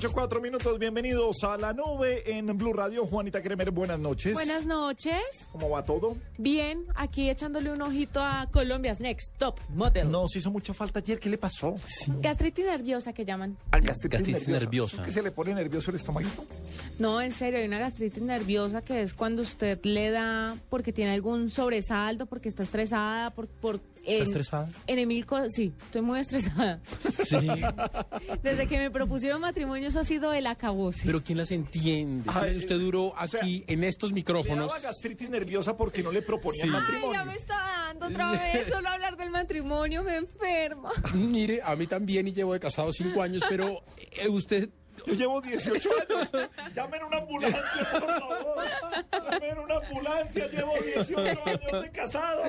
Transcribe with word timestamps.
8, 0.00 0.12
4 0.14 0.40
minutos, 0.40 0.78
bienvenidos 0.78 1.44
a 1.44 1.58
la 1.58 1.74
nube 1.74 2.22
en 2.24 2.56
Blue 2.56 2.72
Radio. 2.72 3.04
Juanita 3.04 3.42
Kremer, 3.42 3.70
buenas 3.70 3.98
noches. 3.98 4.32
Buenas 4.32 4.64
noches. 4.64 5.20
¿Cómo 5.52 5.68
va 5.68 5.84
todo? 5.84 6.16
Bien, 6.38 6.86
aquí 6.94 7.28
echándole 7.28 7.70
un 7.70 7.82
ojito 7.82 8.18
a 8.22 8.48
Colombia's 8.50 8.98
Next 8.98 9.36
Top 9.36 9.60
Model. 9.68 10.10
Nos 10.10 10.34
hizo 10.36 10.50
mucha 10.50 10.72
falta 10.72 11.00
ayer. 11.00 11.18
¿Qué 11.20 11.28
le 11.28 11.36
pasó? 11.36 11.74
Gastritis 12.22 12.64
nerviosa 12.64 13.12
que 13.12 13.26
llaman. 13.26 13.58
Al 13.72 13.82
gastritis, 13.82 14.10
Gastritis 14.20 14.48
nerviosa. 14.48 14.64
nerviosa. 14.64 14.96
¿Es 14.96 15.02
que 15.02 15.10
se 15.10 15.22
le 15.22 15.32
pone 15.32 15.52
nervioso 15.52 15.90
el 15.90 15.96
estomaguito? 15.96 16.46
No, 16.98 17.20
en 17.20 17.30
serio, 17.32 17.58
hay 17.58 17.66
una 17.66 17.78
gastritis 17.78 18.22
nerviosa 18.22 18.80
que 18.80 19.02
es 19.02 19.12
cuando 19.12 19.42
usted 19.42 19.84
le 19.84 20.10
da 20.10 20.56
porque 20.70 20.94
tiene 20.94 21.12
algún 21.12 21.50
sobresalto, 21.50 22.24
porque 22.24 22.48
está 22.48 22.62
estresada, 22.62 23.32
por... 23.32 23.48
por 23.48 23.80
en- 24.04 24.22
estresada? 24.22 24.68
En 24.86 25.08
mil 25.08 25.26
cosas, 25.26 25.52
sí, 25.54 25.72
estoy 25.82 26.02
muy 26.02 26.18
estresada. 26.20 26.80
Sí. 27.24 27.36
Desde 28.42 28.66
que 28.66 28.78
me 28.78 28.90
propusieron 28.90 29.40
matrimonio 29.40 29.88
eso 29.88 30.00
ha 30.00 30.04
sido 30.04 30.32
el 30.32 30.46
acabose. 30.46 31.02
Pero 31.06 31.22
¿quién 31.22 31.38
las 31.38 31.50
entiende? 31.50 32.30
Ay, 32.32 32.56
Usted 32.58 32.78
duró 32.78 33.08
o 33.08 33.28
sea, 33.28 33.40
aquí 33.40 33.64
en 33.66 33.84
estos 33.84 34.10
Le 34.10 34.14
micrófonos. 34.16 34.68
daba 34.68 34.80
gastritis 34.80 35.28
nerviosa 35.30 35.76
porque 35.76 36.02
no 36.02 36.12
le 36.12 36.22
proponían 36.22 36.68
Sí. 36.68 36.74
Ay, 36.74 36.80
matrimonio. 36.80 37.12
ya 37.12 37.24
me 37.24 37.34
está 37.34 37.56
dando 37.88 38.06
otra 38.06 38.30
vez, 38.32 38.66
solo 38.68 38.88
hablar 38.88 39.16
del 39.16 39.30
matrimonio 39.30 40.02
me 40.04 40.16
enferma. 40.16 40.90
Mire, 41.14 41.60
a 41.62 41.76
mí 41.76 41.86
también 41.86 42.28
y 42.28 42.32
llevo 42.32 42.52
de 42.52 42.60
casado 42.60 42.92
cinco 42.92 43.22
años, 43.22 43.42
pero 43.48 43.82
eh, 44.22 44.28
usted 44.28 44.68
Yo 45.06 45.14
llevo 45.14 45.40
18 45.40 45.88
años. 46.08 46.30
Llamen 46.74 47.04
una 47.04 47.18
ambulancia, 47.18 47.62
por 47.92 48.18
favor. 48.18 48.56
Llamen 49.30 49.58
una 49.58 49.76
ambulancia. 49.76 50.46
Llevo 50.48 50.72
18 50.82 51.40
años 51.46 51.82
de 51.82 51.90
casado. 51.90 52.42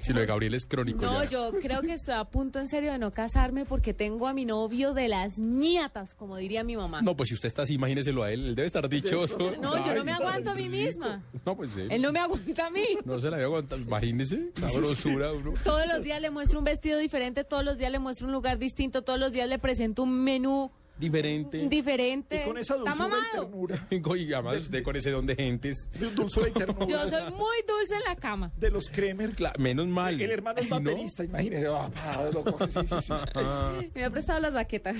Si 0.00 0.12
lo 0.12 0.20
de 0.20 0.26
Gabriel 0.26 0.54
es 0.54 0.66
crónico 0.66 1.04
No, 1.04 1.22
ya. 1.24 1.30
yo 1.30 1.52
creo 1.60 1.80
que 1.82 1.92
estoy 1.92 2.14
a 2.14 2.24
punto 2.24 2.58
en 2.58 2.68
serio 2.68 2.92
de 2.92 2.98
no 2.98 3.10
casarme 3.12 3.64
porque 3.64 3.94
tengo 3.94 4.26
a 4.26 4.32
mi 4.34 4.44
novio 4.44 4.94
de 4.94 5.08
las 5.08 5.38
ñatas, 5.38 6.14
como 6.14 6.36
diría 6.36 6.64
mi 6.64 6.76
mamá. 6.76 7.02
No, 7.02 7.16
pues 7.16 7.28
si 7.28 7.34
usted 7.34 7.48
está 7.48 7.62
así, 7.62 7.74
imagíneselo 7.74 8.22
a 8.22 8.32
él. 8.32 8.46
Él 8.46 8.54
debe 8.54 8.66
estar 8.66 8.88
dichoso. 8.88 9.38
No, 9.60 9.84
yo 9.86 9.94
no 9.94 10.04
me 10.04 10.12
aguanto 10.12 10.50
a 10.50 10.54
mí 10.54 10.68
misma. 10.68 11.22
No, 11.44 11.56
pues 11.56 11.70
sí. 11.72 11.82
Él 11.88 12.02
no 12.02 12.12
me 12.12 12.18
aguanta 12.18 12.66
a 12.66 12.70
mí. 12.70 12.84
No 13.04 13.18
se 13.20 13.28
la 13.30 13.36
había 13.36 13.46
aguantado. 13.46 13.80
Imagínese, 13.82 14.50
la 14.60 14.70
grosura. 14.70 15.32
uno. 15.32 15.52
Todos 15.64 15.86
los 15.86 16.02
días 16.02 16.20
le 16.20 16.30
muestro 16.30 16.58
un 16.58 16.64
vestido 16.64 16.98
diferente, 16.98 17.44
todos 17.44 17.64
los 17.64 17.78
días 17.78 17.90
le 17.92 17.98
muestro 17.98 18.26
un 18.26 18.32
lugar 18.32 18.58
distinto, 18.58 19.02
todos 19.02 19.18
los 19.18 19.32
días 19.32 19.48
le 19.48 19.58
presento 19.58 20.02
un 20.02 20.22
menú 20.24 20.70
Diferente. 21.02 21.68
diferente. 21.68 22.40
Y 22.42 22.44
con 22.46 22.58
esa 22.58 22.76
dulzura 22.76 23.08
y 23.18 23.36
ternura. 23.36 23.86
Y 24.16 24.32
además 24.32 24.60
usted 24.60 24.82
con 24.82 24.96
ese 24.96 25.10
don 25.10 25.26
de 25.26 25.34
gentes. 25.34 25.88
De 25.98 26.10
dulzura 26.10 26.48
y 26.48 26.52
ternura. 26.52 26.86
Yo 26.86 27.08
soy 27.08 27.22
muy 27.32 27.56
dulce 27.66 27.96
en 27.96 28.02
la 28.04 28.16
cama. 28.16 28.52
De 28.56 28.70
los 28.70 28.88
Kremer. 28.88 29.32
Menos 29.58 29.86
mal. 29.88 30.20
El 30.20 30.30
hermano 30.30 30.60
es 30.60 30.64
Ay, 30.72 30.80
¿no? 30.80 30.90
baterista, 30.90 31.24
imagínese. 31.24 31.66
Ah, 31.68 31.90
ah, 31.96 32.24
lo 32.32 32.44
coge, 32.44 32.68
sí, 32.70 32.78
sí, 32.88 32.94
sí. 33.00 33.90
Me 33.94 34.04
ha 34.04 34.10
prestado 34.10 34.40
las 34.40 34.54
baquetas. 34.54 34.96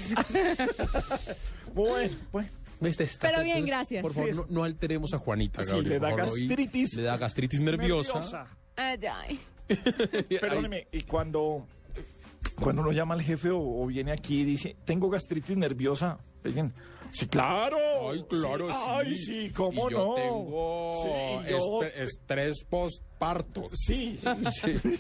Bueno, 1.74 2.14
bueno. 2.30 2.48
Este 2.82 3.04
está- 3.04 3.30
Pero 3.30 3.42
bien, 3.44 3.64
gracias. 3.64 4.02
Por 4.02 4.12
favor, 4.12 4.34
no, 4.34 4.46
no 4.48 4.64
alteremos 4.64 5.14
a 5.14 5.18
Juanita, 5.18 5.62
Sí, 5.62 5.70
Gabriel. 5.70 5.88
le 5.90 5.98
da 6.00 6.10
favor, 6.10 6.26
gastritis. 6.38 6.94
Le 6.94 7.02
da 7.02 7.16
gastritis 7.16 7.60
nerviosa. 7.60 8.14
Nerviosa. 8.14 8.46
Ay, 8.76 8.98
ay. 9.06 9.40
Perdóneme, 10.40 10.88
y 10.92 11.02
cuando, 11.02 11.64
cuando 12.60 12.82
uno 12.82 12.92
llama 12.92 13.14
al 13.14 13.22
jefe 13.22 13.50
o, 13.52 13.86
viene 13.86 14.12
aquí 14.12 14.40
y 14.40 14.44
dice, 14.44 14.76
tengo 14.84 15.10
gastritis 15.10 15.56
nerviosa, 15.56 16.18
sí, 17.12 17.26
claro. 17.26 17.76
Ay, 18.10 18.24
claro, 18.28 18.68
sí. 18.70 18.78
Ay, 18.88 19.16
sí, 19.16 19.50
cómo 19.54 19.88
Y 19.88 19.92
yo 19.92 19.98
no. 20.06 20.14
tengo 20.14 21.02
Sí, 21.44 21.50
yo- 21.50 21.82
este- 21.82 22.02
estrés 22.04 22.64
postparto. 22.68 23.64
Sí. 23.72 24.18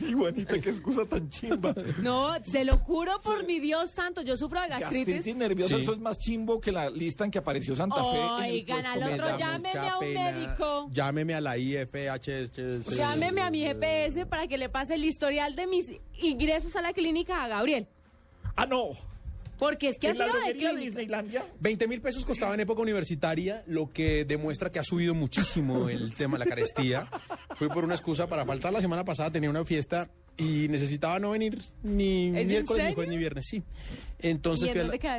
Y 0.08 0.12
Juanita, 0.12 0.54
qué 0.60 0.70
excusa 0.70 1.04
tan 1.06 1.28
chimba. 1.28 1.74
No, 2.02 2.32
se 2.44 2.64
lo 2.64 2.78
juro 2.78 3.12
por 3.22 3.44
mi 3.46 3.58
Dios 3.58 3.90
santo, 3.92 4.22
yo 4.22 4.36
sufro 4.36 4.60
de 4.60 4.68
Gastritis 4.68 5.14
gastritis. 5.16 5.36
nerviosa, 5.36 5.76
Sí. 5.76 5.82
eso 5.82 5.92
es 5.92 5.98
más 5.98 6.18
chimbo 6.18 6.60
que 6.60 6.70
la 6.72 6.88
lista 6.90 7.24
en 7.24 7.30
que 7.30 7.38
apareció 7.38 7.74
Santa 7.74 8.04
Fe. 8.04 8.18
Oigan, 8.18 8.86
al 8.86 9.02
otro 9.02 9.36
llámeme 9.36 9.78
a 9.88 9.98
un 9.98 10.00
pena. 10.06 10.30
médico. 10.32 10.88
Llámeme 10.92 11.34
a 11.34 11.40
la 11.40 11.56
IFHS. 11.58 12.96
Llámeme 12.96 13.40
a 13.40 13.50
mi 13.50 13.60
GPS 13.60 14.26
para 14.26 14.46
que 14.46 14.58
le 14.58 14.68
pase 14.68 14.94
el 14.94 15.04
historial 15.04 15.56
de 15.56 15.66
mis 15.66 15.86
ingresos 16.20 16.76
a 16.76 16.82
la 16.82 16.92
clínica 16.92 17.42
a 17.42 17.48
Gabriel. 17.48 17.86
Ah, 18.56 18.66
no. 18.66 18.90
Porque 19.58 19.88
es 19.88 19.98
que 19.98 20.08
ha 20.08 20.14
sido 20.14 20.26
de. 20.26 20.76
Disneylandia. 20.76 21.44
20 21.60 21.88
mil 21.88 22.00
pesos 22.00 22.24
costaba 22.24 22.54
en 22.54 22.60
época 22.60 22.82
universitaria, 22.82 23.62
lo 23.66 23.90
que 23.90 24.24
demuestra 24.24 24.70
que 24.70 24.78
ha 24.78 24.84
subido 24.84 25.14
muchísimo 25.14 25.88
el 25.88 26.14
tema 26.14 26.38
de 26.38 26.44
la 26.44 26.48
carestía. 26.48 27.08
Fui 27.54 27.68
por 27.68 27.84
una 27.84 27.94
excusa 27.94 28.26
para 28.26 28.44
faltar 28.44 28.72
la 28.72 28.80
semana 28.80 29.04
pasada, 29.04 29.30
tenía 29.30 29.50
una 29.50 29.64
fiesta 29.64 30.10
y 30.36 30.68
necesitaba 30.68 31.18
no 31.18 31.30
venir 31.30 31.58
ni 31.82 32.30
miércoles, 32.30 32.84
ni 32.88 32.94
jueves, 32.94 33.10
ni 33.10 33.16
viernes, 33.16 33.46
sí. 33.48 33.62
Entonces 34.20 34.66
¿Y 34.68 34.78
en 34.78 34.88
fui 34.88 34.98
a 35.08 35.14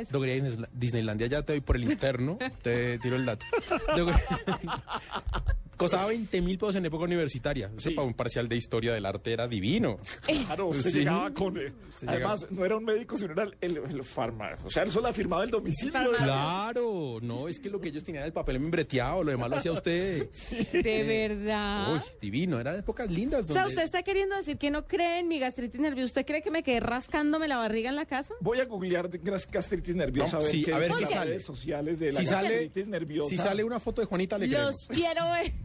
la 0.60 0.68
Disneylandia, 0.72 1.26
ya 1.26 1.42
te 1.42 1.52
doy 1.52 1.60
por 1.60 1.76
el 1.76 1.84
interno, 1.84 2.38
te 2.62 2.98
tiro 2.98 3.16
el 3.16 3.24
dato. 3.26 3.44
Costaba 5.76 6.06
20 6.06 6.40
mil 6.40 6.56
pesos 6.56 6.76
en 6.76 6.86
época 6.86 7.04
universitaria. 7.04 7.66
Eso 7.76 7.88
Sí. 7.88 7.94
para 7.96 8.06
un 8.06 8.14
parcial 8.14 8.48
de 8.48 8.56
historia 8.56 8.94
del 8.94 9.04
arte 9.06 9.32
era 9.32 9.48
divino. 9.48 9.98
Claro, 10.24 10.72
se 10.72 10.90
Sí. 10.92 10.98
llegaba 11.00 11.32
con. 11.34 11.58
eh, 11.58 11.72
Se 11.96 12.08
además, 12.08 12.46
no 12.50 12.64
era 12.64 12.76
un 12.76 12.84
médico, 12.84 13.16
sino 13.16 13.32
era 13.32 13.42
el, 13.42 13.56
el, 13.60 13.78
O 14.00 14.70
sea, 14.70 14.84
él 14.84 14.90
solo 14.92 15.08
afirmaba 15.08 15.42
el 15.42 15.50
domicilio. 15.50 16.12
Claro, 16.16 17.18
no, 17.20 17.48
es 17.48 17.58
que 17.58 17.70
lo 17.70 17.80
que 17.80 17.88
ellos 17.88 18.04
tenían 18.04 18.20
era 18.22 18.26
el 18.28 18.32
papel 18.32 18.60
membreteado, 18.60 19.24
lo 19.24 19.32
demás 19.32 19.50
lo 19.50 19.56
hacía 19.56 19.72
usted. 19.72 20.28
De 20.72 21.02
verdad. 21.02 21.94
Uy, 21.94 22.00
divino, 22.20 22.60
eran 22.60 22.78
épocas 22.78 23.10
lindas. 23.10 23.44
O 23.44 23.52
sea, 23.52 23.62
donde- 23.62 23.74
usted 23.74 23.82
está 23.82 24.02
queriendo 24.04 24.36
decir 24.36 24.56
que 24.58 24.70
no 24.70 24.86
cree 24.86 25.03
en 25.04 25.28
mi 25.28 25.38
gastritis 25.38 25.80
nerviosa. 25.80 26.06
¿Usted 26.06 26.26
cree 26.26 26.42
que 26.42 26.50
me 26.50 26.62
quedé 26.62 26.80
rascándome 26.80 27.48
la 27.48 27.56
barriga 27.56 27.90
en 27.90 27.96
la 27.96 28.06
casa? 28.06 28.34
Voy 28.40 28.60
a 28.60 28.64
googlear 28.64 29.08
de 29.08 29.18
gastritis 29.18 29.94
nerviosa 29.94 30.32
No, 30.32 30.38
a 30.38 30.42
ver 30.42 30.50
sí, 30.50 30.62
qué 30.64 30.72
a 30.72 30.78
ver 30.78 30.84
dicen 30.88 30.96
qué 30.98 31.02
las 31.02 31.10
sale. 31.12 31.30
redes 31.30 31.44
sociales 31.44 31.98
de 31.98 32.12
la 32.12 32.20
si 32.20 32.26
sale, 32.26 32.48
gastritis 32.48 32.88
nerviosa. 32.88 33.28
si 33.30 33.36
sale 33.38 33.64
una 33.64 33.80
foto 33.80 34.00
de 34.00 34.06
Juanita, 34.06 34.38
le 34.38 34.48
creemos. 34.48 34.66
Los 34.88 34.96
quiero 34.98 35.24
ver. 35.30 35.52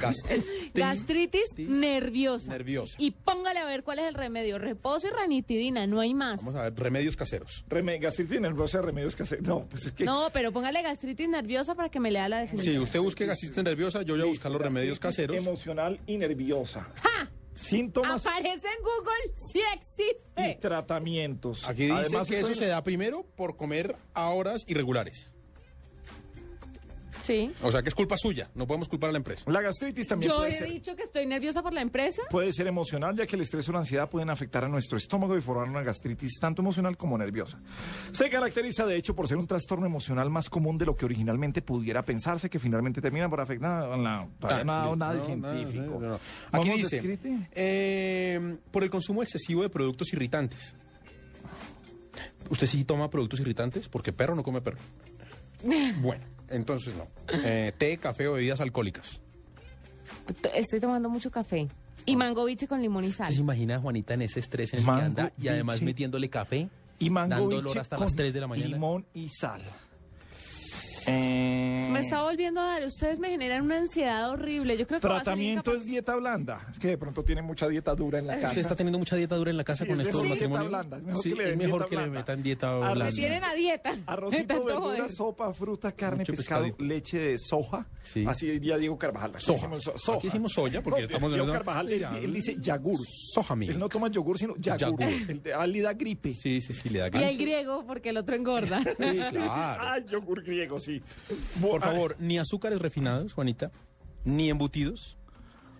Gastritis 0.00 0.72
Gastritis 0.74 1.52
nerviosa. 1.58 2.50
nerviosa. 2.50 2.96
Y 2.98 3.12
póngale 3.12 3.60
a 3.60 3.64
ver 3.64 3.84
cuál 3.84 4.00
es 4.00 4.06
el 4.06 4.14
remedio. 4.14 4.58
Reposo 4.58 5.06
y 5.06 5.10
ranitidina, 5.10 5.86
no 5.86 6.00
hay 6.00 6.14
más. 6.14 6.38
Vamos 6.38 6.56
a 6.56 6.62
ver, 6.64 6.74
remedios 6.74 7.14
caseros. 7.14 7.64
Reme- 7.68 8.00
gastritis 8.00 8.40
nerviosa, 8.40 8.82
remedios 8.82 9.20
hacer. 9.20 9.40
No, 9.42 9.66
pues 9.66 9.86
es 9.86 9.92
que. 9.92 10.04
No, 10.04 10.30
pero 10.32 10.50
póngale 10.50 10.82
gastritis 10.82 11.28
nerviosa 11.28 11.76
para 11.76 11.88
que 11.90 12.00
me 12.00 12.10
lea 12.10 12.28
la 12.28 12.40
Si 12.40 12.42
definición. 12.56 12.82
usted 12.82 12.98
busque 12.98 13.26
gastritis 13.26 13.62
nerviosa, 13.62 14.02
yo 14.02 14.14
voy 14.14 14.22
a 14.22 14.26
buscar 14.26 14.50
los 14.50 14.60
remedios 14.60 14.98
caseros. 14.98 15.36
Emocional 15.36 16.00
y 16.08 16.16
nerviosa. 16.18 16.88
¡Ja! 16.96 17.30
Síntomas 17.54 18.26
Aparece 18.26 18.66
en 18.66 18.82
Google, 18.82 19.34
y 19.54 19.60
existe. 19.74 20.58
tratamientos. 20.60 21.66
Aquí 21.68 21.84
dice 21.84 21.94
Además, 21.94 22.28
que 22.28 22.40
eso 22.40 22.54
se 22.54 22.66
da 22.66 22.82
primero 22.82 23.24
por 23.36 23.56
comer 23.56 23.96
a 24.12 24.30
horas 24.30 24.64
irregulares. 24.66 25.33
Sí. 27.24 27.50
O 27.62 27.70
sea 27.72 27.82
que 27.82 27.88
es 27.88 27.94
culpa 27.94 28.16
suya, 28.16 28.50
no 28.54 28.66
podemos 28.66 28.88
culpar 28.88 29.08
a 29.08 29.12
la 29.12 29.18
empresa. 29.18 29.50
La 29.50 29.60
gastritis 29.62 30.06
también 30.06 30.30
Yo 30.30 30.38
puede 30.38 30.50
he 30.50 30.58
ser. 30.58 30.68
dicho 30.68 30.94
que 30.94 31.02
estoy 31.02 31.26
nerviosa 31.26 31.62
por 31.62 31.72
la 31.72 31.80
empresa. 31.80 32.22
Puede 32.30 32.52
ser 32.52 32.66
emocional, 32.66 33.16
ya 33.16 33.26
que 33.26 33.36
el 33.36 33.42
estrés 33.42 33.68
o 33.68 33.72
la 33.72 33.78
ansiedad 33.78 34.08
pueden 34.10 34.30
afectar 34.30 34.62
a 34.64 34.68
nuestro 34.68 34.98
estómago 34.98 35.36
y 35.36 35.40
formar 35.40 35.68
una 35.68 35.82
gastritis 35.82 36.38
tanto 36.38 36.62
emocional 36.62 36.96
como 36.96 37.16
nerviosa. 37.18 37.58
Se 38.12 38.28
caracteriza, 38.28 38.86
de 38.86 38.96
hecho, 38.96 39.16
por 39.16 39.26
ser 39.26 39.38
un 39.38 39.46
trastorno 39.46 39.86
emocional 39.86 40.28
más 40.30 40.48
común 40.50 40.76
de 40.78 40.86
lo 40.86 40.94
que 40.96 41.04
originalmente 41.06 41.62
pudiera 41.62 42.02
pensarse, 42.02 42.50
que 42.50 42.58
finalmente 42.58 43.00
termina 43.00 43.28
por 43.28 43.40
afectar 43.40 43.90
a 43.90 43.96
la... 43.96 44.28
Todavía 44.38 44.60
Ah, 44.60 44.64
nada, 44.64 44.84
listo. 44.84 44.96
nada 44.98 45.14
No, 45.14 45.24
científico. 45.24 45.94
no, 45.94 46.00
no, 46.00 46.08
no. 46.08 46.14
Aquí 46.14 46.68
¿Vamos 46.68 46.76
dice, 46.76 46.96
descrite? 46.96 47.48
eh, 47.52 48.56
por 48.70 48.82
el 48.84 48.90
consumo 48.90 49.22
excesivo 49.22 49.62
de 49.62 49.68
productos 49.70 50.12
irritantes. 50.12 50.76
¿Usted 52.50 52.66
sí 52.66 52.84
toma 52.84 53.08
productos 53.08 53.40
irritantes? 53.40 53.88
Porque 53.88 54.12
perro 54.12 54.34
no 54.34 54.42
come 54.42 54.60
perro. 54.60 54.78
Bueno, 56.02 56.22
entonces 56.54 56.94
no. 56.96 57.06
Eh, 57.44 57.72
té, 57.76 57.96
café 57.98 58.28
o 58.28 58.34
bebidas 58.34 58.60
alcohólicas. 58.60 59.20
Estoy 60.54 60.80
tomando 60.80 61.08
mucho 61.08 61.30
café. 61.30 61.68
Y 62.06 62.16
mango 62.16 62.44
biche 62.44 62.66
con 62.68 62.82
limón 62.82 63.04
y 63.04 63.12
sal. 63.12 63.24
¿Usted 63.24 63.36
se 63.36 63.40
imagina 63.42 63.80
Juanita 63.80 64.14
en 64.14 64.22
ese 64.22 64.40
estrés 64.40 64.72
en 64.74 64.80
el 64.80 64.84
que 64.84 64.90
anda 64.90 65.32
y 65.40 65.48
además 65.48 65.76
biche. 65.76 65.86
metiéndole 65.86 66.28
café? 66.28 66.68
Y 66.98 67.10
mango 67.10 67.30
Dando 67.30 67.48
biche 67.48 67.58
olor 67.60 67.78
hasta 67.78 67.96
con 67.96 68.04
las 68.06 68.14
3 68.14 68.32
de 68.32 68.40
la 68.40 68.46
mañana. 68.46 68.68
limón 68.68 69.06
y 69.14 69.28
sal. 69.28 69.62
Eh, 71.06 71.88
me 71.92 71.98
está 72.00 72.22
volviendo 72.22 72.60
a 72.60 72.64
dar. 72.66 72.82
Ustedes 72.84 73.18
me 73.18 73.28
generan 73.30 73.62
una 73.62 73.76
ansiedad 73.78 74.30
horrible. 74.30 74.76
Yo 74.76 74.86
creo 74.86 75.00
que 75.00 75.06
Tratamiento 75.06 75.74
es 75.74 75.84
dieta 75.86 76.14
blanda. 76.16 76.66
Es 76.70 76.78
que 76.78 76.88
de 76.88 76.98
pronto 76.98 77.22
tiene 77.22 77.42
mucha 77.42 77.68
dieta 77.68 77.94
dura 77.94 78.18
en 78.18 78.26
la 78.26 78.34
casa. 78.36 78.48
¿Usted 78.48 78.60
está 78.62 78.76
teniendo 78.76 78.98
mucha 78.98 79.16
dieta 79.16 79.36
dura 79.36 79.50
en 79.50 79.56
la 79.56 79.64
casa 79.64 79.84
Sí, 79.84 79.90
con 79.90 80.00
es 80.00 80.06
esto 80.08 80.18
del 80.18 80.28
mejor 80.30 80.38
dieta 80.38 80.48
matrimonio? 80.52 80.68
blanda, 80.68 80.96
es 80.98 81.04
mejor 81.04 81.22
sí, 81.22 81.28
que 81.30 81.34
le 81.36 81.42
es 81.44 81.48
den 81.50 81.58
mejor 81.58 81.72
dieta 81.80 81.88
que 81.90 81.96
le 81.96 82.02
blanda. 82.02 82.18
metan 82.20 82.42
dieta 82.42 82.66
Arroz- 82.72 82.80
blanda. 82.80 83.04
Me 83.04 83.12
tienen 83.12 83.44
a 83.44 83.54
dieta. 83.54 83.90
Arrocito, 84.06 84.54
verdura, 84.64 84.76
joder. 84.80 85.10
sopa, 85.12 85.54
fruta, 85.54 85.92
carne, 85.92 86.18
Mucho 86.18 86.32
pescado, 86.34 86.62
pescadito. 86.64 86.84
leche 86.84 87.18
de 87.18 87.38
soja. 87.38 87.86
Sí. 88.02 88.24
Así 88.26 88.46
diría 88.46 88.76
Diego 88.76 88.98
Carvajal. 88.98 89.32
Aquí 89.34 89.44
Soja. 89.44 89.66
Aquí 90.16 90.26
decimos 90.28 90.52
soya 90.52 90.82
porque 90.82 91.00
No, 91.00 91.06
estamos 91.06 91.30
en 91.30 91.34
Diego 91.36 91.48
esa- 91.48 91.58
Carvajal, 91.58 91.92
él, 91.92 92.04
él 92.22 92.32
dice 92.34 92.56
yagur. 92.60 92.98
Soja 93.06 93.56
mil. 93.56 93.70
Él 93.70 93.78
no 93.78 93.88
toma 93.88 94.08
yogur, 94.08 94.38
sino 94.38 94.54
yagur. 94.56 94.96
De- 94.98 95.54
ah, 95.54 95.66
le 95.66 95.80
da 95.80 95.92
gripe. 95.94 96.32
Sí, 96.32 96.60
sí, 96.60 96.72
sí, 96.74 96.88
le 96.90 96.98
da 97.00 97.06
Y 97.08 97.10
ganas. 97.10 97.30
el 97.30 97.38
griego, 97.38 97.84
porque 97.86 98.10
el 98.10 98.16
otro 98.18 98.34
engorda. 98.34 98.80
Sí, 98.82 99.18
claro. 99.30 99.78
Ay, 99.80 100.04
yogur 100.10 100.42
griego, 100.42 100.78
sí. 100.78 100.93
Por 101.60 101.80
favor, 101.80 102.16
ni 102.18 102.38
azúcares 102.38 102.80
refinados, 102.80 103.32
Juanita, 103.34 103.70
ni 104.24 104.50
embutidos, 104.50 105.16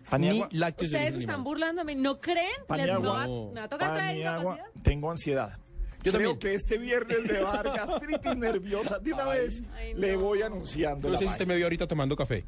ni 0.04 0.10
Paniagua. 0.10 0.48
lácteos 0.52 0.90
de 0.90 0.96
Ustedes 0.96 1.14
están 1.14 1.30
animal. 1.36 1.44
burlándome. 1.44 1.94
¿No 1.94 2.20
creen? 2.20 2.46
Les- 2.76 2.86
me, 2.86 2.92
va, 3.08 3.26
me 3.26 3.54
va 3.60 3.64
a 3.64 3.68
tocar 3.68 3.94
traer 3.94 4.22
Paniagua, 4.24 4.54
incapacidad. 4.54 4.82
Tengo 4.82 5.10
ansiedad. 5.10 5.58
Yo 6.02 6.12
Creo 6.12 6.12
también. 6.32 6.38
que 6.38 6.54
este 6.54 6.76
viernes 6.76 7.16
me 7.26 7.40
va 7.40 7.54
a 7.60 7.62
dar 7.62 7.76
gastritis 7.76 8.36
nerviosa. 8.36 8.98
De 8.98 9.12
una 9.14 9.24
vez 9.24 9.62
Ay, 9.74 9.94
le 9.94 10.16
voy 10.16 10.42
anunciando. 10.42 11.08
No 11.08 11.12
la 11.14 11.18
sé 11.18 11.24
si 11.24 11.30
usted 11.30 11.40
vaina. 11.46 11.52
me 11.54 11.56
vio 11.56 11.66
ahorita 11.66 11.86
tomando 11.86 12.14
café. 12.14 12.44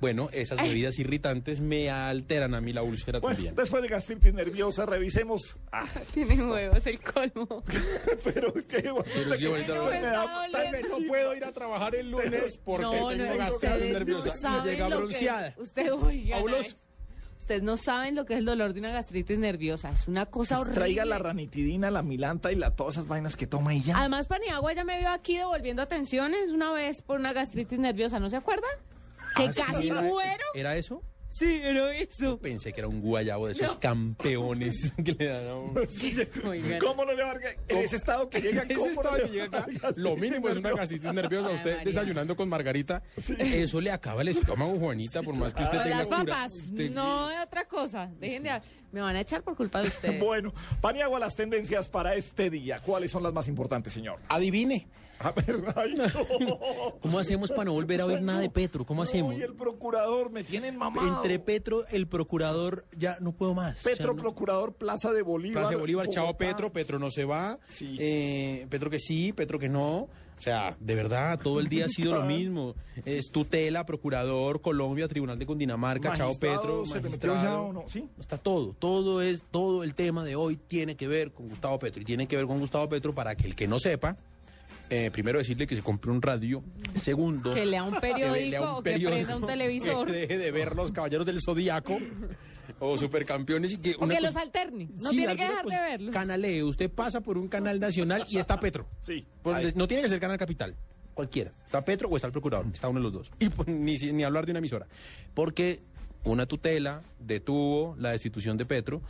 Bueno, 0.00 0.28
esas 0.32 0.58
bebidas 0.58 0.98
irritantes 0.98 1.60
me 1.60 1.90
alteran 1.90 2.54
a 2.54 2.60
mí 2.60 2.72
la 2.72 2.82
úlcera 2.82 3.20
Bueno, 3.20 3.36
también. 3.36 3.54
después 3.54 3.82
de 3.82 3.88
gastritis 3.88 4.32
nerviosa, 4.32 4.86
revisemos. 4.86 5.56
Ah, 5.70 5.84
Tienen 6.14 6.48
huevos, 6.50 6.86
el 6.86 6.98
colmo. 7.00 7.62
pero 8.24 8.52
sí, 9.36 9.46
ahorita 9.46 9.74
No, 9.74 9.84
me- 9.86 10.00
Tal 10.00 10.72
vez 10.72 10.82
no 10.88 10.96
puedo 11.06 11.34
ir 11.36 11.44
a 11.44 11.52
trabajar 11.52 11.94
el 11.94 12.10
lunes 12.10 12.58
porque 12.64 12.82
No, 12.84 12.90
tengo 13.08 13.24
no, 13.24 13.36
gastritis 13.36 13.92
nerviosa. 13.92 14.28
no 14.28 14.34
y 14.34 14.38
saben 14.38 14.64
llega 14.72 14.88
lo 14.88 14.96
que- 14.96 15.02
bronceada. 15.02 15.54
Usted, 15.58 15.90
ay, 16.08 16.32
Ustedes 17.38 17.62
no 17.62 17.76
saben 17.76 18.14
lo 18.14 18.26
que 18.26 18.34
es 18.34 18.38
el 18.40 18.44
dolor 18.44 18.74
de 18.74 18.80
una 18.80 18.92
gastritis 18.92 19.38
nerviosa. 19.38 19.90
Es 19.90 20.06
una 20.06 20.26
cosa 20.26 20.56
horrible. 20.60 20.74
Pues 20.74 20.84
Traiga 20.84 21.04
la 21.04 21.18
ranitidina, 21.18 21.90
la 21.90 22.02
milanta 22.02 22.52
y 22.52 22.54
la, 22.56 22.70
todas 22.76 22.94
esas 22.94 23.08
vainas 23.08 23.36
que 23.36 23.46
toma 23.46 23.74
y 23.74 23.82
ya. 23.82 23.98
Además, 23.98 24.28
Paniagua 24.28 24.72
ya 24.72 24.84
me 24.84 24.98
vio 24.98 25.08
aquí 25.08 25.36
devolviendo 25.38 25.82
atenciones 25.82 26.50
una 26.50 26.70
vez 26.72 27.02
por 27.02 27.18
una 27.18 27.32
gastritis 27.32 27.78
nerviosa, 27.78 28.20
¿no 28.20 28.30
se 28.30 28.36
acuerda? 28.36 28.66
Que 29.36 29.44
Ah, 29.44 29.52
sí, 29.52 29.62
casi 29.62 29.88
era- 29.88 30.02
muero. 30.02 30.44
¿Era 30.54 30.76
eso? 30.76 31.02
Sí, 31.32 31.60
era 31.62 31.94
eso. 31.96 32.38
Pensé 32.40 32.72
que 32.72 32.80
era 32.80 32.88
un 32.88 33.00
guayabo 33.00 33.46
de 33.46 33.52
esos 33.52 33.74
campeones 33.76 34.92
que 35.04 35.12
le 35.12 35.26
dan 35.26 35.46
a 35.46 35.54
uno. 35.56 35.80
Oigan. 36.48 36.78
¿Cómo 36.80 37.04
no 37.04 37.12
le 37.12 37.22
va 37.22 37.30
a 37.30 37.34
dar 37.34 37.56
En 37.68 37.78
ese 37.78 37.96
estado 37.96 38.28
que 38.28 38.40
llega, 38.42 38.62
Ese 38.62 38.74
¿cómo 38.74 38.86
no 38.86 38.92
estado 38.92 39.16
le 39.18 39.22
que 39.24 39.30
llega 39.30 39.44
acá, 39.60 39.66
lo 39.96 40.16
mínimo 40.16 40.48
es 40.48 40.56
una 40.56 40.72
gastritis 40.72 41.12
nerviosa. 41.12 41.50
Usted 41.50 41.70
María. 41.76 41.84
desayunando 41.84 42.36
con 42.36 42.48
Margarita, 42.48 43.02
eso 43.38 43.80
le 43.80 43.92
acaba 43.92 44.22
el 44.22 44.28
estómago, 44.28 44.76
Juanita, 44.78 45.22
por 45.22 45.34
más 45.36 45.54
que 45.54 45.62
usted 45.62 45.82
tenga 45.82 45.98
las 45.98 46.08
cura. 46.08 46.18
papas, 46.18 46.52
Usted- 46.52 46.90
no 46.90 47.28
de 47.28 47.38
otra 47.38 47.64
cosa. 47.66 48.10
Dejen 48.18 48.42
de... 48.42 48.60
Me 48.92 49.00
van 49.00 49.14
a 49.16 49.20
echar 49.20 49.42
por 49.42 49.56
culpa 49.56 49.80
de 49.82 49.88
ustedes. 49.88 50.20
Bueno, 50.20 50.52
Paniagua, 50.80 51.18
las 51.18 51.36
tendencias 51.36 51.88
para 51.88 52.14
este 52.14 52.50
día. 52.50 52.80
¿Cuáles 52.80 53.10
son 53.10 53.22
las 53.22 53.32
más 53.32 53.46
importantes, 53.48 53.92
señor? 53.92 54.18
Adivine, 54.28 54.88
A 55.20 55.30
ver, 55.32 55.56
ay, 55.76 55.94
no. 55.94 56.58
¿cómo 57.00 57.18
hacemos 57.18 57.50
para 57.50 57.64
no 57.66 57.72
volver 57.74 58.00
a 58.00 58.06
ver 58.06 58.22
nada 58.22 58.40
de 58.40 58.50
Petro? 58.50 58.84
¿Cómo 58.84 59.02
hacemos? 59.02 59.34
Uy, 59.34 59.42
el 59.42 59.54
procurador, 59.54 60.30
me 60.30 60.42
tienen 60.44 60.76
mamado. 60.76 61.06
Entre 61.16 61.38
Petro, 61.38 61.86
el 61.88 62.06
procurador, 62.08 62.84
ya 62.96 63.16
no 63.20 63.32
puedo 63.32 63.54
más. 63.54 63.78
O 63.78 63.82
sea, 63.82 63.92
Petro, 63.92 64.14
no- 64.14 64.22
Procurador, 64.22 64.72
Plaza 64.74 65.12
de 65.12 65.22
Bolívar. 65.22 65.62
Plaza 65.62 65.70
de 65.70 65.76
Bolívar, 65.80 66.08
chao. 66.08 66.36
Petro, 66.36 66.72
Petro 66.72 66.98
no 66.98 67.10
se 67.10 67.24
va, 67.24 67.58
Sí. 67.68 67.96
eh, 68.00 68.66
Petro 68.70 68.90
que 68.90 68.98
sí, 68.98 69.32
Petro 69.32 69.58
que 69.58 69.68
no. 69.68 70.08
O 70.40 70.42
sea, 70.42 70.74
de 70.80 70.94
verdad, 70.94 71.38
todo 71.38 71.60
el 71.60 71.68
día 71.68 71.84
ha 71.84 71.88
sido 71.90 72.14
lo 72.14 72.22
mismo. 72.22 72.74
Es 73.04 73.30
tutela, 73.30 73.84
procurador, 73.84 74.62
Colombia, 74.62 75.06
Tribunal 75.06 75.38
de 75.38 75.44
Cundinamarca, 75.44 76.16
chao 76.16 76.38
Petro, 76.38 76.86
¿se 76.86 76.94
le 76.94 77.10
metió 77.10 77.34
magistrado. 77.34 77.42
ya 77.42 77.60
o 77.60 77.72
no? 77.74 77.84
¿Sí? 77.86 78.08
Está 78.18 78.38
todo, 78.38 78.74
todo 78.78 79.20
es, 79.20 79.42
todo 79.50 79.84
el 79.84 79.94
tema 79.94 80.24
de 80.24 80.36
hoy 80.36 80.56
tiene 80.56 80.96
que 80.96 81.08
ver 81.08 81.32
con 81.32 81.50
Gustavo 81.50 81.78
Petro 81.78 82.00
y 82.00 82.06
tiene 82.06 82.26
que 82.26 82.36
ver 82.36 82.46
con 82.46 82.58
Gustavo 82.58 82.88
Petro 82.88 83.14
para 83.14 83.34
que 83.34 83.48
el 83.48 83.54
que 83.54 83.68
no 83.68 83.78
sepa, 83.78 84.16
eh, 84.90 85.10
primero 85.10 85.38
decirle 85.38 85.66
que 85.66 85.76
se 85.76 85.82
compre 85.82 86.10
un 86.10 86.20
radio, 86.20 86.62
segundo 86.94 87.54
Que 87.54 87.64
lea 87.64 87.82
un 87.84 87.98
periódico 88.00 88.50
lea 88.50 88.72
o 88.74 88.82
que 88.82 88.98
prenda 88.98 89.36
un 89.36 89.46
televisor. 89.46 90.06
que 90.06 90.12
deje 90.12 90.38
de 90.38 90.50
ver 90.50 90.74
los 90.74 90.92
Caballeros 90.92 91.24
del 91.26 91.40
Zodíaco 91.40 91.98
o 92.78 92.98
Supercampeones 92.98 93.72
y 93.72 93.78
que 93.78 93.94
O 93.98 94.06
que 94.06 94.20
los 94.20 94.36
alterne. 94.36 94.88
No 94.96 95.10
Sí, 95.10 95.16
tiene 95.18 95.36
que 95.36 95.44
dejar 95.44 95.64
de 95.66 95.80
verlos. 95.80 96.12
Canalee, 96.14 96.62
usted 96.62 96.90
pasa 96.90 97.20
por 97.20 97.38
un 97.38 97.48
canal 97.48 97.78
nacional 97.80 98.24
y 98.28 98.38
está 98.38 98.58
Petro. 98.60 98.86
Sí, 99.00 99.24
Por- 99.42 99.76
no 99.76 99.86
tiene 99.88 100.02
que 100.02 100.08
ser 100.08 100.20
Canal 100.20 100.38
Capital, 100.38 100.74
cualquiera. 101.14 101.52
Está 101.64 101.84
Petro 101.84 102.08
o 102.08 102.16
está 102.16 102.26
el 102.26 102.32
procurador, 102.32 102.66
está 102.72 102.88
uno 102.88 102.98
de 103.00 103.04
los 103.04 103.12
dos. 103.12 103.30
Y 103.38 103.48
pues, 103.48 103.68
ni 103.68 104.22
hablar 104.24 104.44
de 104.46 104.52
una 104.52 104.58
emisora. 104.58 104.86
Porque 105.34 105.80
una 106.24 106.44
tutela 106.46 107.00
detuvo 107.18 107.96
la 107.98 108.10
destitución 108.10 108.56
de 108.58 108.66
Petro. 108.66 109.00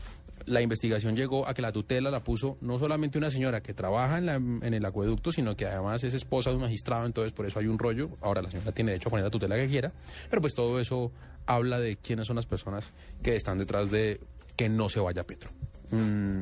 La 0.46 0.62
investigación 0.62 1.16
llegó 1.16 1.46
a 1.46 1.54
que 1.54 1.62
la 1.62 1.70
tutela 1.72 2.10
la 2.10 2.24
puso 2.24 2.56
no 2.60 2.78
solamente 2.78 3.18
una 3.18 3.30
señora 3.30 3.62
que 3.62 3.74
trabaja 3.74 4.18
en, 4.18 4.26
la- 4.26 4.34
en 4.36 4.74
el 4.74 4.84
acueducto, 4.84 5.32
sino 5.32 5.56
que 5.56 5.66
además 5.66 6.02
es 6.04 6.14
esposa 6.14 6.50
de 6.50 6.56
un 6.56 6.62
magistrado, 6.62 7.06
entonces 7.06 7.32
por 7.32 7.46
eso 7.46 7.58
hay 7.58 7.66
un 7.66 7.78
rollo. 7.78 8.10
Ahora 8.20 8.42
la 8.42 8.50
señora 8.50 8.72
tiene 8.72 8.92
derecho 8.92 9.08
a 9.08 9.10
poner 9.10 9.24
la 9.24 9.30
tutela 9.30 9.56
que 9.56 9.68
quiera, 9.68 9.92
pero 10.30 10.40
pues 10.40 10.54
todo 10.54 10.80
eso 10.80 11.12
habla 11.46 11.78
de 11.78 11.96
quiénes 11.96 12.26
son 12.26 12.36
las 12.36 12.46
personas 12.46 12.86
que 13.22 13.36
están 13.36 13.58
detrás 13.58 13.90
de 13.90 14.20
que 14.56 14.68
no 14.68 14.88
se 14.88 15.00
vaya 15.00 15.24
Petro. 15.24 15.50
Mm, 15.90 16.40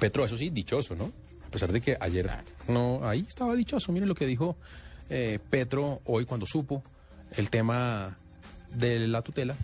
Petro, 0.00 0.24
eso 0.24 0.36
sí, 0.36 0.50
dichoso, 0.50 0.94
¿no? 0.96 1.12
A 1.46 1.50
pesar 1.50 1.72
de 1.72 1.80
que 1.80 1.96
ayer 2.00 2.30
no, 2.68 3.00
ahí 3.08 3.24
estaba 3.26 3.54
dichoso. 3.56 3.90
Miren 3.92 4.08
lo 4.08 4.14
que 4.14 4.26
dijo 4.26 4.56
eh, 5.10 5.38
Petro 5.50 6.00
hoy 6.04 6.24
cuando 6.26 6.44
supo 6.46 6.82
el 7.36 7.48
tema 7.50 8.18
de 8.74 9.06
la 9.08 9.22
tutela 9.22 9.56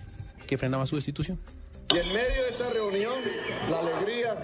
que 0.47 0.57
frenaba 0.59 0.87
su 0.87 0.97
destitución. 0.97 1.39
Y 1.95 1.99
en 1.99 2.13
medio 2.13 2.43
de 2.43 2.51
esa 2.51 2.69
reunión, 2.71 3.23
la 3.71 3.79
alegría 3.79 4.35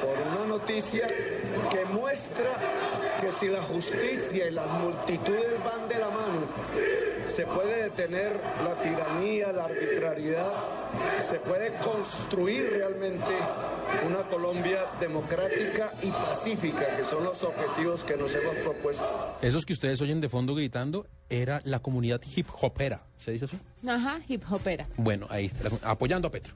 por 0.00 0.16
una 0.32 0.46
noticia 0.46 1.06
que 1.70 1.84
muestra 1.84 2.56
que 3.20 3.32
si 3.32 3.48
la 3.48 3.62
justicia 3.62 4.48
y 4.48 4.52
las 4.52 4.70
multitudes 4.70 5.62
van 5.64 5.88
de 5.88 5.98
la 5.98 6.10
mano, 6.10 6.46
se 7.26 7.44
puede 7.46 7.84
detener 7.84 8.40
la 8.64 8.80
tiranía, 8.80 9.52
la 9.52 9.64
arbitrariedad, 9.64 10.52
se 11.18 11.38
puede 11.40 11.76
construir 11.78 12.70
realmente 12.70 13.34
una 14.06 14.26
Colombia 14.28 14.86
democrática 15.00 15.92
y 16.02 16.10
pacífica, 16.10 16.96
que 16.96 17.04
son 17.04 17.24
los 17.24 17.42
objetivos 17.42 18.04
que 18.04 18.16
nos 18.16 18.34
hemos 18.34 18.54
propuesto. 18.56 19.36
Esos 19.42 19.66
que 19.66 19.72
ustedes 19.72 20.00
oyen 20.00 20.20
de 20.20 20.28
fondo 20.28 20.54
gritando 20.54 21.06
era 21.28 21.60
la 21.64 21.80
comunidad 21.80 22.20
hip 22.34 22.46
hopera, 22.60 23.02
¿se 23.16 23.32
dice 23.32 23.46
así? 23.46 23.58
Ajá, 23.86 24.20
hip 24.28 24.42
hopera. 24.50 24.86
Bueno, 24.96 25.26
ahí 25.30 25.46
está, 25.46 25.68
apoyando 25.82 26.28
a 26.28 26.30
Petro. 26.30 26.54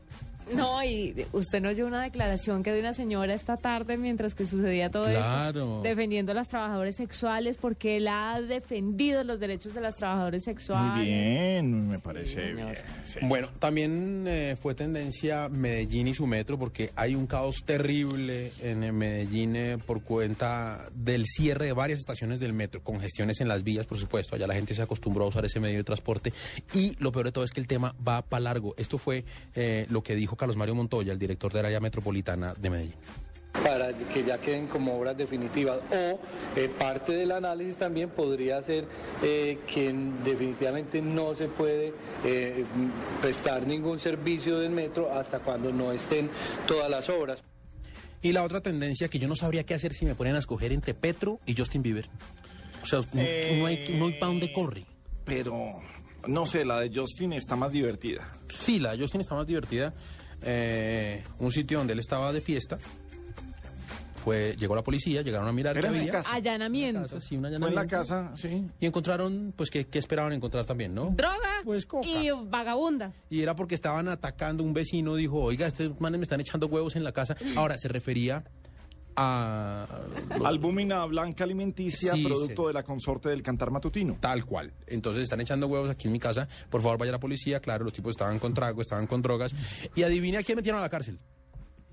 No, 0.54 0.82
y 0.84 1.26
usted 1.32 1.60
no 1.60 1.68
oyó 1.70 1.86
una 1.86 2.02
declaración 2.02 2.62
que 2.62 2.72
dio 2.72 2.80
una 2.80 2.94
señora 2.94 3.34
esta 3.34 3.56
tarde 3.56 3.96
mientras 3.96 4.34
que 4.34 4.46
sucedía 4.46 4.90
todo 4.90 5.04
Claro. 5.04 5.78
esto, 5.78 5.82
defendiendo 5.82 6.32
a 6.32 6.34
las 6.34 6.48
trabajadoras 6.48 6.96
sexuales 6.96 7.56
porque 7.56 7.96
él 7.98 8.08
ha 8.08 8.40
defendido 8.40 9.24
los 9.24 9.38
derechos 9.40 9.74
de 9.74 9.80
las 9.80 9.96
trabajadoras 9.96 10.42
sexuales. 10.42 10.94
Muy 10.96 11.04
bien, 11.06 11.88
me 11.88 11.98
parece 11.98 12.52
bien. 12.52 12.68
sí. 13.04 13.18
Bueno, 13.22 13.48
también 13.58 14.24
eh, 14.26 14.56
fue 14.60 14.74
tendencia 14.74 15.48
Medellín 15.48 16.08
y 16.08 16.14
su 16.14 16.26
metro 16.26 16.58
porque 16.58 16.90
hay 16.96 17.14
un 17.14 17.26
caos 17.26 17.64
terrible 17.64 18.52
en 18.60 18.82
eh, 18.84 18.92
Medellín 18.92 19.56
eh, 19.56 19.78
por 19.78 20.02
cuenta 20.02 20.88
del 20.94 21.26
cierre 21.26 21.66
de 21.66 21.72
varias 21.72 21.98
estaciones 22.00 22.40
del 22.40 22.52
metro, 22.52 22.82
congestiones 22.82 23.40
en 23.40 23.48
las 23.48 23.62
vías, 23.64 23.86
por 23.86 23.98
supuesto, 23.98 24.34
allá 24.36 24.46
la 24.46 24.54
gente 24.54 24.74
se 24.74 24.82
acostumbró 24.82 25.24
a 25.24 25.28
usar 25.28 25.44
ese 25.44 25.60
medio 25.60 25.78
de 25.78 25.84
transporte 25.84 26.32
y 26.74 26.96
lo 26.98 27.12
peor 27.12 27.26
de 27.26 27.32
todo 27.32 27.44
es 27.44 27.52
que 27.52 27.60
el 27.60 27.66
tema 27.66 27.94
va 28.06 28.22
para 28.22 28.40
largo. 28.40 28.74
Esto 28.76 28.98
fue 28.98 29.24
eh, 29.54 29.86
lo 29.90 30.02
que 30.02 30.14
dijo 30.14 30.31
Carlos 30.36 30.56
Mario 30.56 30.74
Montoya, 30.74 31.12
el 31.12 31.18
director 31.18 31.52
del 31.52 31.66
área 31.66 31.80
metropolitana 31.80 32.54
de 32.54 32.70
Medellín. 32.70 32.96
para 33.62 33.92
que 33.92 34.24
ya 34.24 34.38
queden 34.38 34.66
como 34.66 34.96
obras 34.98 35.16
definitivas. 35.16 35.78
O 35.90 36.18
eh, 36.56 36.68
parte 36.78 37.12
del 37.12 37.32
análisis 37.32 37.76
también 37.76 38.10
podría 38.10 38.62
ser 38.62 38.86
eh, 39.22 39.58
que 39.66 39.92
definitivamente 40.24 41.02
no 41.02 41.34
se 41.34 41.48
puede 41.48 41.92
eh, 42.24 42.64
prestar 43.20 43.66
ningún 43.66 44.00
servicio 44.00 44.58
del 44.58 44.70
metro 44.70 45.12
hasta 45.12 45.40
cuando 45.40 45.72
no 45.72 45.92
estén 45.92 46.30
todas 46.66 46.90
las 46.90 47.08
obras. 47.10 47.42
Y 48.22 48.32
la 48.32 48.44
otra 48.44 48.60
tendencia 48.60 49.08
que 49.08 49.18
yo 49.18 49.28
no 49.28 49.34
sabría 49.36 49.64
qué 49.64 49.74
hacer 49.74 49.92
si 49.92 50.06
me 50.06 50.14
ponen 50.14 50.36
a 50.36 50.38
escoger 50.38 50.72
entre 50.72 50.94
Petro 50.94 51.40
y 51.44 51.56
Justin 51.56 51.82
Bieber. 51.82 52.08
O 52.82 52.86
sea, 52.86 53.00
no, 53.00 53.22
no 53.58 53.66
hay, 53.66 53.84
no 53.96 54.06
hay 54.06 54.12
para 54.14 54.26
dónde 54.32 54.52
corre. 54.52 54.86
Pero, 55.24 55.80
no 56.26 56.46
sé, 56.46 56.64
la 56.64 56.80
de 56.80 56.90
Justin 56.94 57.32
está 57.32 57.56
más 57.56 57.72
divertida. 57.72 58.32
Sí, 58.48 58.78
la 58.78 58.92
de 58.92 58.98
Justin 59.02 59.20
está 59.20 59.34
más 59.34 59.46
divertida. 59.46 59.92
Eh, 60.44 61.22
un 61.38 61.52
sitio 61.52 61.78
donde 61.78 61.92
él 61.92 61.98
estaba 61.98 62.32
de 62.32 62.40
fiesta. 62.40 62.78
Fue, 64.16 64.54
llegó 64.56 64.76
la 64.76 64.84
policía, 64.84 65.22
llegaron 65.22 65.48
a 65.48 65.52
mirar 65.52 65.76
Era 65.76 65.88
qué 65.88 65.94
en 65.94 65.94
su 65.94 66.00
había. 66.02 66.12
casa. 66.12 66.34
Allanamientos. 66.34 67.12
Casa, 67.12 67.20
sí, 67.26 67.34
un 67.36 67.40
Fue 67.42 67.48
en 67.48 67.60
la 67.60 67.66
allanamiento. 67.66 67.96
casa, 67.96 68.32
sí. 68.36 68.64
Y 68.78 68.86
encontraron, 68.86 69.52
pues, 69.56 69.68
¿qué, 69.68 69.84
qué 69.88 69.98
esperaban 69.98 70.32
encontrar 70.32 70.64
también, 70.64 70.94
no? 70.94 71.12
Droga 71.16 71.36
Pues 71.64 71.86
coca. 71.86 72.06
y 72.06 72.30
vagabundas. 72.30 73.16
Y 73.30 73.42
era 73.42 73.56
porque 73.56 73.74
estaban 73.74 74.06
atacando 74.06 74.62
un 74.62 74.74
vecino, 74.74 75.16
dijo, 75.16 75.40
oiga, 75.42 75.66
estos 75.66 76.00
manes 76.00 76.20
me 76.20 76.22
están 76.24 76.40
echando 76.40 76.68
huevos 76.68 76.94
en 76.94 77.02
la 77.02 77.10
casa. 77.10 77.34
Ahora, 77.56 77.76
se 77.78 77.88
refería 77.88 78.44
a... 79.16 79.86
Albúmina 80.44 81.04
blanca 81.06 81.44
alimenticia, 81.44 82.12
Sí, 82.12 82.24
producto 82.24 82.62
sí. 82.62 82.68
de 82.68 82.72
la 82.74 82.82
consorte 82.82 83.28
del 83.28 83.42
cantar 83.42 83.70
matutino. 83.70 84.16
Tal 84.20 84.44
cual. 84.44 84.72
Entonces 84.86 85.24
están 85.24 85.40
echando 85.40 85.66
huevos 85.66 85.90
aquí 85.90 86.08
en 86.08 86.12
mi 86.12 86.18
casa. 86.18 86.48
Por 86.70 86.82
favor, 86.82 86.98
vaya 86.98 87.10
a 87.10 87.12
la 87.12 87.20
policía. 87.20 87.60
Claro, 87.60 87.84
los 87.84 87.92
tipos 87.92 88.10
estaban 88.12 88.38
con 88.38 88.54
trago, 88.54 88.80
estaban 88.82 89.06
con 89.06 89.22
drogas. 89.22 89.54
Y 89.94 90.02
adivine 90.02 90.38
a 90.38 90.42
quién 90.42 90.56
metieron 90.56 90.78
a 90.80 90.82
la 90.82 90.88
cárcel. 90.90 91.18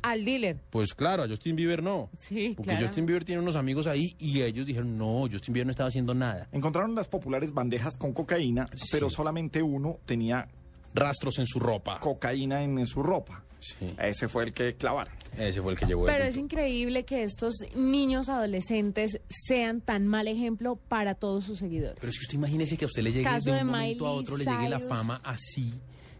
Al 0.02 0.24
dealer. 0.24 0.58
Pues 0.70 0.94
claro, 0.94 1.24
a 1.24 1.28
Justin 1.28 1.58
Bieber 1.58 1.84
no. 1.84 2.10
Sí, 2.18 2.54
Porque 2.56 2.72
claro. 2.72 2.88
Justin 2.88 3.06
Bieber 3.06 3.26
tiene 3.26 3.42
unos 3.42 3.58
amigos 3.58 3.86
ahí 3.86 4.16
y 4.18 4.42
ellos 4.44 4.66
dijeron, 4.66 4.98
no, 4.98 5.28
Justin 5.30 5.54
Bieber 5.54 5.66
no 5.68 5.72
estaba 5.72 5.90
haciendo 5.90 6.14
nada. 6.14 6.48
Encontraron 6.54 6.96
las 6.96 7.10
populares 7.10 7.54
bandejas 7.54 7.98
con 7.98 8.14
cocaína, 8.14 8.70
pero 8.94 9.10
solamente 9.10 9.62
uno 9.62 10.00
tenía 10.06 10.48
Rastros 10.94 11.38
en 11.40 11.46
su 11.48 11.60
ropa. 11.60 12.00
cocaína 12.00 12.64
en, 12.64 12.80
en 12.80 12.88
su 12.88 13.04
ropa. 13.04 13.44
Sí. 13.60 13.94
Ese 14.00 14.28
fue 14.28 14.46
el 14.46 14.54
que 14.54 14.76
clavaron. 14.76 15.14
Ese 15.38 15.62
fue 15.62 15.74
el 15.74 15.78
que 15.80 15.86
llevó 15.86 16.08
el 16.08 16.14
Pero 16.14 16.26
es 16.26 16.38
increíble 16.38 17.04
que 17.06 17.24
estos 17.24 17.56
niños 17.76 18.30
adolescentes 18.30 19.20
sean 19.30 19.82
tan 19.82 20.08
mal 20.08 20.28
ejemplo 20.28 20.76
para 20.76 21.16
todos 21.16 21.44
sus 21.46 21.60
seguidores. 21.60 21.98
Pero 22.00 22.12
si 22.14 22.20
usted 22.22 22.36
imagínese 22.36 22.78
que 22.78 22.86
a 22.86 22.88
usted 22.88 23.02
le 23.04 23.12
llegue 23.12 23.26
Caso 23.26 23.52
de 23.52 23.58
de 23.58 23.62
un 23.64 23.68
momento 23.72 24.08
a 24.08 24.12
otro, 24.12 24.38
le 24.38 24.46
llegue 24.46 24.70
la 24.70 24.80
fama 24.80 25.22
así, 25.24 25.74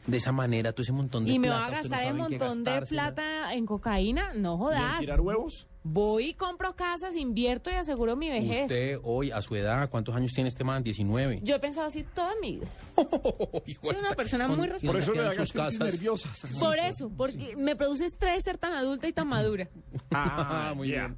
de 0.06 0.18
esa 0.18 0.32
manera, 0.32 0.72
todo 0.74 0.82
ese 0.84 0.92
montón 0.92 1.26
de 1.26 1.32
Y 1.32 1.40
me 1.40 1.48
plata. 1.48 1.60
va 1.62 1.66
a 1.66 1.70
no 1.70 1.76
gastar 1.90 2.06
en 2.06 2.12
qué 2.16 2.20
montón 2.40 2.64
de 2.64 2.82
plata 2.82 3.54
en 3.54 3.66
cocaína. 3.66 4.34
No 4.34 4.50
¿Y 4.50 4.54
en 4.54 4.58
jodas. 4.60 5.00
tirar 5.00 5.22
huevos? 5.22 5.68
Voy 5.84 6.30
y 6.30 6.34
compro 6.34 6.76
casas, 6.76 7.16
invierto 7.16 7.70
y 7.72 7.74
aseguro 7.74 8.16
mi 8.18 8.30
vejez. 8.30 8.64
Usted 8.64 9.00
hoy, 9.02 9.32
a 9.32 9.42
su 9.42 9.56
edad, 9.56 9.90
¿cuántos 9.90 10.14
años 10.14 10.34
tiene 10.34 10.50
este 10.50 10.64
man? 10.66 10.84
19. 10.84 11.40
Yo 11.42 11.56
he 11.56 11.60
pensado 11.60 11.88
así 11.88 12.04
toda 12.04 12.34
mi 12.42 12.58
vida. 12.58 12.68
Soy 13.82 13.96
una 13.98 14.14
persona 14.14 14.48
muy 14.50 14.58
Por 14.58 14.70
responsable. 14.70 15.00
eso 15.02 15.14
le 15.14 15.22
da 15.22 15.34
sus 15.36 15.54
casas. 15.54 15.80
nerviosas. 15.80 16.54
Por 16.60 16.78
eso, 16.78 17.10
porque 17.16 17.56
me 17.56 17.76
produce 17.78 18.06
estrés 18.06 18.44
ser 18.44 18.58
tan 18.58 18.74
adulta 18.74 19.08
y 19.08 19.14
tan 19.14 19.28
madura. 19.28 19.70
Ah, 20.12 20.74
muy 20.76 20.90
bien. 20.92 21.16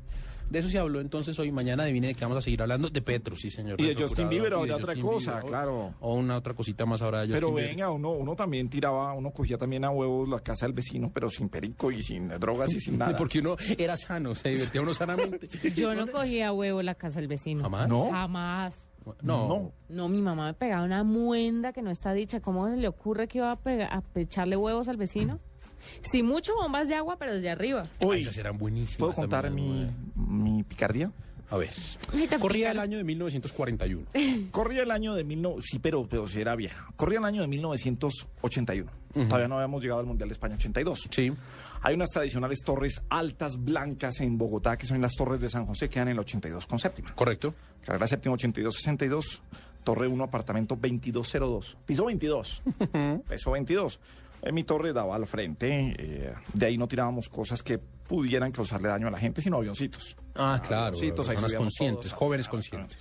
De 0.51 0.59
eso 0.59 0.69
se 0.69 0.77
habló 0.77 0.99
entonces 0.99 1.37
hoy. 1.39 1.51
Mañana 1.51 1.83
adivine 1.83 2.07
de 2.07 2.13
qué 2.15 2.25
vamos 2.25 2.37
a 2.37 2.41
seguir 2.41 2.61
hablando. 2.61 2.89
De 2.89 3.01
Petro, 3.01 3.35
sí, 3.35 3.49
señor. 3.49 3.79
Y 3.79 3.85
de 3.87 3.95
Justin 3.95 4.27
Bieber 4.29 4.53
otra 4.53 4.75
Justin 4.79 5.01
cosa, 5.01 5.31
Bieber. 5.35 5.49
claro. 5.49 5.93
O 6.01 6.15
una 6.15 6.37
otra 6.37 6.53
cosita 6.53 6.85
más 6.85 7.01
ahora 7.01 7.21
de 7.21 7.27
Justin 7.27 7.35
Pero 7.39 7.53
Bieber. 7.55 7.69
venga, 7.71 7.89
uno, 7.89 8.11
uno 8.11 8.35
también 8.35 8.69
tiraba, 8.69 9.13
uno 9.13 9.31
cogía 9.31 9.57
también 9.57 9.85
a 9.85 9.89
huevos 9.91 10.27
la 10.27 10.39
casa 10.39 10.65
del 10.65 10.73
vecino, 10.73 11.09
pero 11.13 11.29
sin 11.29 11.49
perico 11.49 11.91
y 11.91 12.03
sin 12.03 12.27
drogas 12.27 12.73
y 12.73 12.79
sin 12.79 12.97
nada. 12.99 13.15
Porque 13.17 13.39
uno 13.39 13.55
era 13.77 13.95
sano, 13.97 14.35
se 14.35 14.49
divertía 14.49 14.81
uno 14.81 14.93
sanamente. 14.93 15.47
Yo 15.75 15.95
no 15.95 16.05
cogía 16.07 16.49
a 16.49 16.53
huevo 16.53 16.81
la 16.81 16.95
casa 16.95 17.19
del 17.19 17.27
vecino. 17.29 17.63
¿Jamás? 17.63 17.87
¿No? 17.87 18.09
Jamás. 18.11 18.89
No. 19.23 19.47
No. 19.47 19.71
No, 19.89 20.09
mi 20.09 20.21
mamá 20.21 20.45
me 20.47 20.53
pegaba 20.53 20.83
una 20.83 21.03
muenda 21.03 21.73
que 21.73 21.81
no 21.81 21.89
está 21.89 22.13
dicha. 22.13 22.39
¿Cómo 22.41 22.67
se 22.69 22.77
le 22.77 22.87
ocurre 22.87 23.27
que 23.27 23.39
iba 23.39 23.51
a, 23.51 23.55
pega- 23.59 23.89
a 23.89 24.03
echarle 24.19 24.57
huevos 24.57 24.87
al 24.89 24.97
vecino? 24.97 25.39
Si 26.01 26.23
mucho 26.23 26.53
bombas 26.55 26.87
de 26.87 26.95
agua, 26.95 27.17
pero 27.17 27.33
desde 27.33 27.49
arriba. 27.49 27.85
Uy, 27.99 28.21
esas 28.21 28.37
eran 28.37 28.57
buenísimas. 28.57 28.97
¿Puedo 28.99 29.13
contar 29.13 29.49
mi, 29.51 29.87
mi 30.15 30.63
picardía? 30.63 31.11
A 31.49 31.57
ver. 31.57 31.69
Corría 32.39 32.71
el 32.71 32.79
año 32.79 32.97
de 32.97 33.03
1941. 33.03 34.07
Corría 34.51 34.83
el 34.83 34.91
año 34.91 35.13
de 35.15 35.25
mil 35.25 35.41
no- 35.41 35.55
sí, 35.61 35.79
pero, 35.79 36.07
pero 36.07 36.25
sí 36.25 36.39
era 36.39 36.55
vieja. 36.55 36.87
Corría 36.95 37.19
el 37.19 37.25
año 37.25 37.41
de 37.41 37.47
1981. 37.49 38.89
Todavía 39.13 39.47
no 39.49 39.55
habíamos 39.55 39.81
llegado 39.81 39.99
al 39.99 40.05
Mundial 40.05 40.29
de 40.29 40.33
España 40.33 40.55
82. 40.55 41.09
Sí. 41.11 41.31
Hay 41.81 41.95
unas 41.95 42.09
tradicionales 42.09 42.59
torres 42.63 43.01
altas 43.09 43.61
blancas 43.61 44.21
en 44.21 44.37
Bogotá, 44.37 44.77
que 44.77 44.85
son 44.85 45.01
las 45.01 45.13
torres 45.13 45.41
de 45.41 45.49
San 45.49 45.65
José, 45.65 45.89
que 45.89 45.95
quedan 45.95 46.07
en 46.07 46.13
el 46.13 46.19
82 46.19 46.65
con 46.67 46.79
séptima. 46.79 47.13
Correcto. 47.13 47.53
Carrera 47.83 48.07
séptima 48.07 48.35
8262, 48.35 49.41
torre 49.83 50.07
1, 50.07 50.23
apartamento 50.23 50.77
2202. 50.79 51.77
Piso 51.85 52.05
22. 52.05 52.61
Peso 53.27 53.51
22. 53.51 53.99
Mi 54.51 54.63
torre 54.63 54.91
daba 54.93 55.15
al 55.15 55.27
frente. 55.27 55.93
eh, 55.97 56.33
de 56.53 56.65
ahí 56.65 56.77
no 56.77 56.87
tirábamos 56.87 57.29
cosas 57.29 57.61
que 57.61 57.77
pudieran 57.77 58.51
causarle 58.51 58.87
daño 58.89 59.07
a 59.07 59.11
la 59.11 59.19
gente, 59.19 59.41
sino 59.41 59.57
avioncitos. 59.57 60.15
Ah, 60.35 60.61
claro. 60.65 60.87
Avioncitos, 60.97 61.27
Personas 61.27 61.53
conscientes, 61.53 62.05
todos. 62.07 62.13
jóvenes 62.17 62.47
conscientes. 62.47 62.97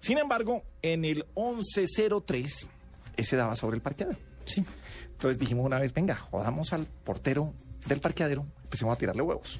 Sin 0.00 0.18
embargo, 0.18 0.62
en 0.82 1.04
el 1.04 1.24
1103, 1.36 2.68
ese 3.16 3.36
daba 3.36 3.56
sobre 3.56 3.76
el 3.76 3.82
parqueadero. 3.82 4.18
Sí. 4.44 4.64
Entonces 5.12 5.38
dijimos 5.38 5.64
una 5.64 5.78
vez, 5.78 5.94
venga, 5.94 6.16
jodamos 6.16 6.72
al 6.72 6.86
portero 6.86 7.54
del 7.86 8.00
parqueadero, 8.00 8.46
empecemos 8.64 8.94
a 8.94 8.98
tirarle 8.98 9.22
huevos. 9.22 9.58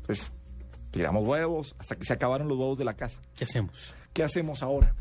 Entonces, 0.00 0.30
tiramos 0.90 1.26
huevos 1.26 1.74
hasta 1.78 1.96
que 1.96 2.04
se 2.04 2.12
acabaron 2.12 2.48
los 2.48 2.56
huevos 2.56 2.78
de 2.78 2.84
la 2.84 2.94
casa. 2.94 3.20
¿Qué 3.36 3.44
hacemos? 3.44 3.94
¿Qué 4.12 4.22
hacemos 4.24 4.62
ahora? 4.62 4.94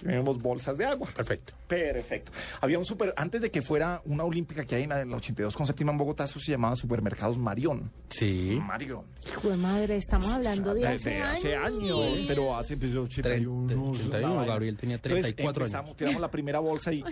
Tenemos 0.00 0.40
bolsas 0.42 0.76
de 0.76 0.84
agua. 0.84 1.08
Perfecto. 1.14 1.54
Perfecto. 1.68 2.32
Había 2.60 2.78
un 2.78 2.84
super, 2.84 3.14
antes 3.16 3.40
de 3.40 3.50
que 3.50 3.62
fuera 3.62 4.02
una 4.04 4.24
olímpica 4.24 4.64
que 4.64 4.74
hay 4.76 4.82
en 4.84 4.90
la, 4.90 5.00
en 5.00 5.10
la 5.10 5.16
82 5.16 5.56
con 5.56 5.66
séptima 5.66 5.92
en 5.92 5.98
Bogotá, 5.98 6.24
eso 6.24 6.38
se 6.40 6.50
llamaba 6.52 6.76
Supermercados 6.76 7.38
Marión. 7.38 7.90
Sí. 8.08 8.58
Marión. 8.62 9.04
Hijo 9.26 9.48
de 9.50 9.56
madre, 9.56 9.96
estamos 9.96 10.28
hablando 10.28 10.74
de 10.74 10.86
hace, 10.86 11.22
hace 11.22 11.54
años, 11.56 12.00
años. 12.04 12.24
pero 12.26 12.56
hace 12.56 12.76
pues, 12.76 12.94
81. 12.94 13.66
Treinta- 13.68 13.72
es 13.72 13.78
una 13.78 13.98
31, 13.98 14.34
vaina. 14.34 14.52
Gabriel 14.52 14.76
tenía 14.76 14.96
Entonces, 14.96 15.22
34 15.22 15.64
años. 15.64 15.72
empezamos, 15.74 15.96
Tiramos 15.96 16.20
la 16.20 16.30
primera 16.30 16.58
bolsa 16.58 16.92
y 16.92 17.04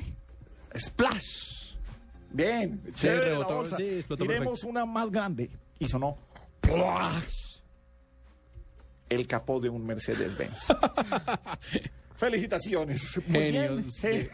¡splash! 0.76 1.76
Bien, 2.30 2.82
chévere 2.94 3.18
la 3.26 3.28
rebotó, 3.32 3.56
bolsa. 3.56 3.76
sí, 3.76 3.82
explotó 3.88 4.24
Tiremos 4.24 4.46
perfecto. 4.48 4.68
una 4.68 4.84
más 4.86 5.10
grande 5.10 5.50
y 5.78 5.88
sonó 5.88 6.16
¡plash! 6.60 7.60
El 9.08 9.26
capó 9.26 9.60
de 9.60 9.68
un 9.68 9.84
Mercedes-Benz. 9.84 10.68
Felicitaciones. 12.22 13.20
Genios, 13.30 14.00
de, 14.00 14.30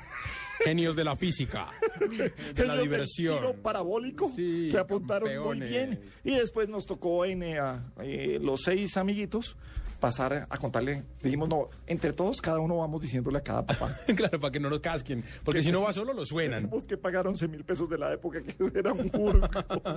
genios 0.62 0.94
de 0.94 1.04
la 1.04 1.16
física, 1.16 1.68
de 2.54 2.66
la 2.66 2.76
diversión. 2.76 3.38
tiro 3.38 3.54
parabólico 3.54 4.30
Sí, 4.36 4.68
que 4.70 4.76
apuntaron 4.78 5.26
campeones. 5.28 5.58
muy 5.60 5.68
bien. 5.68 6.00
Y 6.22 6.34
después 6.34 6.68
nos 6.68 6.84
tocó 6.84 7.24
en 7.24 7.42
eh, 7.42 7.58
a- 7.58 7.82
eh, 8.02 8.38
los 8.42 8.60
seis 8.62 8.96
amiguitos 8.98 9.56
pasar 10.00 10.46
a 10.48 10.58
contarle. 10.58 11.02
Dijimos, 11.22 11.48
no, 11.48 11.66
entre 11.86 12.12
todos, 12.12 12.40
cada 12.40 12.58
uno 12.60 12.78
vamos 12.78 13.00
diciéndole 13.00 13.38
a 13.38 13.40
cada 13.42 13.64
papá. 13.66 13.94
claro, 14.16 14.38
para 14.40 14.52
que 14.52 14.60
no 14.60 14.68
lo 14.68 14.80
casquen. 14.80 15.24
Porque 15.44 15.62
si 15.62 15.72
no 15.72 15.82
va 15.82 15.92
solo, 15.92 16.12
lo 16.12 16.24
suenan. 16.24 16.64
Tenemos 16.64 16.86
que 16.86 16.96
pagar 16.96 17.26
11 17.26 17.48
mil 17.48 17.64
pesos 17.64 17.88
de 17.88 17.98
la 17.98 18.12
época 18.12 18.40
que 18.42 18.54
era 18.78 18.92
un 18.92 19.08
jurgo. 19.08 19.48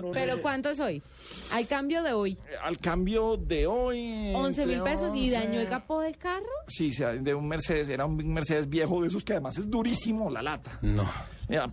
No, 0.01 0.11
Pero 0.11 0.35
no. 0.37 0.41
¿cuánto 0.41 0.73
soy? 0.75 1.01
Al 1.53 1.67
cambio 1.67 2.03
de 2.03 2.13
hoy. 2.13 2.37
Al 2.63 2.77
cambio 2.77 3.37
de 3.37 3.67
hoy. 3.67 4.33
11 4.35 4.65
mil 4.65 4.81
pesos 4.81 5.13
y 5.15 5.25
11. 5.27 5.31
dañó 5.31 5.59
el 5.61 5.67
capó 5.67 6.01
del 6.01 6.17
carro. 6.17 6.45
Sí, 6.67 6.89
de 7.21 7.33
un 7.33 7.47
Mercedes, 7.47 7.89
era 7.89 8.05
un 8.05 8.15
Mercedes 8.33 8.67
viejo 8.69 9.01
de 9.01 9.07
esos 9.07 9.23
que 9.23 9.33
además 9.33 9.57
es 9.57 9.69
durísimo 9.69 10.29
la 10.29 10.41
lata. 10.41 10.79
No. 10.81 11.07
Mira, 11.51 11.69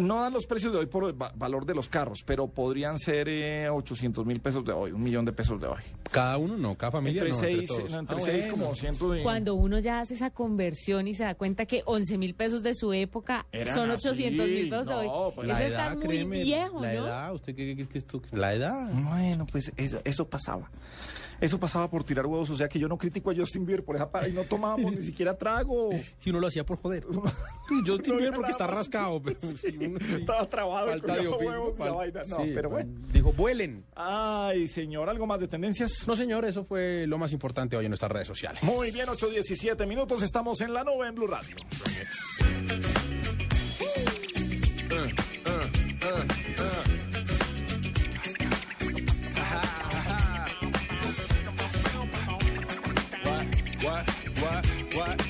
no 0.00 0.22
dan 0.22 0.32
los 0.32 0.46
precios 0.46 0.72
de 0.72 0.78
hoy 0.78 0.86
por 0.86 1.04
el 1.04 1.20
va- 1.20 1.30
valor 1.36 1.66
de 1.66 1.74
los 1.74 1.88
carros, 1.90 2.22
pero 2.24 2.46
podrían 2.48 2.98
ser 2.98 3.28
eh, 3.28 3.68
800 3.68 4.24
mil 4.24 4.40
pesos 4.40 4.64
de 4.64 4.72
hoy, 4.72 4.92
un 4.92 5.02
millón 5.02 5.26
de 5.26 5.32
pesos 5.34 5.60
de 5.60 5.66
hoy. 5.66 5.82
Cada 6.10 6.38
uno 6.38 6.56
no, 6.56 6.74
cada 6.74 6.92
familia 6.92 7.20
Entre 7.22 7.32
no. 7.34 7.38
seis, 7.38 7.54
entre 7.58 7.76
todos. 7.76 7.92
no, 7.92 7.98
entre 8.00 8.16
Ah, 8.16 8.20
seis 8.20 8.44
bueno. 8.46 8.52
como 8.64 8.74
ciento 8.74 9.14
y... 9.14 9.22
Cuando 9.22 9.54
uno 9.56 9.78
ya 9.78 10.00
hace 10.00 10.14
esa 10.14 10.30
conversión 10.30 11.06
y 11.06 11.12
se 11.12 11.24
da 11.24 11.34
cuenta 11.34 11.66
que 11.66 11.82
11 11.84 12.16
mil 12.16 12.34
pesos 12.34 12.62
de 12.62 12.72
su 12.74 12.94
época 12.94 13.44
Eran 13.52 13.74
son 13.74 13.90
así. 13.90 14.08
800 14.08 14.48
mil 14.48 14.70
pesos 14.70 14.86
de 14.86 14.92
No, 14.94 15.00
hoy. 15.00 15.32
pues 15.34 15.48
Eso 15.50 15.58
La 15.58 15.66
está 15.66 15.84
edad, 15.88 15.96
muy 15.96 16.06
créeme, 16.06 16.42
viejo, 16.42 16.80
La 16.80 16.92
¿no? 16.94 17.06
edad, 17.06 17.34
¿usted 17.34 17.54
qué 17.54 17.86
que 17.86 17.98
esto? 17.98 18.22
La 18.32 18.54
edad. 18.54 18.88
Bueno, 18.90 19.46
pues 19.46 19.70
eso, 19.76 20.00
eso 20.02 20.26
pasaba. 20.26 20.70
Eso 21.44 21.60
pasaba 21.60 21.90
por 21.90 22.04
tirar 22.04 22.26
huevos, 22.26 22.48
o 22.50 22.56
sea 22.56 22.68
que 22.68 22.78
yo 22.78 22.88
no 22.88 22.96
critico 22.96 23.30
a 23.30 23.34
Justin 23.34 23.66
Bieber 23.66 23.84
por 23.84 23.96
esa 23.96 24.08
y 24.28 24.32
no 24.32 24.44
tomábamos 24.44 24.92
ni 24.92 25.02
siquiera 25.02 25.36
trago. 25.36 25.90
Si 26.18 26.30
uno 26.30 26.40
lo 26.40 26.46
hacía 26.46 26.64
por 26.64 26.78
joder. 26.78 27.04
Yo 27.84 27.94
estoy 27.96 28.12
No 28.12 28.16
bien 28.18 28.28
era 28.28 28.34
porque 28.36 28.50
está 28.52 28.66
rascado. 28.66 29.20
Pero 29.22 29.38
si 29.60 29.76
uno- 29.76 29.98
sí. 30.00 30.14
Estaba 30.20 30.48
trabado 30.48 30.88
Falta 30.88 31.16
de 31.16 31.28
huevos 31.28 31.78
la 31.78 31.92
vaina. 31.92 32.22
No, 32.28 32.36
sí, 32.36 32.52
pero 32.54 32.70
bueno. 32.70 32.90
Dijo, 33.12 33.32
vuelen. 33.32 33.84
Ay, 33.94 34.68
señor, 34.68 35.08
¿algo 35.10 35.26
más 35.26 35.40
de 35.40 35.48
tendencias? 35.48 36.06
No, 36.06 36.16
señor, 36.16 36.44
eso 36.44 36.64
fue 36.64 37.06
lo 37.06 37.18
más 37.18 37.32
importante 37.32 37.76
hoy 37.76 37.84
en 37.86 37.90
nuestras 37.90 38.10
redes 38.10 38.28
sociales. 38.28 38.62
Muy 38.62 38.90
bien, 38.90 39.06
8.17 39.06 39.86
minutos, 39.86 40.22
estamos 40.22 40.60
en 40.62 40.72
la 40.72 40.82
nube 40.84 41.06
en 41.08 41.14
Blue 41.14 41.26
Radio. 41.26 41.56
What? 53.84 54.08
What? 54.40 54.66
What? 54.96 55.20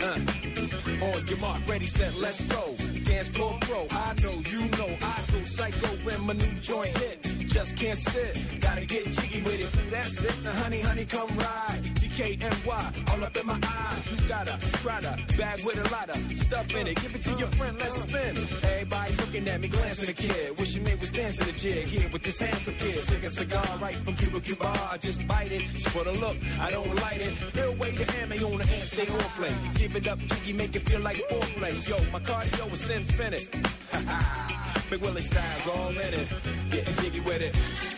Uh, 0.00 1.04
on 1.04 1.26
your 1.26 1.38
mark, 1.38 1.68
ready, 1.68 1.86
set, 1.86 2.16
let's 2.18 2.42
go. 2.44 2.74
Dance 3.04 3.28
floor 3.28 3.58
pro. 3.60 3.86
I 3.90 4.14
know, 4.22 4.40
you 4.50 4.60
know, 4.78 4.88
I 5.02 5.20
go 5.32 5.44
psycho 5.44 5.88
when 6.02 6.24
my 6.24 6.32
new 6.32 6.60
joint 6.60 6.96
hit. 6.96 7.20
Just 7.48 7.76
can't 7.76 7.98
sit, 7.98 8.60
gotta 8.60 8.86
get 8.86 9.04
jiggy 9.06 9.42
with 9.42 9.60
it. 9.60 9.90
That's 9.90 10.24
it, 10.24 10.42
now 10.42 10.52
honey, 10.52 10.80
honey, 10.80 11.04
come 11.04 11.28
ride. 11.36 11.97
DKNY, 12.18 13.12
all 13.12 13.24
up 13.24 13.36
in 13.36 13.46
my 13.46 13.56
eye. 13.62 14.02
You 14.10 14.28
got 14.28 14.48
a 14.48 14.58
Prada 14.82 15.16
bag 15.38 15.64
with 15.64 15.78
a 15.78 15.88
lot 15.94 16.08
of 16.08 16.16
stuff 16.36 16.74
in 16.74 16.88
it. 16.88 17.00
Give 17.00 17.14
it 17.14 17.22
to 17.22 17.30
your 17.38 17.46
friend, 17.46 17.78
let's 17.78 18.02
spin. 18.02 18.36
Everybody 18.72 19.14
looking 19.18 19.46
at 19.46 19.60
me, 19.60 19.68
glancing 19.68 20.06
the 20.06 20.12
kid. 20.12 20.58
Wishing 20.58 20.82
they 20.82 20.96
was 20.96 21.12
dancing 21.12 21.46
the 21.46 21.52
jig 21.52 21.86
here 21.86 22.10
with 22.12 22.24
this 22.24 22.40
handsome 22.40 22.74
kid. 22.74 22.98
Sick 22.98 23.22
a 23.22 23.30
cigar 23.30 23.78
right 23.80 23.94
from 23.94 24.16
Cuba 24.16 24.40
Cuba. 24.40 24.66
I 24.90 24.98
just 24.98 25.28
bite 25.28 25.52
it. 25.52 25.62
For 25.94 26.02
the 26.02 26.12
look, 26.14 26.36
I 26.58 26.72
don't 26.72 26.92
light 26.96 27.20
it. 27.20 27.32
Ill 27.56 27.76
way 27.76 27.92
to 27.92 28.04
hammer 28.10 28.34
on 28.34 28.58
the 28.58 28.66
hand, 28.66 28.88
stay 28.88 29.06
on 29.06 29.30
play. 29.38 29.54
Give 29.76 29.94
it 29.94 30.08
up, 30.08 30.18
jiggy, 30.18 30.54
make 30.54 30.74
it 30.74 30.88
feel 30.88 31.00
like 31.00 31.18
foreplay. 31.18 31.88
Yo, 31.88 31.98
my 32.10 32.18
cardio 32.18 32.72
is 32.72 32.90
infinite. 32.90 33.48
Big 34.90 35.00
Willie 35.02 35.22
style's 35.22 35.68
all 35.68 35.90
in 35.90 36.14
it. 36.14 36.28
Getting 36.70 36.94
jiggy 36.96 37.20
with 37.20 37.42
it. 37.42 37.97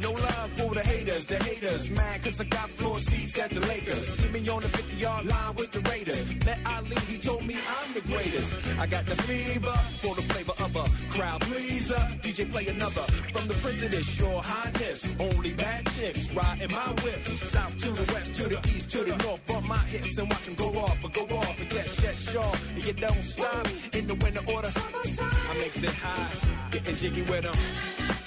no 0.00 0.12
love 0.12 0.50
for 0.56 0.74
the 0.74 0.80
haters, 0.80 1.26
the 1.26 1.36
haters. 1.36 1.90
Mad 1.90 2.22
cause 2.22 2.40
I 2.40 2.44
got 2.44 2.68
floor 2.70 2.98
seats 2.98 3.38
at 3.38 3.50
the 3.50 3.60
Lakers. 3.60 4.06
See 4.18 4.28
me 4.30 4.48
on 4.48 4.62
the 4.62 4.68
50 4.68 4.96
yard 4.96 5.26
line 5.26 5.54
with 5.56 5.70
the 5.72 5.80
Raiders. 5.90 6.44
Met 6.44 6.58
Ali, 6.66 6.96
he 7.08 7.18
told 7.18 7.46
me 7.46 7.56
I'm 7.56 7.92
the 7.94 8.00
greatest. 8.02 8.78
I 8.78 8.86
got 8.86 9.04
the 9.06 9.16
fever 9.22 9.76
for 10.02 10.14
the 10.14 10.22
flavor 10.22 10.56
of 10.64 10.76
a 10.76 10.84
crowd 11.12 11.40
pleaser. 11.42 12.02
DJ 12.22 12.50
play 12.50 12.66
another 12.68 13.02
from 13.32 13.46
the 13.48 13.54
this, 13.88 14.18
your 14.18 14.42
highness. 14.42 15.00
Only 15.18 15.52
bad 15.52 15.86
chicks 15.92 16.30
riding 16.32 16.70
my 16.70 16.88
whip. 17.02 17.20
South 17.54 17.78
to 17.78 17.88
the 17.90 18.12
west, 18.12 18.34
to 18.36 18.44
the 18.48 18.58
east, 18.74 18.90
to 18.92 18.98
the 19.04 19.16
north. 19.24 19.44
Bump 19.46 19.66
my 19.66 19.84
hips 19.92 20.18
and 20.18 20.28
watch 20.28 20.44
them 20.44 20.54
go 20.54 20.68
off, 20.78 20.98
but 21.02 21.12
go 21.12 21.24
off. 21.36 21.54
But 21.58 21.72
yes, 21.72 22.00
yes, 22.02 22.30
sure. 22.30 22.54
And 22.74 22.84
you 22.84 22.92
don't 22.92 23.24
stop 23.24 23.66
in 23.92 24.06
the 24.06 24.14
winter 24.14 24.42
order. 24.52 24.70
I 24.74 25.54
makes 25.58 25.82
it 25.82 25.90
high, 25.90 26.70
getting 26.70 26.96
jiggy 26.96 27.22
with 27.22 27.42
them. 27.42 28.19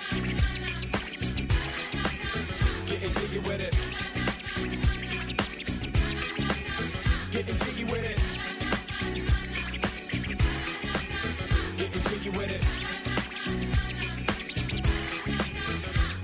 Getting 3.04 3.22
jiggy 3.22 3.40
with 3.40 3.60
it. 3.60 4.13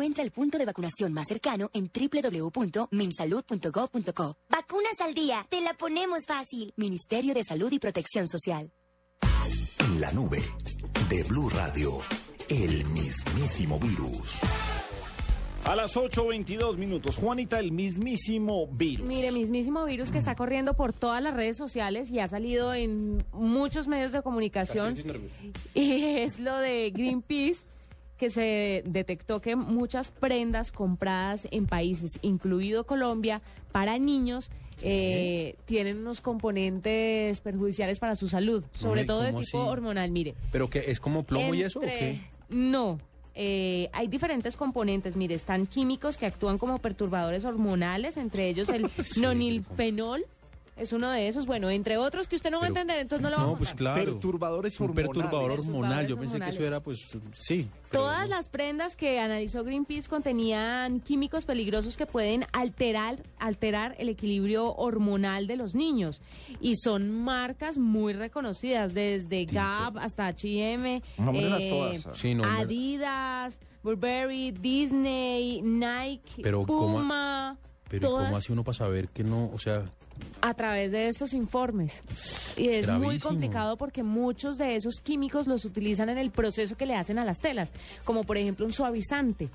Encuentra 0.00 0.24
el 0.24 0.30
punto 0.30 0.56
de 0.56 0.64
vacunación 0.64 1.12
más 1.12 1.26
cercano 1.28 1.68
en 1.74 1.90
www.minsalud.gov.co. 1.92 4.36
Vacunas 4.48 4.98
al 5.02 5.12
día, 5.12 5.46
te 5.50 5.60
la 5.60 5.74
ponemos 5.74 6.24
fácil. 6.26 6.72
Ministerio 6.76 7.34
de 7.34 7.44
Salud 7.44 7.70
y 7.70 7.78
Protección 7.78 8.26
Social. 8.26 8.72
En 9.78 10.00
la 10.00 10.10
nube 10.12 10.42
de 11.10 11.22
Blue 11.24 11.50
Radio, 11.50 11.98
el 12.48 12.86
mismísimo 12.86 13.78
virus. 13.78 14.36
A 15.64 15.76
las 15.76 15.98
8.22 15.98 16.78
minutos, 16.78 17.16
Juanita, 17.16 17.60
el 17.60 17.70
mismísimo 17.70 18.68
virus. 18.68 19.06
Mire, 19.06 19.32
mismísimo 19.32 19.84
virus 19.84 20.10
que 20.10 20.16
está 20.16 20.34
corriendo 20.34 20.72
por 20.72 20.94
todas 20.94 21.22
las 21.22 21.34
redes 21.34 21.58
sociales 21.58 22.10
y 22.10 22.20
ha 22.20 22.26
salido 22.26 22.72
en 22.72 23.22
muchos 23.34 23.86
medios 23.86 24.12
de 24.12 24.22
comunicación. 24.22 24.96
Y 25.74 26.04
es 26.20 26.40
lo 26.40 26.56
de 26.56 26.90
Greenpeace 26.90 27.66
que 28.20 28.28
se 28.28 28.82
detectó 28.86 29.40
que 29.40 29.56
muchas 29.56 30.10
prendas 30.10 30.70
compradas 30.70 31.48
en 31.50 31.66
países, 31.66 32.18
incluido 32.20 32.84
Colombia, 32.84 33.40
para 33.72 33.98
niños, 33.98 34.50
eh, 34.82 35.56
tienen 35.64 35.96
unos 35.98 36.20
componentes 36.20 37.40
perjudiciales 37.40 37.98
para 37.98 38.14
su 38.16 38.28
salud, 38.28 38.62
sobre 38.74 39.00
Ay, 39.00 39.06
todo 39.06 39.22
de 39.22 39.30
¿cómo 39.32 39.42
tipo 39.42 39.64
hormonal. 39.64 40.10
Mire, 40.10 40.34
¿Pero 40.52 40.68
qué? 40.68 40.84
¿Es 40.88 41.00
como 41.00 41.22
plomo 41.22 41.54
y 41.54 41.62
eso 41.62 41.78
o 41.78 41.82
qué? 41.82 42.20
No. 42.50 42.98
eh, 43.34 43.88
hay 43.92 44.06
diferentes 44.08 44.54
componentes, 44.54 45.16
mire, 45.16 45.34
están 45.34 45.66
químicos 45.66 46.18
que 46.18 46.26
actúan 46.26 46.58
como 46.58 46.78
perturbadores 46.78 47.46
hormonales, 47.46 48.18
entre 48.18 48.48
ellos 48.48 48.68
el 48.68 48.90
nonilfenol, 49.16 50.26
es 50.80 50.92
uno 50.92 51.10
de 51.10 51.28
esos. 51.28 51.46
Bueno, 51.46 51.70
entre 51.70 51.96
otros 51.96 52.26
que 52.28 52.36
usted 52.36 52.50
no 52.50 52.58
va 52.58 52.64
a 52.66 52.68
entender, 52.68 52.98
entonces 52.98 53.22
no 53.22 53.30
lo 53.30 53.36
vamos 53.36 53.52
No, 53.52 53.58
pues 53.58 53.72
a 53.72 53.76
claro. 53.76 54.12
Perturbadores 54.12 54.80
Un 54.80 54.94
perturbador 54.94 55.50
hormonales. 55.52 55.66
hormonal. 55.68 56.06
Yo 56.08 56.16
pensé 56.18 56.40
que 56.40 56.48
eso 56.48 56.64
era, 56.64 56.80
pues, 56.80 56.98
sí. 57.34 57.68
pero 57.90 58.04
Todas 58.04 58.28
las 58.28 58.48
prendas 58.48 58.96
que 58.96 59.20
analizó 59.20 59.62
Greenpeace 59.64 60.08
contenían 60.08 61.00
químicos 61.00 61.44
peligrosos 61.44 61.96
que 61.96 62.06
pueden 62.06 62.44
alterar, 62.52 63.22
alterar 63.38 63.94
el 63.98 64.08
equilibrio 64.08 64.74
hormonal 64.74 65.46
de 65.46 65.56
los 65.56 65.74
niños. 65.74 66.20
Y 66.60 66.76
son 66.76 67.10
marcas 67.10 67.76
muy 67.78 68.12
reconocidas, 68.12 68.94
desde 68.94 69.44
Gap 69.44 69.98
hasta 69.98 70.26
H&M, 70.26 71.02
Nómbrelas 71.18 71.62
todas. 71.68 72.18
Sí, 72.18 72.34
nómbrelas. 72.34 72.60
Adidas, 72.64 73.60
Burberry, 73.82 74.50
Disney, 74.52 75.62
Nike, 75.62 76.42
Pero 76.42 76.64
¿cómo- 76.66 76.98
Puma. 76.98 77.56
Pero 77.88 77.96
¿y 78.06 78.10
todas 78.10 78.26
¿cómo 78.26 78.36
hace 78.36 78.52
uno 78.52 78.62
para 78.62 78.76
saber 78.78 79.08
que 79.08 79.24
no? 79.24 79.50
O 79.52 79.58
sea, 79.58 79.84
a 80.40 80.54
través 80.54 80.92
de 80.92 81.08
estos 81.08 81.32
informes. 81.34 82.02
Y 82.56 82.68
es 82.68 82.88
muy 82.88 83.18
complicado 83.18 83.76
porque 83.76 84.02
muchos 84.02 84.58
de 84.58 84.76
esos 84.76 85.00
químicos 85.00 85.46
los 85.46 85.64
utilizan 85.64 86.08
en 86.08 86.18
el 86.18 86.30
proceso 86.30 86.76
que 86.76 86.86
le 86.86 86.96
hacen 86.96 87.18
a 87.18 87.24
las 87.24 87.38
telas, 87.38 87.72
como 88.04 88.24
por 88.24 88.36
ejemplo 88.36 88.66
un 88.66 88.72
suavizante 88.72 89.48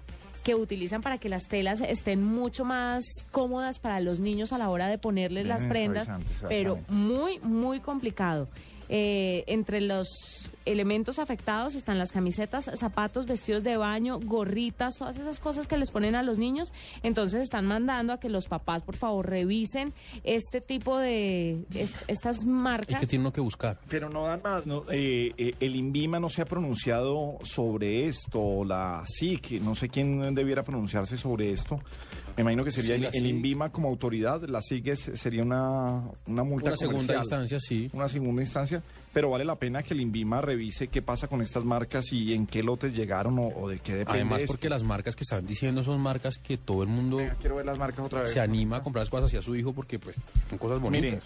que 0.44 0.54
utilizan 0.54 1.02
para 1.02 1.18
que 1.18 1.28
las 1.28 1.48
telas 1.48 1.82
estén 1.82 2.24
mucho 2.24 2.66
más 2.66 3.04
cómodas 3.32 3.80
para 3.80 4.00
los 4.00 4.20
niños 4.20 4.54
a 4.54 4.60
la 4.60 4.70
hora 4.70 4.88
de 4.88 5.00
ponerles 5.00 5.46
Bien, 5.46 5.56
las 5.56 5.66
prendas, 5.66 6.08
pero 6.48 6.80
muy, 6.88 7.40
muy 7.40 7.80
complicado. 7.80 8.48
Eh, 8.90 9.44
entre 9.48 9.82
los 9.82 10.52
elementos 10.66 11.20
afectados 11.20 11.76
están 11.76 11.98
las 12.00 12.12
camisetas, 12.12 12.70
zapatos, 12.76 13.26
vestidos 13.28 13.64
de 13.64 13.78
baño, 13.78 14.20
gorritas, 14.20 14.98
todas 14.98 15.18
esas 15.18 15.40
cosas 15.40 15.68
que 15.68 15.78
les 15.78 15.92
ponen 15.92 16.16
a 16.16 16.24
los 16.24 16.40
niños. 16.40 16.74
Entonces 17.04 17.42
están 17.42 17.66
mandando 17.66 18.14
a 18.14 18.20
que 18.20 18.30
los 18.30 18.48
papás, 18.48 18.82
por 18.82 18.96
favor, 18.96 19.28
revisen 19.30 19.94
este 20.24 20.62
tipo 20.62 20.98
de 20.98 21.66
es- 21.74 21.94
estas 22.08 22.38
es 22.40 22.46
marcas. 22.46 23.00
que 23.00 23.08
tiene 23.08 23.24
uno 23.24 23.34
que 23.34 23.42
buscar. 23.42 23.80
Pero 23.90 24.10
no 24.10 24.26
dan 24.26 24.42
más. 24.44 24.66
no, 24.66 24.84
eh, 24.92 25.34
eh, 25.38 25.54
el 25.60 25.76
INVIMA 25.76 26.20
no 26.20 26.30
se 26.30 26.42
ha 26.42 26.46
pronunciado 26.46 27.38
sobre 27.44 28.08
esto. 28.08 28.64
La 28.66 29.04
SIC, 29.06 29.62
no 29.62 29.76
sé 29.76 29.90
quién 29.90 30.34
debiera 30.34 30.64
pronunciarse 30.64 31.18
sobre 31.18 31.52
esto. 31.52 31.80
Me 32.36 32.42
imagino 32.42 32.64
que 32.64 32.72
sería 32.72 32.98
Sí, 33.12 33.18
el. 33.18 33.28
INVIMA 33.28 33.70
como 33.72 33.88
autoridad. 33.88 34.42
La 34.50 34.60
es- 34.60 35.12
sería 35.14 35.42
una, 35.44 36.02
una 36.28 36.44
multa 36.44 36.70
Una 36.70 36.78
segunda 36.78 36.98
comercial. 37.00 37.18
instancia, 37.20 37.60
sí. 37.60 37.90
Una 37.94 38.10
segunda 38.10 38.42
instancia. 38.42 38.84
Pero 39.14 39.30
vale 39.30 39.46
la 39.46 39.56
pena 39.56 39.82
que 39.84 39.94
el 39.94 40.02
INVIMA 40.02 40.42
revise 40.42 40.90
qué 40.90 41.02
pasa 41.02 41.28
con 41.30 41.42
estas 41.42 41.64
marcas 41.64 42.12
y 42.12 42.34
en 42.34 42.46
qué 42.46 42.62
lotes 42.64 42.94
llegaron 42.94 43.40
o, 43.40 43.48
o 43.48 43.70
de 43.70 43.80
qué 43.80 43.94
depende. 43.94 44.20
Además, 44.20 44.42
esto. 44.42 44.52
porque 44.54 44.68
las 44.70 44.84
marcas 44.84 45.16
que 45.16 45.24
están 45.24 45.46
diciendo 45.48 45.84
son 45.84 46.02
marcas 46.02 46.38
que 46.38 46.58
todo 46.58 46.84
el 46.84 46.90
mundo 46.90 47.20
Quiero 47.40 47.56
ver 47.56 47.66
las 47.66 47.78
marcas 47.78 48.06
otra 48.06 48.22
vez. 48.24 48.32
se 48.32 48.42
anima 48.42 48.78
a 48.78 48.84
comprar 48.84 49.04
las 49.04 49.10
cosas 49.10 49.28
hacia 49.28 49.42
su 49.42 49.56
hijo 49.56 49.72
porque 49.72 49.98
pues 50.00 50.18
son 50.50 50.58
cosas 50.58 50.82
bonitas. 50.82 51.24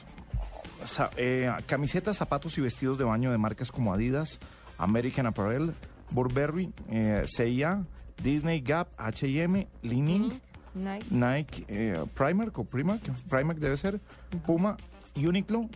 sa- 0.86 1.10
eh, 1.18 1.52
camisetas, 1.66 2.18
zapatos 2.18 2.58
y 2.58 2.62
vestidos 2.62 2.98
de 3.00 3.04
baño 3.06 3.32
de 3.32 3.38
marcas 3.40 3.72
como 3.72 3.94
Adidas, 3.94 4.40
American 4.78 5.26
Apparel, 5.26 5.74
Burberry, 6.12 6.72
eh, 6.92 7.24
CIA, 7.26 7.84
Disney, 8.24 8.62
Gap, 8.62 8.90
H&M, 8.98 9.68
Li-Ning, 9.82 10.40
Nike. 10.76 11.08
Nike, 11.14 11.66
eh, 11.68 12.04
Primark 12.16 12.58
o 12.58 12.64
Primark, 12.66 13.02
Primark 13.30 13.60
debe 13.60 13.78
ser, 13.78 14.00
Puma, 14.46 14.78
Uniqlo, 15.16 15.70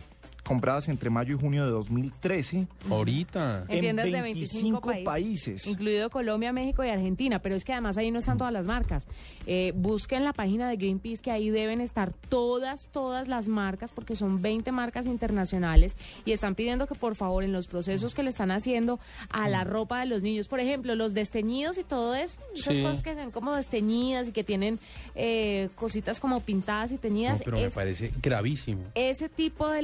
compradas 0.44 0.88
entre 0.88 1.10
mayo 1.10 1.34
y 1.36 1.40
junio 1.40 1.64
de 1.64 1.70
2013 1.70 2.66
Ahorita. 2.90 3.64
En 3.68 3.80
tiendas 3.80 4.06
de 4.10 4.20
25 4.22 4.80
países. 4.80 5.04
países, 5.04 5.66
incluido 5.66 6.10
Colombia, 6.10 6.52
México 6.52 6.84
y 6.84 6.88
Argentina, 6.88 7.38
pero 7.40 7.54
es 7.54 7.64
que 7.64 7.72
además 7.72 7.96
ahí 7.96 8.10
no 8.10 8.18
están 8.18 8.38
todas 8.38 8.52
las 8.52 8.66
marcas. 8.66 9.06
Eh, 9.46 9.72
busquen 9.74 10.24
la 10.24 10.32
página 10.32 10.68
de 10.68 10.76
Greenpeace 10.76 11.22
que 11.22 11.30
ahí 11.30 11.50
deben 11.50 11.80
estar 11.80 12.12
todas, 12.12 12.88
todas 12.92 13.28
las 13.28 13.48
marcas, 13.48 13.92
porque 13.92 14.16
son 14.16 14.42
20 14.42 14.70
marcas 14.72 15.06
internacionales 15.06 15.96
y 16.24 16.32
están 16.32 16.54
pidiendo 16.54 16.86
que 16.86 16.94
por 16.94 17.14
favor 17.14 17.44
en 17.44 17.52
los 17.52 17.66
procesos 17.66 18.14
que 18.14 18.22
le 18.22 18.30
están 18.30 18.50
haciendo 18.50 19.00
a 19.30 19.48
la 19.48 19.64
ropa 19.64 20.00
de 20.00 20.06
los 20.06 20.22
niños, 20.22 20.48
por 20.48 20.60
ejemplo, 20.60 20.94
los 20.94 21.14
desteñidos 21.14 21.78
y 21.78 21.84
todo 21.84 22.14
eso, 22.14 22.40
esas 22.54 22.76
Sí. 22.76 22.82
cosas 22.82 23.02
que 23.02 23.14
son 23.14 23.30
como 23.30 23.54
desteñidas 23.54 24.28
y 24.28 24.32
que 24.32 24.44
tienen 24.44 24.78
eh, 25.14 25.68
cositas 25.74 26.20
como 26.20 26.40
pintadas 26.40 26.92
y 26.92 26.98
teñidas, 26.98 27.38
No, 27.38 27.44
pero 27.44 27.58
me 27.58 27.70
parece 27.70 28.12
gravísimo. 28.22 28.82
ese 28.94 29.28
tipo 29.28 29.68
de 29.68 29.82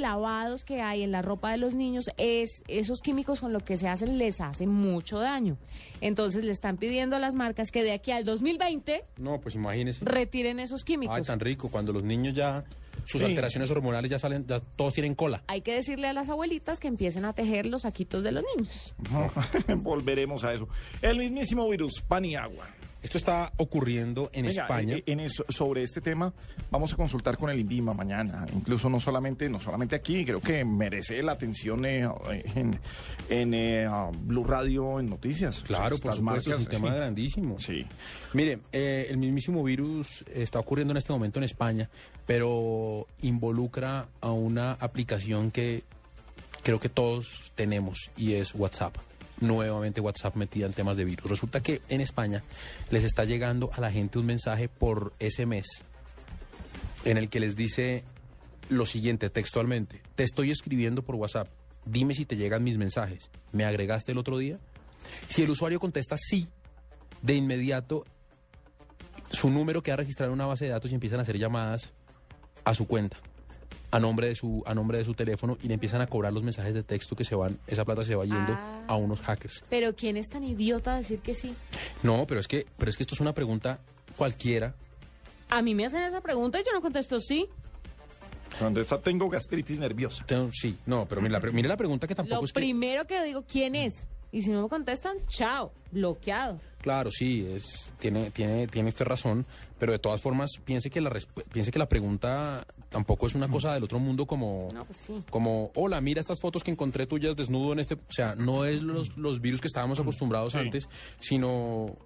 que 0.65 0.81
hay 0.83 1.03
en 1.03 1.11
la 1.13 1.23
ropa 1.23 1.51
de 1.53 1.57
los 1.59 1.75
niños 1.75 2.11
es 2.19 2.63
esos 2.69 3.01
químicos 3.01 3.41
con 3.41 3.53
lo 3.53 3.61
que 3.61 3.77
se 3.77 3.89
hacen 3.89 4.19
les 4.19 4.41
hacen 4.41 4.69
mucho 4.69 5.19
daño. 5.19 5.57
Entonces 6.01 6.45
le 6.45 6.53
están 6.53 6.77
pidiendo 6.77 7.17
a 7.17 7.19
las 7.19 7.35
marcas 7.35 7.71
que 7.71 7.83
de 7.83 7.93
aquí 7.93 8.11
al 8.11 8.25
2020 8.25 9.05
No, 9.19 9.41
pues 9.41 9.55
imagínese. 9.55 10.05
retiren 10.05 10.61
esos 10.61 10.85
químicos. 10.85 11.17
Ay, 11.17 11.23
tan 11.25 11.41
rico. 11.41 11.69
Cuando 11.71 11.93
los 11.93 12.03
niños 12.03 12.35
ya, 12.35 12.65
sus 13.05 13.21
Sí. 13.21 13.27
alteraciones 13.27 13.71
hormonales 13.71 14.11
ya 14.11 14.19
salen, 14.19 14.47
ya 14.47 14.61
todos 14.61 14.93
tienen 14.95 15.15
cola. 15.15 15.43
Hay 15.47 15.63
que 15.63 15.73
decirle 15.75 16.09
a 16.09 16.13
las 16.13 16.29
abuelitas 16.29 16.79
que 16.81 16.89
empiecen 16.89 17.25
a 17.25 17.33
tejer 17.33 17.67
los 17.67 17.83
saquitos 17.83 18.23
de 18.23 18.33
los 18.33 18.45
niños. 18.57 18.95
Volveremos 19.79 20.45
a 20.45 20.53
eso. 20.53 20.69
El 21.03 21.19
mismísimo 21.19 21.69
virus, 21.69 22.03
pan 22.07 22.25
y 22.25 22.37
agua. 22.37 22.67
Esto 23.03 23.17
está 23.19 23.53
ocurriendo 23.57 24.29
en 24.35 24.47
Venga, 24.47 24.63
España. 24.63 24.97
eh, 24.97 25.03
en 25.07 25.21
eso- 25.21 25.45
sobre 25.49 25.83
este 25.83 26.01
tema 26.01 26.33
vamos 26.71 26.93
a 26.93 26.97
consultar 26.97 27.37
con 27.39 27.49
el 27.51 27.59
INVIMA 27.59 27.95
mañana. 27.95 28.45
Incluso 28.55 28.91
no 28.91 29.01
solamente, 29.01 29.49
no 29.49 29.59
solamente 29.59 29.97
aquí, 29.97 30.25
creo 30.25 30.41
que 30.41 30.65
merece 30.65 31.23
la 31.23 31.33
atención 31.33 31.85
eh, 31.87 32.07
en, 32.55 32.79
en 33.31 33.55
eh, 33.55 33.89
Blue 34.21 34.45
Radio, 34.45 35.01
en 35.01 35.09
noticias. 35.09 35.63
Claro, 35.67 35.97
por 35.99 36.15
supuesto, 36.15 36.53
es 36.55 36.61
un 36.61 36.67
tema 36.67 36.91
sí. 36.91 36.95
grandísimo. 36.97 37.59
Sí. 37.59 37.87
Mire, 38.35 38.59
eh, 38.73 39.07
el 39.09 39.17
mismísimo 39.17 39.63
virus 39.65 40.23
está 40.35 40.59
ocurriendo 40.59 40.93
en 40.93 40.99
este 40.99 41.13
momento 41.13 41.39
en 41.39 41.45
España, 41.45 41.89
pero 42.27 43.07
involucra 43.23 44.09
a 44.21 44.31
una 44.31 44.73
aplicación 44.73 45.51
que 45.51 45.85
creo 46.63 46.79
que 46.79 46.91
todos 46.91 47.51
tenemos 47.55 48.11
y 48.17 48.35
es 48.35 48.55
WhatsApp. 48.55 48.97
Nuevamente 49.41 50.01
WhatsApp 50.01 50.37
metida 50.37 50.67
en 50.67 50.73
temas 50.73 50.97
de 50.97 51.05
virus. 51.05 51.31
Resulta 51.31 51.63
que 51.63 51.81
en 51.89 52.01
España 52.01 52.43
les 52.91 53.05
está 53.05 53.25
llegando 53.25 53.71
a 53.73 53.81
la 53.81 53.91
gente 53.91 54.19
un 54.19 54.27
mensaje 54.27 54.69
por 54.69 55.15
SMS 55.19 55.83
en 57.05 57.17
el 57.17 57.29
que 57.29 57.41
les 57.41 57.57
dice 57.57 58.05
lo 58.69 58.87
siguiente 58.87 59.31
textualmente. 59.31 60.03
Te 60.15 60.25
estoy 60.25 60.51
escribiendo 60.51 61.03
por 61.03 61.17
WhatsApp. 61.17 61.49
Dime 61.85 62.15
si 62.15 62.27
te 62.27 62.37
llegan 62.37 62.63
mis 62.63 62.77
mensajes. 62.77 63.31
¿Me 63.53 63.65
agregaste 63.65 64.13
el 64.13 64.19
otro 64.19 64.37
día? 64.39 64.59
Si 65.29 65.43
el 65.43 65.51
usuario 65.51 65.81
contesta 65.81 66.17
sí, 66.19 66.49
de 67.23 67.35
inmediato 67.35 68.05
su 69.31 69.49
número 69.49 69.83
queda 69.83 69.97
registrado 69.97 70.31
en 70.31 70.35
una 70.35 70.47
base 70.47 70.65
de 70.65 70.73
datos 70.73 70.91
y 70.91 70.95
empiezan 70.95 71.21
a 71.21 71.23
hacer 71.23 71.39
llamadas 71.39 71.93
a 72.65 72.75
su 72.75 72.87
cuenta, 72.87 73.19
a 73.93 73.99
nombre 73.99 74.29
de 74.29 74.35
su, 74.35 74.63
a 74.67 74.75
nombre 74.75 74.99
de 74.99 75.05
su 75.05 75.15
teléfono 75.15 75.59
y 75.63 75.69
le 75.69 75.75
empiezan 75.75 76.01
a 76.01 76.07
cobrar 76.07 76.33
los 76.33 76.43
mensajes 76.43 76.75
de 76.75 76.83
texto 76.83 77.17
que 77.17 77.25
se 77.25 77.35
van, 77.35 77.59
esa 77.67 77.85
plata 77.85 78.05
se 78.05 78.15
va 78.15 78.25
yendo 78.25 78.53
Ah. 78.57 78.85
a 78.89 78.97
unos 78.97 79.21
hackers. 79.21 79.63
Pero 79.69 79.95
¿quién 79.97 80.17
es 80.17 80.29
tan 80.29 80.45
idiota 80.45 80.95
a 80.95 80.99
decir 80.99 81.21
que 81.21 81.35
sí? 81.35 81.55
No, 82.03 82.27
pero 82.27 82.41
es 82.41 82.47
que, 82.49 82.67
pero 82.79 82.91
es 82.91 82.97
que 82.97 83.03
esto 83.03 83.15
es 83.15 83.21
una 83.21 83.33
pregunta 83.35 83.81
cualquiera. 84.17 84.75
A 85.49 85.63
mí 85.63 85.75
me 85.75 85.85
hacen 85.87 86.03
esa 86.03 86.21
pregunta 86.21 86.61
y 86.61 86.65
yo 86.65 86.73
no 86.73 86.81
contesto 86.81 87.19
sí. 87.21 87.49
Cuando 88.59 88.81
está, 88.81 88.99
tengo 89.01 89.29
gastritis 89.29 89.79
nerviosa. 89.79 90.25
Tengo- 90.27 90.51
Sí, 90.53 90.77
no, 90.87 91.07
pero 91.07 91.21
mire 91.21 91.33
la, 91.33 91.41
mire 91.41 91.69
la 91.69 91.77
pregunta 91.77 92.07
que 92.07 92.15
tampoco 92.15 92.41
Lo 92.43 92.45
es 92.47 92.53
que... 92.53 92.61
primero 92.61 93.07
que 93.07 93.23
digo, 93.25 93.43
¿quién 93.49 93.75
es? 93.75 94.07
Y 94.33 94.43
si 94.43 94.51
no 94.51 94.63
me 94.63 94.69
contestan, 94.69 95.17
chao, 95.29 95.73
bloqueado. 95.91 96.61
Claro, 96.83 97.11
sí, 97.11 97.45
es, 97.49 97.93
tiene, 97.99 98.31
tiene, 98.31 98.67
tiene 98.69 98.89
usted 98.91 99.05
razón, 99.05 99.45
pero 99.79 99.93
de 99.93 99.99
todas 99.99 100.21
formas 100.21 100.51
piense 100.65 100.89
que 100.91 101.01
la 101.01 101.11
piense 101.53 101.71
que 101.73 101.79
la 101.79 101.89
pregunta 101.89 102.65
tampoco 102.91 103.27
es 103.27 103.35
una 103.35 103.49
cosa 103.49 103.73
del 103.73 103.85
otro 103.85 103.99
mundo 103.99 104.27
como, 104.27 104.69
No, 104.75 104.85
pues 104.85 104.99
sí. 104.99 105.15
como 105.31 105.71
hola, 105.75 106.01
mira 106.01 106.21
estas 106.21 106.41
fotos 106.41 106.63
que 106.63 106.71
encontré 106.71 107.07
tuyas 107.07 107.37
desnudo 107.37 107.73
en 107.73 107.79
este, 107.79 107.95
o 107.95 108.13
sea, 108.13 108.35
no 108.35 108.67
es 108.67 108.83
los, 108.83 109.17
los 109.17 109.41
virus 109.41 109.61
que 109.61 109.69
estábamos 109.69 109.99
acostumbrados 110.01 110.55
antes, 110.55 110.89
sino 111.21 111.97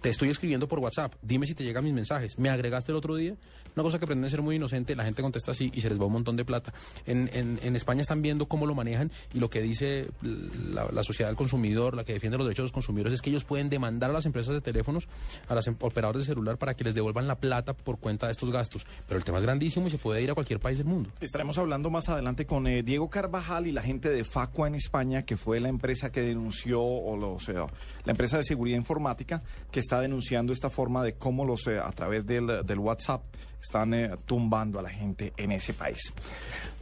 te 0.00 0.10
estoy 0.10 0.28
escribiendo 0.28 0.68
por 0.68 0.78
WhatsApp, 0.80 1.14
dime 1.22 1.46
si 1.46 1.54
te 1.54 1.64
llegan 1.64 1.82
mis 1.82 1.94
mensajes, 1.94 2.38
me 2.38 2.50
agregaste 2.50 2.92
el 2.92 2.96
otro 2.96 3.16
día, 3.16 3.34
una 3.74 3.82
cosa 3.82 3.98
que 3.98 4.06
pretende 4.06 4.28
ser 4.30 4.42
muy 4.42 4.56
inocente, 4.56 4.94
la 4.96 5.04
gente 5.04 5.22
contesta 5.22 5.50
así 5.50 5.70
y 5.74 5.80
se 5.80 5.88
les 5.88 6.00
va 6.00 6.06
un 6.06 6.12
montón 6.12 6.36
de 6.36 6.44
plata. 6.44 6.72
En, 7.06 7.30
en, 7.32 7.76
España 7.76 8.02
están 8.02 8.22
viendo 8.22 8.46
cómo 8.46 8.66
lo 8.66 8.74
manejan 8.74 9.10
y 9.32 9.40
lo 9.40 9.50
que 9.50 9.60
dice 9.60 10.08
la, 10.22 11.02
sociedad 11.02 11.28
del 11.28 11.36
consumidor, 11.36 11.96
la 11.96 12.04
que 12.04 12.12
defiende 12.12 12.38
los 12.38 12.46
derechos 12.46 12.62
de 12.62 12.66
los 12.66 12.72
consumidores, 12.72 13.12
es 13.14 13.22
que 13.22 13.30
ellos 13.30 13.44
pueden 13.44 13.68
demandar 13.68 14.10
a 14.10 14.12
las 14.12 14.26
empresas 14.26 14.54
de 14.54 14.60
teléfonos, 14.60 15.08
a 15.48 15.54
los 15.54 15.66
operadores 15.68 16.26
de 16.26 16.32
celular 16.32 16.56
para 16.58 16.74
que 16.74 16.84
les 16.84 16.94
devuelvan 16.94 17.26
la 17.26 17.34
plata 17.36 17.74
por 17.74 17.98
cuenta 17.98 18.26
de 18.26 18.32
estos 18.32 18.50
gastos. 18.50 18.86
Pero 19.08 19.18
el 19.18 19.24
tema 19.24 19.38
es 19.38 19.44
grandísimo 19.44 19.86
y 19.86 19.90
se 19.90 19.98
puede 19.98 20.22
ir 20.22 20.30
a 20.30 20.34
cualquier 20.34 20.60
país 20.60 20.78
del 20.78 20.86
mundo. 20.86 21.10
Estaremos 21.20 21.58
hablando 21.58 21.90
más 21.90 22.08
adelante 22.08 22.46
con 22.46 22.66
eh, 22.66 22.82
Diego 22.82 23.10
Carvajal 23.10 23.66
y 23.66 23.72
la 23.72 23.82
gente 23.82 24.08
de 24.10 24.24
Facua 24.24 24.68
en 24.68 24.74
España, 24.76 25.22
que 25.22 25.36
fue 25.36 25.60
la 25.60 25.68
empresa 25.68 26.10
que 26.12 26.20
denunció, 26.22 26.80
o, 26.82 27.16
lo- 27.16 27.34
o 27.34 27.40
sea, 27.40 27.66
la 28.04 28.10
empresa 28.12 28.36
de 28.38 28.44
seguridad 28.44 28.76
informática 28.76 29.42
que 29.70 29.80
está 29.80 30.00
denunciando 30.00 30.52
esta 30.52 30.70
forma 30.70 31.02
de 31.04 31.14
cómo 31.14 31.44
los 31.44 31.66
eh, 31.66 31.78
a 31.78 31.90
través 31.92 32.24
del, 32.26 32.64
del 32.64 32.78
WhatsApp 32.78 33.22
están 33.64 33.92
eh, 33.94 34.10
tumbando 34.26 34.78
a 34.78 34.82
la 34.82 34.90
gente 34.90 35.32
en 35.36 35.50
ese 35.52 35.72
país. 35.74 36.12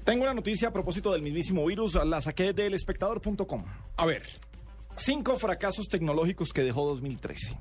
Tengo 0.04 0.24
una 0.24 0.34
noticia 0.34 0.68
a 0.68 0.72
propósito 0.72 1.12
del 1.12 1.22
mismísimo 1.22 1.64
virus, 1.64 1.94
la 2.04 2.20
saqué 2.20 2.52
del 2.52 2.74
espectador.com. 2.74 3.64
A 3.96 4.06
ver. 4.06 4.22
Cinco 4.96 5.38
fracasos 5.38 5.86
tecnológicos 5.88 6.50
que 6.52 6.62
dejó 6.62 6.86
2013. 6.86 7.56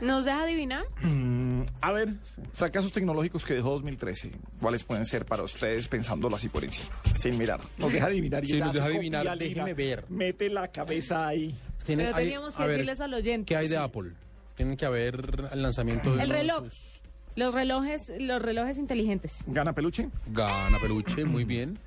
¿Nos 0.00 0.26
deja 0.26 0.42
adivinar? 0.42 0.84
Mm, 1.02 1.62
A 1.80 1.90
ver, 1.92 2.14
fracasos 2.52 2.92
tecnológicos 2.92 3.44
que 3.46 3.54
dejó 3.54 3.70
2013. 3.70 4.30
¿Cuáles 4.60 4.84
pueden 4.84 5.06
ser 5.06 5.24
para 5.24 5.42
ustedes 5.42 5.88
pensándolo 5.88 6.36
así 6.36 6.48
por 6.50 6.64
encima? 6.64 6.88
Sin 7.14 7.38
mirar. 7.38 7.60
Nos 7.78 7.92
deja 7.92 8.06
adivinar. 8.06 8.44
y 8.44 8.48
Sí, 8.48 8.58
nos 8.60 8.74
deja 8.74 8.86
copia 8.86 8.98
adivinar, 8.98 9.22
liga. 9.24 9.36
déjeme 9.36 9.74
ver. 9.74 10.04
Mete 10.10 10.50
la 10.50 10.68
cabeza 10.68 11.26
ahí. 11.26 11.54
Pero 11.86 12.02
hay- 12.14 12.24
teníamos 12.24 12.54
que 12.54 12.62
a 12.62 12.66
ver, 12.66 12.76
decirles 12.76 13.00
al 13.00 13.14
oyente. 13.14 13.46
¿Qué 13.46 13.56
hay 13.56 13.68
de 13.68 13.76
Apple? 13.78 14.12
Tienen 14.54 14.76
que 14.76 14.84
haber 14.86 15.48
el 15.52 15.62
lanzamiento 15.62 16.14
de 16.14 16.22
El 16.24 16.30
reloj. 16.30 16.64
sus- 16.64 16.95
Los 17.36 17.54
relojes, 17.54 18.10
los 18.18 18.40
relojes 18.42 18.78
inteligentes. 18.78 19.44
¿Gana 19.46 19.72
peluche? 19.72 20.08
Gana 20.32 20.78
peluche, 20.80 21.24
muy 21.24 21.44
bien. 21.44 21.78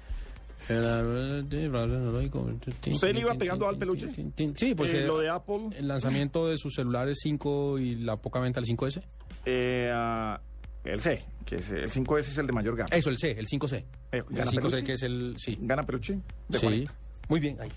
¿Usted 2.91 3.13
le 3.13 3.19
iba 3.21 3.33
pegando 3.35 3.67
al 3.67 3.77
peluche? 3.77 4.09
Sí, 4.55 4.75
pues 4.75 4.93
Eh, 4.93 5.03
eh, 5.03 5.07
lo 5.07 5.19
de 5.19 5.29
Apple. 5.29 5.69
el 5.77 5.87
lanzamiento 5.87 6.47
de 6.47 6.57
sus 6.57 6.75
celulares 6.75 7.19
5 7.23 7.79
y 7.79 7.95
la 7.95 8.17
poca 8.17 8.39
venta 8.39 8.59
del 8.59 8.67
5S. 8.69 9.01
Eh, 9.45 9.89
ah, 9.93 10.39
el 10.83 10.99
C, 10.99 11.23
que 11.45 11.55
es 11.57 11.69
el 11.71 11.89
5S 11.89 12.19
es 12.19 12.37
el 12.37 12.47
de 12.47 12.53
mayor 12.53 12.75
gama. 12.75 12.89
Eso, 12.91 13.09
el 13.09 13.17
C, 13.17 13.31
el 13.31 13.47
5C. 13.47 13.77
Eh, 13.77 13.85
el 14.11 14.23
¿Gana 14.29 14.51
5C 14.51 14.55
peluche? 14.55 14.83
que 14.83 14.93
es 14.93 15.03
el... 15.03 15.35
Sí. 15.37 15.57
¿Gana 15.61 15.83
peluche? 15.85 16.19
De 16.47 16.59
Sí. 16.59 16.65
Juanita. 16.65 16.93
Muy 17.29 17.39
bien. 17.39 17.57
Ay, 17.59 17.71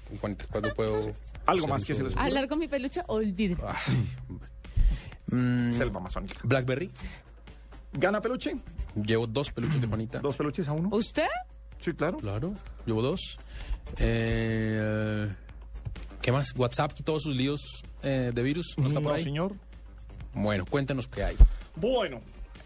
¿cuándo 0.51 0.75
puedo...? 0.75 1.13
Algo 1.47 1.67
más 1.69 1.85
que 1.85 1.95
se 1.95 2.03
les 2.03 2.17
Hablar 2.17 2.49
con 2.49 2.59
mi 2.59 2.69
peluche, 2.69 3.03
olviden. 3.09 3.59
Mm, 5.29 5.73
Selva 5.73 5.99
amazónica. 6.01 6.37
Blackberry. 6.43 6.91
¿Gana 7.93 8.21
peluche? 8.21 8.57
Llevo 8.95 9.27
dos 9.27 9.51
peluches 9.51 9.81
de 9.81 9.87
Juanita. 9.87 10.21
¿Dos 10.21 10.37
peluches 10.37 10.69
a 10.69 10.73
uno? 10.73 10.89
¿Usted? 10.93 11.27
Sí, 11.81 11.93
claro. 11.93 12.19
Claro, 12.19 12.55
llevo 12.87 13.03
dos. 13.03 13.39
Eh, 13.99 15.29
¿Qué 16.21 16.31
más? 16.33 16.55
WhatsApp 16.57 16.93
y 16.99 17.03
todos 17.03 17.23
sus 17.23 17.35
líos 17.35 17.61
eh, 18.03 18.31
de 18.35 18.43
virus. 18.43 18.75
¿No 18.79 18.87
está 18.87 19.01
por 19.01 19.11
No, 19.11 19.15
ahí? 19.17 19.25
señor. 19.25 19.55
Bueno, 20.35 20.65
cuéntenos 20.67 21.09
qué 21.09 21.25
hay. 21.25 21.37
Bueno, 21.77 22.21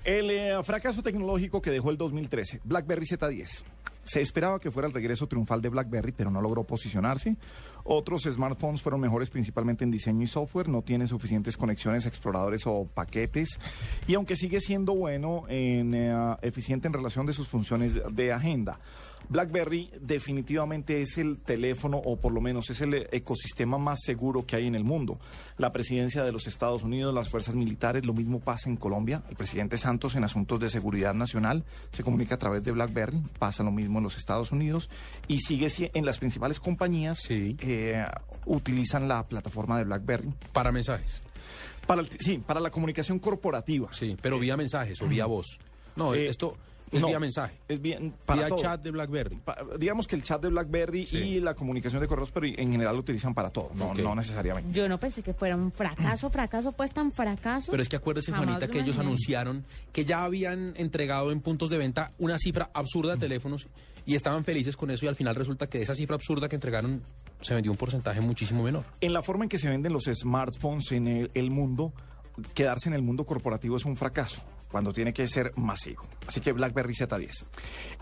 el 0.05 0.31
eh, 0.31 0.63
fracaso 0.63 1.03
tecnológico 1.03 1.61
que 1.63 1.71
dejó 1.71 1.91
el 1.91 1.97
2013, 1.97 2.61
BlackBerry 2.65 3.07
Z10. 3.07 3.63
Se 4.07 4.21
esperaba 4.21 4.61
que 4.61 4.71
fuera 4.71 4.87
el 4.87 4.95
regreso 4.95 5.27
triunfal 5.27 5.61
de 5.61 5.69
BlackBerry, 5.69 6.13
pero 6.13 6.31
no 6.31 6.41
logró 6.41 6.63
posicionarse. 6.65 7.37
Otros 7.83 8.23
smartphones 8.23 8.81
fueron 8.81 9.01
mejores 9.01 9.31
principalmente 9.31 9.83
en 9.83 9.91
diseño 9.91 10.23
y 10.23 10.29
software, 10.29 10.69
no 10.69 10.83
tienen 10.83 11.09
suficientes 11.09 11.57
conexiones, 11.57 12.07
exploradores 12.07 12.67
o 12.67 12.87
paquetes. 12.87 13.59
Y 14.07 14.15
aunque 14.15 14.37
sigue 14.37 14.61
siendo 14.61 14.95
bueno, 14.95 15.45
en, 15.49 15.93
eh, 15.95 16.37
eficiente 16.43 16.87
en 16.87 16.95
relación 16.95 17.27
de 17.27 17.33
sus 17.33 17.49
funciones 17.49 18.01
de 18.11 18.33
agenda. 18.33 18.79
BlackBerry 19.29 19.91
definitivamente 20.01 21.01
es 21.03 21.19
el 21.19 21.39
teléfono, 21.39 21.97
o 21.99 22.17
por 22.17 22.33
lo 22.33 22.41
menos 22.41 22.71
es 22.71 22.81
el 22.81 23.09
ecosistema 23.13 23.79
más 23.79 24.01
seguro 24.03 24.47
que 24.47 24.57
hay 24.57 24.67
en 24.67 24.75
el 24.75 24.85
mundo. 24.85 25.19
La 25.59 25.73
presidencia 25.73 26.23
de 26.25 26.33
los 26.33 26.47
Estados 26.47 26.83
Unidos, 26.83 27.15
las 27.15 27.29
fuerzas 27.29 27.55
militares, 27.55 28.07
lo 28.07 28.13
mismo 28.15 28.41
pasa 28.41 28.69
en 28.69 28.77
Colombia. 28.77 29.23
El 29.29 29.37
presidente 29.37 29.79
Santos 29.79 30.15
en 30.15 30.25
asuntos 30.25 30.61
de 30.61 30.69
seguridad 30.69 31.15
nacional 31.15 31.65
se 31.93 32.03
comunica 32.03 32.37
a 32.37 32.39
través 32.39 32.63
de 32.65 32.73
BlackBerry, 32.73 33.21
pasa 33.39 33.63
lo 33.63 33.73
mismo 33.73 33.99
en 33.99 34.05
los 34.05 34.17
Estados 34.17 34.53
Unidos 34.53 34.91
y 35.29 35.41
sigue 35.41 35.71
si- 35.71 35.91
en 35.95 36.05
las 36.05 36.19
principales 36.19 36.61
compañías 36.61 37.19
eh, 37.31 38.07
utilizan 38.45 39.09
la 39.09 39.27
plataforma 39.27 39.79
de 39.79 39.85
BlackBerry. 39.85 40.29
Para 40.53 40.71
mensajes. 40.73 41.23
Para 41.87 42.01
el- 42.01 42.09
sí, 42.21 42.39
para 42.39 42.61
la 42.61 42.71
comunicación 42.71 43.19
corporativa. 43.19 43.89
Sí, 43.93 44.17
pero 44.21 44.39
vía 44.39 44.57
mensajes 44.57 45.01
o 45.03 45.07
vía 45.07 45.27
voz. 45.27 45.59
No, 45.97 46.15
Eh, 46.15 46.27
esto 46.27 46.57
es 46.93 47.01
no, 47.01 47.09
vía 47.09 47.19
mensaje. 47.21 47.59
Es 47.69 47.81
bien 47.81 48.15
para 48.25 48.41
Vía 48.43 48.49
todo. 48.49 48.59
chat 48.61 48.83
de 48.83 48.91
BlackBerry. 48.91 49.37
Pa- 49.37 49.57
digamos 49.79 50.07
que 50.07 50.15
el 50.17 50.23
chat 50.23 50.41
de 50.41 50.49
BlackBerry 50.49 51.07
Sí. 51.07 51.17
y 51.17 51.41
la 51.41 51.55
comunicación 51.55 52.01
de 52.01 52.09
correos, 52.09 52.31
pero 52.33 52.47
en 52.47 52.71
general 52.73 52.95
lo 52.95 53.01
utilizan 53.01 53.35
para 53.35 53.51
todo, 53.51 53.71
no, 53.75 53.93
no 53.95 54.15
necesariamente. 54.15 54.73
Yo 54.73 54.89
no 54.89 54.99
pensé 54.99 55.23
que 55.23 55.35
fuera 55.35 55.57
un 55.57 55.73
fracaso, 55.73 56.31
fracaso, 56.31 56.73
pues 56.73 56.93
tan 56.93 57.11
fracaso. 57.13 57.71
Pero 57.71 57.83
es 57.83 57.89
que 57.89 57.97
acuérdese, 57.97 58.31
Jamás 58.33 58.47
Juanita, 58.47 58.69
que 58.69 58.81
ellos 58.81 58.99
anunciaron 58.99 59.65
que 59.93 60.05
ya 60.05 60.25
habían 60.25 60.75
entregado 60.77 61.33
en 61.33 61.41
puntos 61.41 61.71
de 61.71 61.79
venta 61.79 62.13
una 62.19 62.39
cifra 62.39 62.71
absurda 62.73 63.15
de 63.15 63.19
teléfonos 63.19 63.67
y 64.05 64.15
estaban 64.15 64.45
felices 64.45 64.77
con 64.77 64.91
eso 64.93 65.05
y 65.05 65.09
al 65.09 65.17
final 65.17 65.35
resulta 65.35 65.67
que 65.67 65.79
de 65.79 65.85
esa 65.85 65.95
cifra 65.97 66.15
absurda 66.15 66.49
que 66.49 66.55
entregaron 66.55 67.03
se 67.41 67.53
vendió 67.55 67.73
un 67.73 67.77
porcentaje 67.77 68.21
muchísimo 68.21 68.63
menor. 68.63 68.85
En 69.01 69.13
la 69.13 69.23
forma 69.23 69.45
en 69.45 69.49
que 69.49 69.59
se 69.59 69.69
venden 69.69 69.93
los 69.93 70.05
smartphones 70.05 70.93
en 70.93 71.09
el, 71.09 71.31
el 71.35 71.51
mundo, 71.51 71.93
quedarse 72.55 72.89
en 72.89 72.95
el 72.95 73.03
mundo 73.03 73.25
corporativo 73.27 73.77
es 73.77 73.85
un 73.85 73.97
fracaso, 73.97 74.43
cuando 74.71 74.93
tiene 74.93 75.13
que 75.13 75.27
ser 75.29 75.53
masivo. 75.57 76.03
Así 76.27 76.41
que 76.41 76.53
BlackBerry 76.53 76.95
Z10. 76.95 77.45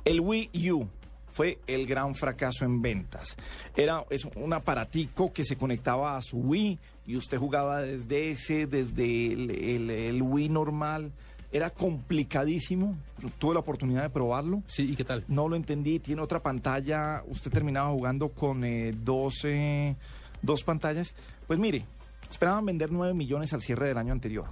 El 0.04 0.20
Wii 0.20 0.70
U 0.72 0.88
fue 1.30 1.58
el 1.66 1.86
gran 1.86 2.14
fracaso 2.14 2.64
en 2.64 2.80
ventas. 2.80 3.36
Era 3.76 4.04
es 4.10 4.24
un 4.36 4.52
aparatico 4.52 5.32
que 5.32 5.44
se 5.44 5.56
conectaba 5.56 6.16
a 6.16 6.22
su 6.22 6.38
Wii 6.38 6.78
y 7.06 7.16
usted 7.16 7.38
jugaba 7.38 7.82
desde 7.82 8.30
ese, 8.30 8.66
desde 8.66 9.32
el, 9.32 9.50
el- 9.50 9.90
el 9.90 10.22
Wii 10.22 10.48
normal. 10.48 11.12
Era 11.52 11.70
complicadísimo. 11.70 12.96
Tuve 13.38 13.54
la 13.54 13.60
oportunidad 13.60 14.02
de 14.02 14.10
probarlo. 14.10 14.62
Sí, 14.66 14.90
¿y 14.92 14.96
qué 14.96 15.04
tal? 15.04 15.24
No 15.28 15.48
lo 15.48 15.54
entendí. 15.54 16.00
Tiene 16.00 16.20
otra 16.22 16.40
pantalla. 16.40 17.22
Usted 17.28 17.50
terminaba 17.52 17.90
jugando 17.90 18.30
con 18.30 18.64
eh, 18.64 18.92
dos, 18.96 19.44
eh, 19.44 19.94
dos 20.42 20.64
pantallas. 20.64 21.14
Pues 21.46 21.58
mire, 21.60 21.84
esperaban 22.28 22.64
vender 22.66 22.90
9 22.90 23.14
millones 23.14 23.52
al 23.52 23.62
cierre 23.62 23.86
del 23.88 23.98
año 23.98 24.12
anterior. 24.12 24.46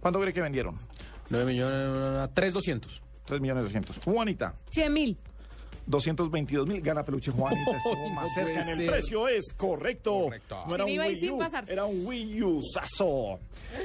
¿Cuánto 0.00 0.20
cree 0.20 0.32
que 0.32 0.40
vendieron? 0.40 0.76
9 1.30 1.44
millones, 1.46 2.30
3,200. 2.34 3.02
3 3.26 3.40
millones 3.40 3.64
200. 3.64 3.98
Juanita, 4.04 4.54
100 4.70 4.92
mil. 4.92 5.16
222 5.86 6.66
mil. 6.68 6.82
Gana 6.82 7.02
peluche 7.02 7.30
Juanita. 7.30 7.70
Estuvo 7.78 8.10
más 8.10 8.32
cerca 8.34 8.60
en 8.62 8.68
el 8.68 8.76
ser. 8.76 8.90
precio. 8.90 9.26
Es 9.28 9.54
correcto. 9.56 10.24
Correcto. 10.24 10.64
No 10.66 10.74
era 10.74 10.84
Sin 10.84 11.00
un 11.00 11.06
Wii 11.06 11.30
U, 11.30 11.38
era 11.68 11.84
un 11.86 12.06
Wii 12.06 12.42
U 12.42 12.60
sazo. 12.62 13.40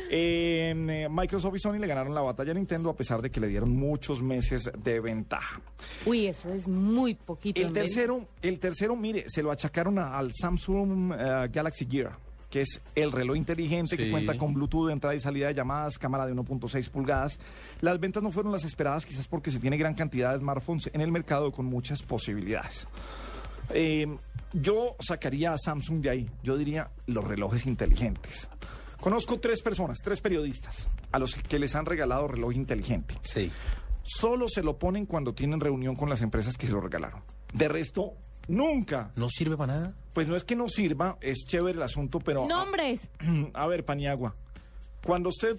Eh, 0.09 1.07
Microsoft 1.09 1.55
y 1.55 1.59
Sony 1.59 1.77
le 1.79 1.87
ganaron 1.87 2.13
la 2.13 2.21
batalla 2.21 2.51
a 2.51 2.55
Nintendo 2.55 2.89
a 2.89 2.95
pesar 2.95 3.21
de 3.21 3.29
que 3.29 3.39
le 3.39 3.47
dieron 3.47 3.69
muchos 3.71 4.21
meses 4.21 4.69
de 4.77 4.99
ventaja. 4.99 5.61
Uy, 6.05 6.27
eso 6.27 6.49
es 6.53 6.67
muy 6.67 7.15
poquito. 7.15 7.59
El 7.61 7.71
tercero, 7.71 8.27
el 8.41 8.59
tercero, 8.59 8.95
mire, 8.97 9.23
se 9.27 9.41
lo 9.41 9.51
achacaron 9.51 9.97
a- 9.97 10.17
al 10.17 10.31
Samsung 10.33 11.13
eh, 11.17 11.47
Galaxy 11.51 11.85
Gear, 11.89 12.17
que 12.53 12.61
es 12.61 12.81
el 12.93 13.11
reloj 13.11 13.35
inteligente 13.35 13.97
que 13.97 14.11
cuenta 14.11 14.37
con 14.37 14.53
Bluetooth, 14.53 14.91
entrada 14.91 15.15
y 15.15 15.19
salida 15.19 15.47
de 15.47 15.55
llamadas, 15.55 15.97
cámara 15.97 16.27
de 16.27 16.35
1.6 16.35 16.87
pulgadas. 16.91 17.39
Las 17.81 17.99
ventas 17.99 18.21
no 18.21 18.31
fueron 18.31 18.51
las 18.51 18.63
esperadas, 18.63 19.07
quizás 19.07 19.27
porque 19.27 19.49
se 19.49 19.57
tiene 19.57 19.75
gran 19.75 19.95
cantidad 19.95 20.31
de 20.31 20.37
smartphones 20.37 20.87
en 20.93 21.01
el 21.01 21.11
mercado 21.11 21.51
con 21.51 21.65
muchas 21.65 22.03
posibilidades. 22.03 22.87
Eh, 23.71 24.05
yo 24.53 24.95
sacaría 24.99 25.53
a 25.53 25.57
Samsung 25.57 26.01
de 26.01 26.09
ahí. 26.11 26.29
Yo 26.43 26.55
diría 26.55 26.91
los 27.07 27.23
relojes 27.23 27.65
inteligentes. 27.65 28.47
Conozco 28.99 29.39
tres 29.39 29.63
personas, 29.63 29.97
tres 30.03 30.21
periodistas, 30.21 30.87
a 31.11 31.17
los 31.17 31.33
que 31.33 31.57
les 31.57 31.73
han 31.73 31.87
regalado 31.87 32.27
reloj 32.27 32.53
inteligente. 32.53 33.15
Sí. 33.23 33.51
Solo 34.03 34.47
se 34.47 34.61
lo 34.61 34.77
ponen 34.77 35.07
cuando 35.07 35.33
tienen 35.33 35.59
reunión 35.59 35.95
con 35.95 36.07
las 36.07 36.21
empresas 36.21 36.55
que 36.55 36.67
se 36.67 36.73
lo 36.73 36.81
regalaron. 36.81 37.23
De 37.51 37.67
resto, 37.67 38.13
nunca. 38.47 39.11
¿No 39.15 39.29
sirve 39.29 39.57
para 39.57 39.73
nada? 39.73 39.93
Pues 40.13 40.27
no 40.27 40.35
es 40.35 40.43
que 40.43 40.55
no 40.55 40.67
sirva, 40.67 41.17
es 41.21 41.39
chévere 41.45 41.77
el 41.77 41.83
asunto, 41.83 42.19
pero... 42.19 42.47
Nombres. 42.47 43.09
A 43.53 43.67
ver, 43.67 43.83
Paniagua. 43.85 44.35
Cuando 45.05 45.29
usted, 45.29 45.57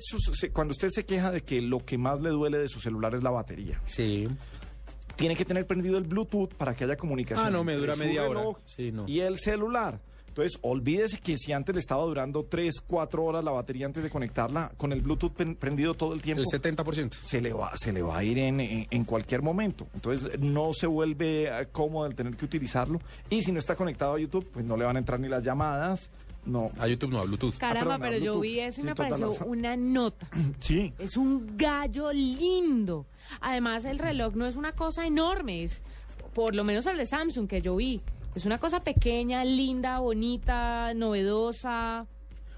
cuando 0.52 0.72
usted 0.72 0.88
se 0.90 1.04
queja 1.04 1.30
de 1.30 1.42
que 1.42 1.60
lo 1.60 1.84
que 1.84 1.98
más 1.98 2.20
le 2.20 2.30
duele 2.30 2.56
de 2.58 2.68
su 2.68 2.80
celular 2.80 3.14
es 3.14 3.22
la 3.22 3.30
batería, 3.30 3.80
Sí. 3.84 4.26
tiene 5.16 5.36
que 5.36 5.44
tener 5.44 5.66
prendido 5.66 5.98
el 5.98 6.04
Bluetooth 6.04 6.54
para 6.54 6.74
que 6.74 6.84
haya 6.84 6.96
comunicación. 6.96 7.46
Ah, 7.46 7.50
no, 7.50 7.62
me 7.62 7.74
dura 7.74 7.94
media 7.96 8.22
hora. 8.26 8.40
reloj 8.40 8.56
Sí, 8.64 8.90
no. 8.90 9.06
Y 9.06 9.20
el 9.20 9.38
celular. 9.38 10.00
Entonces, 10.34 10.58
olvídese 10.62 11.18
que 11.20 11.38
si 11.38 11.52
antes 11.52 11.72
le 11.76 11.80
estaba 11.80 12.02
durando 12.02 12.42
3, 12.44 12.80
4 12.80 13.24
horas 13.24 13.44
la 13.44 13.52
batería 13.52 13.86
antes 13.86 14.02
de 14.02 14.10
conectarla, 14.10 14.72
con 14.76 14.92
el 14.92 15.00
Bluetooth 15.00 15.32
pen- 15.32 15.54
prendido 15.54 15.94
todo 15.94 16.12
el 16.12 16.20
tiempo, 16.22 16.42
El 16.42 16.60
70%. 16.60 17.12
se 17.20 17.40
le 17.40 17.52
va, 17.52 17.76
se 17.76 17.92
le 17.92 18.02
va 18.02 18.18
a 18.18 18.24
ir 18.24 18.38
en, 18.38 18.58
en- 18.58 18.86
en 18.90 19.04
cualquier 19.04 19.42
momento. 19.42 19.86
Entonces, 19.94 20.36
no 20.40 20.72
se 20.72 20.88
vuelve 20.88 21.44
eh, 21.44 21.68
cómodo 21.70 22.06
el 22.06 22.16
tener 22.16 22.36
que 22.36 22.44
utilizarlo. 22.44 23.00
Y 23.30 23.42
si 23.42 23.52
no 23.52 23.60
está 23.60 23.76
conectado 23.76 24.14
a 24.14 24.18
YouTube, 24.18 24.44
pues 24.52 24.64
no 24.64 24.76
le 24.76 24.84
van 24.84 24.96
a 24.96 24.98
entrar 24.98 25.20
ni 25.20 25.28
las 25.28 25.44
llamadas. 25.44 26.10
No. 26.44 26.72
A 26.78 26.88
YouTube 26.88 27.12
no, 27.12 27.20
a 27.20 27.24
Bluetooth. 27.24 27.56
Caramba, 27.56 27.96
perdón, 27.98 28.00
pero 28.20 28.24
yo 28.24 28.40
vi 28.40 28.58
eso 28.58 28.80
y 28.80 28.84
me 28.84 28.96
pareció 28.96 29.30
una 29.46 29.76
nota. 29.76 30.28
Sí. 30.58 30.92
Es 30.98 31.16
un 31.16 31.56
gallo 31.56 32.12
lindo. 32.12 33.06
Además, 33.40 33.84
el 33.84 33.98
reloj 34.00 34.34
no 34.34 34.46
es 34.46 34.56
una 34.56 34.72
cosa 34.72 35.06
enorme, 35.06 35.62
es 35.62 35.80
por 36.34 36.54
lo 36.56 36.64
menos 36.64 36.84
el 36.86 36.96
de 36.96 37.06
Samsung 37.06 37.46
que 37.48 37.62
yo 37.62 37.76
vi. 37.76 38.00
Es 38.34 38.44
una 38.44 38.58
cosa 38.58 38.82
pequeña, 38.82 39.44
linda, 39.44 39.98
bonita, 40.00 40.92
novedosa. 40.94 42.06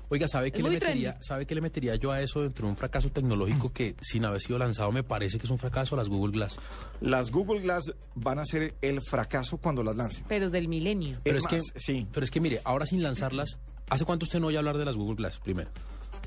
Oiga, 0.08 0.28
¿sabe 0.28 0.52
qué, 0.52 0.62
le 0.62 0.70
metería, 0.70 1.10
trendy. 1.12 1.26
¿sabe 1.26 1.46
qué 1.46 1.54
le 1.56 1.60
metería 1.60 1.96
yo 1.96 2.12
a 2.12 2.20
eso 2.22 2.40
dentro 2.40 2.66
de 2.66 2.70
un 2.70 2.76
fracaso 2.76 3.10
tecnológico 3.10 3.72
que 3.72 3.96
sin 4.00 4.24
haber 4.24 4.40
sido 4.40 4.56
lanzado 4.56 4.92
me 4.92 5.02
parece 5.02 5.36
que 5.38 5.46
es 5.46 5.50
un 5.50 5.58
fracaso 5.58 5.96
las 5.96 6.08
Google 6.08 6.32
Glass? 6.32 6.58
Las 7.00 7.32
Google 7.32 7.60
Glass 7.60 7.92
van 8.14 8.38
a 8.38 8.44
ser 8.44 8.76
el 8.82 9.00
fracaso 9.00 9.58
cuando 9.58 9.82
las 9.82 9.96
lancen. 9.96 10.24
Pero 10.28 10.48
del 10.48 10.68
milenio. 10.68 11.18
Pero 11.24 11.38
Es 11.38 11.44
es, 11.52 11.72
que, 11.72 11.80
sí. 11.80 12.06
pero 12.12 12.22
es 12.24 12.30
que 12.30 12.40
mire, 12.40 12.60
ahora 12.64 12.86
sin 12.86 13.02
lanzarlas, 13.02 13.58
¿hace 13.90 14.04
cuánto 14.04 14.24
usted 14.26 14.38
no 14.38 14.46
oye 14.46 14.58
hablar 14.58 14.78
de 14.78 14.84
las 14.84 14.94
Google 14.94 15.16
Glass 15.16 15.40
primero? 15.40 15.70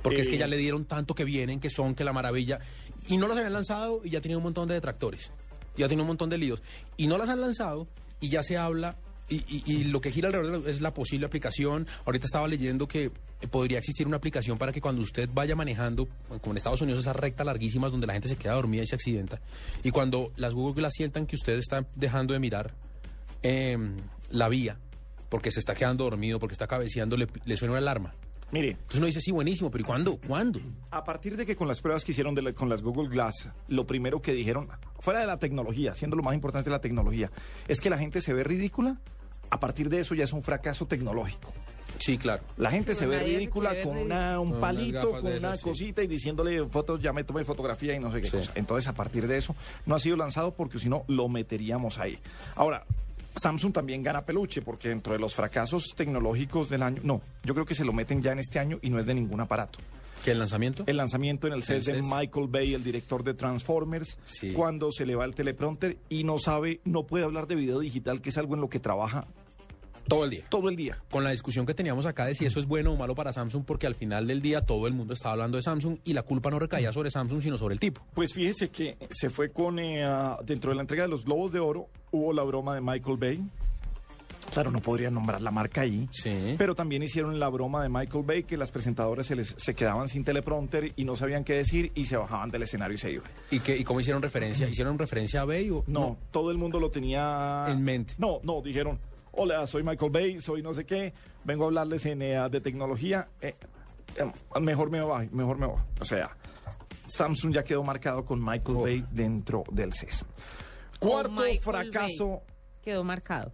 Porque 0.04 0.22
es 0.22 0.28
que 0.28 0.36
Eh. 0.36 0.40
ya 0.40 0.48
le 0.48 0.58
dieron 0.58 0.84
tanto 0.84 1.16
que 1.16 1.24
vienen, 1.24 1.62
que 1.62 1.70
son, 1.70 1.96
que 1.96 2.04
la 2.04 2.12
maravilla. 2.14 2.60
Y 3.08 3.16
no 3.18 3.30
las 3.30 3.38
habían 3.38 3.54
lanzado 3.54 4.02
y 4.04 4.10
ya 4.10 4.20
tienen 4.20 4.38
un 4.38 4.44
montón 4.44 4.68
de 4.68 4.74
detractores. 4.74 5.32
Ya 5.78 5.88
tienen 5.88 6.02
un 6.02 6.08
montón 6.08 6.30
de 6.30 6.38
líos. 6.38 6.62
Y 6.98 7.08
no 7.08 7.18
las 7.18 7.30
han 7.30 7.40
lanzado 7.40 7.88
y 8.20 8.28
ya 8.30 8.44
se 8.44 8.58
habla. 8.58 8.98
Y, 9.30 9.36
y- 9.48 9.64
y 9.66 9.84
lo 9.86 10.02
que 10.02 10.12
gira 10.12 10.28
alrededor 10.30 10.68
es 10.68 10.82
la 10.82 10.94
posible 10.94 11.26
aplicación. 11.28 11.86
Ahorita 12.06 12.26
estaba 12.26 12.48
leyendo 12.48 12.88
que 12.88 13.12
podría 13.52 13.78
existir 13.78 14.08
una 14.08 14.18
aplicación 14.18 14.58
para 14.58 14.72
que 14.72 14.82
cuando 14.82 15.02
usted 15.02 15.30
vaya 15.34 15.56
manejando, 15.56 16.08
como 16.42 16.52
en 16.52 16.58
Estados 16.58 16.82
Unidos, 16.82 17.00
esas 17.02 17.16
rectas 17.16 17.46
larguísimas 17.46 17.92
donde 17.92 18.08
la 18.08 18.14
gente 18.14 18.28
se 18.28 18.36
queda 18.38 18.54
dormida 18.54 18.84
y 18.84 18.88
se 18.88 18.96
accidenta, 18.96 19.40
y 19.84 19.92
cuando 19.92 20.32
las 20.36 20.54
Google 20.54 20.74
Glass 20.82 20.94
sientan 20.96 21.26
que 21.28 21.36
usted 21.36 21.58
está 21.60 21.86
dejando 21.96 22.34
de 22.34 22.40
mirar 22.40 22.74
em, 23.44 23.98
la 24.32 24.50
vía, 24.50 24.78
porque 25.30 25.52
se 25.52 25.60
está 25.60 25.76
quedando 25.76 26.04
dormido, 26.06 26.40
porque 26.40 26.54
está 26.54 26.68
cabeceando, 26.68 27.16
le, 27.16 27.28
le 27.46 27.56
suena 27.58 27.74
una 27.74 27.80
alarma. 27.80 28.14
Mire, 28.52 28.72
Entonces 28.72 28.98
uno 28.98 29.06
dice, 29.06 29.22
sí, 29.22 29.32
buenísimo, 29.32 29.70
pero 29.70 29.84
¿y 29.84 29.86
cuándo? 29.86 30.18
¿Cuándo? 30.28 30.60
A 30.90 31.04
partir 31.04 31.38
de 31.38 31.46
que 31.46 31.56
con 31.56 31.68
las 31.68 31.82
pruebas 31.82 32.04
que 32.04 32.14
hicieron 32.14 32.34
de 32.34 32.42
la- 32.42 32.54
con 32.54 32.68
las 32.68 32.82
Google 32.82 33.08
Glass, 33.08 33.48
lo 33.68 33.86
primero 33.86 34.24
que 34.24 34.34
dijeron, 34.34 34.68
fuera 35.00 35.20
de 35.20 35.28
la 35.28 35.38
tecnología, 35.38 35.94
siendo 35.94 36.18
lo 36.18 36.24
más 36.24 36.34
importante 36.34 36.70
la 36.72 36.82
tecnología, 36.82 37.30
es 37.68 37.80
que 37.80 37.92
la 37.92 38.00
gente 38.00 38.22
se 38.22 38.34
ve 38.34 38.44
ridícula. 38.44 38.98
A 39.50 39.60
partir 39.60 39.90
de 39.90 40.00
eso 40.00 40.16
ya 40.16 40.24
es 40.24 40.34
un 40.34 40.44
fracaso 40.44 40.86
tecnológico. 40.86 41.52
Sí, 42.00 42.18
claro. 42.18 42.44
La 42.58 42.72
gente 42.72 42.96
se 42.96 43.06
ve 43.06 43.20
se 43.20 43.26
ridícula 43.26 43.82
con 43.82 43.98
una, 43.98 44.40
un 44.40 44.60
palito, 44.60 45.12
con 45.12 45.26
una 45.26 45.36
esas, 45.36 45.58
sí. 45.60 45.64
cosita 45.64 46.02
y 46.02 46.08
diciéndole 46.08 46.66
fotos, 46.68 47.02
ya 47.02 47.12
me 47.12 47.24
tomé 47.24 47.44
fotografía 47.44 47.94
y 47.94 48.00
no 48.00 48.12
sé 48.12 48.22
qué 48.22 48.30
cosa. 48.30 48.52
Entonces, 48.56 48.88
a 48.88 48.94
partir 48.94 49.28
de 49.28 49.38
eso, 49.38 49.56
no 49.86 49.96
ha 49.96 50.00
sido 50.00 50.16
lanzado 50.16 50.54
porque 50.54 50.80
si 50.80 50.88
no, 50.88 51.04
lo 51.08 51.28
meteríamos 51.28 52.00
ahí. 52.00 52.18
Ahora, 52.56 52.86
Samsung 53.36 53.74
también 53.74 54.02
gana 54.02 54.22
peluche 54.22 54.62
porque 54.62 54.90
dentro 54.90 55.14
de 55.14 55.20
los 55.20 55.36
fracasos 55.36 55.94
tecnológicos 55.96 56.70
del 56.70 56.84
año, 56.84 57.02
no, 57.04 57.22
yo 57.44 57.54
creo 57.54 57.66
que 57.66 57.76
se 57.76 57.84
lo 57.84 57.94
meten 57.94 58.22
ya 58.22 58.32
en 58.32 58.40
este 58.40 58.60
año 58.60 58.80
y 58.82 58.90
no 58.90 59.00
es 59.00 59.06
de 59.06 59.14
ningún 59.14 59.42
aparato. 59.42 59.80
¿Qué 60.24 60.32
el 60.32 60.40
lanzamiento? 60.40 60.84
El 60.86 60.98
lanzamiento 60.98 61.48
en 61.48 61.54
el 61.54 61.64
CES 61.64 61.86
de. 61.86 62.02
Michael 62.02 62.48
Bay, 62.50 62.74
el 62.74 62.84
director 62.84 63.24
de 63.24 63.34
Transformers, 63.34 64.18
Sí. 64.26 64.52
cuando 64.54 64.92
se 64.92 65.06
le 65.06 65.16
va 65.16 65.26
el 65.26 65.34
teleprompter 65.36 65.98
y 66.10 66.24
no 66.24 66.38
sabe, 66.38 66.82
no 66.84 67.04
puede 67.08 67.24
hablar 67.24 67.48
de 67.48 67.56
video 67.56 67.80
digital, 67.80 68.22
que 68.22 68.30
es 68.30 68.38
algo 68.38 68.56
en 68.56 68.62
lo 68.62 68.70
que 68.70 68.80
trabaja 68.80 69.28
Todo 70.08 70.26
el 70.26 70.32
día. 70.32 70.46
todo 70.50 70.70
el 70.70 70.76
día. 70.76 70.98
Con 71.10 71.24
la 71.24 71.30
discusión 71.32 71.66
que 71.66 71.74
teníamos 71.74 72.06
acá 72.06 72.26
de 72.26 72.36
si 72.36 72.46
eso 72.46 72.60
es 72.60 72.66
bueno 72.66 72.92
o 72.92 72.98
malo 72.98 73.16
para 73.16 73.32
Samsung, 73.32 73.64
porque 73.64 73.88
al 73.88 73.96
final 73.96 74.28
del 74.28 74.42
día 74.42 74.62
todo 74.66 74.88
el 74.88 74.94
mundo 74.94 75.14
estaba 75.14 75.34
hablando 75.34 75.56
de 75.58 75.62
Samsung 75.64 76.00
y 76.04 76.14
la 76.14 76.24
culpa 76.24 76.50
no 76.50 76.60
recaía 76.60 76.92
sobre 76.92 77.12
Samsung, 77.12 77.42
sino 77.42 77.58
sobre 77.58 77.74
el 77.74 77.80
tipo. 77.80 78.02
Pues 78.14 78.34
fíjese 78.34 78.70
que 78.70 78.98
se 79.12 79.30
fue 79.30 79.52
con, 79.52 79.80
eh, 79.80 80.04
dentro 80.46 80.72
de 80.72 80.76
la 80.76 80.82
entrega 80.82 81.04
de 81.04 81.10
los 81.10 81.24
Globos 81.26 81.52
de 81.54 81.60
Oro, 81.60 81.88
hubo 82.12 82.34
la 82.34 82.44
broma 82.44 82.76
de 82.76 82.82
Michael 82.82 83.18
Bay. 83.18 83.42
Claro, 84.54 84.72
no 84.72 84.80
podría 84.82 85.12
nombrar 85.12 85.42
la 85.42 85.52
marca 85.52 85.82
ahí, 85.82 86.10
Sí. 86.12 86.56
pero 86.58 86.74
también 86.76 87.04
hicieron 87.04 87.40
la 87.40 87.50
broma 87.50 87.84
de 87.84 87.90
Michael 87.90 88.24
Bay, 88.26 88.44
que 88.44 88.58
las 88.58 88.72
presentadoras 88.72 89.28
se, 89.28 89.36
les, 89.36 89.54
se 89.58 89.76
quedaban 89.76 90.10
sin 90.10 90.24
teleprompter 90.24 90.92
y 90.96 91.06
no 91.06 91.16
sabían 91.16 91.44
qué 91.44 91.54
decir 91.54 91.92
y 91.96 92.06
se 92.06 92.18
bajaban 92.18 92.50
del 92.50 92.64
escenario 92.64 92.96
y 92.96 92.98
se 92.98 93.12
iban. 93.12 93.30
¿Y, 93.52 93.60
qué, 93.60 93.78
¿Y 93.78 93.84
cómo 93.84 94.00
hicieron 94.00 94.22
referencia? 94.22 94.68
¿Hicieron 94.68 94.98
referencia 94.98 95.42
a 95.42 95.46
Bay 95.46 95.70
o 95.70 95.84
No, 95.88 96.18
todo 96.32 96.50
el 96.52 96.58
mundo 96.58 96.80
lo 96.80 96.90
tenía 96.90 97.66
En 97.68 97.84
mente. 97.84 98.16
No, 98.18 98.40
no, 98.44 98.62
dijeron, 98.62 99.00
hola, 99.32 99.68
soy 99.68 99.84
Michael 99.84 100.12
Bay, 100.12 100.40
soy 100.40 100.62
no 100.64 100.74
sé 100.74 100.84
qué, 100.86 101.14
vengo 101.44 101.66
a 101.66 101.68
hablarles 101.68 102.06
en, 102.08 102.22
eh, 102.24 102.50
de 102.50 102.60
tecnología, 102.60 103.28
eh, 103.42 103.56
eh, 104.18 104.60
mejor 104.60 104.90
me 104.90 105.02
voy, 105.02 105.30
mejor 105.32 105.58
me 105.60 105.68
voy. 105.68 105.80
O 106.02 106.06
sea, 106.06 106.36
Samsung 107.06 107.54
ya 107.54 107.64
quedó 107.64 107.84
marcado 107.84 108.26
con 108.26 108.44
Michael 108.44 108.78
Oh. 108.78 108.82
Bay 108.82 109.06
dentro 109.12 109.64
del 109.72 109.94
CES. 109.94 110.26
Cuarto 111.00 111.44
fracaso, 111.62 112.30
Bay. 112.30 112.40
Quedó 112.82 113.04
marcado. 113.04 113.52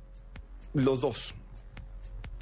Los 0.76 1.02
dos. 1.02 1.34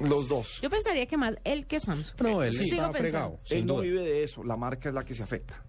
Los 0.00 0.28
dos. 0.28 0.60
Yo 0.60 0.68
pensaría 0.68 1.06
que 1.06 1.16
más 1.16 1.36
él 1.44 1.66
que 1.66 1.78
Samsung. 1.78 2.20
No, 2.20 2.42
él 2.42 2.52
Sigo 2.52 2.64
está 2.82 2.90
pensando. 2.90 2.98
fregado. 3.00 3.40
sin 3.44 3.58
Él 3.58 3.66
no 3.66 3.74
duda. 3.74 3.82
vive 3.84 4.00
de 4.02 4.22
eso, 4.24 4.42
la 4.44 4.56
marca 4.56 4.88
es 4.88 4.94
la 4.94 5.04
que 5.04 5.14
se 5.14 5.22
afecta. 5.22 5.62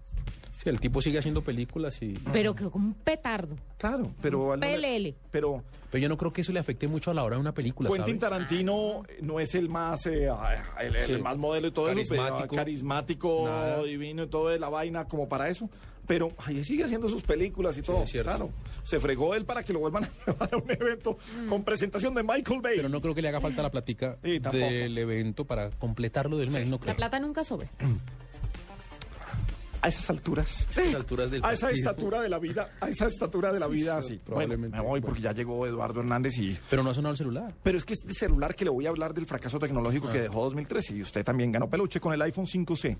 Sí, 0.62 0.68
el 0.70 0.80
tipo 0.80 1.00
sigue 1.00 1.18
haciendo 1.18 1.42
películas 1.42 2.00
y... 2.02 2.14
Pero 2.32 2.54
quedó 2.54 2.70
como 2.72 2.86
un 2.88 2.94
petardo. 2.94 3.54
Claro, 3.78 4.12
pero... 4.20 4.56
le- 4.56 4.66
PLL. 4.76 5.14
Pero 5.30 5.62
Pero 5.90 6.02
yo 6.02 6.08
no 6.08 6.16
creo 6.16 6.32
que 6.32 6.40
eso 6.40 6.50
le 6.50 6.58
afecte 6.58 6.88
mucho 6.88 7.10
a 7.10 7.14
la 7.14 7.22
hora 7.22 7.36
de 7.36 7.40
una 7.40 7.52
película, 7.54 7.88
Quentin 7.88 8.18
¿sabe? 8.18 8.32
Tarantino 8.32 9.02
no 9.20 9.38
es 9.38 9.54
el 9.54 9.68
más 9.68 10.06
eh, 10.06 10.28
el, 10.80 10.96
el 10.96 11.06
Sí. 11.06 11.12
más 11.22 11.36
modelo 11.36 11.68
y 11.68 11.70
todo 11.70 11.88
eso, 11.90 12.00
pero, 12.08 12.22
Carismático. 12.22 12.56
carismático, 12.56 13.42
Nada. 13.44 13.82
divino 13.84 14.24
y 14.24 14.28
todo 14.28 14.48
de 14.48 14.58
la 14.58 14.68
vaina 14.70 15.04
como 15.04 15.28
para 15.28 15.48
eso. 15.50 15.70
Pero 16.06 16.32
ay, 16.38 16.62
sigue 16.64 16.84
haciendo 16.84 17.08
sus 17.08 17.22
películas 17.22 17.76
y 17.78 17.82
todo. 17.82 18.02
es 18.04 18.10
cierto. 18.10 18.30
Claro. 18.30 18.50
Se 18.82 19.00
fregó 19.00 19.34
él 19.34 19.44
para 19.44 19.62
que 19.62 19.72
lo 19.72 19.80
vuelvan 19.80 20.04
a 20.04 20.08
llevar 20.26 20.54
a 20.54 20.56
un 20.56 20.70
evento 20.70 21.18
con 21.48 21.64
presentación 21.64 22.14
de 22.14 22.22
Michael 22.22 22.60
Bay. 22.60 22.76
Pero 22.76 22.88
no 22.88 23.00
creo 23.00 23.14
que 23.14 23.22
le 23.22 23.28
haga 23.28 23.40
falta 23.40 23.62
la 23.62 23.70
Sí, 24.24 24.40
tampoco. 24.40 24.56
del 24.64 24.96
evento 24.98 25.44
para 25.44 25.70
completarlo 25.70 26.36
del 26.38 26.50
mes, 26.50 26.66
no 26.66 26.78
La 26.84 26.94
plata 26.94 27.18
nunca 27.20 27.44
sobre. 27.44 27.68
a 29.82 29.88
esas 29.88 30.08
alturas. 30.10 30.66
A 30.76 30.80
estas 30.80 30.94
alturas 30.94 31.30
del 31.30 31.44
A 31.44 31.52
esa 31.52 31.70
estatura 31.70 32.20
de 32.20 32.28
la 32.28 32.38
vida, 32.38 32.70
a 32.80 32.88
esa 32.88 33.06
estatura 33.06 33.52
de 33.52 33.60
la 33.60 33.66
Sí, 33.68 33.72
vida, 33.74 34.02
sí, 34.02 34.20
probablemente. 34.24 34.68
Bueno, 34.76 34.82
me 34.84 34.88
voy 34.90 35.00
porque 35.00 35.20
ya 35.20 35.32
llegó 35.32 35.66
Eduardo 35.66 36.00
Hernández 36.00 36.36
y 36.38 36.58
Pero 36.70 36.82
no 36.82 36.90
ha 36.90 36.94
sonado 36.94 37.12
el 37.12 37.18
celular. 37.18 37.54
Pero 37.62 37.78
es 37.78 37.84
que 37.84 37.92
es 37.92 38.00
de 38.04 38.14
celular 38.14 38.54
que 38.54 38.64
le 38.64 38.70
voy 38.70 38.86
a 38.86 38.88
hablar 38.88 39.14
del 39.14 39.26
fracaso 39.26 39.58
tecnológico 39.58 40.10
que 40.10 40.20
dejó 40.22 40.42
2013 40.44 40.96
y 40.96 41.02
usted 41.02 41.24
también 41.24 41.52
ganó 41.52 41.68
peluche 41.68 42.00
con 42.00 42.12
el 42.12 42.22
iPhone 42.22 42.46
5C. 42.46 42.96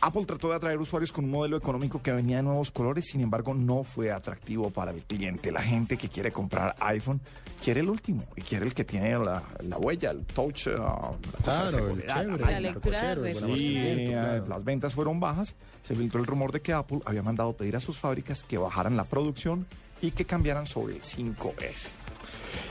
Apple 0.00 0.24
trató 0.26 0.50
de 0.50 0.56
atraer 0.56 0.78
usuarios 0.78 1.12
con 1.12 1.24
un 1.24 1.30
modelo 1.30 1.56
económico 1.56 2.02
que 2.02 2.12
venía 2.12 2.36
de 2.36 2.42
nuevos 2.42 2.70
colores, 2.70 3.06
sin 3.06 3.20
embargo 3.20 3.54
no 3.54 3.82
fue 3.84 4.10
atractivo 4.12 4.70
para 4.70 4.90
el 4.90 5.02
cliente. 5.02 5.50
La 5.50 5.62
gente 5.62 5.96
que 5.96 6.08
quiere 6.08 6.30
comprar 6.32 6.74
iPhone 6.80 7.20
quiere 7.62 7.80
el 7.80 7.88
último 7.88 8.24
y 8.36 8.42
quiere 8.42 8.66
el 8.66 8.74
que 8.74 8.84
tiene 8.84 9.18
la, 9.18 9.42
la 9.60 9.78
huella, 9.78 10.10
el 10.10 10.24
touch. 10.26 10.68
ah, 10.68 11.12
la 11.12 11.42
Claro, 11.42 11.90
el 11.90 12.06
chévere. 12.06 12.44
La 12.52 12.60
lectura 12.60 13.14
de 13.14 13.34
Sí, 13.34 13.74
eh, 13.76 14.06
claro. 14.10 14.46
las 14.48 14.64
ventas 14.64 14.94
fueron 14.94 15.20
bajas. 15.20 15.54
Se 15.82 15.94
filtró 15.94 16.20
el 16.20 16.26
rumor 16.26 16.52
de 16.52 16.60
que 16.60 16.72
Apple 16.72 17.00
había 17.04 17.22
mandado 17.22 17.52
pedir 17.54 17.76
a 17.76 17.80
sus 17.80 17.96
fábricas 17.98 18.42
que 18.42 18.58
bajaran 18.58 18.96
la 18.96 19.04
producción 19.04 19.66
y 20.02 20.10
que 20.10 20.24
cambiaran 20.24 20.66
sobre 20.66 20.96
el 20.96 21.02
5S. 21.02 21.88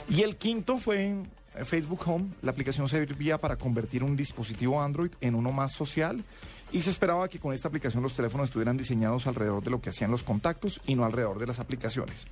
Y 0.10 0.22
el 0.22 0.36
quinto 0.36 0.78
fue 0.78 1.16
eh, 1.56 1.66
Facebook 1.66 2.02
Home. 2.06 2.28
La 2.42 2.52
aplicación 2.52 2.88
servía 2.88 3.38
para 3.40 3.56
convertir 3.56 4.04
un 4.04 4.16
dispositivo 4.16 4.82
Android 4.82 5.12
en 5.22 5.36
uno 5.36 5.52
más 5.52 5.74
social 5.74 6.24
y 6.72 6.82
se 6.82 6.90
esperaba 6.90 7.28
que 7.30 7.40
con 7.40 7.54
esta 7.54 7.68
aplicación 7.68 8.04
los 8.04 8.14
teléfonos 8.16 8.46
estuvieran 8.50 8.78
diseñados 8.78 9.28
alrededor 9.28 9.64
de 9.64 9.70
lo 9.72 9.82
que 9.82 9.90
hacían 9.90 10.12
los 10.12 10.24
contactos 10.24 10.82
y 10.88 10.96
no 10.96 11.06
alrededor 11.06 11.40
de 11.40 11.48
las 11.48 11.60
aplicaciones. 11.60 12.26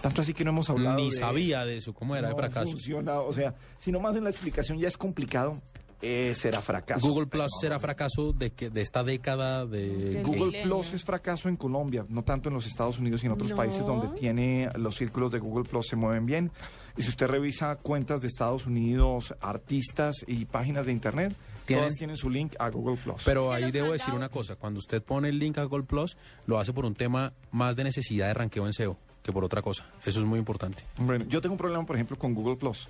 Tanto 0.00 0.20
así 0.22 0.34
que 0.34 0.44
no 0.44 0.50
hemos 0.50 0.70
hablado 0.70 0.96
Ni 0.98 1.10
de- 1.10 1.16
sabía 1.16 1.64
de 1.64 1.78
eso, 1.78 1.92
cómo 1.94 2.14
era 2.16 2.28
de 2.28 2.34
no 2.34 2.38
fracaso. 2.38 2.70
funciona, 2.70 3.20
o 3.20 3.32
sea, 3.32 3.54
si 3.78 3.90
nomás 3.90 4.14
en 4.16 4.24
la 4.24 4.30
explicación 4.30 4.78
ya 4.78 4.88
es 4.88 4.96
complicado, 4.96 5.60
eh, 6.02 6.34
será 6.36 6.60
fracaso. 6.60 7.08
Google 7.08 7.26
Plus 7.26 7.50
será 7.60 7.80
fracaso 7.80 8.32
de 8.34 8.50
que 8.52 8.68
de 8.68 8.82
esta 8.82 9.02
década 9.02 9.64
de 9.64 10.22
Google. 10.22 10.62
Plus 10.64 10.92
es 10.92 11.02
fracaso 11.02 11.48
en 11.48 11.56
Colombia, 11.56 12.04
no 12.10 12.22
tanto 12.22 12.50
en 12.50 12.54
los 12.54 12.66
Estados 12.66 12.98
Unidos 12.98 13.22
y 13.22 13.26
en 13.26 13.32
otros 13.32 13.50
No. 13.50 13.56
países 13.56 13.84
donde 13.84 14.08
tiene 14.18 14.68
los 14.76 14.94
círculos 14.96 15.32
de 15.32 15.38
Google 15.38 15.64
Plus 15.68 15.86
se 15.88 15.96
mueven 15.96 16.26
bien. 16.26 16.52
Y 16.98 17.02
si 17.02 17.08
usted 17.08 17.26
revisa 17.26 17.74
cuentas 17.76 18.20
de 18.20 18.28
Estados 18.28 18.66
Unidos, 18.66 19.34
artistas 19.40 20.16
y 20.26 20.44
páginas 20.44 20.84
de 20.86 20.92
internet, 20.92 21.34
¿Tienen? 21.66 21.84
todas 21.86 21.98
tienen 21.98 22.16
su 22.16 22.30
link 22.30 22.54
a 22.58 22.68
Google 22.70 22.96
Plus. 22.96 23.22
Pero 23.24 23.52
Es 23.52 23.58
que 23.58 23.64
ahí 23.66 23.70
debo 23.72 23.92
decir 23.92 24.14
una 24.14 24.28
cosa, 24.28 24.56
cuando 24.56 24.78
usted 24.80 25.02
pone 25.02 25.28
el 25.28 25.38
link 25.38 25.58
a 25.58 25.64
Gold 25.64 25.86
Plus, 25.86 26.16
lo 26.46 26.58
hace 26.58 26.72
por 26.72 26.84
un 26.86 26.94
tema 26.94 27.32
más 27.50 27.76
de 27.76 27.84
necesidad 27.84 28.28
de 28.28 28.34
ranqueo 28.34 28.66
en 28.66 28.72
SEO 28.72 28.96
que 29.22 29.32
por 29.32 29.44
otra 29.44 29.60
cosa. 29.60 29.84
Eso 30.04 30.20
es 30.20 30.24
muy 30.24 30.38
importante. 30.38 30.84
Bueno, 30.98 31.24
yo 31.28 31.40
tengo 31.40 31.54
un 31.54 31.58
problema, 31.58 31.84
por 31.84 31.96
ejemplo, 31.96 32.16
con 32.16 32.32
Google 32.32 32.56
Plus. 32.56 32.88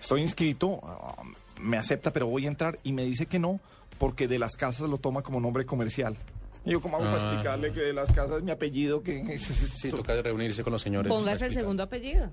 Estoy 0.00 0.20
inscrito, 0.20 0.80
ah, 0.82 1.22
me 1.60 1.76
acepta, 1.78 2.12
pero 2.12 2.26
voy 2.26 2.44
a 2.44 2.48
entrar 2.48 2.78
y 2.82 2.92
me 2.92 3.04
dice 3.04 3.26
que 3.26 3.38
no, 3.38 3.60
porque 3.98 4.26
de 4.28 4.38
las 4.40 4.56
casas 4.56 4.90
lo 4.90 4.98
toma 4.98 5.22
como 5.22 5.40
nombre 5.40 5.64
comercial. 5.64 6.16
Y 6.64 6.70
yo, 6.72 6.80
¿cómo 6.80 6.96
hago 6.96 7.04
para 7.06 7.16
Ah. 7.22 7.26
explicarle 7.32 7.72
que 7.72 7.80
de 7.80 7.92
las 7.92 8.10
casas 8.12 8.38
es 8.38 8.42
mi 8.42 8.50
apellido? 8.50 9.00
Que 9.02 9.38
Sí, 9.38 9.90
toca 9.90 10.20
reunirse 10.20 10.64
con 10.64 10.72
los 10.72 10.82
señores. 10.82 11.08
Póngase 11.08 11.46
el 11.46 11.54
segundo 11.54 11.84
apellido. 11.84 12.30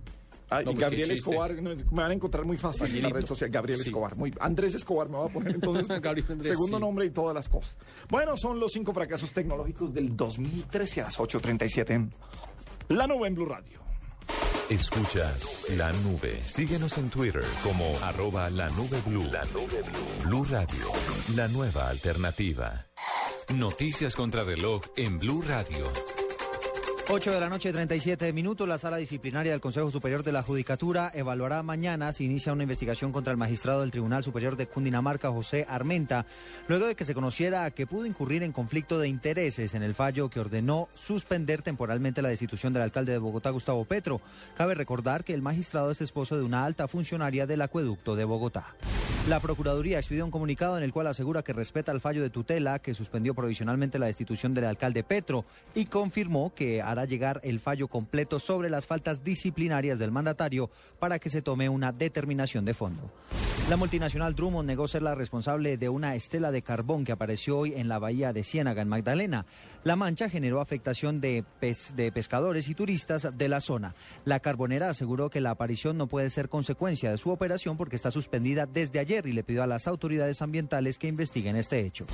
Ah, 0.49 0.61
No, 0.61 0.71
y 0.71 0.75
pues, 0.75 0.79
Gabriel. 0.79 1.11
Escobar, 1.11 1.53
me 1.61 1.75
van 1.91 2.11
a 2.11 2.13
encontrar 2.13 2.45
muy 2.45 2.57
fácil 2.57 2.95
en 2.95 3.03
la 3.03 3.09
red 3.09 3.25
social. 3.25 3.49
Gabriel 3.49 3.79
Sí. 3.79 3.89
Escobar, 3.89 4.15
muy 4.15 4.33
Andrés 4.39 4.75
Escobar 4.75 5.09
me 5.09 5.17
va 5.17 5.25
a 5.25 5.29
poner 5.29 5.55
entonces 5.55 5.89
Andrés, 5.89 6.25
segundo 6.43 6.77
sí. 6.77 6.81
nombre 6.81 7.05
y 7.05 7.09
todas 7.11 7.33
las 7.33 7.49
cosas. 7.49 7.75
Bueno, 8.09 8.37
son 8.37 8.59
los 8.59 8.71
cinco 8.71 8.93
fracasos 8.93 9.31
tecnológicos 9.31 9.93
del 9.93 10.15
2013 10.15 11.01
a 11.01 11.03
las 11.05 11.17
8.37 11.19 11.89
en 11.91 12.13
La 12.89 13.07
Nube 13.07 13.27
en 13.27 13.35
Blue 13.35 13.45
Radio. 13.45 13.81
Escuchas 14.69 15.59
la 15.77 15.91
nube. 15.91 16.41
Síguenos 16.45 16.97
en 16.97 17.09
Twitter 17.09 17.43
como 17.63 17.85
arroba 18.01 18.49
la 18.49 18.69
nube 18.69 18.97
blue. 19.05 19.25
La 19.31 19.43
nube 19.45 19.81
blue. 19.81 20.23
Blue 20.25 20.45
Radio, 20.45 20.87
la 21.35 21.47
nueva 21.49 21.89
alternativa. 21.89 22.85
Noticias 23.53 24.15
contra 24.15 24.43
reloj 24.43 24.81
en 24.95 25.19
Blue 25.19 25.41
Radio. 25.45 25.85
8 27.09 27.31
de 27.31 27.39
la 27.41 27.49
noche, 27.49 27.73
37 27.73 28.31
minutos. 28.31 28.65
La 28.65 28.77
sala 28.77 28.95
disciplinaria 28.95 29.51
del 29.51 29.59
Consejo 29.59 29.91
Superior 29.91 30.23
de 30.23 30.31
la 30.31 30.41
Judicatura 30.41 31.11
evaluará 31.13 31.61
mañana 31.61 32.13
si 32.13 32.23
inicia 32.23 32.53
una 32.53 32.63
investigación 32.63 33.11
contra 33.11 33.31
el 33.31 33.37
magistrado 33.37 33.81
del 33.81 33.91
Tribunal 33.91 34.23
Superior 34.23 34.55
de 34.55 34.67
Cundinamarca, 34.67 35.29
José 35.29 35.65
Armenta, 35.67 36.25
luego 36.69 36.87
de 36.87 36.95
que 36.95 37.03
se 37.03 37.13
conociera 37.13 37.69
que 37.71 37.85
pudo 37.85 38.05
incurrir 38.05 38.41
en 38.41 38.53
conflicto 38.53 38.99
de 38.99 39.09
intereses 39.09 39.75
en 39.75 39.83
el 39.83 39.95
fallo 39.95 40.29
que 40.29 40.39
ordenó 40.39 40.87
suspender 40.93 41.61
temporalmente 41.61 42.21
la 42.21 42.29
destitución 42.29 42.71
del 42.71 42.83
alcalde 42.83 43.11
de 43.11 43.17
Bogotá, 43.17 43.49
Gustavo 43.49 43.83
Petro. 43.83 44.21
Cabe 44.55 44.73
recordar 44.73 45.25
que 45.25 45.33
el 45.33 45.41
magistrado 45.41 45.91
es 45.91 45.99
esposo 45.99 46.37
de 46.37 46.43
una 46.43 46.63
alta 46.63 46.87
funcionaria 46.87 47.45
del 47.45 47.63
acueducto 47.63 48.15
de 48.15 48.23
Bogotá. 48.23 48.75
La 49.29 49.39
Procuraduría 49.39 49.99
expidió 49.99 50.25
un 50.25 50.31
comunicado 50.31 50.77
en 50.77 50.83
el 50.83 50.91
cual 50.91 51.07
asegura 51.07 51.43
que 51.43 51.53
respeta 51.53 51.93
el 51.93 52.01
fallo 52.01 52.21
de 52.21 52.29
tutela 52.29 52.79
que 52.79 52.93
suspendió 52.93 53.33
provisionalmente 53.33 53.97
la 53.97 54.07
destitución 54.07 54.53
del 54.53 54.65
alcalde 54.65 55.01
Petro 55.01 55.45
y 55.73 55.85
confirmó 55.85 56.53
que 56.53 56.81
hará 56.93 57.05
llegar 57.05 57.41
el 57.43 57.59
fallo 57.59 57.87
completo 57.87 58.39
sobre 58.39 58.69
las 58.69 58.85
faltas 58.85 59.23
disciplinarias 59.23 59.99
del 59.99 60.11
mandatario 60.11 60.71
para 60.99 61.19
que 61.19 61.29
se 61.29 61.41
tome 61.41 61.69
una 61.69 61.91
determinación 61.91 62.63
de 62.65 62.73
fondo. 62.73 63.11
La 63.69 63.77
multinacional 63.77 64.35
Drummond 64.35 64.67
negó 64.67 64.89
ser 64.89 65.03
la 65.03 65.15
responsable 65.15 65.77
de 65.77 65.87
una 65.87 66.15
estela 66.15 66.51
de 66.51 66.61
carbón 66.61 67.05
que 67.05 67.13
apareció 67.13 67.57
hoy 67.57 67.73
en 67.73 67.87
la 67.87 67.97
bahía 67.97 68.33
de 68.33 68.43
Ciénaga, 68.43 68.81
en 68.81 68.89
Magdalena. 68.89 69.45
La 69.85 69.95
mancha 69.95 70.27
generó 70.27 70.59
afectación 70.59 71.21
de, 71.21 71.45
de 71.61 72.11
pescadores 72.11 72.67
y 72.67 72.75
turistas 72.75 73.29
de 73.33 73.47
la 73.47 73.61
zona. 73.61 73.95
La 74.25 74.41
carbonera 74.41 74.89
aseguró 74.89 75.29
que 75.29 75.39
la 75.39 75.51
aparición 75.51 75.97
no 75.97 76.07
puede 76.07 76.29
ser 76.29 76.49
consecuencia 76.49 77.09
de 77.09 77.17
su 77.17 77.29
operación 77.29 77.77
porque 77.77 77.95
está 77.95 78.11
suspendida 78.11 78.65
desde 78.65 78.99
ayer 78.99 79.25
y 79.27 79.33
le 79.33 79.43
pidió 79.43 79.63
a 79.63 79.67
las 79.67 79.87
autoridades 79.87 80.41
ambientales 80.41 80.97
que 80.97 81.07
investiguen 81.07 81.55
este 81.55 81.79
hecho. 81.79 82.05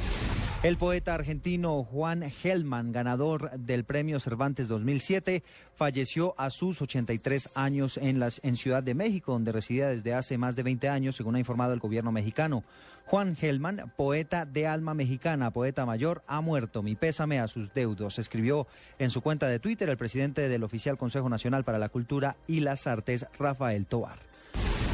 El 0.62 0.76
poeta 0.76 1.14
argentino 1.14 1.86
Juan 1.86 2.30
Gelman, 2.30 2.92
ganador 2.92 3.50
del 3.58 3.86
Premio 3.86 4.20
Cervantes 4.20 4.68
2007, 4.68 5.42
falleció 5.74 6.36
a 6.38 6.50
sus 6.50 6.82
83 6.82 7.52
años 7.56 7.96
en, 7.96 8.20
las, 8.20 8.42
en 8.44 8.58
Ciudad 8.58 8.84
de 8.84 8.94
México, 8.94 9.32
donde 9.32 9.54
residía 9.54 9.88
desde 9.88 10.14
hace 10.14 10.38
más 10.38 10.58
de 10.58 10.64
20 10.64 10.90
años, 10.90 11.16
según 11.16 11.36
ha 11.36 11.40
informado 11.40 11.72
el 11.72 11.80
gobierno 11.80 12.12
mexicano. 12.12 12.66
Juan 13.06 13.38
Gelman, 13.38 13.94
poeta 13.96 14.46
de 14.46 14.68
alma 14.68 14.94
mexicana, 14.94 15.52
poeta 15.52 15.86
mayor, 15.86 16.24
ha 16.28 16.42
muerto. 16.42 16.84
Mi 16.84 16.98
pésame 16.98 17.40
a 17.40 17.48
sus 17.48 17.74
deudos, 17.74 18.20
escribió 18.20 18.68
en 18.98 19.12
su 19.12 19.22
cuenta 19.22 19.48
de 19.48 19.60
Twitter 19.60 19.88
el 19.88 19.96
presidente 19.96 20.50
del 20.50 20.66
Oficial 20.66 20.98
Consejo 20.98 21.30
Nacional 21.30 21.64
para 21.64 21.80
la 21.80 21.88
Cultura 21.88 22.36
y 22.48 22.60
las 22.60 22.86
Artes, 22.86 23.26
Rafael 23.40 23.86
Tobar. 23.86 24.20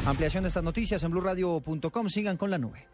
Ampliación 0.06 0.44
de 0.44 0.48
estas 0.48 0.62
noticias 0.62 1.02
en 1.02 1.10
blurradio.com. 1.10 2.08
Sigan 2.08 2.36
con 2.36 2.52
la 2.52 2.58
nube. 2.58 2.86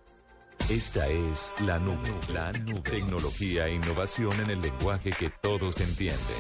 Esta 0.69 1.07
es 1.09 1.53
la 1.67 1.79
nube. 1.79 2.11
La 2.33 2.53
nube. 2.53 2.81
Tecnología 2.81 3.67
e 3.67 3.75
innovación 3.75 4.33
en 4.41 4.51
el 4.51 4.63
lenguaje 4.63 5.11
que 5.11 5.29
todos 5.29 5.81
entienden. 5.81 6.39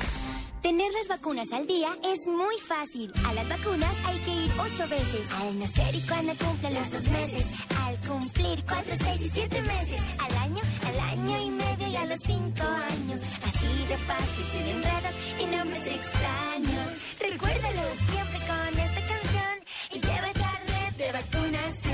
Tener 0.62 0.93
las 0.93 1.09
vacunas 1.09 1.53
al 1.53 1.66
día 1.66 1.89
es 2.05 2.27
muy 2.27 2.57
fácil. 2.66 3.12
A 3.27 3.35
las 3.35 3.49
vacunas 3.49 3.95
hay 4.07 4.18
que 4.20 4.31
ir 4.31 4.53
ocho 4.59 4.89
veces. 4.89 5.20
Al 5.41 5.59
nacer 5.59 5.95
y 5.95 6.01
cuando 6.03 6.33
cumplen 6.37 6.75
los 6.75 6.91
dos 6.91 7.09
meses. 7.11 7.47
Al 7.85 7.97
cumplir 8.09 8.64
cuatro, 8.64 8.95
seis 8.97 9.20
y 9.20 9.31
siete 9.31 9.61
meses. 9.62 10.01
Al 10.18 10.37
año, 10.39 10.62
al 10.87 11.01
año 11.01 11.43
y 11.43 11.51
medio 11.51 11.89
y 11.89 11.97
a 11.97 12.07
los 12.07 12.20
cinco 12.20 12.62
años. 12.62 13.20
Así 13.20 13.87
de 13.89 13.97
fácil, 13.99 14.45
sin 14.53 14.68
enredos 14.68 15.14
y 15.41 15.45
nombres 15.57 15.87
extraños. 15.87 16.89
Recuérdalo 17.20 17.83
siempre 18.11 18.39
con 18.47 18.81
esta 18.81 19.01
canción 19.01 19.55
y 19.91 20.01
lleva 20.01 20.29
el 20.29 20.33
carnet 20.33 20.97
de 20.97 21.12
vacunación. 21.12 21.91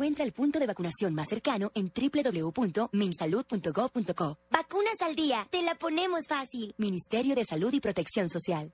Encuentra 0.00 0.24
el 0.24 0.32
punto 0.32 0.58
de 0.58 0.66
vacunación 0.66 1.14
más 1.14 1.28
cercano 1.28 1.70
en 1.74 1.92
www.minsalud.gov.co. 1.94 4.38
Vacunas 4.50 5.02
al 5.02 5.14
día, 5.14 5.46
te 5.50 5.60
la 5.60 5.74
ponemos 5.74 6.26
fácil. 6.26 6.74
Ministerio 6.78 7.34
de 7.34 7.44
Salud 7.44 7.70
y 7.74 7.80
Protección 7.80 8.26
Social. 8.30 8.72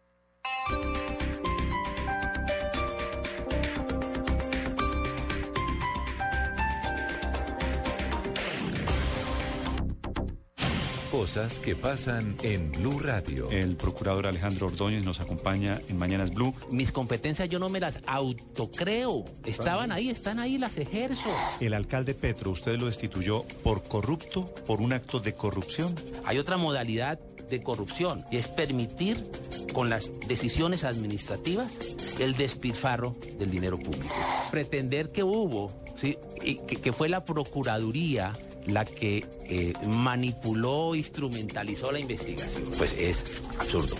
Cosas 11.16 11.60
que 11.60 11.74
pasan 11.74 12.36
en 12.42 12.70
Blue 12.72 12.98
Radio. 12.98 13.50
El 13.50 13.76
procurador 13.76 14.26
Alejandro 14.26 14.66
Ordóñez 14.66 15.02
nos 15.02 15.18
acompaña 15.18 15.80
en 15.88 15.96
Mañanas 15.96 16.30
Blue. 16.30 16.52
Mis 16.70 16.92
competencias 16.92 17.48
yo 17.48 17.58
no 17.58 17.70
me 17.70 17.80
las 17.80 18.00
autocreo. 18.06 19.24
Estaban 19.46 19.92
ahí, 19.92 20.10
están 20.10 20.38
ahí, 20.38 20.58
las 20.58 20.76
ejerzo. 20.76 21.30
El 21.58 21.72
alcalde 21.72 22.12
Petro, 22.12 22.50
usted 22.50 22.76
lo 22.76 22.84
destituyó 22.84 23.44
por 23.62 23.82
corrupto, 23.82 24.44
por 24.66 24.82
un 24.82 24.92
acto 24.92 25.18
de 25.18 25.32
corrupción. 25.32 25.94
Hay 26.26 26.36
otra 26.36 26.58
modalidad 26.58 27.18
de 27.48 27.62
corrupción 27.62 28.22
y 28.30 28.36
es 28.36 28.48
permitir 28.48 29.24
con 29.72 29.88
las 29.88 30.10
decisiones 30.28 30.84
administrativas 30.84 31.78
el 32.18 32.36
despilfarro 32.36 33.16
del 33.38 33.50
dinero 33.50 33.78
público. 33.78 34.14
Pretender 34.50 35.12
que 35.12 35.24
hubo, 35.24 35.72
¿sí? 35.96 36.18
y 36.42 36.56
que, 36.56 36.76
que 36.76 36.92
fue 36.92 37.08
la 37.08 37.24
Procuraduría 37.24 38.34
la 38.66 38.84
que 38.84 39.24
eh, 39.44 39.72
manipuló, 39.86 40.94
instrumentalizó 40.94 41.92
la 41.92 42.00
investigación, 42.00 42.64
pues 42.76 42.92
es 42.98 43.24
absurdo. 43.58 43.96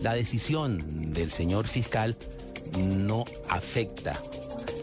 La 0.00 0.14
decisión 0.14 1.12
del 1.12 1.30
señor 1.30 1.66
fiscal 1.66 2.16
no 2.76 3.24
afecta 3.48 4.20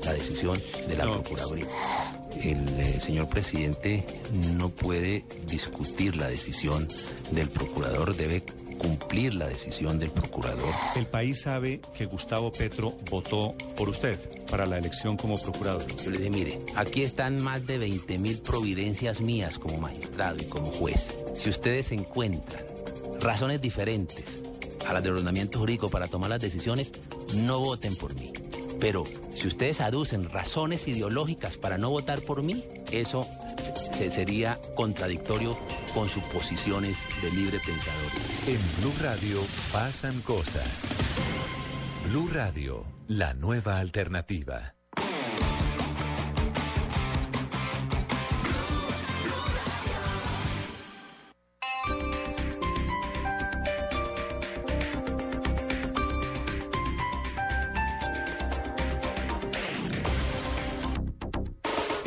la 0.03 0.13
decisión 0.13 0.61
de 0.87 0.95
la 0.95 1.05
Procuraduría. 1.05 1.67
El 2.41 2.67
eh, 2.79 2.99
señor 2.99 3.27
presidente 3.27 4.05
no 4.55 4.69
puede 4.69 5.23
discutir 5.47 6.15
la 6.15 6.27
decisión 6.27 6.87
del 7.31 7.49
procurador, 7.49 8.15
debe 8.15 8.43
cumplir 8.77 9.33
la 9.35 9.47
decisión 9.47 9.99
del 9.99 10.11
procurador. 10.11 10.69
El 10.95 11.05
país 11.05 11.41
sabe 11.41 11.81
que 11.95 12.05
Gustavo 12.05 12.51
Petro 12.51 12.95
votó 13.09 13.55
por 13.75 13.89
usted 13.89 14.17
para 14.49 14.65
la 14.65 14.77
elección 14.77 15.17
como 15.17 15.41
procurador. 15.41 15.85
Yo 16.03 16.11
le 16.11 16.17
dije, 16.17 16.29
mire, 16.29 16.59
aquí 16.75 17.03
están 17.03 17.41
más 17.41 17.65
de 17.65 17.77
20 17.77 18.17
mil 18.19 18.37
providencias 18.37 19.21
mías 19.21 19.57
como 19.57 19.77
magistrado 19.77 20.37
y 20.41 20.45
como 20.45 20.67
juez. 20.67 21.15
Si 21.35 21.49
ustedes 21.49 21.91
encuentran 21.91 22.63
razones 23.19 23.61
diferentes 23.61 24.43
a 24.85 24.93
las 24.93 25.03
del 25.03 25.13
ordenamiento 25.13 25.59
jurídico 25.59 25.89
para 25.89 26.07
tomar 26.07 26.29
las 26.29 26.41
decisiones, 26.41 26.91
no 27.35 27.59
voten 27.59 27.95
por 27.95 28.13
mí. 28.15 28.31
Pero 28.79 29.03
si 29.33 29.47
ustedes 29.47 29.81
aducen 29.81 30.29
razones 30.29 30.87
ideológicas 30.87 31.57
para 31.57 31.77
no 31.77 31.89
votar 31.89 32.21
por 32.21 32.43
mí, 32.43 32.63
eso 32.91 33.27
se- 33.93 34.11
sería 34.11 34.59
contradictorio 34.75 35.57
con 35.93 36.09
sus 36.09 36.23
posiciones 36.25 36.97
de 37.21 37.31
libre 37.31 37.59
pensador. 37.65 38.11
En 38.47 38.59
Blue 38.81 38.93
Radio 39.01 39.41
pasan 39.71 40.19
cosas. 40.21 40.83
Blue 42.09 42.29
Radio, 42.33 42.85
la 43.07 43.33
nueva 43.33 43.79
alternativa. 43.79 44.75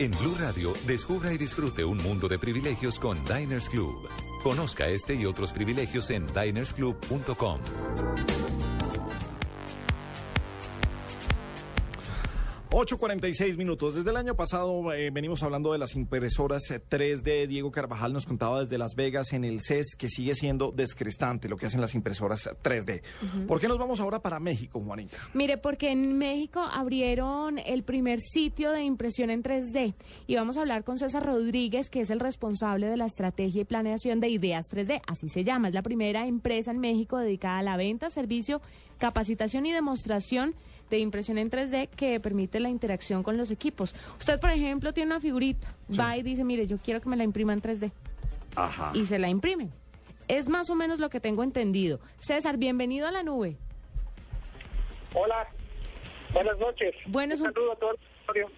En 0.00 0.12
Blue 0.12 0.34
Radio, 0.40 0.72
descubra 0.86 1.30
y 1.30 1.36
disfrute 1.36 1.84
un 1.84 1.98
mundo 1.98 2.26
de 2.26 2.38
privilegios 2.38 2.98
con 2.98 3.22
Diners 3.22 3.68
Club. 3.68 4.08
Conozca 4.42 4.86
este 4.86 5.14
y 5.14 5.26
otros 5.26 5.52
privilegios 5.52 6.08
en 6.08 6.26
dinersclub.com. 6.28 7.60
8.46 12.70 13.56
minutos. 13.56 13.96
Desde 13.96 14.10
el 14.10 14.16
año 14.16 14.36
pasado 14.36 14.92
eh, 14.92 15.10
venimos 15.10 15.42
hablando 15.42 15.72
de 15.72 15.78
las 15.78 15.96
impresoras 15.96 16.70
eh, 16.70 16.80
3D. 16.80 17.48
Diego 17.48 17.72
Carvajal 17.72 18.12
nos 18.12 18.26
contaba 18.26 18.60
desde 18.60 18.78
Las 18.78 18.94
Vegas 18.94 19.32
en 19.32 19.42
el 19.42 19.60
CES 19.60 19.96
que 19.98 20.08
sigue 20.08 20.36
siendo 20.36 20.70
descrestante 20.70 21.48
lo 21.48 21.56
que 21.56 21.66
hacen 21.66 21.80
las 21.80 21.96
impresoras 21.96 22.48
3D. 22.62 23.02
¿Por 23.48 23.60
qué 23.60 23.66
nos 23.66 23.76
vamos 23.76 23.98
ahora 23.98 24.20
para 24.20 24.38
México, 24.38 24.80
Juanita? 24.80 25.16
Mire, 25.34 25.58
porque 25.58 25.90
en 25.90 26.16
México 26.16 26.60
abrieron 26.60 27.58
el 27.58 27.82
primer 27.82 28.20
sitio 28.20 28.70
de 28.70 28.84
impresión 28.84 29.30
en 29.30 29.42
3D 29.42 29.94
y 30.28 30.36
vamos 30.36 30.56
a 30.56 30.60
hablar 30.60 30.84
con 30.84 30.96
César 30.96 31.26
Rodríguez, 31.26 31.90
que 31.90 32.02
es 32.02 32.10
el 32.10 32.20
responsable 32.20 32.86
de 32.86 32.96
la 32.96 33.06
estrategia 33.06 33.62
y 33.62 33.64
planeación 33.64 34.20
de 34.20 34.28
Ideas 34.28 34.70
3D, 34.70 35.02
así 35.08 35.28
se 35.28 35.42
llama. 35.42 35.68
Es 35.68 35.74
la 35.74 35.82
primera 35.82 36.28
empresa 36.28 36.70
en 36.70 36.78
México 36.78 37.18
dedicada 37.18 37.58
a 37.58 37.62
la 37.62 37.76
venta, 37.76 38.10
servicio, 38.10 38.62
capacitación 38.98 39.66
y 39.66 39.72
demostración 39.72 40.54
de 40.90 40.98
impresión 40.98 41.38
en 41.38 41.50
3D 41.50 41.88
que 41.88 42.20
permite 42.20 42.60
la 42.60 42.68
interacción 42.68 43.22
con 43.22 43.36
los 43.36 43.50
equipos. 43.50 43.94
Usted, 44.18 44.38
por 44.40 44.50
ejemplo, 44.50 44.92
tiene 44.92 45.12
una 45.12 45.20
figurita, 45.20 45.74
va 45.98 46.16
y 46.16 46.22
dice, 46.22 46.44
mire, 46.44 46.66
yo 46.66 46.78
quiero 46.78 47.00
que 47.00 47.08
me 47.08 47.16
la 47.16 47.24
imprima 47.24 47.52
en 47.52 47.62
3D. 47.62 47.92
Ajá. 48.56 48.90
Y 48.94 49.04
se 49.04 49.18
la 49.18 49.28
imprimen. 49.28 49.70
Es 50.28 50.48
más 50.48 50.70
o 50.70 50.74
menos 50.74 50.98
lo 50.98 51.08
que 51.08 51.20
tengo 51.20 51.42
entendido. 51.42 52.00
César, 52.18 52.56
bienvenido 52.56 53.06
a 53.06 53.12
la 53.12 53.22
nube. 53.22 53.56
Hola, 55.14 55.48
buenas 56.32 56.58
noches. 56.58 56.94
Bueno, 57.06 57.34
es 57.34 57.40
un, 57.40 57.52
saludo 57.52 57.72
a 57.72 57.76
todo 57.76 57.90
el 57.90 57.96
auditorio. 57.98 58.50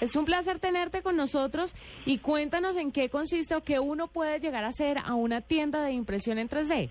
es 0.00 0.14
un 0.14 0.24
placer 0.24 0.60
tenerte 0.60 1.02
con 1.02 1.16
nosotros 1.16 1.74
y 2.06 2.18
cuéntanos 2.18 2.76
en 2.76 2.92
qué 2.92 3.08
consiste 3.08 3.56
o 3.56 3.62
qué 3.62 3.80
uno 3.80 4.08
puede 4.08 4.38
llegar 4.38 4.64
a 4.64 4.68
hacer 4.68 4.98
a 4.98 5.14
una 5.14 5.40
tienda 5.40 5.82
de 5.82 5.92
impresión 5.92 6.38
en 6.38 6.48
3D. 6.48 6.90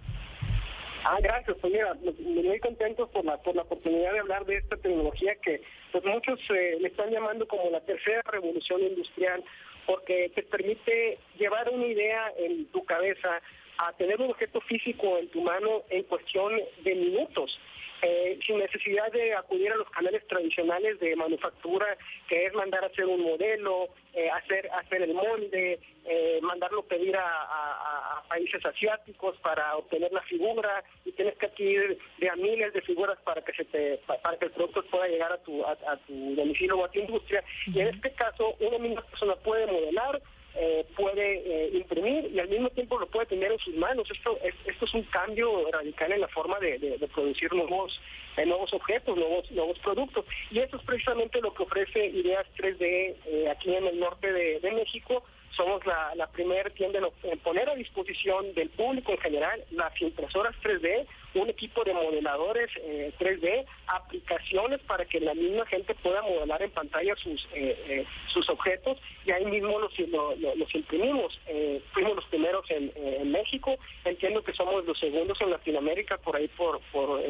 Ah, 1.03 1.17
gracias. 1.21 1.57
Pues 1.61 1.73
mira, 1.73 1.93
muy 2.19 2.59
contentos 2.59 3.09
por 3.09 3.25
la, 3.25 3.37
por 3.37 3.55
la 3.55 3.63
oportunidad 3.63 4.13
de 4.13 4.19
hablar 4.19 4.45
de 4.45 4.57
esta 4.57 4.77
tecnología 4.77 5.35
que 5.35 5.61
pues 5.91 6.03
muchos 6.05 6.39
eh, 6.49 6.77
le 6.79 6.87
están 6.89 7.09
llamando 7.09 7.47
como 7.47 7.69
la 7.69 7.81
tercera 7.81 8.21
revolución 8.23 8.81
industrial 8.81 9.43
porque 9.85 10.31
te 10.35 10.43
permite 10.43 11.17
llevar 11.37 11.69
una 11.69 11.87
idea 11.87 12.31
en 12.37 12.65
tu 12.67 12.83
cabeza 12.85 13.41
a 13.79 13.93
tener 13.93 14.21
un 14.21 14.29
objeto 14.29 14.61
físico 14.61 15.17
en 15.17 15.29
tu 15.29 15.41
mano 15.41 15.83
en 15.89 16.03
cuestión 16.03 16.53
de 16.83 16.95
minutos. 16.95 17.59
Eh, 18.01 18.39
sin 18.45 18.59
necesidad 18.59 19.11
de 19.11 19.33
acudir 19.35 19.71
a 19.71 19.75
los 19.77 19.89
canales 19.89 20.25
tradicionales 20.27 20.99
de 20.99 21.15
manufactura, 21.15 21.97
que 22.27 22.45
es 22.45 22.53
mandar 22.53 22.83
a 22.83 22.87
hacer 22.87 23.05
un 23.05 23.21
modelo, 23.21 23.89
eh, 24.13 24.29
hacer 24.29 24.69
hacer 24.71 25.01
el 25.01 25.13
molde, 25.13 25.79
eh, 26.05 26.39
mandarlo 26.41 26.83
pedir 26.83 27.15
a, 27.17 27.25
a- 27.27 28.17
a 28.19 28.23
países 28.29 28.65
asiáticos 28.65 29.37
para 29.39 29.75
obtener 29.77 30.11
la 30.11 30.21
figura 30.23 30.83
y 31.05 31.11
tienes 31.11 31.35
que 31.37 31.47
adquirir 31.47 31.97
de 32.17 32.29
a 32.29 32.35
miles 32.35 32.73
de 32.73 32.81
figuras 32.81 33.17
para 33.23 33.41
que 33.41 33.53
se 33.53 33.65
te 33.65 33.97
pa- 34.07 34.17
para 34.21 34.37
que 34.37 34.45
el 34.45 34.51
producto 34.51 34.83
pueda 34.85 35.07
llegar 35.07 35.31
a 35.31 35.37
tu 35.39 35.63
a, 35.65 35.71
a 35.71 35.97
tu 36.07 36.35
domicilio 36.35 36.77
o 36.77 36.85
a 36.85 36.91
tu 36.91 36.99
industria. 36.99 37.43
Y 37.67 37.79
en 37.81 37.87
este 37.89 38.11
caso 38.13 38.55
una 38.59 38.77
misma 38.77 39.01
persona 39.01 39.35
puede 39.35 39.65
modelar 39.67 40.21
eh, 40.55 40.85
puede 40.95 41.37
eh, 41.45 41.69
imprimir 41.73 42.31
y 42.33 42.39
al 42.39 42.49
mismo 42.49 42.69
tiempo 42.69 42.99
lo 42.99 43.07
puede 43.07 43.27
tener 43.27 43.51
en 43.51 43.59
sus 43.59 43.75
manos. 43.75 44.09
Esto 44.11 44.37
es, 44.43 44.53
esto 44.65 44.85
es 44.85 44.93
un 44.93 45.03
cambio 45.03 45.69
radical 45.71 46.11
en 46.11 46.21
la 46.21 46.27
forma 46.27 46.59
de, 46.59 46.97
producir 47.13 47.53
nuevos 47.53 47.99
eh, 48.37 48.45
nuevos 48.45 48.73
objetos, 48.73 49.17
nuevos 49.17 49.49
nuevos 49.51 49.77
productos. 49.79 50.25
Y 50.51 50.59
eso 50.59 50.77
es 50.77 50.83
precisamente 50.83 51.41
lo 51.41 51.53
que 51.53 51.63
ofrece 51.63 52.05
Ideas 52.07 52.45
3D 52.57 53.15
eh, 53.25 53.49
aquí 53.49 53.73
en 53.73 53.87
el 53.87 53.99
norte 53.99 54.31
de, 54.31 54.71
México. 54.71 55.23
Somos 55.55 55.85
la, 55.85 56.29
primera 56.31 56.69
tienda 56.69 56.99
en, 56.99 57.31
en 57.31 57.39
poner 57.39 57.69
a 57.69 57.75
disposición 57.75 58.53
del 58.53 58.69
público 58.69 59.11
en 59.11 59.17
general 59.17 59.63
las 59.71 59.99
impresoras 60.01 60.55
3D, 60.63 61.05
un 61.35 61.49
equipo 61.49 61.83
de 61.83 61.93
modeladores 61.93 62.69
eh, 62.77 63.11
3D, 63.19 63.65
aplicaciones 63.87 64.79
para 64.81 65.05
que 65.05 65.19
la 65.19 65.33
misma 65.33 65.65
gente 65.67 65.93
pueda 65.95 66.21
modelar 66.21 66.61
en 66.61 66.71
pantalla 66.71 67.15
sus 67.15 67.45
eh, 67.53 67.77
eh, 67.87 68.05
sus 68.33 68.49
objetos 68.49 68.97
y 69.25 69.31
ahí 69.31 69.45
mismo 69.45 69.79
los, 69.79 69.97
lo- 69.99 70.35
lo- 70.35 70.55
los 70.55 70.73
imprimimos. 70.75 71.39
Eh, 71.47 71.81
fuimos 71.93 72.15
los 72.15 72.25
primeros 72.25 72.69
en, 72.71 72.91
eh, 72.95 73.17
en 73.21 73.31
México, 73.31 73.77
entiendo 74.05 74.43
que 74.43 74.53
somos 74.53 74.85
los 74.85 74.97
segundos 74.99 75.39
en 75.41 75.51
Latinoamérica, 75.51 76.17
por 76.17 76.35
ahí 76.35 76.47
por 76.49 76.79
por, 76.91 77.21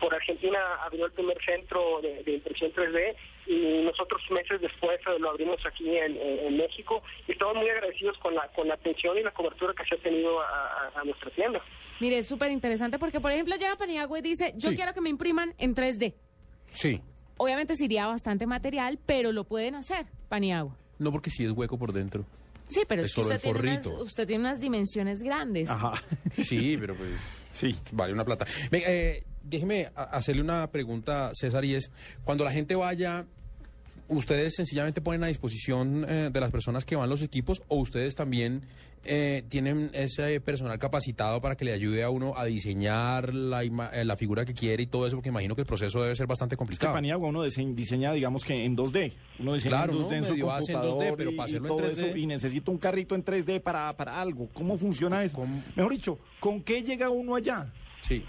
por 0.00 0.14
Argentina 0.14 0.58
abrió 0.84 1.06
el 1.06 1.12
primer 1.12 1.42
centro 1.44 2.00
de, 2.02 2.22
de 2.24 2.32
impresión 2.34 2.72
3D 2.72 3.14
y 3.46 3.82
nosotros 3.84 4.20
meses 4.30 4.60
después 4.60 4.98
lo 5.18 5.30
abrimos 5.30 5.64
aquí 5.64 5.96
en, 5.96 6.16
en- 6.16 6.56
México 6.56 7.02
y 7.28 7.32
estamos 7.32 7.56
muy 7.56 7.68
agradecidos 7.68 8.16
con 8.18 8.34
la 8.34 8.48
con 8.48 8.66
la 8.68 8.74
atención 8.74 9.16
y 9.18 9.22
la 9.22 9.30
cobertura 9.32 9.72
que 9.74 9.84
se 9.84 9.94
ha 9.94 9.98
tenido 9.98 10.40
a, 10.40 10.46
a- 10.46 11.00
a 11.00 11.04
nuestra 11.04 11.30
tienda. 11.30 11.60
Mire, 12.00 12.18
es 12.18 12.26
súper 12.28 12.50
interesante 12.50 12.98
porque, 13.06 13.20
por 13.20 13.30
ejemplo, 13.30 13.54
llega 13.54 13.76
Paniagua 13.76 14.18
y 14.18 14.22
dice, 14.22 14.52
yo 14.56 14.74
quiero 14.74 14.92
que 14.92 15.00
me 15.00 15.08
impriman 15.10 15.54
en 15.58 15.76
3D. 15.76 16.14
Sí. 16.72 17.00
Obviamente 17.36 17.76
sería 17.76 18.08
bastante 18.08 18.46
material, 18.46 18.98
pero 19.06 19.30
lo 19.30 19.44
pueden 19.44 19.76
hacer, 19.76 20.06
Paniagua. 20.28 20.76
No 20.98 21.12
porque 21.12 21.30
sí 21.30 21.44
es 21.44 21.52
hueco 21.52 21.78
por 21.78 21.92
dentro. 21.92 22.24
Sí, 22.66 22.80
pero 22.88 23.02
Es 23.02 23.10
es, 23.10 23.14
que 23.14 23.20
usted 23.20 23.40
tiene, 23.40 23.60
unas, 23.60 23.86
usted 23.86 24.26
tiene 24.26 24.40
unas 24.40 24.58
dimensiones 24.58 25.22
grandes. 25.22 25.68
Sí, 26.34 26.76
pero 26.80 26.96
pues. 26.96 27.10
Sí. 27.52 27.76
Vale 27.92 28.12
una 28.12 28.24
plata. 28.24 28.44
Ve, 28.72 28.82
eh, 28.84 29.24
déjeme 29.44 29.88
a- 29.94 30.02
hacerle 30.02 30.42
una 30.42 30.66
pregunta, 30.72 31.30
César, 31.34 31.64
y 31.64 31.76
es: 31.76 31.92
cuando 32.24 32.42
la 32.42 32.50
gente 32.50 32.74
vaya, 32.74 33.24
¿ustedes 34.08 34.54
sencillamente 34.54 35.00
ponen 35.00 35.24
a 35.24 35.28
disposición 35.28 36.04
eh, 36.08 36.30
de 36.32 36.40
las 36.40 36.50
personas 36.50 36.84
que 36.84 36.96
van 36.96 37.08
los 37.10 37.22
equipos 37.22 37.62
o 37.68 37.76
ustedes 37.76 38.14
también 38.14 38.62
eh, 39.08 39.44
tienen 39.48 39.90
ese 39.92 40.40
personal 40.40 40.78
capacitado 40.80 41.40
para 41.40 41.56
que 41.56 41.64
le 41.64 41.72
ayude 41.72 42.02
a 42.02 42.10
uno 42.10 42.34
a 42.36 42.44
diseñar 42.44 43.32
la, 43.32 43.62
ima- 43.64 43.88
eh, 43.92 44.04
la 44.04 44.16
figura 44.16 44.44
que 44.44 44.52
quiere 44.52 44.82
y 44.82 44.86
todo 44.86 45.06
eso? 45.06 45.16
Porque 45.16 45.28
imagino 45.28 45.54
que 45.54 45.60
el 45.60 45.66
proceso 45.66 46.02
debe 46.02 46.16
ser 46.16 46.26
bastante 46.26 46.54
Es 46.54 46.56
que 46.56 46.58
complicado. 46.58 46.92
Paniagua 46.94 47.28
uno 47.28 47.44
dise- 47.44 47.72
diseña, 47.74 48.12
digamos 48.12 48.44
que 48.44 48.64
en 48.64 48.76
2D. 48.76 49.12
Uno 49.38 49.54
diseña 49.54 49.70
Claro, 49.76 49.92
en 49.92 49.98
¿no? 50.00 50.08
2D 50.10 50.16
en 50.16 50.24
su 50.24 50.32
en 50.34 50.40
2D, 50.40 50.56
computador 50.72 51.14
pero 51.16 51.30
y- 51.30 51.34
para 51.36 51.48
y 51.48 51.52
hacerlo 51.52 51.68
en 51.68 51.76
todo 51.76 51.86
3D. 51.88 52.06
eso, 52.08 52.16
y 52.16 52.26
necesita 52.26 52.70
un 52.72 52.78
carrito 52.78 53.14
en 53.14 53.24
3D 53.24 53.60
para, 53.60 53.96
para 53.96 54.20
algo. 54.20 54.48
¿Cómo 54.52 54.76
funciona 54.76 55.22
eso? 55.22 55.38
Mejor 55.76 55.92
dicho, 55.92 56.18
¿con 56.40 56.62
qué 56.62 56.82
llega 56.82 57.08
uno 57.08 57.36
allá? 57.36 57.72
Sí. 58.00 58.24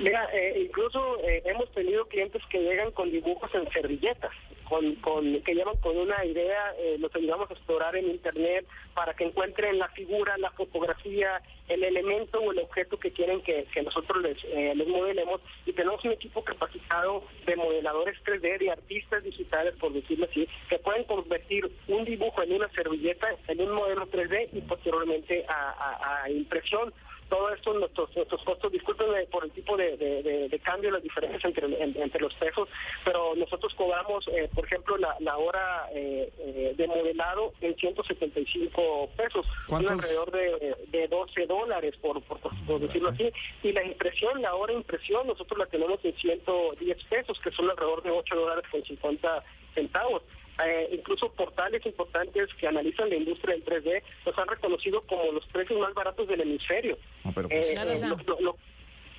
Mira, 0.00 0.24
eh, 0.32 0.64
incluso 0.66 1.18
eh, 1.24 1.42
hemos 1.46 1.70
tenido 1.72 2.06
clientes 2.08 2.42
que 2.50 2.58
llegan 2.58 2.90
con 2.92 3.10
dibujos 3.12 3.48
en 3.54 3.68
servilletas, 3.72 4.32
con, 4.68 4.94
con 4.96 5.40
que 5.42 5.54
llevan 5.54 5.76
con 5.78 5.96
una 5.96 6.24
idea, 6.24 6.74
eh, 6.78 6.96
los 6.98 7.14
ayudamos 7.14 7.50
a 7.50 7.54
explorar 7.54 7.96
en 7.96 8.10
internet 8.10 8.66
para 8.94 9.14
que 9.14 9.24
encuentren 9.24 9.78
la 9.78 9.88
figura, 9.88 10.36
la 10.38 10.50
fotografía, 10.50 11.40
el 11.68 11.82
elemento 11.82 12.38
o 12.40 12.52
el 12.52 12.58
objeto 12.58 12.98
que 12.98 13.10
quieren 13.10 13.40
que, 13.42 13.64
que 13.72 13.82
nosotros 13.82 14.22
les, 14.22 14.42
eh, 14.44 14.72
les 14.74 14.88
modelemos. 14.88 15.40
Y 15.66 15.72
tenemos 15.72 16.04
un 16.04 16.12
equipo 16.12 16.42
capacitado 16.44 17.24
de 17.46 17.56
modeladores 17.56 18.18
3D, 18.24 18.58
de 18.58 18.70
artistas 18.70 19.22
digitales, 19.24 19.74
por 19.78 19.92
decirlo 19.92 20.26
así, 20.30 20.48
que 20.68 20.78
pueden 20.78 21.04
convertir 21.04 21.70
un 21.88 22.04
dibujo 22.04 22.42
en 22.42 22.52
una 22.52 22.68
servilleta, 22.70 23.28
en 23.48 23.60
un 23.60 23.72
modelo 23.72 24.06
3D 24.08 24.48
y 24.52 24.60
posteriormente 24.62 25.44
a, 25.48 26.28
impresión 26.30 26.92
todo 27.28 27.52
esto, 27.52 27.72
nuestros, 27.74 28.14
nuestros 28.14 28.42
costos, 28.44 28.70
discúlpenme 28.72 29.24
por 29.26 29.44
el 29.44 29.50
tipo 29.50 29.76
de, 29.76 29.96
de- 29.96 30.22
de- 30.22 30.48
de 30.48 30.58
cambio, 30.60 30.90
las 30.90 31.02
diferencias 31.02 31.44
entre, 31.44 31.66
en- 31.82 32.00
entre 32.00 32.20
los 32.20 32.34
pesos, 32.34 32.68
pero 33.04 33.34
nosotros 33.34 33.74
cobramos, 33.74 34.28
eh, 34.28 34.48
por 34.54 34.64
ejemplo, 34.66 34.96
la, 34.98 35.16
la 35.20 35.36
hora 35.36 35.88
eh, 35.92 36.30
eh, 36.38 36.74
de 36.76 36.86
modelado 36.86 37.52
en 37.60 37.74
175 37.76 39.10
pesos, 39.16 39.46
son 39.68 39.88
alrededor 39.92 40.30
de, 40.30 40.76
de 40.88 41.08
12 41.08 41.46
dólares, 41.46 41.94
por, 42.00 42.22
por, 42.22 42.38
por 42.40 42.80
decirlo 42.80 43.10
así, 43.10 43.30
y 43.62 43.72
la 43.72 43.84
impresión, 43.84 44.40
la 44.42 44.54
hora 44.54 44.72
de 44.72 44.78
impresión, 44.78 45.26
nosotros 45.26 45.58
la 45.58 45.66
tenemos 45.66 46.04
en 46.04 46.14
110 46.16 47.04
pesos, 47.04 47.40
que 47.40 47.50
son 47.52 47.70
alrededor 47.70 48.02
de 48.02 48.10
8 48.10 48.34
dólares 48.36 48.64
con 48.70 48.82
50 48.84 49.44
centavos. 49.74 50.22
Eh, 50.62 50.88
incluso 50.92 51.32
portales 51.32 51.84
importantes 51.84 52.48
que 52.54 52.68
analizan 52.68 53.08
la 53.10 53.16
industria 53.16 53.54
del 53.54 53.64
3D 53.64 54.02
nos 54.24 54.38
han 54.38 54.46
reconocido 54.46 55.00
como 55.02 55.32
los 55.32 55.44
precios 55.48 55.80
más 55.80 55.92
baratos 55.94 56.28
del 56.28 56.42
hemisferio. 56.42 56.96
pero 57.34 57.48
Eh, 57.50 57.72
Claro, 57.74 57.90
eh, 57.90 57.94
o 57.94 57.96
sea. 57.96 58.08
lo- 58.10 58.16
lo- 58.24 58.40
lo- 58.40 58.56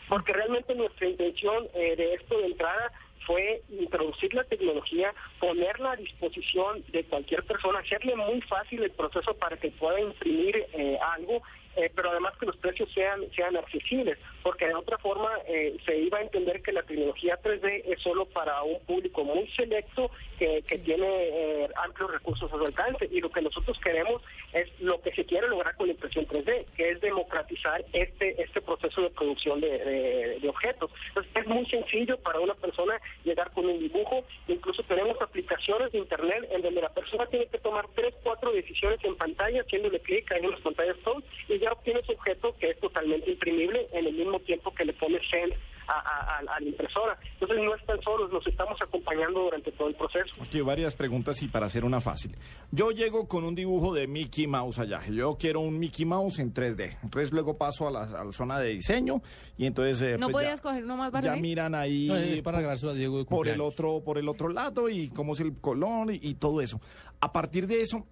porque 0.07 0.31
realmente 0.31 0.73
nuestra 0.75 1.07
intención 1.09 1.67
eh, 1.73 1.95
de 1.97 2.13
esto 2.13 2.38
de 2.38 2.45
entrada 2.45 2.91
fue 3.25 3.63
introducir 3.69 4.33
la 4.33 4.43
tecnología, 4.45 5.13
ponerla 5.39 5.93
a 5.93 5.95
disposición 5.97 6.83
de 6.89 7.03
cualquier 7.03 7.43
persona, 7.43 7.79
hacerle 7.79 8.15
muy 8.15 8.39
fácil 8.41 8.83
el 8.83 8.91
proceso 8.91 9.33
para 9.33 9.57
que 9.57 9.71
pueda 9.71 9.99
imprimir 9.99 10.55
eh, 10.73 10.97
algo 11.01 11.41
eh, 11.76 11.91
pero 11.93 12.11
además 12.11 12.34
que 12.39 12.45
los 12.45 12.57
precios 12.57 12.89
sean 12.93 13.21
sean 13.36 13.55
accesibles, 13.57 14.17
porque 14.43 14.67
de 14.67 14.76
otra 14.76 14.97
forma 14.97 15.30
eh, 15.47 15.78
se 15.86 15.97
iba 15.97 16.19
a 16.19 16.21
entender 16.21 16.61
que 16.61 16.71
la 16.71 16.84
tecnología 16.84 17.39
3D 17.41 17.84
es 17.86 18.01
solo 18.01 18.26
para 18.26 18.63
un 18.63 18.80
público 18.82 19.23
muy 19.23 19.47
selecto 19.49 20.11
que, 20.38 20.63
tiene 20.86 21.07
eh, 21.07 21.69
amplios 21.84 22.11
recursos 22.11 22.51
a 22.51 22.57
su 22.57 22.65
alcance 22.65 23.07
y 23.09 23.21
lo 23.21 23.32
que 23.32 23.41
nosotros 23.41 23.80
queremos 23.80 24.21
es 24.53 24.69
lo 24.80 25.01
que 25.01 25.11
se 25.13 25.26
quiere 25.26 25.47
lograr 25.47 25.76
con 25.76 25.88
la 25.88 25.93
impresión 25.93 26.28
3D, 26.28 26.65
que 26.76 26.91
es 26.91 27.01
democratizar 27.01 27.84
este 27.93 28.41
este 28.41 28.61
proceso 28.61 29.01
de 29.01 29.09
producción 29.09 29.61
de, 29.61 30.45
objetos. 30.47 30.91
Entonces 31.07 31.32
es 31.36 31.47
muy 31.47 31.65
sencillo 31.65 32.17
para 32.17 32.39
una 32.39 32.53
persona 32.53 32.99
llegar 33.23 33.51
con 33.51 33.65
un 33.65 33.80
dibujo, 33.80 34.23
incluso 34.47 34.84
tenemos 34.84 35.19
aplicaciones 35.21 35.91
de 35.91 35.97
internet 35.97 36.47
en 36.51 36.61
donde 36.61 36.82
la 36.82 36.93
persona 36.93 37.26
tiene 37.28 37.47
que 37.47 37.57
tomar 37.57 37.88
tres, 37.95 38.13
cuatro 38.23 38.51
decisiones 38.51 38.99
en 39.03 39.15
pantalla, 39.15 39.61
haciéndole 39.61 39.99
clic 39.99 40.30
en 40.32 40.51
las 40.51 40.59
pantallas 40.61 40.97
touch 41.03 41.23
y 41.49 41.57
ya 41.66 41.72
obtienes 41.72 42.07
objeto 42.09 42.55
que 42.59 42.70
es 42.70 42.80
totalmente 42.80 43.32
imprimible 43.32 43.88
en 43.91 44.05
el 44.05 44.13
mismo 44.13 44.39
tiempo 44.41 44.74
que 44.74 44.86
le 44.86 44.93
pones 44.93 45.22
send 45.30 45.53
a, 45.88 45.93
a, 45.93 46.38
a, 46.38 46.59
la 46.59 46.68
impresora. 46.68 47.18
Entonces 47.34 47.57
no 47.63 47.76
están 47.76 48.01
solos, 48.01 48.32
los 48.32 48.45
estamos 48.47 48.80
acompañando 48.82 49.41
durante 49.41 49.72
todo 49.72 49.88
el 49.88 49.95
proceso. 49.95 50.34
Aquí 50.41 50.61
varias 50.61 50.95
preguntas 50.95 51.41
y 51.41 51.47
para 51.47 51.68
hacer 51.68 51.86
una 51.86 52.01
fácil. 52.01 52.36
Yo 52.72 52.91
llego 52.91 53.28
con 53.28 53.43
un 53.43 53.55
dibujo 53.55 53.93
de 53.93 54.07
Mickey 54.07 54.47
Mouse 54.47 54.80
allá. 54.80 55.01
Yo 55.07 55.38
quiero 55.38 55.61
un 55.61 55.78
Mickey 55.78 56.05
Mouse 56.05 56.39
en 56.39 56.53
3D. 56.53 56.97
Entonces 57.03 57.32
luego 57.32 57.57
paso 57.57 57.88
a 57.88 57.91
la, 57.91 58.03
a 58.03 58.24
la 58.24 58.32
zona 58.32 58.59
de 58.59 58.70
diseño 58.70 59.22
y 59.57 59.66
entonces... 59.66 60.01
Eh, 60.01 60.18
¿No 60.18 60.28
pues 60.28 60.43
podías 60.43 60.59
ya, 60.59 60.63
coger 60.63 60.84
uno 60.84 60.97
más 60.97 61.11
ya 61.24 61.36
miran 61.36 61.76
ahí 61.76 62.07
No, 62.07 62.16
es 62.16 62.41
para 62.41 62.59
a 62.59 62.93
Diego 62.93 63.20
de 63.20 63.26
por 63.26 63.47
el 63.47 63.61
otro 63.61 64.01
por 64.03 64.18
el 64.18 64.28
otro 64.28 64.49
lado 64.49 64.89
y 64.89 65.09
cómo 65.09 65.34
es 65.34 65.39
el 65.39 65.57
color 65.59 66.11
y, 66.11 66.20
y 66.22 66.36
todo 66.36 66.61
eso. 66.61 66.80
A 67.20 67.32
partir 67.32 67.68
de 67.68 67.82
eso, 67.82 68.05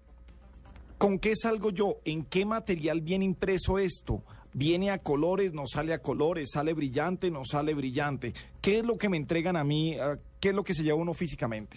¿con 1.04 1.18
qué 1.18 1.36
salgo 1.36 1.68
yo? 1.68 1.98
¿En 2.06 2.24
qué 2.24 2.46
material 2.46 3.02
viene 3.02 3.26
impreso 3.26 3.78
esto? 3.78 4.22
¿Viene 4.54 4.90
a 4.90 4.96
colores? 4.96 5.52
¿No 5.52 5.66
sale 5.66 5.92
a 5.92 5.98
colores? 5.98 6.48
¿Sale 6.50 6.72
brillante? 6.72 7.30
¿No 7.30 7.44
sale 7.44 7.74
brillante? 7.74 8.32
¿Qué 8.62 8.78
es 8.78 8.86
lo 8.86 8.96
que 8.96 9.10
me 9.10 9.18
entregan 9.18 9.58
a 9.58 9.64
mí? 9.64 9.98
Ah, 10.00 10.16
¿Qué 10.40 10.48
es 10.48 10.54
lo 10.54 10.64
que 10.64 10.72
se 10.72 10.82
lleva 10.82 10.96
uno 10.96 11.12
físicamente? 11.12 11.76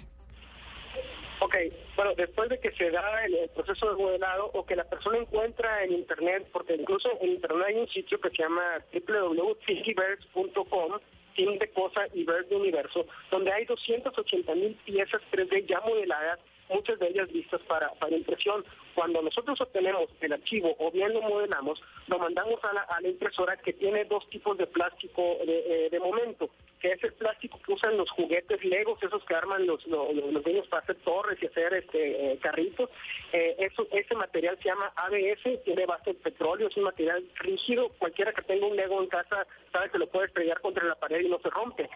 Ok, 1.41 1.57
bueno, 1.97 2.15
después 2.15 2.47
de 2.47 2.57
que 2.61 2.71
se 2.71 2.89
da 2.89 3.25
el, 3.25 3.49
proceso 3.49 3.89
de 3.89 3.97
modelado 4.01 4.49
o 4.53 4.65
que 4.65 4.77
la 4.77 4.85
persona 4.85 5.17
encuentra 5.17 5.83
en 5.83 5.91
Internet, 5.91 6.47
porque 6.53 6.75
incluso 6.75 7.09
en 7.19 7.31
Internet 7.31 7.65
hay 7.67 7.75
un 7.75 7.89
sitio 7.89 8.21
que 8.21 8.29
se 8.29 8.43
llama 8.43 8.77
www.thinkiverse.com, 8.93 10.91
Think 11.35 11.59
de 11.59 11.69
cosa 11.71 12.07
y 12.13 12.23
verse 12.23 12.51
de 12.51 12.55
universo, 12.55 13.05
donde 13.29 13.51
hay 13.51 13.65
280 13.65 14.55
mil 14.55 14.73
piezas 14.85 15.21
3D 15.33 15.67
ya 15.67 15.81
modeladas, 15.81 16.39
muchas 16.69 16.97
de 16.97 17.09
ellas 17.09 17.29
listas 17.33 17.59
para, 17.67 17.91
para 17.95 18.15
impresión. 18.15 18.63
Cuando 18.97 19.21
nosotros 19.21 19.61
obtenemos 19.61 20.09
el 20.21 20.33
archivo 20.33 20.75
o 20.79 20.89
bien 20.89 21.13
lo 21.13 21.21
modelamos, 21.21 21.79
lo 22.07 22.17
mandamos 22.17 22.59
a 22.63 22.73
la, 22.73 23.07
impresora 23.07 23.55
que 23.57 23.71
tiene 23.71 24.05
dos 24.05 24.27
tipos 24.31 24.57
de 24.57 24.65
plástico 24.65 25.37
de, 25.45 25.85
eh, 25.85 25.89
de 25.91 25.99
momento, 25.99 26.49
que 26.79 26.93
es 26.93 27.03
el 27.03 27.13
plástico 27.13 27.59
que 27.63 27.73
usan 27.73 27.95
los 27.95 28.09
juguetes 28.09 28.65
Legos, 28.65 28.97
esos 29.03 29.23
que 29.25 29.35
arman 29.35 29.67
los, 29.67 29.85
los, 29.85 30.43
niños 30.47 30.67
para 30.67 30.81
hacer 30.81 30.95
torres 31.03 31.37
y 31.43 31.45
hacer 31.45 31.75
este 31.75 32.31
eh, 32.31 32.39
carritos. 32.39 32.89
Eh, 33.33 33.69
ese 33.91 34.15
material 34.15 34.57
se 34.63 34.69
llama 34.69 34.91
ABS, 34.95 35.63
tiene 35.63 35.85
base 35.85 36.13
de 36.13 36.19
petróleo, 36.19 36.67
es 36.67 36.77
un 36.77 36.85
material 36.85 37.23
rígido. 37.35 37.89
Cualquiera 37.99 38.33
que 38.33 38.41
tenga 38.41 38.65
un 38.65 38.75
Lego 38.75 38.99
en 38.99 39.09
casa 39.09 39.45
sabe 39.71 39.91
que 39.91 39.99
lo 39.99 40.07
puede 40.07 40.25
estrellar 40.25 40.59
contra 40.61 40.85
la 40.85 40.95
pared 40.95 41.21
y 41.21 41.29
no 41.29 41.39
se 41.39 41.51
rompe. 41.51 41.87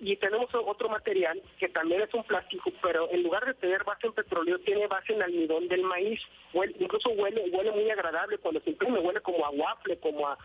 Y 0.00 0.16
tenemos 0.16 0.48
otro 0.54 0.88
material 0.88 1.42
que 1.58 1.68
también 1.68 2.00
es 2.00 2.14
un 2.14 2.24
plástico, 2.24 2.72
pero 2.80 3.10
en 3.10 3.22
lugar 3.22 3.44
de 3.44 3.54
tener 3.54 3.84
base 3.84 4.06
en 4.06 4.14
petróleo, 4.14 4.58
tiene 4.60 4.86
base 4.86 5.12
en 5.12 5.22
almidón 5.22 5.68
del 5.68 5.82
maíz. 5.82 6.20
Huele, 6.52 6.74
incluso 6.78 7.10
huele, 7.10 7.50
huele 7.50 7.70
muy 7.72 7.90
agradable 7.90 8.38
cuando 8.38 8.60
se 8.60 8.70
imprime, 8.70 9.00
huele 9.00 9.20
como 9.20 9.44
a 9.44 9.50
waffle, 9.50 9.98
como 9.98 10.26
a, 10.26 10.38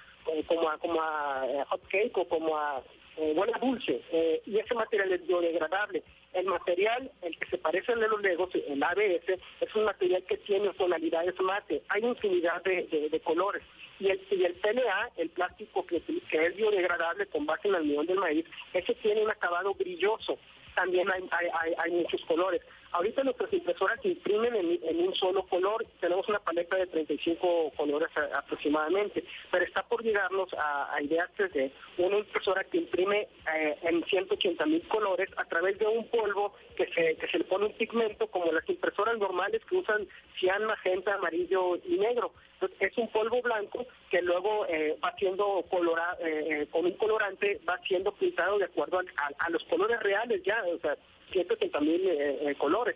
como 0.47 0.69
a, 0.69 0.77
como 0.77 1.01
a 1.01 1.45
eh, 1.47 1.63
hot 1.69 1.87
cake 1.87 2.17
o 2.17 2.27
como 2.27 2.57
a 2.57 2.83
eh, 3.17 3.33
huele 3.35 3.53
dulce. 3.61 4.01
Eh, 4.11 4.41
y 4.45 4.57
ese 4.57 4.73
material 4.73 5.13
es 5.13 5.25
biodegradable. 5.25 6.03
El 6.33 6.47
material, 6.47 7.11
el 7.21 7.37
que 7.37 7.45
se 7.45 7.57
parece 7.57 7.93
al 7.93 7.99
de 7.99 8.07
los 8.07 8.21
Legos, 8.21 8.49
el 8.55 8.83
ABS, 8.83 9.39
es 9.61 9.75
un 9.75 9.85
material 9.85 10.23
que 10.23 10.37
tiene 10.37 10.73
tonalidades 10.73 11.39
mate. 11.39 11.83
Hay 11.89 12.03
infinidad 12.03 12.63
de, 12.63 13.21
colores. 13.23 13.63
Y 13.99 14.09
el, 14.09 14.19
y 14.31 14.43
el 14.43 14.55
PLA, 14.55 15.11
el 15.17 15.29
plástico 15.29 15.85
que, 15.85 15.97
es 15.97 16.55
biodegradable 16.55 17.27
con 17.27 17.45
base 17.45 17.67
en 17.67 17.75
almidón 17.75 18.07
del 18.07 18.17
maíz, 18.17 18.45
ese 18.73 18.95
tiene 18.95 19.23
un 19.23 19.29
acabado 19.29 19.73
brilloso. 19.75 20.39
También 20.75 21.07
hay, 21.11 21.29
hay 21.77 21.91
muchos 21.91 22.25
colores. 22.25 22.61
Ahorita 22.93 23.23
nuestras 23.23 23.51
impresoras 23.51 23.99
imprimen 24.05 24.55
en, 24.55 24.99
un 24.99 25.15
solo 25.15 25.43
color, 25.47 25.83
tenemos 25.99 26.29
una 26.29 26.37
paleta 26.39 26.75
de 26.75 26.85
35 26.85 27.71
colores 27.75 28.09
aproximadamente, 28.35 29.23
pero 29.51 29.65
está 29.65 29.81
por 29.81 30.03
llegarnos 30.03 30.53
a, 30.53 30.93
a 30.93 31.01
ideas 31.01 31.29
de 31.37 31.71
una 31.97 32.19
impresora 32.19 32.63
que 32.65 32.77
imprime 32.77 33.27
eh, 33.51 33.77
en 33.81 34.03
180 34.05 34.65
mil 34.67 34.87
colores 34.87 35.27
a 35.37 35.45
través 35.45 35.79
de 35.79 35.87
un 35.87 36.07
polvo 36.09 36.53
que 36.77 36.85
se, 36.93 37.15
que 37.15 37.27
se 37.29 37.39
le 37.39 37.45
pone 37.45 37.65
un 37.65 37.73
pigmento 37.73 38.27
como 38.27 38.51
las 38.51 38.67
impresoras 38.69 39.17
normales 39.17 39.63
que 39.65 39.77
usan 39.77 40.07
cian, 40.39 40.63
magenta, 40.65 41.15
amarillo 41.15 41.77
y 41.77 41.97
negro. 41.97 42.31
Es 42.79 42.97
un 42.97 43.09
polvo 43.09 43.41
blanco 43.41 43.87
que 44.11 44.21
luego 44.21 44.67
eh, 44.67 44.95
va 45.03 45.13
siendo 45.17 45.65
colorado, 45.69 46.17
eh, 46.21 46.67
con 46.71 46.85
un 46.85 46.93
colorante, 46.93 47.59
va 47.67 47.79
siendo 47.87 48.11
pintado 48.11 48.59
de 48.59 48.65
acuerdo 48.65 48.99
a, 48.99 49.03
a, 49.17 49.45
a 49.45 49.49
los 49.49 49.63
colores 49.63 49.99
reales 49.99 50.43
ya, 50.43 50.63
o 50.63 50.79
sea, 50.79 50.95
180 51.33 51.79
mil 51.81 52.07
eh, 52.07 52.49
eh, 52.49 52.55
colores. 52.55 52.95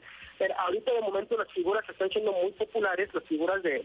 Ahorita 0.60 0.94
de 0.94 1.02
momento 1.02 1.36
las 1.36 1.52
figuras 1.52 1.84
están 1.90 2.10
siendo 2.10 2.32
muy 2.32 2.52
populares, 2.52 3.10
las 3.14 3.24
figuras 3.24 3.64
de, 3.64 3.80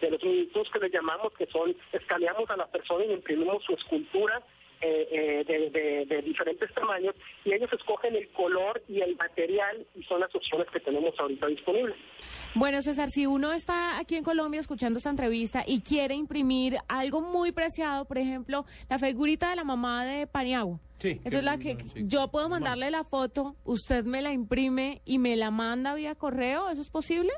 de, 0.00 0.10
los 0.10 0.22
minutos 0.24 0.70
que 0.72 0.78
les 0.78 0.92
llamamos, 0.92 1.32
que 1.34 1.46
son, 1.46 1.76
escaneamos 1.92 2.48
a 2.48 2.56
la 2.56 2.66
persona 2.68 3.04
y 3.04 3.12
imprimimos 3.12 3.62
su 3.64 3.74
escultura 3.74 4.42
eh, 4.82 5.08
eh, 5.10 5.44
de, 5.46 5.70
de, 5.70 6.06
de, 6.06 6.22
diferentes 6.22 6.72
tamaños 6.72 7.14
y 7.44 7.52
ellos 7.52 7.70
escogen 7.72 8.16
el 8.16 8.28
color 8.32 8.82
y 8.88 9.00
el 9.00 9.14
material 9.16 9.86
y 9.94 10.02
son 10.04 10.20
las 10.20 10.34
opciones 10.34 10.66
que 10.72 10.80
tenemos 10.80 11.14
ahorita 11.18 11.46
disponibles. 11.48 11.96
Bueno, 12.54 12.80
César, 12.80 13.10
si 13.10 13.26
uno 13.26 13.52
está 13.52 13.98
aquí 13.98 14.16
en 14.16 14.24
Colombia 14.24 14.58
escuchando 14.60 14.96
esta 14.96 15.10
entrevista 15.10 15.64
y 15.66 15.82
quiere 15.82 16.14
imprimir 16.14 16.78
algo 16.88 17.20
muy 17.20 17.52
preciado, 17.52 18.06
por 18.06 18.18
ejemplo, 18.18 18.64
la 18.88 18.98
figurita 18.98 19.50
de 19.50 19.56
la 19.56 19.64
mamá 19.64 20.04
de 20.04 20.26
Paniagua. 20.26 20.80
Sí, 20.98 21.12
Entonces, 21.24 21.44
la 21.44 21.58
que 21.58 21.76
sí. 21.76 22.04
yo 22.06 22.28
puedo 22.28 22.48
mandarle 22.48 22.90
la 22.90 23.04
foto, 23.04 23.56
usted 23.64 24.04
me 24.04 24.20
la 24.20 24.32
imprime 24.32 25.00
y 25.04 25.18
me 25.18 25.36
la 25.36 25.50
manda 25.50 25.94
vía 25.94 26.14
correo, 26.14 26.68
¿eso 26.68 26.82
es 26.82 26.90
posible? 26.90 27.32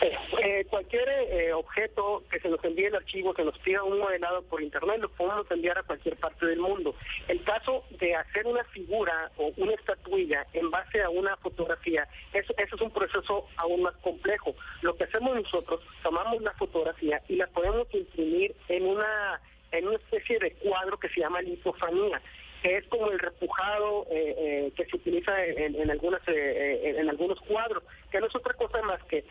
Eh, 0.00 0.64
cualquier 0.70 1.08
eh, 1.08 1.52
objeto 1.52 2.22
que 2.30 2.38
se 2.40 2.48
nos 2.48 2.62
envíe 2.64 2.86
el 2.86 2.94
archivo, 2.94 3.34
que 3.34 3.44
nos 3.44 3.58
pida 3.58 3.82
un 3.82 3.98
modelado 3.98 4.42
por 4.42 4.62
internet, 4.62 4.98
lo 5.00 5.08
podemos 5.08 5.50
enviar 5.50 5.78
a 5.78 5.82
cualquier 5.82 6.16
parte 6.16 6.46
del 6.46 6.60
mundo. 6.60 6.94
El 7.26 7.42
caso 7.42 7.84
de 7.98 8.14
hacer 8.14 8.46
una 8.46 8.62
figura 8.64 9.30
o 9.36 9.52
una 9.56 9.74
estatuilla 9.74 10.46
en 10.52 10.70
base 10.70 11.02
a 11.02 11.10
una 11.10 11.36
fotografía, 11.38 12.06
eso, 12.32 12.54
eso 12.58 12.76
es 12.76 12.80
un 12.80 12.90
proceso 12.90 13.46
aún 13.56 13.82
más 13.82 13.96
complejo. 13.96 14.54
Lo 14.82 14.96
que 14.96 15.04
hacemos 15.04 15.34
nosotros, 15.34 15.80
tomamos 16.02 16.40
la 16.42 16.52
fotografía 16.52 17.20
y 17.28 17.36
la 17.36 17.46
podemos 17.48 17.86
imprimir 17.92 18.54
en 18.68 18.86
una 18.86 19.40
en 19.70 19.86
una 19.86 19.96
especie 19.96 20.38
de 20.38 20.52
cuadro 20.52 20.98
que 20.98 21.10
se 21.10 21.20
llama 21.20 21.42
lipofanía 21.42 22.22
que 22.62 22.76
es 22.76 22.86
como 22.88 23.10
el 23.10 23.18
repujado 23.18 24.06
eh, 24.10 24.34
eh, 24.38 24.72
que 24.76 24.84
se 24.86 24.96
utiliza 24.96 25.44
en, 25.44 25.74
en 25.74 25.90
algunas 25.90 26.20
eh, 26.26 26.94
en, 26.96 27.08
algunos 27.08 27.40
cuadros, 27.40 27.82
que 28.10 28.20
no 28.20 28.26
es 28.26 28.34
otra 28.34 28.54
cosa 28.54 28.82
más 28.82 29.02
que 29.04 29.24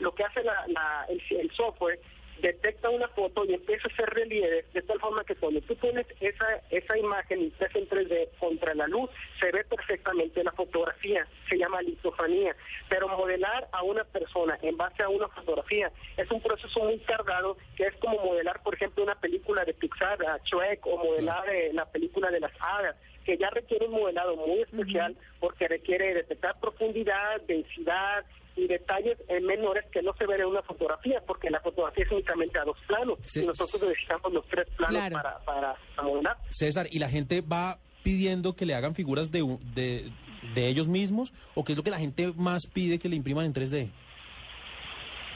lo 0.00 0.14
que 0.14 0.24
hace 0.24 0.42
la, 0.44 0.66
la, 0.68 1.06
el, 1.08 1.22
el, 1.30 1.50
software 1.52 1.98
detecta 2.40 2.90
una 2.90 3.08
foto 3.08 3.44
y 3.44 3.54
empieza 3.54 3.88
a 3.88 3.92
hacer 3.92 4.10
relieves 4.10 4.72
de 4.72 4.82
tal 4.82 5.00
forma 5.00 5.24
que 5.24 5.34
cuando 5.34 5.60
tú 5.62 5.76
pones 5.76 6.06
esa 6.20 6.46
esa 6.70 6.98
imagen 6.98 7.42
impresa 7.42 7.78
en 7.78 7.88
3D 7.88 8.28
contra 8.38 8.74
la 8.74 8.86
luz, 8.86 9.10
se 9.40 9.50
ve 9.50 9.64
perfectamente 9.64 10.42
la 10.44 10.52
fotografía, 10.52 11.26
se 11.48 11.58
llama 11.58 11.82
lisofanía. 11.82 12.54
Pero 12.88 13.08
modelar 13.08 13.68
a 13.72 13.82
una 13.82 14.04
persona 14.04 14.58
en 14.62 14.76
base 14.76 15.02
a 15.02 15.08
una 15.08 15.28
fotografía 15.28 15.90
es 16.16 16.30
un 16.30 16.40
proceso 16.40 16.80
muy 16.80 16.98
tardado, 16.98 17.56
que 17.76 17.84
es 17.84 17.96
como 17.96 18.18
modelar, 18.24 18.62
por 18.62 18.74
ejemplo, 18.74 19.04
una 19.04 19.14
película 19.16 19.64
de 19.64 19.74
Pixar, 19.74 20.24
a 20.26 20.38
Shrek, 20.44 20.86
o 20.86 20.96
modelar 20.96 21.48
eh, 21.48 21.70
la 21.72 21.86
película 21.86 22.30
de 22.30 22.40
las 22.40 22.52
hadas, 22.60 22.96
que 23.24 23.36
ya 23.36 23.50
requiere 23.50 23.86
un 23.86 23.92
modelado 23.92 24.36
muy 24.36 24.60
especial 24.62 25.12
uh 25.12 25.14
-huh. 25.14 25.40
porque 25.40 25.68
requiere 25.68 26.14
detectar 26.14 26.58
profundidad, 26.60 27.40
densidad, 27.42 28.24
y 28.58 28.66
detalles 28.66 29.16
eh, 29.28 29.40
menores 29.40 29.84
que 29.92 30.02
no 30.02 30.12
se 30.14 30.26
ven 30.26 30.40
en 30.40 30.46
una 30.46 30.62
fotografía, 30.62 31.22
porque 31.26 31.48
la 31.48 31.60
fotografía 31.60 32.04
es 32.04 32.10
únicamente 32.10 32.58
a 32.58 32.64
dos 32.64 32.76
planos 32.86 33.18
sí. 33.24 33.42
y 33.42 33.46
nosotros 33.46 33.82
necesitamos 33.82 34.32
los 34.32 34.46
tres 34.48 34.66
planos 34.76 34.96
claro. 34.96 35.14
para, 35.14 35.38
para, 35.44 35.76
para 35.94 36.08
modelar. 36.08 36.36
César, 36.50 36.88
¿y 36.90 36.98
la 36.98 37.08
gente 37.08 37.40
va 37.40 37.78
pidiendo 38.02 38.56
que 38.56 38.66
le 38.66 38.74
hagan 38.74 38.94
figuras 38.94 39.30
de, 39.30 39.58
de, 39.74 40.10
de 40.54 40.68
ellos 40.68 40.88
mismos 40.88 41.32
o 41.54 41.64
qué 41.64 41.72
es 41.72 41.78
lo 41.78 41.84
que 41.84 41.90
la 41.90 41.98
gente 41.98 42.32
más 42.36 42.66
pide 42.66 42.98
que 42.98 43.08
le 43.08 43.16
impriman 43.16 43.44
en 43.44 43.54
3D? 43.54 43.90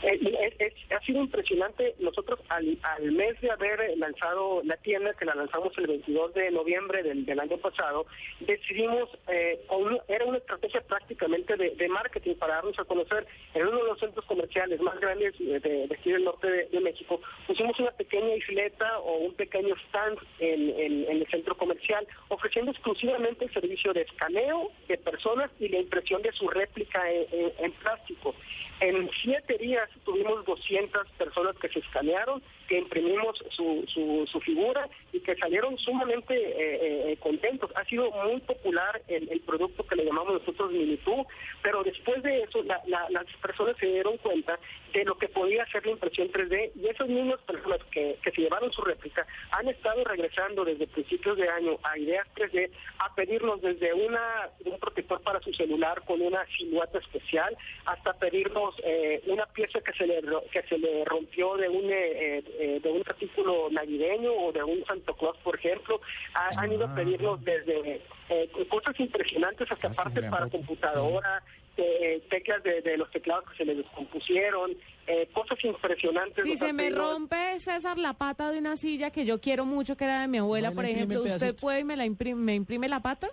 Eh, 0.02 0.18
es- 0.40 0.60
es- 0.60 0.92
ha 0.92 1.00
sido 1.00 1.20
impresionante. 1.20 1.94
Nosotros 2.00 2.40
al, 2.48 2.76
al 2.82 3.12
mes 3.12 3.40
de 3.40 3.50
haber 3.50 3.96
lanzado 3.98 4.60
la 4.64 4.76
tienda, 4.78 5.14
que 5.14 5.24
la 5.24 5.34
lanzamos 5.34 5.76
el 5.78 5.86
22 5.86 6.34
de 6.34 6.50
noviembre 6.50 7.02
del, 7.02 7.38
año 7.40 7.56
pasado, 7.58 8.06
decidimos, 8.40 9.08
eh, 9.28 9.60
una- 9.70 10.00
era 10.08 10.24
una 10.24 10.38
estrategia 10.38 10.80
prácticamente 10.82 11.56
de, 11.56 11.88
marketing 11.88 12.34
para 12.36 12.54
darnos 12.54 12.78
a 12.78 12.84
conocer 12.84 13.26
en 13.54 13.66
uno 13.66 13.78
de 13.78 13.88
los 13.90 13.98
centros 13.98 14.24
comerciales 14.24 14.80
más 14.80 14.98
grandes 14.98 15.38
de, 15.38 15.86
aquí 15.94 16.10
del 16.10 16.24
norte 16.24 16.48
de, 16.70 16.80
México. 16.80 17.20
Pusimos 17.46 17.78
una 17.78 17.90
pequeña 17.92 18.34
isleta 18.34 18.98
o 19.00 19.18
un 19.18 19.34
pequeño 19.34 19.74
stand 19.88 20.18
en, 20.40 21.04
el 21.08 21.26
centro 21.30 21.56
comercial, 21.56 22.06
ofreciendo 22.28 22.70
exclusivamente 22.72 23.44
el 23.44 23.52
servicio 23.52 23.92
de 23.92 24.02
escaneo 24.02 24.70
de 24.88 24.96
personas 24.98 25.50
y 25.60 25.68
la 25.68 25.78
impresión 25.78 26.22
de 26.22 26.32
su 26.32 26.48
réplica 26.48 27.02
en 27.10 27.72
plástico. 27.72 28.34
En 28.80 29.08
siete 29.22 29.58
días 29.58 29.88
tuvimos 30.04 30.44
200 30.44 31.08
personas 31.12 31.56
que 31.58 31.68
se 31.68 31.80
escanearon, 31.80 32.42
que 32.68 32.78
imprimimos 32.78 33.36
su, 33.50 33.84
su, 33.88 34.40
figura 34.40 34.88
y 35.12 35.20
que 35.20 35.36
salieron 35.36 35.78
sumamente 35.78 36.34
eh, 36.34 37.12
eh, 37.12 37.16
contentos. 37.20 37.70
Ha 37.76 37.84
sido 37.84 38.10
muy 38.10 38.40
popular 38.40 39.00
el, 39.08 39.40
producto 39.40 39.86
que 39.86 39.96
le 39.96 40.04
llamamos 40.04 40.34
nosotros 40.34 40.72
Minitú, 40.72 41.26
pero 41.62 41.82
después 41.82 42.22
de 42.22 42.42
eso 42.42 42.62
la- 42.64 42.80
la- 42.86 43.08
las 43.10 43.26
personas 43.42 43.76
se 43.78 43.86
dieron 43.86 44.16
cuenta 44.18 44.58
de 44.92 45.04
lo 45.04 45.16
que 45.16 45.28
podía 45.28 45.62
hacer 45.64 45.84
la 45.86 45.92
impresión 45.92 46.28
3D 46.30 46.72
y 46.74 46.86
esas 46.88 47.08
mismas 47.08 47.40
personas 47.42 47.80
que, 47.90 48.16
que 48.22 48.30
se 48.30 48.40
llevaron 48.42 48.72
su 48.72 48.82
réplica 48.82 49.26
han 49.50 49.68
estado 49.68 50.04
regresando 50.04 50.64
desde 50.64 50.86
principios 50.86 51.36
de 51.36 51.48
año 51.48 51.78
a 51.82 51.98
Ideas 51.98 52.26
3D 52.34 52.70
a 52.98 53.14
pedirnos 53.14 53.60
desde 53.62 53.92
una 53.92 54.48
un 54.64 54.78
protector 54.78 55.20
para 55.22 55.40
su 55.40 55.52
celular 55.52 56.02
con 56.04 56.20
una 56.20 56.44
silueta 56.56 56.98
especial 56.98 57.56
hasta 57.86 58.12
pedirnos 58.14 58.74
eh, 58.84 59.22
una 59.26 59.46
pieza 59.46 59.80
que 59.80 59.92
se 59.92 60.06
le 60.06 60.20
que 60.52 60.62
se 60.64 60.78
le 60.78 61.04
rompió 61.04 61.56
de 61.56 61.68
un 61.68 61.90
eh, 62.58 62.80
de 62.82 62.90
un 62.90 63.02
artículo 63.06 63.68
navideño 63.70 64.32
o 64.32 64.52
de 64.52 64.62
un 64.62 64.84
Santo 64.84 65.14
Claus 65.14 65.36
por 65.38 65.56
ejemplo 65.56 66.00
Ha- 66.34 66.50
han 66.60 66.72
ido 66.72 66.84
a 66.86 66.94
pedirnos 66.94 67.42
desde 67.44 68.00
eh, 68.28 68.50
cosas 68.68 68.98
impresionantes 69.00 69.70
hasta 69.70 69.88
partes 69.90 70.24
para 70.30 70.48
computadora 70.48 71.42
eh, 71.76 72.22
teclas 72.28 72.62
de, 72.62 72.82
de 72.82 72.96
los 72.98 73.10
teclados 73.10 73.44
que 73.50 73.56
se 73.56 73.64
le 73.64 73.74
descompusieron 73.76 74.72
eh, 75.06 75.26
cosas 75.32 75.58
impresionantes. 75.64 76.44
Si 76.44 76.56
se 76.56 76.72
me 76.72 76.84
pedido- 76.90 77.12
rompe, 77.12 77.58
César, 77.58 77.96
la 77.98 78.12
pata 78.12 78.50
de 78.50 78.58
una 78.58 78.76
silla 78.76 79.10
que 79.10 79.24
yo 79.24 79.40
quiero 79.40 79.64
mucho, 79.64 79.96
que 79.96 80.04
era 80.04 80.20
de 80.20 80.28
mi 80.28 80.38
abuela, 80.38 80.68
Bueno, 80.68 80.76
por 80.82 80.84
ejemplo, 80.84 81.22
¿usted 81.22 81.56
puede 81.56 81.80
y 81.80 81.84
me 81.84 81.96
la 81.96 82.04
imprime, 82.04 82.40
me 82.40 82.54
imprime 82.54 82.88
la 82.88 83.00
pata? 83.00 83.28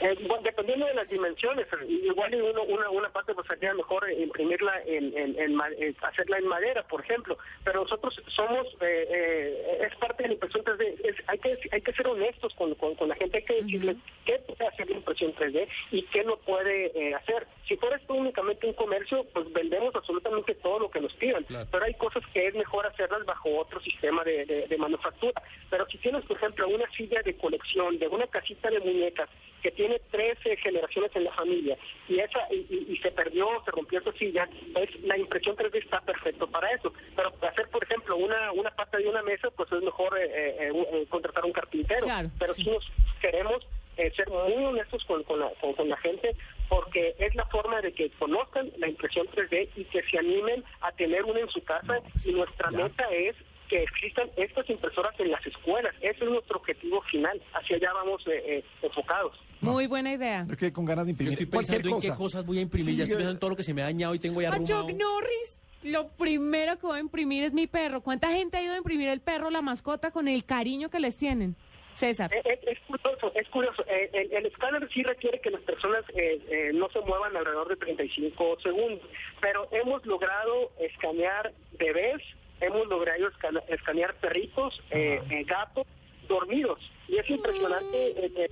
Eh, 0.00 0.14
bueno, 0.28 0.42
dependiendo 0.44 0.86
de 0.86 0.94
las 0.94 1.08
dimensiones, 1.08 1.66
igual 1.88 2.32
uno, 2.40 2.62
una, 2.62 2.88
una 2.90 3.08
parte 3.10 3.34
pues 3.34 3.46
sería 3.48 3.74
mejor 3.74 4.08
imprimirla 4.12 4.80
en, 4.86 5.16
en, 5.16 5.38
en 5.40 5.54
ma- 5.54 5.68
hacerla 6.02 6.38
en 6.38 6.46
madera, 6.46 6.82
por 6.86 7.00
ejemplo. 7.00 7.36
Pero 7.64 7.82
nosotros 7.82 8.20
somos, 8.28 8.66
eh, 8.80 9.08
eh, 9.10 9.78
es 9.90 9.96
parte 9.96 10.22
de 10.22 10.28
la 10.28 10.34
impresión 10.34 10.64
3D. 10.64 10.94
Es- 11.04 11.16
hay 11.26 11.38
que 11.38 11.58
hay 11.72 11.80
que 11.80 11.92
ser 11.92 12.06
honestos 12.06 12.54
con, 12.54 12.74
con, 12.76 12.94
con 12.94 13.08
la 13.08 13.16
gente, 13.16 13.38
hay 13.38 13.44
que 13.44 13.54
decirles 13.62 13.96
qué 14.24 14.38
puede 14.38 14.66
hacer 14.68 14.88
la 14.88 14.96
impresión 14.96 15.34
3D 15.34 15.66
y 15.90 16.02
qué 16.02 16.22
no 16.22 16.36
puede 16.36 16.92
eh, 16.94 17.14
hacer. 17.14 17.46
Si 17.66 17.76
fuera 17.76 17.96
esto 17.96 18.14
únicamente 18.14 18.66
un 18.66 18.74
comercio, 18.74 19.24
pues 19.34 19.52
vendemos 19.52 19.94
absolutamente 19.94 20.54
todo 20.54 20.78
lo 20.78 20.90
que 20.90 21.00
nos 21.00 21.12
pidan. 21.14 21.44
Pero 21.70 21.84
hay 21.84 21.94
cosas 21.94 22.22
que 22.32 22.46
es 22.46 22.54
mejor 22.54 22.86
hacerlas 22.86 23.24
bajo 23.26 23.56
otro 23.58 23.80
sistema 23.80 24.22
de, 24.24 24.46
de- 24.46 24.66
de 24.68 24.76
manufactura. 24.78 25.42
Pero 25.70 25.86
si 25.88 25.98
tienes, 25.98 26.24
por 26.24 26.36
ejemplo, 26.36 26.68
una 26.68 26.88
silla 26.92 27.20
de 27.22 27.36
colección 27.36 27.98
de 27.98 28.06
una 28.08 28.26
casita 28.28 28.70
de 28.70 28.78
muñecas 28.80 29.28
que 29.62 29.72
tiene 29.72 29.87
13 30.10 30.56
generaciones 30.58 31.10
en 31.14 31.24
la 31.24 31.32
familia 31.32 31.76
y 32.08 32.18
esa 32.20 32.40
y, 32.50 32.66
y- 32.68 32.92
y 32.92 32.96
se 32.98 33.10
perdió, 33.10 33.48
se 33.64 33.70
rompió 33.70 34.00
esa 34.00 34.12
silla, 34.12 34.48
pues 34.74 34.88
la 35.02 35.16
impresión 35.16 35.56
3D 35.56 35.76
está 35.82 36.00
perfecto 36.00 36.46
para 36.46 36.70
eso. 36.72 36.92
Pero 37.16 37.32
hacer, 37.48 37.68
por 37.70 37.82
ejemplo, 37.84 38.16
una, 38.16 38.52
una 38.52 38.70
pata 38.70 38.98
de 38.98 39.08
una 39.08 39.22
mesa, 39.22 39.50
pues 39.50 39.70
es 39.72 39.82
mejor 39.82 40.18
eh, 40.18 40.24
eh, 40.26 40.56
eh, 40.72 40.86
eh, 40.92 41.06
contratar 41.08 41.44
un 41.44 41.52
carpintero. 41.52 42.02
Claro, 42.04 42.30
Pero 42.38 42.54
si 42.54 42.64
nos 42.70 42.86
queremos 43.20 43.66
eh, 43.96 44.12
ser 44.14 44.28
muy 44.28 44.64
honestos 44.64 45.04
con, 45.06 45.22
con 45.24 45.40
la, 45.40 45.50
con, 45.60 45.72
con 45.74 45.88
la 45.88 45.96
gente 45.96 46.36
porque 46.68 47.14
es 47.18 47.34
la 47.34 47.46
forma 47.46 47.80
de 47.80 47.92
que 47.92 48.10
conozcan 48.10 48.70
la 48.76 48.86
impresión 48.88 49.26
3D 49.28 49.70
y 49.74 49.84
que 49.86 50.02
se 50.02 50.18
animen 50.18 50.62
a 50.82 50.92
tener 50.92 51.24
una 51.24 51.40
en 51.40 51.48
su 51.48 51.62
casa 51.64 52.00
y 52.24 52.32
nuestra 52.32 52.70
meta 52.70 53.08
es 53.10 53.34
que 53.68 53.82
existan 53.82 54.30
estas 54.36 54.68
impresoras 54.70 55.18
en 55.20 55.30
las 55.30 55.46
escuelas. 55.46 55.94
Ese 56.00 56.24
es 56.24 56.30
nuestro 56.30 56.58
objetivo 56.58 57.02
final. 57.02 57.40
Hacia 57.54 57.76
allá 57.76 57.92
vamos 57.92 58.26
eh, 58.26 58.42
eh, 58.58 58.64
enfocados. 58.82 59.36
Muy 59.60 59.86
buena 59.86 60.12
idea. 60.12 60.46
Yo 60.48 60.56
quedé 60.56 60.72
con 60.72 60.84
ganas 60.84 61.04
de 61.06 61.12
imprimir 61.12 61.34
Estoy 61.34 61.46
cualquier 61.46 61.82
pensando 61.82 61.96
en 61.96 62.02
qué 62.02 62.08
cosa. 62.08 62.18
cosas 62.18 62.46
voy 62.46 62.58
a 62.58 62.62
imprimir. 62.62 62.92
Sí, 62.92 62.96
ya 62.96 63.04
estoy 63.04 63.12
yo- 63.14 63.18
pensando 63.18 63.36
en 63.36 63.40
todo 63.40 63.50
lo 63.50 63.56
que 63.56 63.62
se 63.64 63.74
me 63.74 63.82
ha 63.82 63.86
dañado 63.86 64.14
y 64.14 64.18
tengo 64.18 64.40
ya 64.40 64.48
A 64.50 64.52
arrumado. 64.54 64.88
Chuck 64.88 64.98
Norris, 64.98 65.60
lo 65.82 66.08
primero 66.08 66.78
que 66.78 66.86
voy 66.86 66.98
a 66.98 67.00
imprimir 67.00 67.44
es 67.44 67.52
mi 67.52 67.66
perro. 67.66 68.00
¿Cuánta 68.00 68.30
gente 68.30 68.56
ha 68.56 68.62
ido 68.62 68.74
a 68.74 68.78
imprimir 68.78 69.08
el 69.08 69.20
perro, 69.20 69.50
la 69.50 69.62
mascota, 69.62 70.10
con 70.10 70.28
el 70.28 70.44
cariño 70.44 70.88
que 70.90 71.00
les 71.00 71.16
tienen? 71.16 71.56
César. 71.94 72.30
Es, 72.32 72.46
es- 72.46 72.68
es 72.68 72.78
curioso, 72.86 73.32
es 73.34 73.48
curioso. 73.48 73.84
Eh, 73.88 74.08
el, 74.12 74.32
el 74.32 74.46
escáner 74.46 74.88
sí 74.94 75.02
requiere 75.02 75.40
que 75.40 75.50
las 75.50 75.60
personas 75.62 76.04
eh, 76.14 76.40
eh, 76.48 76.70
no 76.72 76.88
se 76.90 77.00
muevan 77.00 77.36
alrededor 77.36 77.66
de 77.68 77.74
35 77.76 78.58
segundos, 78.62 79.00
pero 79.40 79.68
hemos 79.72 80.06
logrado 80.06 80.70
escanear 80.78 81.52
bebés, 81.76 82.22
hemos 82.60 82.86
logrado 82.88 83.28
escane- 83.28 83.62
escanear 83.68 84.14
perritos, 84.14 84.80
eh, 84.90 85.20
eh, 85.30 85.44
gatos, 85.44 85.86
dormidos. 86.28 86.78
Y 87.08 87.16
es 87.18 87.28
impresionante. 87.30 88.08
eh, 88.10 88.32
eh, 88.36 88.50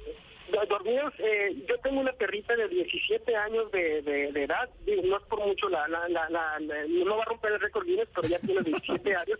do- 0.52 0.64
Dormidos, 0.66 1.12
eh, 1.18 1.54
yo 1.68 1.76
tengo 1.80 2.00
una 2.00 2.12
perrita 2.12 2.54
de 2.56 2.68
17 2.68 3.34
años 3.36 3.70
de, 3.72 4.00
de- 4.02 4.32
de 4.32 4.42
edad, 4.44 4.68
no 5.04 5.16
es 5.16 5.22
por 5.24 5.44
mucho, 5.44 5.68
la, 5.68 5.88
la, 5.88 6.08
la, 6.08 6.30
la- 6.30 6.58
la- 6.60 6.84
no 6.86 7.16
va 7.16 7.22
a 7.22 7.26
romper 7.26 7.52
el 7.52 7.60
récord 7.60 7.84
Guinness, 7.84 8.08
pero 8.14 8.28
ya 8.28 8.38
tiene 8.38 8.62
17 8.62 9.14
años 9.16 9.38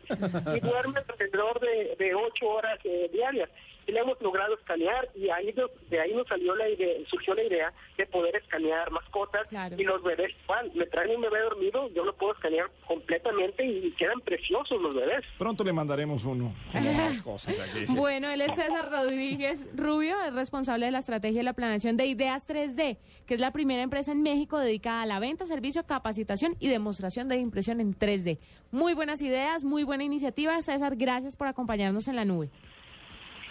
y 0.57 0.61
duerme 0.61 0.99
alrededor 1.09 1.61
de, 1.61 1.95
de 1.99 2.14
8 2.14 2.47
horas 2.49 2.79
eh, 2.85 3.09
diarias. 3.12 3.49
Y 3.87 3.93
la 3.93 4.01
hemos 4.01 4.20
logrado 4.20 4.55
escanear 4.55 5.09
y 5.14 5.28
ahí 5.30 5.53
de, 5.53 5.64
de 5.91 6.01
ahí 6.01 6.12
nos 6.14 6.26
salió 6.26 6.55
la 6.57 6.68
idea, 6.68 6.95
surgió 7.09 7.34
la 7.34 7.45
idea 7.45 7.72
de 7.97 8.07
poder 8.07 8.37
escanear 8.37 8.91
mascotas 8.91 9.47
y 9.76 9.84
los 9.84 10.03
bebés 10.03 10.32
igual, 10.43 10.70
me 10.74 10.87
traen 10.87 11.16
un 11.16 11.22
bebé 11.22 11.41
dormido, 11.41 11.89
yo 11.95 12.05
lo 12.05 12.14
puedo 12.16 12.32
escanear 12.32 12.70
completamente 12.87 13.64
y 13.64 13.93
quedan 13.93 14.20
preciosos 14.20 14.80
los 14.80 14.95
bebés. 14.95 15.24
Pronto 15.39 15.62
le 15.64 15.72
mandaremos 15.72 16.24
uno. 16.24 16.55
Como 16.72 16.93
más 16.93 17.22
cosas 17.22 17.55
aquí. 17.61 17.84
Bueno, 17.89 18.28
él 18.30 18.41
es 18.41 18.55
César 18.55 18.91
Rodríguez 18.91 19.64
Rubio, 19.74 20.16
es 20.22 20.34
responsable 20.34 20.87
de 20.87 20.93
la 20.93 20.99
estrategia 20.99 21.41
y 21.41 21.45
la 21.45 21.53
planeación 21.53 21.97
de 21.97 22.07
Ideas 22.07 22.47
3D, 22.49 22.99
que 23.26 23.34
es 23.34 23.41
la 23.41 23.53
primera 23.53 23.82
empresa 23.82 24.12
en 24.12 24.22
México 24.22 24.59
dedicada 24.59 25.03
a 25.03 25.07
la 25.07 25.18
venta, 25.18 25.47
servicio, 25.47 25.87
capacitación 25.87 26.57
y 26.59 26.68
demostración 26.68 27.28
de 27.28 27.37
impresión 27.39 27.80
en 27.80 27.97
3D. 27.97 28.39
Muy 28.70 28.95
buenas 28.95 29.22
ideas, 29.22 29.64
muy 29.64 29.84
buena 29.84 30.05
iniciativa. 30.05 30.61
César, 30.62 30.97
gracias 30.97 31.37
por 31.37 31.47
acompañarnos 31.47 32.09
en 32.09 32.16
la 32.16 32.24
nube. 32.24 32.51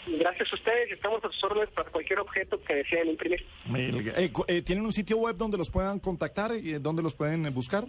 Gracias 0.08 0.52
a 0.52 0.56
ustedes, 0.56 0.92
estamos 0.92 1.24
a 1.24 1.30
sus 1.30 1.44
órdenes 1.44 1.70
para 1.72 1.90
cualquier 1.90 2.20
objeto 2.20 2.62
que 2.64 2.76
deseen 2.76 3.10
imprimir. 3.10 3.46
Eh, 3.76 4.32
eh, 4.48 4.62
¿Tienen 4.62 4.86
un 4.86 4.92
sitio 4.92 5.18
web 5.18 5.36
donde 5.36 5.58
los 5.58 5.70
puedan 5.72 6.00
contactar 6.00 6.56
y 6.56 6.76
eh, 6.76 6.80
donde 6.80 7.02
los 7.02 7.14
pueden 7.14 7.52
buscar? 7.54 7.86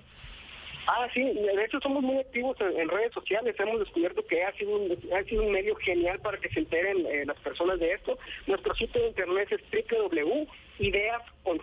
Ah, 0.86 1.08
sí, 1.12 1.20
de 1.20 1.64
hecho 1.64 1.80
somos 1.80 2.02
muy 2.02 2.18
activos 2.18 2.56
en, 2.60 2.80
en 2.80 2.88
redes 2.88 3.12
sociales, 3.12 3.56
hemos 3.58 3.80
descubierto 3.80 4.24
que 4.24 4.44
ha 4.44 4.52
sido 4.52 4.76
un, 4.76 4.96
ha 5.12 5.22
sido 5.24 5.42
un 5.42 5.50
medio 5.50 5.74
genial 5.76 6.20
para 6.20 6.38
que 6.38 6.48
se 6.48 6.60
enteren 6.60 7.04
eh, 7.06 7.24
las 7.26 7.38
personas 7.40 7.80
de 7.80 7.92
esto. 7.92 8.16
Nuestro 8.46 8.72
sitio 8.76 9.02
de 9.02 9.08
internet 9.08 9.48
es 9.50 9.60
www.ideasconz 9.90 11.62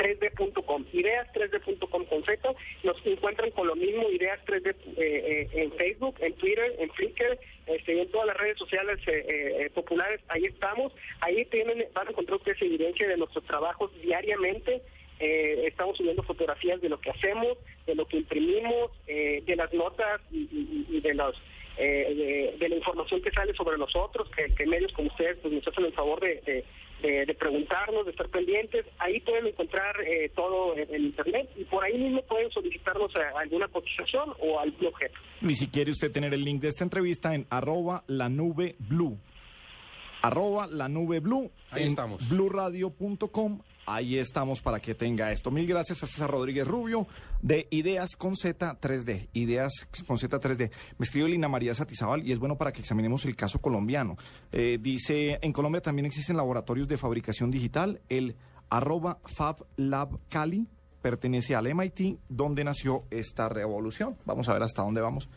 3D.com, 0.00 0.84
ideas3d.com 0.92 2.04
con 2.06 2.24
Z, 2.24 2.54
nos 2.84 2.96
encuentran 3.06 3.50
con 3.50 3.66
lo 3.66 3.76
mismo, 3.76 4.08
Ideas 4.10 4.40
3D 4.46 4.74
eh, 4.74 4.94
eh, 4.96 5.48
en 5.52 5.72
Facebook, 5.72 6.16
en 6.20 6.32
Twitter, 6.34 6.74
en 6.78 6.90
Flickr, 6.90 7.38
este, 7.66 8.00
en 8.00 8.10
todas 8.10 8.28
las 8.28 8.36
redes 8.38 8.56
sociales 8.58 8.98
eh, 9.06 9.24
eh, 9.28 9.70
populares, 9.74 10.20
ahí 10.28 10.46
estamos, 10.46 10.92
ahí 11.20 11.44
tienen, 11.46 11.84
van 11.92 12.06
a 12.08 12.10
encontrar 12.10 12.38
ustedes 12.38 12.62
evidencia 12.62 13.06
de 13.08 13.18
nuestros 13.18 13.44
trabajos 13.44 13.90
diariamente, 14.00 14.80
eh, 15.20 15.66
estamos 15.66 15.98
subiendo 15.98 16.22
fotografías 16.22 16.80
de 16.80 16.88
lo 16.88 16.98
que 16.98 17.10
hacemos, 17.10 17.58
de 17.86 17.94
lo 17.94 18.06
que 18.06 18.16
imprimimos, 18.16 18.90
eh, 19.06 19.42
de 19.44 19.54
las 19.56 19.72
notas 19.74 20.22
y, 20.32 21.00
de 21.00 21.14
los 21.14 21.36
eh, 21.76 22.56
de, 22.58 22.68
la 22.68 22.76
información 22.76 23.22
que 23.22 23.30
sale 23.30 23.54
sobre 23.54 23.78
nosotros, 23.78 24.28
que, 24.30 24.66
medios 24.66 24.92
como 24.92 25.08
ustedes 25.08 25.38
pues, 25.42 25.52
nos 25.54 25.66
hacen 25.68 25.84
el 25.84 25.92
favor 25.92 26.20
de- 26.20 26.64
de- 27.02 27.26
de 27.26 27.34
preguntarnos, 27.34 28.04
de 28.04 28.10
estar 28.12 28.28
pendientes. 28.28 28.86
Ahí 28.98 29.20
pueden 29.20 29.46
encontrar 29.48 29.94
eh, 30.06 30.30
todo 30.34 30.76
en, 30.76 30.94
en 30.94 31.04
Internet 31.06 31.50
y 31.56 31.64
por 31.64 31.84
ahí 31.84 31.96
mismo 31.98 32.22
pueden 32.22 32.50
solicitarnos 32.50 33.14
eh, 33.16 33.20
alguna 33.36 33.68
cotización 33.68 34.30
o 34.40 34.58
algún 34.60 34.86
objeto. 34.86 35.18
Y 35.42 35.54
si 35.54 35.68
quiere 35.68 35.90
usted 35.90 36.10
tener 36.12 36.32
el 36.34 36.44
link 36.44 36.60
de 36.62 36.68
esta 36.68 36.84
entrevista 36.84 37.34
en 37.34 37.46
arroba 37.50 38.04
la 38.06 38.28
nube 38.28 38.76
blue. 38.78 39.18
Arroba 40.22 40.66
la 40.66 40.88
nube 40.88 41.20
blue. 41.20 41.50
Ahí 41.70 41.82
en 41.84 41.88
estamos. 41.88 42.28
bluradio.com. 42.28 43.60
Ahí 43.92 44.18
estamos 44.18 44.62
para 44.62 44.78
que 44.78 44.94
tenga 44.94 45.32
esto. 45.32 45.50
Mil 45.50 45.66
gracias 45.66 46.04
a 46.04 46.06
César 46.06 46.30
Rodríguez 46.30 46.64
Rubio 46.64 47.08
de 47.42 47.66
Ideas 47.70 48.14
con 48.14 48.36
Z 48.36 48.78
3D. 48.80 49.30
Ideas 49.32 49.88
con 50.06 50.16
Z 50.16 50.38
3D. 50.38 50.70
Me 50.96 51.04
escribe 51.04 51.28
Lina 51.28 51.48
María 51.48 51.74
Satizabal 51.74 52.24
y 52.24 52.30
es 52.30 52.38
bueno 52.38 52.56
para 52.56 52.70
que 52.70 52.82
examinemos 52.82 53.24
el 53.24 53.34
caso 53.34 53.60
colombiano. 53.60 54.16
Eh, 54.52 54.78
dice, 54.80 55.40
en 55.42 55.52
Colombia 55.52 55.80
también 55.80 56.06
existen 56.06 56.36
laboratorios 56.36 56.86
de 56.86 56.98
fabricación 56.98 57.50
digital. 57.50 58.00
El 58.08 58.36
arroba 58.68 59.18
Fab 59.24 59.66
Lab 59.74 60.20
Cali 60.28 60.68
pertenece 61.02 61.56
al 61.56 61.74
MIT, 61.74 62.20
donde 62.28 62.62
nació 62.62 63.02
esta 63.10 63.48
revolución. 63.48 64.16
Vamos 64.24 64.48
a 64.48 64.52
ver 64.52 64.62
hasta 64.62 64.82
dónde 64.82 65.00
vamos. 65.00 65.28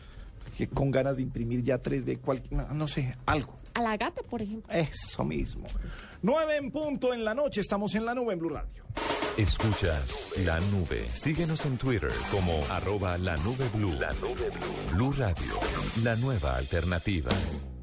Que 0.56 0.68
con 0.68 0.90
ganas 0.90 1.16
de 1.16 1.22
imprimir 1.22 1.62
ya 1.62 1.82
3D, 1.82 2.20
cual, 2.20 2.42
no, 2.50 2.68
no 2.68 2.86
sé, 2.86 3.16
algo. 3.26 3.58
A 3.74 3.82
la 3.82 3.96
gata, 3.96 4.22
por 4.22 4.40
ejemplo. 4.40 4.72
Eso 4.72 5.24
mismo. 5.24 5.66
9 6.22 6.56
en 6.56 6.70
punto 6.70 7.12
en 7.12 7.24
la 7.24 7.34
noche, 7.34 7.60
estamos 7.60 7.94
en 7.96 8.06
la 8.06 8.14
nube 8.14 8.32
en 8.32 8.38
Blue 8.38 8.50
Radio. 8.50 8.84
Escuchas 9.36 10.30
la 10.44 10.60
nube. 10.60 11.08
Síguenos 11.12 11.66
en 11.66 11.76
Twitter 11.76 12.12
como 12.30 12.64
arroba 12.70 13.18
la 13.18 13.36
nube 13.38 13.68
blue. 13.74 13.92
La 13.98 14.12
nube 14.12 14.48
blue. 14.50 14.92
Blue 14.92 15.12
Radio, 15.12 15.58
la 16.04 16.14
nueva 16.16 16.56
alternativa. 16.56 17.30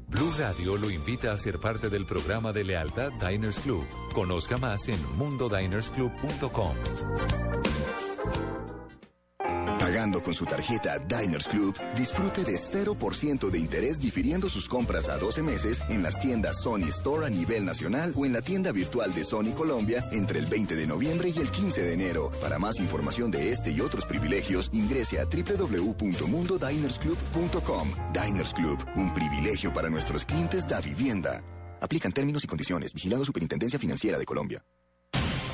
Blue 0.08 0.32
Radio 0.38 0.76
lo 0.76 0.90
invita 0.90 1.32
a 1.32 1.36
ser 1.36 1.58
parte 1.58 1.90
del 1.90 2.06
programa 2.06 2.52
de 2.52 2.64
lealtad 2.64 3.12
Diners 3.12 3.60
Club. 3.60 3.84
Conozca 4.14 4.56
más 4.56 4.88
en 4.88 4.98
mundodinersclub.com. 5.16 6.74
Pagando 9.82 10.22
con 10.22 10.32
su 10.32 10.46
tarjeta 10.46 11.00
Diners 11.00 11.48
Club, 11.48 11.76
disfrute 11.96 12.44
de 12.44 12.52
0% 12.52 13.50
de 13.50 13.58
interés 13.58 13.98
difiriendo 13.98 14.48
sus 14.48 14.68
compras 14.68 15.08
a 15.08 15.18
12 15.18 15.42
meses 15.42 15.82
en 15.88 16.04
las 16.04 16.20
tiendas 16.20 16.62
Sony 16.62 16.86
Store 16.90 17.26
a 17.26 17.28
nivel 17.28 17.64
nacional 17.64 18.12
o 18.14 18.24
en 18.24 18.32
la 18.32 18.42
tienda 18.42 18.70
virtual 18.70 19.12
de 19.12 19.24
Sony 19.24 19.50
Colombia 19.56 20.04
entre 20.12 20.38
el 20.38 20.46
20 20.46 20.76
de 20.76 20.86
noviembre 20.86 21.32
y 21.34 21.38
el 21.40 21.50
15 21.50 21.82
de 21.82 21.94
enero. 21.94 22.30
Para 22.40 22.60
más 22.60 22.78
información 22.78 23.32
de 23.32 23.50
este 23.50 23.72
y 23.72 23.80
otros 23.80 24.06
privilegios, 24.06 24.70
ingrese 24.72 25.18
a 25.18 25.24
www.mundodinersclub.com. 25.24 27.88
Diners 28.12 28.54
Club, 28.54 28.78
un 28.94 29.12
privilegio 29.12 29.72
para 29.72 29.90
nuestros 29.90 30.24
clientes 30.24 30.64
da 30.68 30.80
vivienda. 30.80 31.42
Aplican 31.80 32.12
términos 32.12 32.44
y 32.44 32.46
condiciones. 32.46 32.94
Vigilado 32.94 33.24
Superintendencia 33.24 33.80
Financiera 33.80 34.16
de 34.16 34.26
Colombia. 34.26 34.62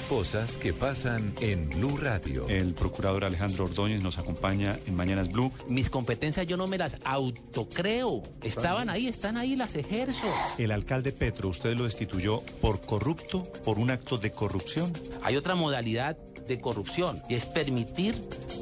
Cosas 0.09 0.57
que 0.57 0.73
pasan 0.73 1.35
en 1.39 1.69
Blue 1.69 1.99
Radio. 1.99 2.49
El 2.49 2.73
procurador 2.73 3.27
Alejandro 3.27 3.65
Ordóñez 3.65 4.03
nos 4.03 4.17
acompaña 4.17 4.79
en 4.87 4.97
Mañanas 4.97 5.31
Blue. 5.31 5.53
Mis 5.69 5.91
competencias 5.91 6.47
yo 6.47 6.57
no 6.57 6.67
me 6.67 6.79
las 6.79 6.97
autocreo. 7.05 8.23
Estaban 8.43 8.89
ahí, 8.89 9.07
están 9.07 9.37
ahí, 9.37 9.55
las 9.55 9.77
ejerzo. 9.77 10.27
El 10.57 10.73
alcalde 10.73 11.13
Petro, 11.13 11.51
usted 11.51 11.77
lo 11.77 11.85
destituyó 11.85 12.41
por 12.63 12.81
corrupto, 12.81 13.43
por 13.67 13.79
un 13.79 13.91
acto 13.91 14.17
de 14.17 14.33
corrupción. 14.33 14.95
Hay 15.23 15.37
otra 15.37 15.55
modalidad 15.55 16.17
de 16.17 16.59
corrupción 16.59 17.21
y 17.29 17.35
es 17.35 17.45
permitir 17.45 18.19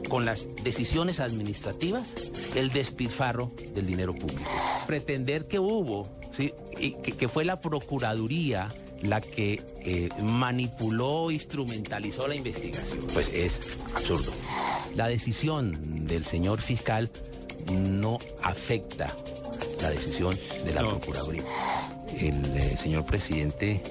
con 0.09 0.25
las 0.25 0.49
decisiones 0.65 1.21
administrativas 1.21 2.13
el 2.57 2.71
despilfarro 2.71 3.53
del 3.73 3.87
dinero 3.87 4.15
público. 4.15 4.51
Pretender 4.89 5.47
que 5.47 5.61
hubo, 5.61 6.09
¿sí? 6.37 6.53
y 6.77 6.95
que, 6.95 7.13
que 7.13 7.29
fue 7.29 7.45
la 7.45 7.61
Procuraduría 7.61 8.75
la 9.03 9.21
que 9.21 9.63
eh, 9.81 10.09
manipuló, 10.23 11.31
instrumentalizó 11.31 12.27
la 12.27 12.35
investigación. 12.35 13.01
Pues 13.13 13.29
es 13.33 13.61
absurdo. 13.95 14.33
La 14.95 15.09
decisión 15.09 16.07
del 16.07 16.25
señor 16.25 16.61
fiscal 16.61 17.11
no 17.73 18.19
afecta 18.43 19.15
la 19.83 19.91
decisión 19.91 20.39
de 20.65 20.73
la 20.73 20.81
Procuraduría. 20.81 21.45
El 22.19 22.45
eh, 22.57 22.77
señor 22.77 23.05
presidente 23.05 23.83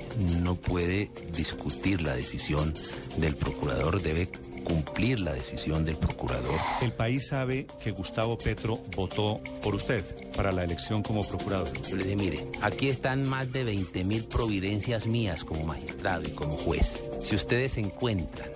no 0.41 0.55
puede 0.55 1.11
discutir 1.35 2.01
la 2.01 2.15
decisión 2.15 2.73
del 3.17 3.35
procurador, 3.35 4.01
debe 4.01 4.27
cumplir 4.65 5.19
la 5.21 5.33
decisión 5.33 5.85
del 5.85 5.95
procurador. 5.95 6.59
El 6.81 6.91
país 6.91 7.27
sabe 7.27 7.67
que 7.81 7.91
Gustavo 7.91 8.37
Petro 8.37 8.81
votó 8.95 9.39
por 9.63 9.75
usted 9.75 10.03
para 10.35 10.51
la 10.51 10.63
elección 10.65 11.01
como 11.03 11.25
procurador. 11.25 11.69
Yo 11.89 11.95
le 11.95 12.03
dije, 12.03 12.15
mire, 12.17 12.43
aquí 12.61 12.89
están 12.89 13.27
más 13.29 13.51
de 13.53 13.63
20 13.63 14.03
mil 14.03 14.25
providencias 14.25 15.05
mías 15.05 15.43
como 15.45 15.63
magistrado 15.65 16.23
y 16.27 16.31
como 16.31 16.57
juez. 16.57 17.01
Si 17.21 17.35
ustedes 17.35 17.77
encuentran 17.77 18.49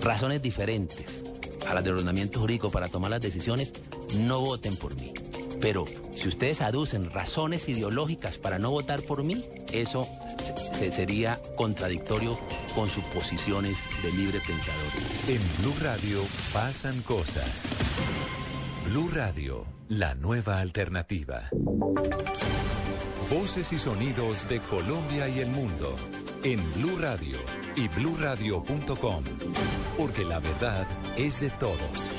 razones 0.00 0.42
diferentes 0.42 1.22
a 1.68 1.74
las 1.74 1.84
del 1.84 1.94
ordenamiento 1.94 2.40
jurídico 2.40 2.70
para 2.70 2.88
tomar 2.88 3.10
las 3.10 3.20
decisiones, 3.20 3.72
no 4.16 4.40
voten 4.40 4.74
por 4.76 4.96
mí. 4.96 5.12
Pero 5.60 5.84
si 6.16 6.26
ustedes 6.26 6.62
aducen 6.62 7.10
razones 7.10 7.68
ideológicas 7.68 8.38
para 8.38 8.58
no 8.58 8.70
votar 8.70 9.02
por 9.02 9.22
mí, 9.22 9.44
eso 9.72 10.08
se- 10.78 10.90
sería 10.90 11.38
contradictorio 11.56 12.38
con 12.74 12.88
sus 12.88 13.04
posiciones 13.04 13.76
de 14.02 14.10
libre 14.12 14.40
pensador. 14.40 15.09
En 15.28 15.40
Blue 15.60 15.74
Radio 15.80 16.22
pasan 16.52 17.02
cosas. 17.02 17.66
Blue 18.86 19.10
Radio, 19.14 19.66
la 19.88 20.14
nueva 20.14 20.58
alternativa. 20.58 21.48
Voces 23.30 23.72
y 23.72 23.78
sonidos 23.78 24.48
de 24.48 24.60
Colombia 24.60 25.28
y 25.28 25.40
el 25.40 25.50
mundo 25.50 25.94
en 26.42 26.58
Blue 26.74 26.96
Radio 26.98 27.38
y 27.76 27.86
bluradio.com, 27.88 29.24
porque 29.96 30.24
la 30.24 30.40
verdad 30.40 30.86
es 31.16 31.40
de 31.40 31.50
todos. 31.50 32.10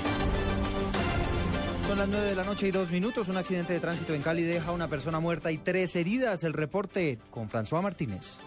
Son 1.87 1.97
las 1.97 2.07
9 2.07 2.25
de 2.27 2.35
la 2.35 2.43
noche 2.43 2.67
y 2.67 2.71
dos 2.71 2.91
minutos. 2.91 3.27
Un 3.27 3.37
accidente 3.37 3.73
de 3.73 3.79
tránsito 3.79 4.13
en 4.13 4.21
Cali 4.21 4.43
deja 4.43 4.71
una 4.71 4.87
persona 4.87 5.19
muerta 5.19 5.51
y 5.51 5.57
tres 5.57 5.95
heridas. 5.95 6.43
El 6.43 6.53
reporte 6.53 7.17
con 7.31 7.49
François 7.49 7.81
Martínez. 7.81 8.37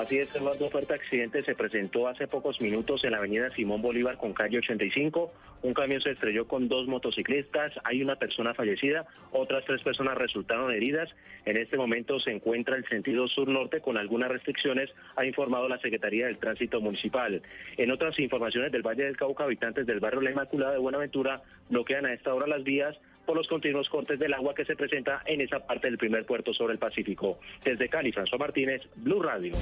Así 0.00 0.18
es, 0.18 0.34
Eduardo, 0.34 0.68
fuerte 0.70 0.92
accidente 0.92 1.40
se 1.42 1.54
presentó 1.54 2.08
hace 2.08 2.26
pocos 2.26 2.60
minutos 2.60 3.04
en 3.04 3.12
la 3.12 3.18
avenida 3.18 3.48
Simón 3.50 3.80
Bolívar 3.80 4.16
con 4.16 4.32
calle 4.32 4.58
85. 4.58 5.32
Un 5.62 5.72
camión 5.72 6.00
se 6.00 6.10
estrelló 6.10 6.48
con 6.48 6.68
dos 6.68 6.88
motociclistas, 6.88 7.72
hay 7.84 8.02
una 8.02 8.16
persona 8.16 8.54
fallecida, 8.54 9.06
otras 9.30 9.64
tres 9.64 9.82
personas 9.82 10.18
resultaron 10.18 10.72
heridas. 10.72 11.08
En 11.44 11.56
este 11.56 11.76
momento 11.76 12.18
se 12.18 12.32
encuentra 12.32 12.76
el 12.76 12.84
sentido 12.86 13.28
sur-norte 13.28 13.80
con 13.80 13.96
algunas 13.96 14.30
restricciones, 14.30 14.90
ha 15.14 15.24
informado 15.24 15.68
la 15.68 15.78
Secretaría 15.78 16.26
del 16.26 16.38
Tránsito 16.38 16.80
Municipal. 16.80 17.40
En 17.76 17.90
otras 17.92 18.18
informaciones 18.18 18.72
del 18.72 18.82
Valle 18.82 19.04
del 19.04 19.16
Cauca, 19.16 19.44
habitantes 19.44 19.86
del 19.86 20.00
barrio 20.00 20.22
La 20.22 20.32
Inmaculada 20.32 20.72
de 20.72 20.78
Buenaventura 20.78 21.42
bloquean 21.70 22.04
a 22.04 22.12
esta 22.12 22.34
hora 22.34 22.48
las 22.48 22.64
vías 22.64 22.98
por 23.24 23.36
los 23.36 23.48
continuos 23.48 23.88
cortes 23.88 24.18
del 24.18 24.34
agua 24.34 24.54
que 24.54 24.64
se 24.64 24.76
presenta 24.76 25.22
en 25.26 25.40
esa 25.40 25.60
parte 25.60 25.88
del 25.88 25.98
primer 25.98 26.24
puerto 26.26 26.52
sobre 26.52 26.74
el 26.74 26.78
Pacífico. 26.78 27.38
Desde 27.64 27.88
Cali, 27.88 28.12
François 28.12 28.38
Martínez, 28.38 28.82
Blue 28.96 29.22
Radio. 29.22 29.54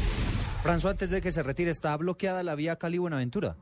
François, 0.62 0.90
antes 0.90 1.10
de 1.10 1.20
que 1.20 1.32
se 1.32 1.42
retire, 1.42 1.70
¿está 1.70 1.96
bloqueada 1.96 2.42
la 2.42 2.54
vía 2.54 2.76
Cali-Buenaventura? 2.76 3.56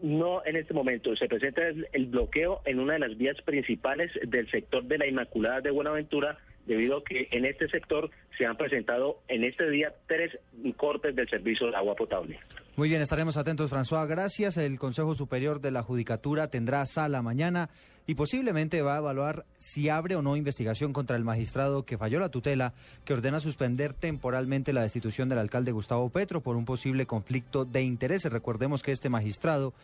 No 0.00 0.44
en 0.46 0.56
este 0.56 0.74
momento. 0.74 1.16
Se 1.16 1.26
presenta 1.26 1.66
el, 1.66 1.88
el 1.92 2.06
bloqueo 2.06 2.60
en 2.64 2.78
una 2.78 2.92
de 2.94 3.00
las 3.00 3.16
vías 3.16 3.36
principales 3.42 4.12
del 4.26 4.48
sector 4.50 4.84
de 4.84 4.98
la 4.98 5.06
Inmaculada 5.08 5.60
de 5.60 5.72
Buenaventura, 5.72 6.38
debido 6.66 6.98
a 6.98 7.04
que 7.04 7.26
en 7.32 7.44
este 7.44 7.68
sector 7.68 8.10
se 8.36 8.46
han 8.46 8.56
presentado 8.56 9.22
en 9.26 9.42
este 9.42 9.68
día 9.70 9.92
tres 10.06 10.38
cortes 10.76 11.16
del 11.16 11.28
servicio 11.28 11.68
de 11.68 11.76
agua 11.76 11.96
potable. 11.96 12.38
Muy 12.76 12.88
bien, 12.88 13.00
estaremos 13.00 13.36
atentos, 13.36 13.72
François. 13.72 14.06
Gracias. 14.06 14.56
El 14.56 14.78
Consejo 14.78 15.16
Superior 15.16 15.60
de 15.60 15.72
la 15.72 15.82
Judicatura 15.82 16.48
tendrá 16.48 16.86
sala 16.86 17.22
mañana 17.22 17.70
y 18.08 18.14
posiblemente 18.14 18.80
va 18.80 18.94
a 18.94 18.98
evaluar 18.98 19.44
si 19.58 19.90
abre 19.90 20.16
o 20.16 20.22
no 20.22 20.34
investigación 20.34 20.94
contra 20.94 21.14
el 21.14 21.24
magistrado 21.24 21.84
que 21.84 21.98
falló 21.98 22.18
la 22.18 22.30
tutela 22.30 22.72
que 23.04 23.12
ordena 23.12 23.38
suspender 23.38 23.92
temporalmente 23.92 24.72
la 24.72 24.80
destitución 24.80 25.28
del 25.28 25.38
alcalde 25.38 25.72
Gustavo 25.72 26.08
Petro 26.08 26.40
por 26.40 26.56
un 26.56 26.64
posible 26.64 27.04
conflicto 27.04 27.66
de 27.66 27.82
intereses. 27.82 28.32
Recordemos 28.32 28.82
que 28.82 28.92
este 28.92 29.10
magistrado, 29.10 29.74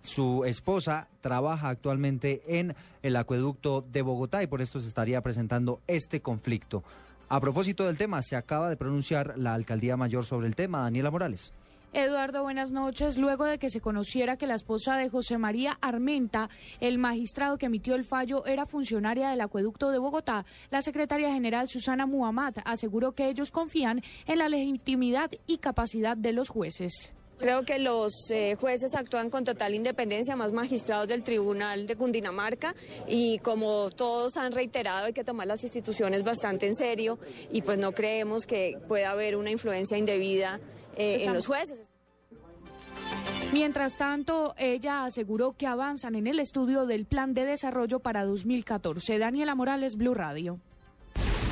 su 0.00 0.44
esposa, 0.44 1.08
trabaja 1.20 1.70
actualmente 1.70 2.42
en 2.46 2.76
el 3.02 3.16
acueducto 3.16 3.80
de 3.80 4.02
Bogotá 4.02 4.44
y 4.44 4.46
por 4.46 4.62
esto 4.62 4.78
se 4.78 4.86
estaría 4.86 5.20
presentando 5.20 5.80
este 5.88 6.20
conflicto. 6.20 6.84
A 7.28 7.40
propósito 7.40 7.84
del 7.86 7.96
tema, 7.96 8.22
se 8.22 8.36
acaba 8.36 8.70
de 8.70 8.76
pronunciar 8.76 9.34
la 9.36 9.54
alcaldía 9.54 9.96
mayor 9.96 10.24
sobre 10.24 10.46
el 10.46 10.54
tema, 10.54 10.82
Daniela 10.82 11.10
Morales. 11.10 11.52
Eduardo, 11.94 12.42
buenas 12.42 12.70
noches. 12.70 13.18
Luego 13.18 13.44
de 13.44 13.58
que 13.58 13.68
se 13.68 13.82
conociera 13.82 14.38
que 14.38 14.46
la 14.46 14.54
esposa 14.54 14.96
de 14.96 15.10
José 15.10 15.36
María 15.36 15.76
Armenta, 15.82 16.48
el 16.80 16.96
magistrado 16.96 17.58
que 17.58 17.66
emitió 17.66 17.94
el 17.94 18.04
fallo, 18.04 18.46
era 18.46 18.64
funcionaria 18.64 19.28
del 19.28 19.42
acueducto 19.42 19.90
de 19.90 19.98
Bogotá, 19.98 20.46
la 20.70 20.80
secretaria 20.80 21.30
general 21.30 21.68
Susana 21.68 22.06
Muhammad 22.06 22.54
aseguró 22.64 23.12
que 23.12 23.28
ellos 23.28 23.50
confían 23.50 24.02
en 24.26 24.38
la 24.38 24.48
legitimidad 24.48 25.30
y 25.46 25.58
capacidad 25.58 26.16
de 26.16 26.32
los 26.32 26.48
jueces. 26.48 27.12
Creo 27.42 27.64
que 27.64 27.80
los 27.80 28.30
eh, 28.30 28.54
jueces 28.54 28.94
actúan 28.94 29.28
con 29.28 29.44
total 29.44 29.74
independencia, 29.74 30.36
más 30.36 30.52
magistrados 30.52 31.08
del 31.08 31.24
Tribunal 31.24 31.86
de 31.86 31.96
Cundinamarca 31.96 32.74
y 33.08 33.38
como 33.38 33.90
todos 33.90 34.36
han 34.36 34.52
reiterado 34.52 35.06
hay 35.06 35.12
que 35.12 35.24
tomar 35.24 35.48
las 35.48 35.64
instituciones 35.64 36.22
bastante 36.22 36.66
en 36.66 36.74
serio 36.74 37.18
y 37.50 37.62
pues 37.62 37.78
no 37.78 37.92
creemos 37.92 38.46
que 38.46 38.78
pueda 38.86 39.10
haber 39.10 39.34
una 39.34 39.50
influencia 39.50 39.98
indebida 39.98 40.60
eh, 40.96 41.24
en 41.24 41.34
los 41.34 41.46
jueces. 41.46 41.90
Mientras 43.52 43.98
tanto, 43.98 44.54
ella 44.56 45.04
aseguró 45.04 45.52
que 45.52 45.66
avanzan 45.66 46.14
en 46.14 46.26
el 46.26 46.40
estudio 46.40 46.86
del 46.86 47.04
plan 47.04 47.34
de 47.34 47.44
desarrollo 47.44 48.00
para 48.00 48.24
2014. 48.24 49.18
Daniela 49.18 49.54
Morales, 49.54 49.96
Blue 49.96 50.14
Radio. 50.14 50.58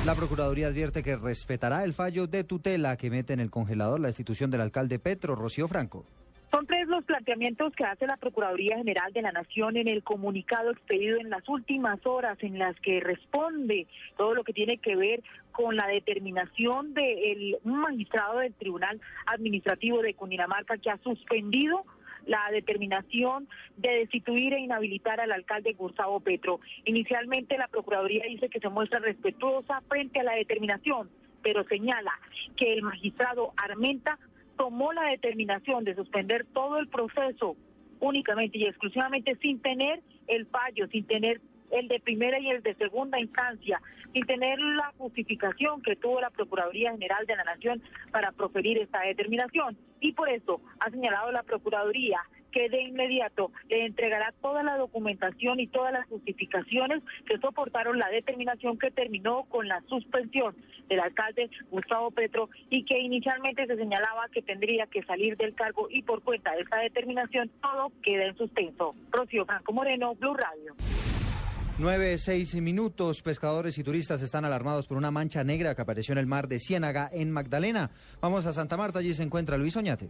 La 0.05 0.15
Procuraduría 0.15 0.67
advierte 0.67 1.03
que 1.03 1.15
respetará 1.15 1.83
el 1.83 1.93
fallo 1.93 2.25
de 2.25 2.43
tutela 2.43 2.97
que 2.97 3.11
mete 3.11 3.33
en 3.33 3.39
el 3.39 3.51
congelador 3.51 3.99
la 3.99 4.07
destitución 4.07 4.49
del 4.49 4.61
alcalde 4.61 4.97
Petro, 4.97 5.35
Rocío 5.35 5.67
Franco. 5.67 6.05
Son 6.51 6.65
tres 6.65 6.87
los 6.87 7.05
planteamientos 7.05 7.71
que 7.75 7.85
hace 7.85 8.07
la 8.07 8.17
Procuraduría 8.17 8.77
General 8.77 9.13
de 9.13 9.21
la 9.21 9.31
Nación 9.31 9.77
en 9.77 9.87
el 9.87 10.03
comunicado 10.03 10.71
expedido 10.71 11.17
en 11.17 11.29
las 11.29 11.47
últimas 11.47 12.03
horas 12.05 12.37
en 12.41 12.57
las 12.59 12.75
que 12.81 12.99
responde 12.99 13.85
todo 14.17 14.33
lo 14.33 14.43
que 14.43 14.51
tiene 14.51 14.79
que 14.79 14.95
ver 14.95 15.21
con 15.51 15.75
la 15.75 15.87
determinación 15.87 16.93
del 16.93 17.57
magistrado 17.63 18.39
del 18.39 18.53
Tribunal 18.53 18.99
Administrativo 19.25 20.01
de 20.01 20.13
Cundinamarca 20.13 20.77
que 20.77 20.89
ha 20.89 20.97
suspendido 20.97 21.85
la 22.25 22.49
determinación 22.51 23.47
de 23.77 23.89
destituir 23.89 24.53
e 24.53 24.59
inhabilitar 24.59 25.19
al 25.19 25.31
alcalde 25.31 25.73
Gustavo 25.73 26.19
Petro. 26.19 26.59
Inicialmente 26.85 27.57
la 27.57 27.67
Procuraduría 27.67 28.23
dice 28.27 28.49
que 28.49 28.59
se 28.59 28.69
muestra 28.69 28.99
respetuosa 28.99 29.81
frente 29.87 30.19
a 30.19 30.23
la 30.23 30.35
determinación, 30.35 31.09
pero 31.41 31.63
señala 31.65 32.11
que 32.55 32.73
el 32.73 32.83
magistrado 32.83 33.53
Armenta 33.57 34.19
tomó 34.57 34.93
la 34.93 35.05
determinación 35.05 35.83
de 35.83 35.95
suspender 35.95 36.45
todo 36.53 36.77
el 36.77 36.87
proceso 36.87 37.55
únicamente 37.99 38.57
y 38.57 38.65
exclusivamente 38.65 39.35
sin 39.41 39.59
tener 39.61 40.01
el 40.27 40.45
fallo, 40.47 40.87
sin 40.87 41.05
tener 41.05 41.41
el 41.71 41.87
de 41.87 41.99
primera 41.99 42.39
y 42.39 42.49
el 42.49 42.63
de 42.63 42.75
segunda 42.75 43.19
instancia, 43.19 43.81
sin 44.13 44.25
tener 44.25 44.59
la 44.59 44.93
justificación 44.97 45.81
que 45.81 45.95
tuvo 45.95 46.21
la 46.21 46.29
Procuraduría 46.29 46.91
General 46.91 47.25
de 47.25 47.35
la 47.35 47.43
Nación 47.43 47.81
para 48.11 48.31
proferir 48.31 48.77
esta 48.77 49.01
determinación. 49.01 49.77
Y 49.99 50.13
por 50.13 50.29
eso 50.29 50.61
ha 50.79 50.89
señalado 50.89 51.31
la 51.31 51.43
Procuraduría 51.43 52.19
que 52.51 52.69
de 52.69 52.81
inmediato 52.81 53.51
le 53.69 53.85
entregará 53.85 54.33
toda 54.41 54.61
la 54.63 54.77
documentación 54.77 55.59
y 55.59 55.67
todas 55.67 55.93
las 55.93 56.07
justificaciones 56.07 57.01
que 57.25 57.37
soportaron 57.37 57.97
la 57.97 58.09
determinación 58.09 58.77
que 58.77 58.91
terminó 58.91 59.43
con 59.43 59.67
la 59.67 59.81
suspensión 59.87 60.55
del 60.87 60.99
alcalde 60.99 61.49
Gustavo 61.69 62.11
Petro 62.11 62.49
y 62.69 62.83
que 62.83 62.99
inicialmente 62.99 63.65
se 63.65 63.77
señalaba 63.77 64.27
que 64.31 64.41
tendría 64.41 64.85
que 64.87 65.03
salir 65.03 65.37
del 65.37 65.55
cargo 65.55 65.87
y 65.89 66.03
por 66.03 66.21
cuenta 66.21 66.53
de 66.53 66.61
esta 66.61 66.79
determinación 66.79 67.49
todo 67.61 67.91
queda 68.03 68.25
en 68.25 68.37
suspenso. 68.37 68.95
Rocío 69.11 69.45
Franco 69.45 69.73
Moreno, 69.73 70.15
Blue 70.15 70.33
Radio. 70.33 70.75
Nueve, 71.81 72.15
seis 72.19 72.53
minutos. 72.53 73.23
Pescadores 73.23 73.75
y 73.79 73.83
turistas 73.83 74.21
están 74.21 74.45
alarmados 74.45 74.85
por 74.85 74.97
una 74.97 75.09
mancha 75.09 75.43
negra 75.43 75.73
que 75.73 75.81
apareció 75.81 76.11
en 76.11 76.19
el 76.19 76.27
mar 76.27 76.47
de 76.47 76.59
Ciénaga, 76.59 77.09
en 77.11 77.31
Magdalena. 77.31 77.89
Vamos 78.21 78.45
a 78.45 78.53
Santa 78.53 78.77
Marta, 78.77 78.99
allí 78.99 79.15
se 79.15 79.23
encuentra 79.23 79.57
Luis 79.57 79.75
Oñate. 79.75 80.07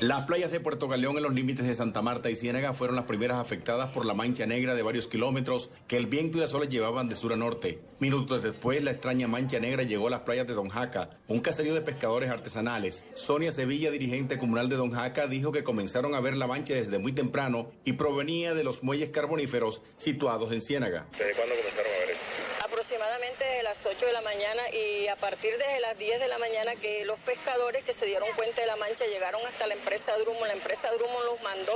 Las 0.00 0.26
playas 0.26 0.50
de 0.50 0.58
Puerto 0.58 0.88
Galeón 0.88 1.16
en 1.16 1.22
los 1.22 1.34
límites 1.34 1.64
de 1.64 1.72
Santa 1.72 2.02
Marta 2.02 2.28
y 2.28 2.34
Ciénaga 2.34 2.74
fueron 2.74 2.96
las 2.96 3.04
primeras 3.04 3.38
afectadas 3.38 3.92
por 3.92 4.04
la 4.04 4.12
mancha 4.12 4.44
negra 4.44 4.74
de 4.74 4.82
varios 4.82 5.06
kilómetros 5.06 5.70
que 5.86 5.96
el 5.96 6.06
viento 6.06 6.36
y 6.36 6.40
las 6.40 6.52
olas 6.52 6.68
llevaban 6.68 7.08
de 7.08 7.14
sur 7.14 7.32
a 7.32 7.36
norte. 7.36 7.78
Minutos 8.00 8.42
después, 8.42 8.82
la 8.82 8.90
extraña 8.90 9.28
mancha 9.28 9.60
negra 9.60 9.84
llegó 9.84 10.08
a 10.08 10.10
las 10.10 10.20
playas 10.20 10.48
de 10.48 10.54
Don 10.54 10.68
Jaca, 10.68 11.10
un 11.28 11.40
caserío 11.40 11.74
de 11.74 11.80
pescadores 11.80 12.28
artesanales. 12.28 13.04
Sonia 13.14 13.52
Sevilla, 13.52 13.92
dirigente 13.92 14.36
comunal 14.36 14.68
de 14.68 14.76
Don 14.76 14.90
Jaca, 14.90 15.28
dijo 15.28 15.52
que 15.52 15.62
comenzaron 15.62 16.16
a 16.16 16.20
ver 16.20 16.36
la 16.36 16.48
mancha 16.48 16.74
desde 16.74 16.98
muy 16.98 17.12
temprano 17.12 17.70
y 17.84 17.92
provenía 17.92 18.52
de 18.52 18.64
los 18.64 18.82
muelles 18.82 19.10
carboníferos 19.10 19.80
situados 19.96 20.52
en 20.52 20.60
Ciénaga. 20.60 21.06
¿Desde 21.12 21.34
cuándo 21.34 21.54
comenzaron 21.54 21.92
a 21.92 22.00
ver 22.00 22.10
eso? 22.10 22.33
Aproximadamente 22.74 23.44
de 23.44 23.62
las 23.62 23.86
8 23.86 24.04
de 24.04 24.12
la 24.12 24.20
mañana 24.22 24.60
y 24.72 25.06
a 25.06 25.14
partir 25.14 25.52
de 25.56 25.78
las 25.78 25.96
10 25.96 26.18
de 26.18 26.26
la 26.26 26.38
mañana 26.38 26.74
que 26.74 27.04
los 27.04 27.20
pescadores 27.20 27.84
que 27.84 27.92
se 27.92 28.04
dieron 28.04 28.28
cuenta 28.34 28.62
de 28.62 28.66
la 28.66 28.74
mancha 28.74 29.06
llegaron 29.06 29.40
hasta 29.46 29.68
la 29.68 29.74
empresa 29.74 30.10
Drummond. 30.18 30.48
La 30.48 30.54
empresa 30.54 30.90
Drummond 30.90 31.24
los 31.24 31.40
mandó 31.42 31.72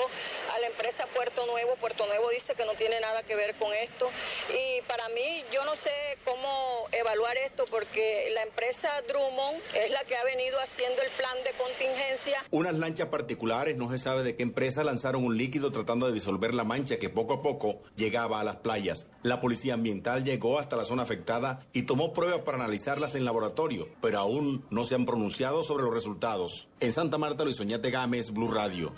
a 0.56 0.58
la 0.58 0.66
empresa 0.66 1.06
Puerto 1.14 1.46
Nuevo. 1.46 1.76
Puerto 1.76 2.04
Nuevo 2.06 2.28
dice 2.30 2.54
que 2.56 2.64
no 2.64 2.72
tiene 2.72 2.98
nada 2.98 3.22
que 3.22 3.36
ver 3.36 3.54
con 3.54 3.72
esto. 3.74 4.10
Y 4.50 4.82
para 4.88 5.08
mí, 5.10 5.44
yo 5.52 5.64
no 5.66 5.76
sé 5.76 5.92
cómo 6.24 6.88
evaluar 6.90 7.36
esto 7.36 7.64
porque 7.70 8.30
la 8.34 8.42
empresa 8.42 8.90
Drummond 9.06 9.62
es 9.76 9.92
la 9.92 10.02
que 10.02 10.16
ha 10.16 10.24
venido 10.24 10.58
haciendo 10.58 11.00
el 11.00 11.10
plan 11.10 11.36
de 11.44 11.52
contingencia. 11.52 12.42
Unas 12.50 12.74
lanchas 12.74 13.06
particulares, 13.06 13.76
no 13.76 13.88
se 13.88 13.98
sabe 13.98 14.24
de 14.24 14.34
qué 14.34 14.42
empresa, 14.42 14.82
lanzaron 14.82 15.24
un 15.24 15.38
líquido 15.38 15.70
tratando 15.70 16.08
de 16.08 16.12
disolver 16.12 16.54
la 16.54 16.64
mancha 16.64 16.98
que 16.98 17.08
poco 17.08 17.34
a 17.34 17.42
poco 17.42 17.82
llegaba 17.94 18.40
a 18.40 18.44
las 18.44 18.56
playas. 18.56 19.06
La 19.22 19.40
policía 19.40 19.74
ambiental 19.74 20.24
llegó 20.24 20.58
hasta 20.58 20.74
la 20.74 20.87
zona 20.88 21.04
afectada 21.04 21.60
y 21.72 21.82
tomó 21.82 22.12
pruebas 22.12 22.40
para 22.40 22.58
analizarlas 22.58 23.14
en 23.14 23.24
laboratorio, 23.24 23.88
pero 24.00 24.18
aún 24.18 24.64
no 24.70 24.82
se 24.84 24.96
han 24.96 25.06
pronunciado 25.06 25.62
sobre 25.62 25.84
los 25.84 25.94
resultados. 25.94 26.68
En 26.80 26.92
Santa 26.92 27.18
Marta, 27.18 27.44
Luis 27.44 27.60
Oñate 27.60 27.90
Gámez, 27.90 28.32
Blue 28.32 28.50
Radio. 28.50 28.92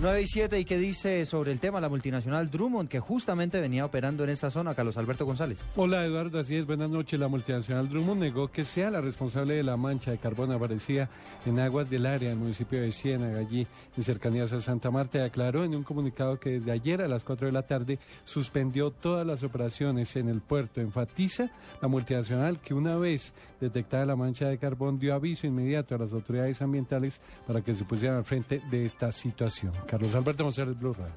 9 0.00 0.22
y 0.22 0.26
7, 0.26 0.58
¿y 0.58 0.64
qué 0.64 0.78
dice 0.78 1.24
sobre 1.26 1.52
el 1.52 1.60
tema 1.60 1.80
la 1.80 1.88
multinacional 1.88 2.50
Drummond, 2.50 2.88
que 2.88 2.98
justamente 2.98 3.60
venía 3.60 3.84
operando 3.84 4.24
en 4.24 4.30
esta 4.30 4.50
zona? 4.50 4.74
Carlos 4.74 4.96
Alberto 4.96 5.24
González. 5.24 5.64
Hola 5.76 6.04
Eduardo, 6.04 6.40
así 6.40 6.56
es, 6.56 6.66
buenas 6.66 6.90
noches. 6.90 7.20
La 7.20 7.28
multinacional 7.28 7.88
Drummond 7.88 8.20
negó 8.20 8.48
que 8.48 8.64
sea 8.64 8.90
la 8.90 9.00
responsable 9.00 9.54
de 9.54 9.62
la 9.62 9.76
mancha 9.76 10.10
de 10.10 10.18
carbón 10.18 10.50
aparecida 10.50 11.08
en 11.46 11.60
aguas 11.60 11.88
del 11.88 12.06
área 12.06 12.30
del 12.30 12.38
municipio 12.38 12.80
de 12.80 12.90
Ciénaga, 12.90 13.38
allí 13.38 13.66
en 13.96 14.02
cercanías 14.02 14.52
a 14.52 14.60
Santa 14.60 14.90
Marta, 14.90 15.24
aclaró 15.24 15.62
en 15.62 15.74
un 15.74 15.84
comunicado 15.84 16.40
que 16.40 16.50
desde 16.50 16.72
ayer 16.72 17.02
a 17.02 17.06
las 17.06 17.22
4 17.22 17.46
de 17.46 17.52
la 17.52 17.62
tarde 17.62 17.98
suspendió 18.24 18.90
todas 18.90 19.26
las 19.26 19.42
operaciones 19.42 20.16
en 20.16 20.28
el 20.28 20.40
puerto. 20.40 20.80
Enfatiza 20.80 21.50
la 21.80 21.88
multinacional 21.88 22.60
que 22.60 22.74
una 22.74 22.96
vez 22.96 23.34
detectada 23.60 24.06
la 24.06 24.16
mancha 24.16 24.48
de 24.48 24.58
carbón 24.58 24.98
dio 24.98 25.14
aviso 25.14 25.46
inmediato 25.46 25.94
a 25.94 25.98
las 25.98 26.12
autoridades 26.12 26.60
ambientales 26.62 27.20
para 27.46 27.60
que 27.60 27.74
se 27.74 27.84
pusieran 27.84 28.16
al 28.18 28.24
frente 28.24 28.60
de 28.70 28.84
esta 28.84 29.12
situación. 29.12 29.72
Carlos 29.86 30.14
Alberto 30.14 30.44
Monserrat, 30.44 30.78
Blue 30.78 30.94
Radio. 30.94 31.12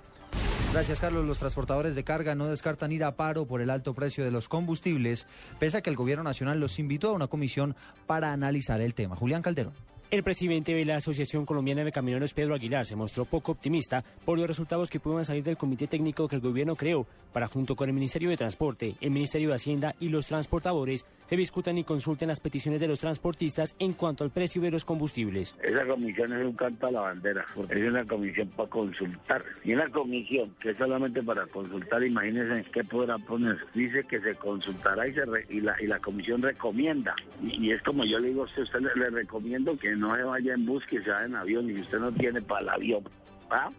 Gracias, 0.74 1.00
Carlos. 1.00 1.26
Los 1.26 1.40
transportadores 1.40 1.96
de 1.96 2.04
carga 2.04 2.36
no 2.36 2.48
descartan 2.48 2.92
ir 2.92 3.06
a 3.06 3.16
paro 3.16 3.46
por 3.46 3.62
el 3.62 3.70
alto 3.70 3.94
precio 3.94 4.26
de 4.26 4.32
los 4.32 4.50
combustibles, 4.50 5.26
pese 5.58 5.78
a 5.78 5.82
que 5.82 5.90
el 5.90 5.96
gobierno 5.96 6.24
nacional 6.24 6.60
los 6.60 6.80
invitó 6.80 7.12
a 7.12 7.14
una 7.14 7.28
comisión 7.28 7.76
para 8.08 8.34
analizar 8.34 8.82
el 8.82 8.94
tema. 8.94 9.16
Julián 9.16 9.42
Calderón. 9.42 9.74
El 10.16 10.24
presidente 10.24 10.74
de 10.74 10.86
la 10.86 10.96
Asociación 10.96 11.46
Colombiana 11.46 11.84
de 11.84 11.92
Camioneros, 11.92 12.34
Pedro 12.34 12.56
Aguilar, 12.56 12.86
se 12.86 12.96
mostró 12.96 13.26
poco 13.26 13.52
optimista 13.52 14.02
por 14.24 14.40
los 14.40 14.48
resultados 14.48 14.90
que 14.90 15.02
puedan 15.02 15.26
salir 15.26 15.44
del 15.44 15.58
comité 15.58 15.88
técnico 15.88 16.30
que 16.30 16.38
el 16.38 16.42
gobierno 16.42 16.78
creó 16.78 17.06
para, 17.34 17.48
junto 17.48 17.76
con 17.76 17.90
el 17.90 17.96
Ministerio 17.96 18.30
de 18.30 18.38
Transporte, 18.38 18.96
el 19.02 19.12
Ministerio 19.12 19.50
de 19.50 19.56
Hacienda 19.56 19.94
y 20.00 20.08
los 20.08 20.28
transportadores, 20.28 21.04
se 21.26 21.36
discutan 21.36 21.78
y 21.78 21.84
consulten 21.84 22.30
las 22.30 22.40
peticiones 22.40 22.80
de 22.80 22.88
los 22.88 23.00
transportistas 23.00 23.76
en 23.80 23.92
cuanto 23.94 24.24
al 24.24 24.30
precio 24.30 24.62
de 24.62 24.72
los 24.72 24.86
combustibles. 24.86 25.56
Esa 25.62 25.86
comisión 25.86 26.32
es 26.32 26.46
un 26.46 26.54
canto 26.54 26.88
a 26.88 26.92
la 26.92 27.02
bandera, 27.02 27.46
porque 27.54 27.74
es 27.74 27.90
una 27.90 28.06
comisión 28.06 28.48
para 28.50 28.70
consultar. 28.70 29.44
Y 29.66 29.74
una 29.74 29.90
comisión 29.90 30.56
que 30.62 30.70
es 30.70 30.78
solamente 30.78 31.22
para 31.24 31.46
consultar, 31.48 32.04
imagínense 32.04 32.70
qué 32.72 32.84
podrá 32.86 33.18
poner. 33.18 33.58
Dice 33.74 34.06
que 34.06 34.22
se 34.22 34.36
consultará 34.36 35.06
y, 35.08 35.60
la, 35.60 36.00
comisión 36.00 36.42
recomienda. 36.42 37.16
Y, 37.44 37.72
es 37.72 37.82
como 37.82 38.06
yo 38.06 38.20
le 38.20 38.30
digo 38.30 38.44
usted, 38.44 38.64
usted 38.64 38.80
le, 38.80 38.96
le 38.96 39.10
recomiendo 39.10 39.76
que 39.78 39.96
no 39.96 40.05
se 40.14 40.24
vaya 40.24 40.54
en 40.54 40.66
bus, 40.66 40.84
que 40.86 41.02
se 41.02 41.10
vaya 41.10 41.26
en 41.26 41.36
avión, 41.36 41.70
y 41.70 41.76
si 41.76 41.82
usted 41.82 42.00
no 42.00 42.12
tiene 42.12 42.42
para 42.42 42.62
el 42.62 42.70
avión. 42.70 43.04
¿ah? 43.50 43.70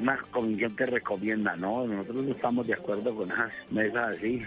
Una 0.00 0.16
comisión 0.30 0.74
que 0.74 0.86
recomienda, 0.86 1.56
no, 1.56 1.86
nosotros 1.86 2.24
no 2.24 2.32
estamos 2.32 2.66
de 2.66 2.74
acuerdo 2.74 3.14
con 3.14 3.30
esas 3.30 3.52
mesas 3.70 4.16
así. 4.16 4.42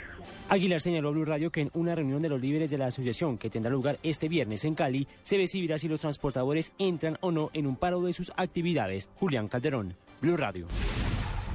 Aguilar 0.49 0.81
señaló 0.81 1.09
a 1.09 1.11
Blue 1.11 1.25
Radio 1.25 1.51
que 1.51 1.61
en 1.61 1.71
una 1.73 1.95
reunión 1.95 2.21
de 2.21 2.29
los 2.29 2.41
líderes 2.41 2.69
de 2.69 2.77
la 2.77 2.87
asociación 2.87 3.37
que 3.37 3.49
tendrá 3.49 3.71
lugar 3.71 3.97
este 4.03 4.27
viernes 4.27 4.65
en 4.65 4.75
Cali, 4.75 5.07
se 5.23 5.37
decidirá 5.37 5.77
si 5.77 5.87
los 5.87 6.01
transportadores 6.01 6.73
entran 6.77 7.17
o 7.21 7.31
no 7.31 7.49
en 7.53 7.67
un 7.67 7.77
paro 7.77 8.01
de 8.01 8.13
sus 8.13 8.31
actividades. 8.35 9.09
Julián 9.15 9.47
Calderón, 9.47 9.95
Blue 10.21 10.37
Radio. 10.37 10.67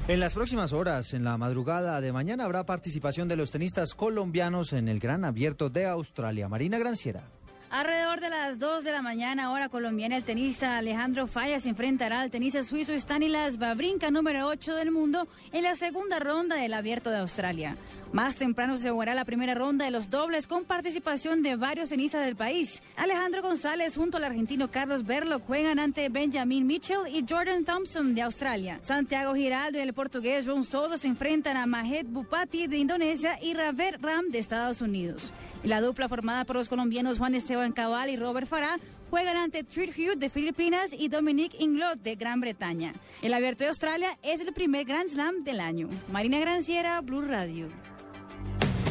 En 0.09 0.19
las 0.19 0.35
próximas 0.35 0.73
horas, 0.73 1.15
en 1.15 1.23
la 1.23 1.39
madrugada 1.39 2.01
de 2.01 2.13
mañana, 2.13 2.45
habrá 2.45 2.67
participación 2.67 3.29
de 3.29 3.37
los 3.37 3.53
tenistas 3.53 3.95
colombianos 3.95 4.73
en 4.73 4.89
el 4.89 4.99
Gran 4.99 5.25
Abierto 5.25 5.71
de 5.71 5.87
Australia. 5.87 6.49
Marina 6.49 6.77
Granciera. 6.77 7.29
Alrededor 7.73 8.21
de 8.21 8.29
las 8.29 8.59
2 8.59 8.85
de 8.85 8.93
la 8.93 9.01
mañana, 9.01 9.51
hora 9.51 9.71
colombiana, 9.71 10.19
el 10.19 10.25
tenista 10.25 10.77
Alejandro 10.77 11.27
Falla 11.27 11.59
se 11.59 11.71
enfrentará 11.71 12.21
al 12.21 12.31
tenista 12.31 12.63
suizo 12.65 12.93
Stanilas 12.93 13.57
Babrinka, 13.57 14.11
número 14.11 14.47
8 14.47 14.75
del 14.75 14.91
mundo, 14.91 15.27
en 15.53 15.63
la 15.63 15.75
segunda 15.75 16.19
ronda 16.19 16.57
del 16.57 16.75
Abierto 16.75 17.09
de 17.09 17.17
Australia. 17.17 17.75
Más 18.13 18.37
temprano 18.37 18.77
se 18.77 18.91
jugará 18.91 19.15
la 19.15 19.25
primera 19.25 19.55
ronda 19.55 19.87
de 19.87 19.91
los 19.91 20.11
dobles 20.11 20.47
con 20.47 20.67
participación 20.67 21.43
de 21.43 21.57
varios 21.57 21.89
tenistas 21.89 22.27
del 22.27 22.37
país. 22.37 22.83
Alejandro 22.97 23.41
González 23.41 23.97
junto 23.97 24.19
al 24.19 24.25
argentino 24.25 24.71
Carlos 24.71 25.07
Berlo 25.07 25.41
juegan 25.41 25.79
ante 25.79 26.11
Benjamin 26.11 26.67
Mitchell 26.67 27.09
y 27.11 27.25
Jordan 27.27 27.65
Thompson 27.65 28.15
de 28.15 28.21
Australia. 28.21 28.79
Santiago 28.83 29.35
Giraldo 29.35 29.79
y 29.79 29.81
el 29.81 29.95
portugués 29.95 30.45
Ron 30.45 30.63
Soto 30.63 30.99
se 30.99 31.09
enfrentan 31.09 31.57
a 31.57 31.65
Mahed 31.65 32.05
Bupati 32.07 32.67
de 32.67 32.77
Indonesia 32.77 33.39
y 33.43 33.55
Raver 33.55 33.99
Ram 34.03 34.29
de 34.29 34.41
Estados 34.41 34.83
Unidos. 34.83 35.33
La 35.65 35.81
dupla 35.81 36.07
formada 36.07 36.45
por 36.45 36.57
los 36.57 36.69
colombianos 36.69 37.19
Juan 37.19 37.35
Esteban 37.35 37.73
Cabal 37.73 38.11
y 38.11 38.17
Robert 38.17 38.47
Farah 38.47 38.77
juegan 39.09 39.39
ante 39.39 39.65
Treat 39.65 39.97
Hugh 39.97 40.19
de 40.19 40.29
Filipinas 40.29 40.91
y 40.93 41.09
Dominique 41.09 41.57
Inglot 41.59 41.99
de 42.03 42.17
Gran 42.17 42.43
Bretaña. 42.43 42.93
El 43.23 43.33
Abierto 43.33 43.65
de 43.65 43.69
Australia 43.69 44.19
es 44.23 44.43
el 44.43 44.53
primer 44.53 44.85
Grand 44.85 45.09
Slam 45.09 45.41
del 45.41 45.61
año. 45.61 45.89
Marina 46.11 46.39
Granciera, 46.41 47.01
Blue 47.01 47.23
Radio. 47.23 47.69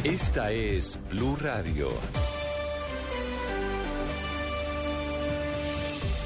Esta 0.04 0.50
es 0.50 0.98
Blue 1.10 1.36
Radio. 1.36 1.88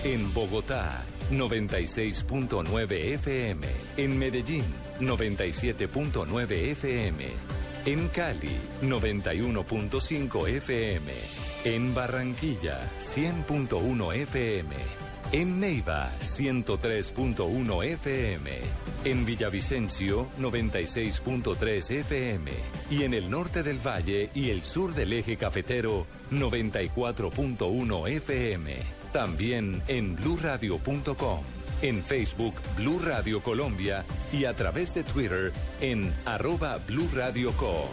En 0.03 0.33
Bogotá, 0.33 1.05
96.9 1.31 2.93
FM. 3.17 3.67
En 3.99 4.19
Medellín, 4.19 4.65
97.9 4.99 6.53
FM. 6.71 7.25
En 7.85 8.09
Cali, 8.09 8.57
91.5 8.81 10.49
FM. 10.49 11.13
En 11.65 11.95
Barranquilla, 11.95 12.81
100.1 12.99 14.15
FM. 14.15 14.96
En 15.33 15.59
Neiva, 15.59 16.13
103.1 16.21 17.85
FM. 17.85 18.51
En 19.05 19.27
Villavicencio, 19.27 20.29
96.3 20.39 21.91
FM. 21.91 22.53
Y 22.91 23.03
en 23.03 23.13
el 23.13 23.29
norte 23.29 23.65
del 23.65 23.85
valle 23.85 24.31
y 24.35 24.51
el 24.51 24.63
sur 24.63 24.95
del 24.95 25.13
eje 25.13 25.37
cafetero, 25.37 26.07
94.1 26.31 28.09
FM. 28.09 28.77
También 29.13 29.83
en 29.89 30.15
blurradio.com. 30.15 31.41
En 31.83 32.03
Facebook, 32.05 32.55
Blue 32.77 33.01
Radio 33.05 33.43
Colombia. 33.43 34.05
Y 34.33 34.45
a 34.45 34.55
través 34.55 34.95
de 34.95 35.03
Twitter, 35.03 35.53
en 35.81 36.15
arroba 36.25 36.79
Blue 36.87 37.09
Radio 37.15 37.53
Co. 37.53 37.91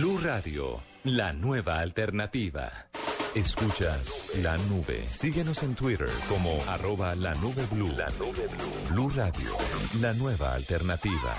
Blue 0.00 0.18
Radio, 0.24 0.82
la 1.04 1.34
nueva 1.34 1.78
alternativa. 1.78 2.72
Escuchas 3.34 4.30
la 4.42 4.56
nube. 4.56 5.06
Síguenos 5.10 5.62
en 5.62 5.74
Twitter 5.74 6.08
como 6.26 6.58
arroba 6.68 7.14
la 7.14 7.34
nube 7.34 7.66
blue. 7.70 7.92
La 7.98 8.08
nube 8.18 8.46
blue. 8.48 8.88
Blue 8.88 9.10
Radio, 9.14 9.52
la 10.00 10.14
nueva 10.14 10.54
alternativa. 10.54 11.36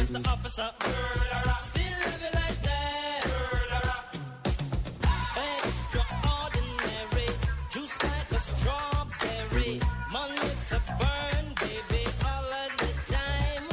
Mr. 0.00 0.26
Officer. 0.28 0.70
Murderer. 0.80 1.58
Still 1.60 1.98
love 2.04 2.22
you 2.24 2.32
like 2.40 2.58
that. 2.68 3.20
Murderer. 3.52 4.00
Extraordinary, 5.58 7.28
juice 7.70 7.96
like 8.02 8.30
a 8.32 8.40
strawberry. 8.40 9.74
Money 10.10 10.50
to 10.70 10.78
burn, 11.00 11.44
baby, 11.60 12.02
all 12.30 12.48
of 12.62 12.70
the 12.80 12.90
time. 13.12 13.68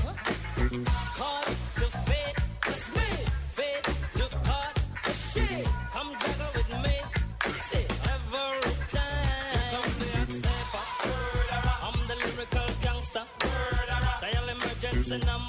Call 1.17 1.43
to 1.79 1.87
fate, 2.07 2.39
it's 2.71 2.85
me. 2.95 3.09
Fate 3.57 3.87
to 4.19 4.25
part 4.47 4.75
the 5.05 5.13
shit. 5.31 5.65
Come 5.95 6.11
juggle 6.21 6.51
with 6.57 6.71
me, 6.83 6.95
see 7.69 7.87
every 8.15 8.59
time. 8.95 9.81
Here 10.01 10.25
comes 10.25 10.39
the 10.41 10.55
hot. 10.73 11.85
I'm 11.85 11.97
the 12.09 12.15
lyrical 12.23 12.67
gangster. 12.83 13.25
Dial 14.21 14.49
emergency 14.49 15.17
number. 15.25 15.46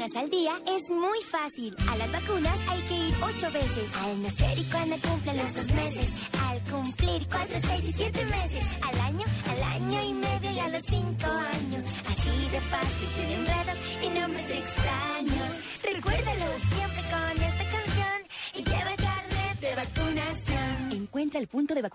al 0.00 0.30
día 0.30 0.52
es 0.66 0.88
muy 0.88 1.20
fácil. 1.30 1.76
A 1.90 1.96
las 1.96 2.10
vacunas 2.10 2.56
hay 2.70 2.80
que 2.88 2.94
ir 3.08 3.14
ocho 3.22 3.52
veces. 3.52 3.84
Al 4.02 4.22
nacer 4.22 4.58
y 4.58 4.64
cuando 4.64 4.96
cumplan 5.06 5.36
los 5.36 5.54
dos 5.54 5.72
meses. 5.74 6.08
Al 6.48 6.58
cumplir 6.70 7.28
cuatro, 7.28 7.56
seis 7.60 7.84
y 7.84 7.92
siete 7.92 8.24
meses 8.24 8.39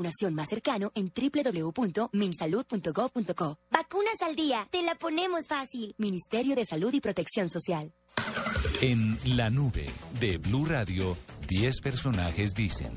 vacunación 0.06 0.36
más 0.36 0.50
cercano 0.50 0.92
en 0.94 1.12
www.minsalud.gov.co. 1.14 3.60
Vacunas 3.72 4.22
al 4.22 4.36
día, 4.36 4.68
te 4.70 4.84
la 4.84 4.94
ponemos 4.96 5.48
fácil. 5.48 5.96
Ministerio 5.98 6.54
de 6.56 6.66
Salud 6.66 6.94
y 6.94 7.00
Protección 7.02 7.50
Social. 7.50 7.92
En 8.82 9.18
la 9.36 9.50
nube 9.50 9.88
de 10.20 10.38
Blue 10.38 10.66
Radio, 10.66 11.18
10 11.48 11.82
personajes 11.82 12.54
dicen. 12.54 12.94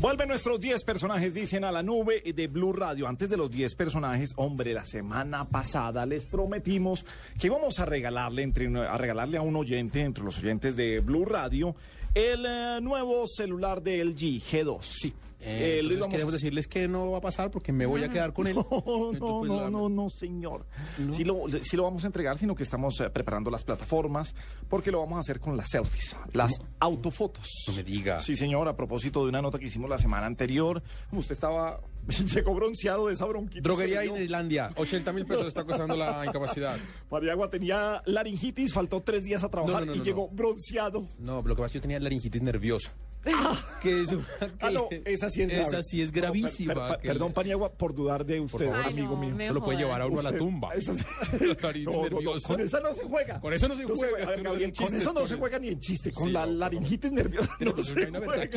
Vuelven 0.00 0.28
nuestros 0.28 0.58
10 0.60 0.82
personajes, 0.84 1.34
dicen 1.34 1.62
a 1.62 1.70
la 1.70 1.82
nube 1.82 2.22
de 2.22 2.46
Blue 2.46 2.72
Radio. 2.72 3.06
Antes 3.06 3.28
de 3.28 3.36
los 3.36 3.50
10 3.50 3.74
personajes, 3.74 4.30
hombre, 4.36 4.72
la 4.72 4.86
semana 4.86 5.50
pasada 5.50 6.06
les 6.06 6.24
prometimos 6.24 7.04
que 7.38 7.48
íbamos 7.48 7.78
a 7.80 7.84
regalarle, 7.84 8.42
entre, 8.42 8.74
a 8.78 8.96
regalarle 8.96 9.36
a 9.36 9.42
un 9.42 9.56
oyente, 9.56 10.00
entre 10.00 10.24
los 10.24 10.38
oyentes 10.38 10.74
de 10.74 11.00
Blue 11.00 11.26
Radio, 11.26 11.76
el 12.14 12.44
eh, 12.46 12.78
nuevo 12.80 13.26
celular 13.26 13.82
de 13.82 14.04
LG 14.04 14.40
G2. 14.42 14.78
Sí. 14.82 15.12
Eh, 15.42 15.80
entonces 15.82 16.08
queremos 16.08 16.32
decirles 16.32 16.66
que 16.66 16.86
no 16.86 17.12
va 17.12 17.18
a 17.18 17.20
pasar 17.20 17.50
porque 17.50 17.72
me 17.72 17.86
voy 17.86 18.04
a 18.04 18.10
quedar 18.10 18.32
con 18.32 18.46
él. 18.46 18.56
No, 18.80 19.12
no, 19.12 19.44
no, 19.44 19.70
no, 19.70 19.88
no, 19.88 20.10
señor. 20.10 20.66
Sí, 21.12 21.24
lo, 21.24 21.44
sí 21.62 21.76
lo 21.76 21.84
vamos 21.84 22.04
a 22.04 22.06
entregar, 22.06 22.38
sino 22.38 22.54
que 22.54 22.62
estamos 22.62 23.00
eh, 23.00 23.10
preparando 23.10 23.50
las 23.50 23.64
plataformas 23.64 24.34
porque 24.68 24.90
lo 24.90 25.00
vamos 25.00 25.16
a 25.16 25.20
hacer 25.20 25.40
con 25.40 25.56
las 25.56 25.70
selfies, 25.70 26.16
las 26.32 26.60
autofotos. 26.78 27.46
No 27.68 27.74
me 27.74 27.82
diga. 27.82 28.20
Sí, 28.20 28.36
señor, 28.36 28.68
a 28.68 28.76
propósito 28.76 29.22
de 29.22 29.30
una 29.30 29.42
nota 29.42 29.58
que 29.58 29.66
hicimos 29.66 29.88
la 29.88 29.98
semana 29.98 30.26
anterior, 30.26 30.82
usted 31.12 31.32
estaba, 31.32 31.80
llegó 32.34 32.54
bronceado 32.54 33.08
de 33.08 33.14
esa 33.14 33.26
bronquita. 33.26 33.62
Droguería. 33.62 34.04
Islandia, 34.04 34.70
80 34.76 35.12
mil 35.12 35.26
pesos 35.26 35.46
está 35.46 35.64
costando 35.64 35.96
la 35.96 36.24
incapacidad. 36.26 36.78
Pariagua 37.08 37.48
tenía 37.50 38.02
laringitis, 38.06 38.72
faltó 38.72 39.02
tres 39.02 39.24
días 39.24 39.42
a 39.44 39.48
trabajar 39.48 39.80
No, 39.80 39.86
no, 39.86 39.92
no, 39.92 39.94
y 39.94 39.98
no, 39.98 40.04
llegó 40.04 40.28
bronceado. 40.28 41.08
No, 41.18 41.42
lo 41.42 41.54
que 41.54 41.62
pasa 41.62 41.66
es 41.66 41.72
que 41.72 41.78
yo 41.78 41.82
tenía 41.82 42.00
laringitis 42.00 42.42
nerviosa. 42.42 42.92
que 43.82 44.00
eso, 44.00 44.22
Ah, 44.60 44.70
no, 44.70 44.88
esa 45.04 45.28
sí 45.28 45.42
es 45.42 45.50
grave. 45.50 45.68
Esa 45.68 45.82
sí 45.82 46.00
es 46.02 46.10
gravísima. 46.10 46.74
No, 46.74 46.80
per- 46.80 46.88
per- 46.90 47.00
que- 47.00 47.08
perdón, 47.08 47.32
Paniagua, 47.32 47.72
por 47.72 47.94
dudar 47.94 48.24
de 48.24 48.40
usted, 48.40 48.66
favor. 48.66 48.80
Ay, 48.84 48.92
amigo 48.92 49.14
no, 49.14 49.16
mío. 49.16 49.44
Eso 49.44 49.54
lo 49.54 49.62
puede 49.64 49.78
llevar 49.78 50.00
a 50.00 50.06
uno 50.06 50.20
a 50.20 50.22
la 50.22 50.36
tumba. 50.36 50.70
esa 50.74 50.94
sí- 50.94 51.04
con 52.46 52.60
esa 52.60 52.80
no 52.80 52.94
se 52.94 53.02
juega. 53.04 53.40
Con 53.40 53.52
eso 53.52 53.68
no 53.68 53.76
se 53.76 53.84
juega, 53.84 54.26
ver, 54.26 54.42
Gabriel, 54.42 54.72
con 54.72 54.94
eso 54.94 55.12
no 55.12 55.26
se 55.26 55.36
juega 55.36 55.58
ni 55.58 55.68
en 55.68 55.80
chiste. 55.80 56.12
Con 56.12 56.24
Sí, 56.28 56.32
la 56.32 56.46
no, 56.46 56.52
laringitis 56.52 57.12
nerviosa 57.12 57.56
no 57.60 57.74
es 57.76 57.86
se 57.86 58.06
juega. 58.10 58.48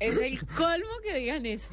Es 0.00 0.16
el 0.18 0.46
colmo 0.46 0.86
que 1.02 1.18
digan 1.18 1.44
eso. 1.46 1.70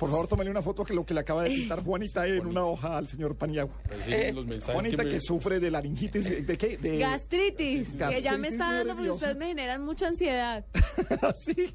Por 0.00 0.08
favor, 0.10 0.26
tómale 0.26 0.50
una 0.50 0.62
foto 0.62 0.82
que 0.82 0.94
lo 0.94 1.04
que 1.04 1.12
le 1.14 1.20
acaba 1.20 1.44
de 1.44 1.50
citar 1.50 1.80
Juanita 1.84 2.26
en 2.26 2.46
una 2.46 2.64
hoja 2.64 2.96
al 2.96 3.06
señor 3.06 3.36
Paniagua. 3.36 3.74
Mensajes 4.08 4.64
Juanita 4.74 5.04
que 5.04 5.20
sufre 5.20 5.60
de 5.60 5.70
laringitis, 5.70 6.24
¿de, 6.28 6.42
de 6.42 6.58
qué? 6.58 6.76
De, 6.78 6.96
Gastritis, 6.96 7.88
que 7.90 8.22
ya 8.22 8.36
me 8.38 8.48
está 8.48 8.72
dando 8.72 8.94
porque 8.96 9.10
ustedes 9.10 9.36
me 9.36 9.46
generan 9.48 9.84
mucha 9.84 10.08
ansiedad. 10.08 10.64
Sí. 11.44 11.74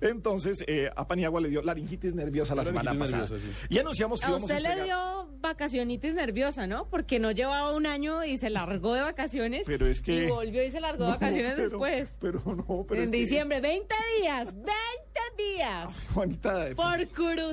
Entonces, 0.00 0.64
eh, 0.66 0.88
a 0.94 1.06
Paniagua 1.06 1.40
le 1.40 1.48
dio 1.48 1.62
laringitis 1.62 2.14
nerviosa 2.14 2.54
la 2.54 2.64
semana 2.64 2.92
Laringitis 2.92 3.12
pasada. 3.20 3.38
nerviosa, 3.38 3.66
Y 3.68 3.78
anunciamos 3.78 4.20
que 4.20 4.26
A 4.26 4.36
usted 4.36 4.54
a 4.56 4.60
le 4.60 4.68
entregar- 4.70 4.84
dio 5.26 5.38
vacacionitis 5.40 6.14
nerviosa, 6.14 6.66
¿no? 6.66 6.88
Porque 6.88 7.18
no 7.18 7.30
llevaba 7.32 7.74
un 7.74 7.86
año 7.86 8.24
y 8.24 8.38
se 8.38 8.48
largó 8.50 8.94
de 8.94 9.00
vacaciones. 9.02 9.62
Pero 9.66 9.86
es 9.86 10.00
que- 10.00 10.24
Y 10.24 10.26
volvió 10.28 10.62
y 10.64 10.70
se 10.70 10.80
largó 10.80 11.04
de 11.04 11.10
No, 11.10 11.14
vacaciones 11.14 11.54
pero- 11.56 11.68
después. 11.70 12.08
Pero 12.20 12.40
no, 12.44 12.84
pero 12.88 13.00
en 13.00 13.04
es 13.06 13.10
que- 13.10 13.16
diciembre, 13.18 13.60
20 13.60 13.94
días, 14.20 14.46
20 14.54 14.72
días. 15.36 15.92
Juanita, 16.14 16.66
Por 16.74 17.06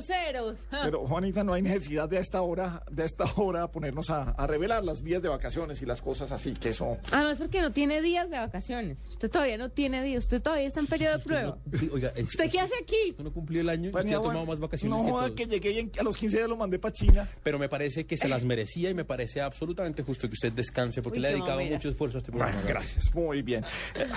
cruceros. 0.08 0.60
Pero 0.84 1.06
Juanita, 1.08 1.44
no 1.44 1.54
hay 1.54 1.62
necesidad 1.62 2.08
de 2.10 2.18
a 2.18 2.22
esta 2.22 2.42
hora, 2.42 2.84
de 2.90 3.04
a 3.04 3.06
esta 3.06 3.26
hora 3.36 3.68
ponernos 3.68 4.10
a, 4.10 4.32
a 4.32 4.48
revelar 4.48 4.84
las 4.84 5.04
días 5.04 5.22
de 5.22 5.30
vacaciones 5.30 5.82
y 5.82 5.86
las 5.86 6.02
cosas 6.02 6.32
así, 6.32 6.54
que 6.54 6.70
eso. 6.70 6.98
Además, 7.12 7.38
porque 7.38 7.62
no 7.62 7.72
tiene 7.72 8.02
días 8.02 8.30
de 8.30 8.38
vacaciones. 8.38 9.00
Usted 9.10 9.30
todavía 9.30 9.58
no 9.58 9.70
tiene 9.70 10.04
días. 10.04 10.24
Usted 10.26 10.42
todavía 10.42 10.68
está 10.68 10.80
en 10.80 10.88
periodo 10.88 11.18
de 11.18 11.24
prueba. 11.24 11.58
Sí, 11.80 11.90
oiga, 11.94 12.12
es- 12.16 12.26
¿Usted 12.26 12.50
qué 12.52 12.60
hace 12.60 12.74
aquí? 12.82 13.12
Usted 13.12 13.24
no 13.24 13.32
cumplió 13.34 13.62
el 13.62 13.70
año 13.70 13.90
y 13.90 13.96
usted 13.96 14.14
ha 14.14 14.22
tomado 14.22 14.46
más 14.46 14.60
vacaciones 14.60 14.98
no 15.00 15.06
que 15.06 15.12
todos. 15.12 15.32
que 15.32 15.46
llegué 15.46 15.72
y 15.72 15.80
en- 15.80 15.92
a 16.00 16.04
los 16.04 16.18
15 16.18 16.38
días 16.38 16.50
lo 16.50 16.56
mandé 16.58 16.80
para 16.80 16.94
China. 16.94 17.28
Pero 17.44 17.60
me 17.60 17.70
parece 17.70 18.06
que 18.06 18.18
se 18.18 18.28
las 18.28 18.44
merecía 18.44 18.90
y 18.90 18.94
me 18.94 19.06
parece 19.06 19.42
absolutamente 19.42 20.04
justo 20.04 20.28
que 20.28 20.34
usted 20.34 20.52
descanse 20.52 21.02
porque 21.02 21.18
Uy, 21.20 21.22
le 21.22 21.28
ha 21.30 21.32
dedicado 21.32 21.58
mamera. 21.58 21.76
mucho 21.76 21.90
esfuerzo 21.90 22.18
a 22.18 22.20
este 22.20 22.32
programa. 22.32 22.54
Bueno, 22.54 22.68
gracias, 22.70 23.14
muy 23.16 23.42
bien. 23.42 23.64
Eh, 23.96 24.08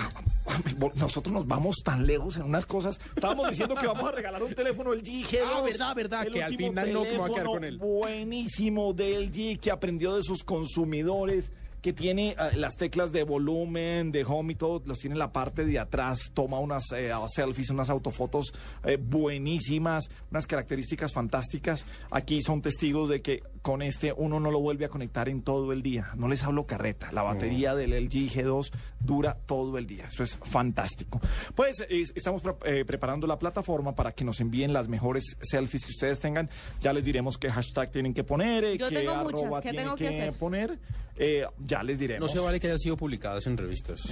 nosotros 0.95 1.33
nos 1.33 1.47
vamos 1.47 1.77
tan 1.83 2.05
lejos 2.05 2.37
en 2.37 2.43
unas 2.43 2.65
cosas. 2.65 2.99
Estábamos 3.15 3.49
diciendo 3.49 3.75
que 3.75 3.87
vamos 3.87 4.07
a 4.07 4.11
regalar 4.11 4.41
un 4.43 4.53
teléfono 4.53 4.93
el 4.93 5.03
G2. 5.03 5.76
Verdad, 5.77 5.95
verdad, 5.95 6.27
que 6.27 6.43
al 6.43 6.55
final 6.55 6.93
no, 6.93 7.05
voy 7.05 7.31
a 7.31 7.33
quedar 7.33 7.45
con 7.45 7.63
él. 7.63 7.77
Buenísimo 7.77 8.93
del 8.93 9.31
G 9.31 9.59
que 9.59 9.71
aprendió 9.71 10.15
de 10.15 10.23
sus 10.23 10.43
consumidores. 10.43 11.51
Que 11.81 11.93
tiene 11.93 12.31
eh, 12.31 12.35
las 12.55 12.75
teclas 12.75 13.11
de 13.11 13.23
volumen, 13.23 14.11
de 14.11 14.23
home 14.25 14.53
y 14.53 14.55
todo, 14.55 14.81
los 14.85 14.97
tiene 14.99 15.13
en 15.13 15.19
la 15.19 15.31
parte 15.31 15.63
de 15.63 15.79
atrás. 15.79 16.31
Toma 16.33 16.59
unas 16.59 16.91
eh, 16.91 17.11
selfies, 17.33 17.69
unas 17.69 17.89
autofotos 17.89 18.53
eh, 18.83 18.97
buenísimas, 18.99 20.09
unas 20.31 20.47
características 20.47 21.13
fantásticas. 21.13 21.85
Aquí 22.11 22.41
son 22.41 22.61
testigos 22.61 23.09
de 23.09 23.21
que 23.21 23.43
con 23.61 23.81
este 23.81 24.11
uno 24.11 24.39
no 24.39 24.49
lo 24.51 24.59
vuelve 24.59 24.85
a 24.85 24.89
conectar 24.89 25.29
en 25.29 25.41
todo 25.43 25.71
el 25.71 25.81
día. 25.83 26.09
No 26.15 26.27
les 26.27 26.43
hablo 26.43 26.65
carreta. 26.65 27.11
La 27.11 27.21
batería 27.21 27.75
del 27.75 27.91
LG 27.93 28.31
G2 28.31 28.71
dura 28.99 29.37
todo 29.45 29.77
el 29.77 29.85
día. 29.87 30.07
Eso 30.07 30.23
es 30.23 30.37
fantástico. 30.43 31.21
Pues 31.55 31.85
es- 31.89 32.11
estamos 32.15 32.41
pre- 32.41 32.55
eh, 32.65 32.85
preparando 32.85 33.27
la 33.27 33.37
plataforma 33.37 33.93
para 33.95 34.11
que 34.13 34.25
nos 34.25 34.39
envíen 34.39 34.73
las 34.73 34.87
mejores 34.87 35.37
selfies 35.41 35.85
que 35.85 35.91
ustedes 35.91 36.19
tengan. 36.19 36.49
Ya 36.81 36.91
les 36.93 37.05
diremos 37.05 37.37
qué 37.37 37.51
hashtag 37.51 37.91
tienen 37.91 38.13
que 38.13 38.23
poner, 38.23 38.63
eh, 38.63 38.77
Yo 38.77 38.89
qué 38.89 38.95
tengo 38.95 39.15
muchas. 39.23 39.41
arroba 39.43 39.61
¿Qué 39.61 39.69
tienen 39.69 39.85
tengo 39.85 39.95
que 39.95 40.07
hacer? 40.07 40.33
poner. 40.33 40.79
Eh, 41.19 41.45
ya 41.59 41.81
les 41.83 41.95
No 41.97 41.99
diremos. 42.01 42.31
se 42.31 42.39
vale 42.39 42.59
que 42.59 42.67
hayan 42.67 42.79
sido 42.79 42.95
publicadas 42.97 43.45
en 43.47 43.57
revistas. 43.57 44.01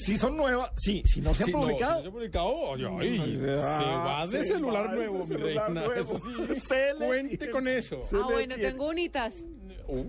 Si 0.00 0.16
son 0.16 0.34
nuevas, 0.34 0.70
sí, 0.78 1.02
si 1.04 1.20
no 1.20 1.34
se 1.34 1.42
han 1.42 1.48
Sí, 1.48 1.52
no, 1.52 1.60
publicado. 1.60 1.90
si 1.92 1.96
no 1.96 2.02
se 2.02 2.06
han 2.08 2.12
publicado, 2.14 2.74
ay, 2.74 2.84
ay, 3.00 3.36
se 3.36 3.50
Ah, 3.62 4.02
va 4.06 4.26
de 4.26 4.38
se 4.38 4.44
celular 4.54 4.86
va 4.86 4.90
de 4.92 4.96
nuevo, 4.96 5.18
mi 5.18 5.26
celular 5.26 5.66
reina. 5.66 5.86
nuevo. 5.86 5.92
Eso 6.00 6.18
sí, 6.18 6.96
cuente 7.06 7.50
con 7.50 7.68
eso. 7.68 8.02
Se 8.08 8.16
Ah, 8.16 8.20
bueno, 8.24 8.54
tiene. 8.54 8.70
tengo 8.70 8.88
unitas. 8.88 9.44
Uh, 9.88 10.04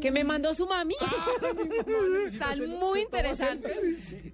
Que 0.00 0.10
me 0.10 0.24
mandó 0.24 0.54
su 0.54 0.66
mami. 0.66 0.94
necesita 2.12 2.52
Están 2.52 2.68
muy 2.78 3.00
interesantes. 3.02 3.76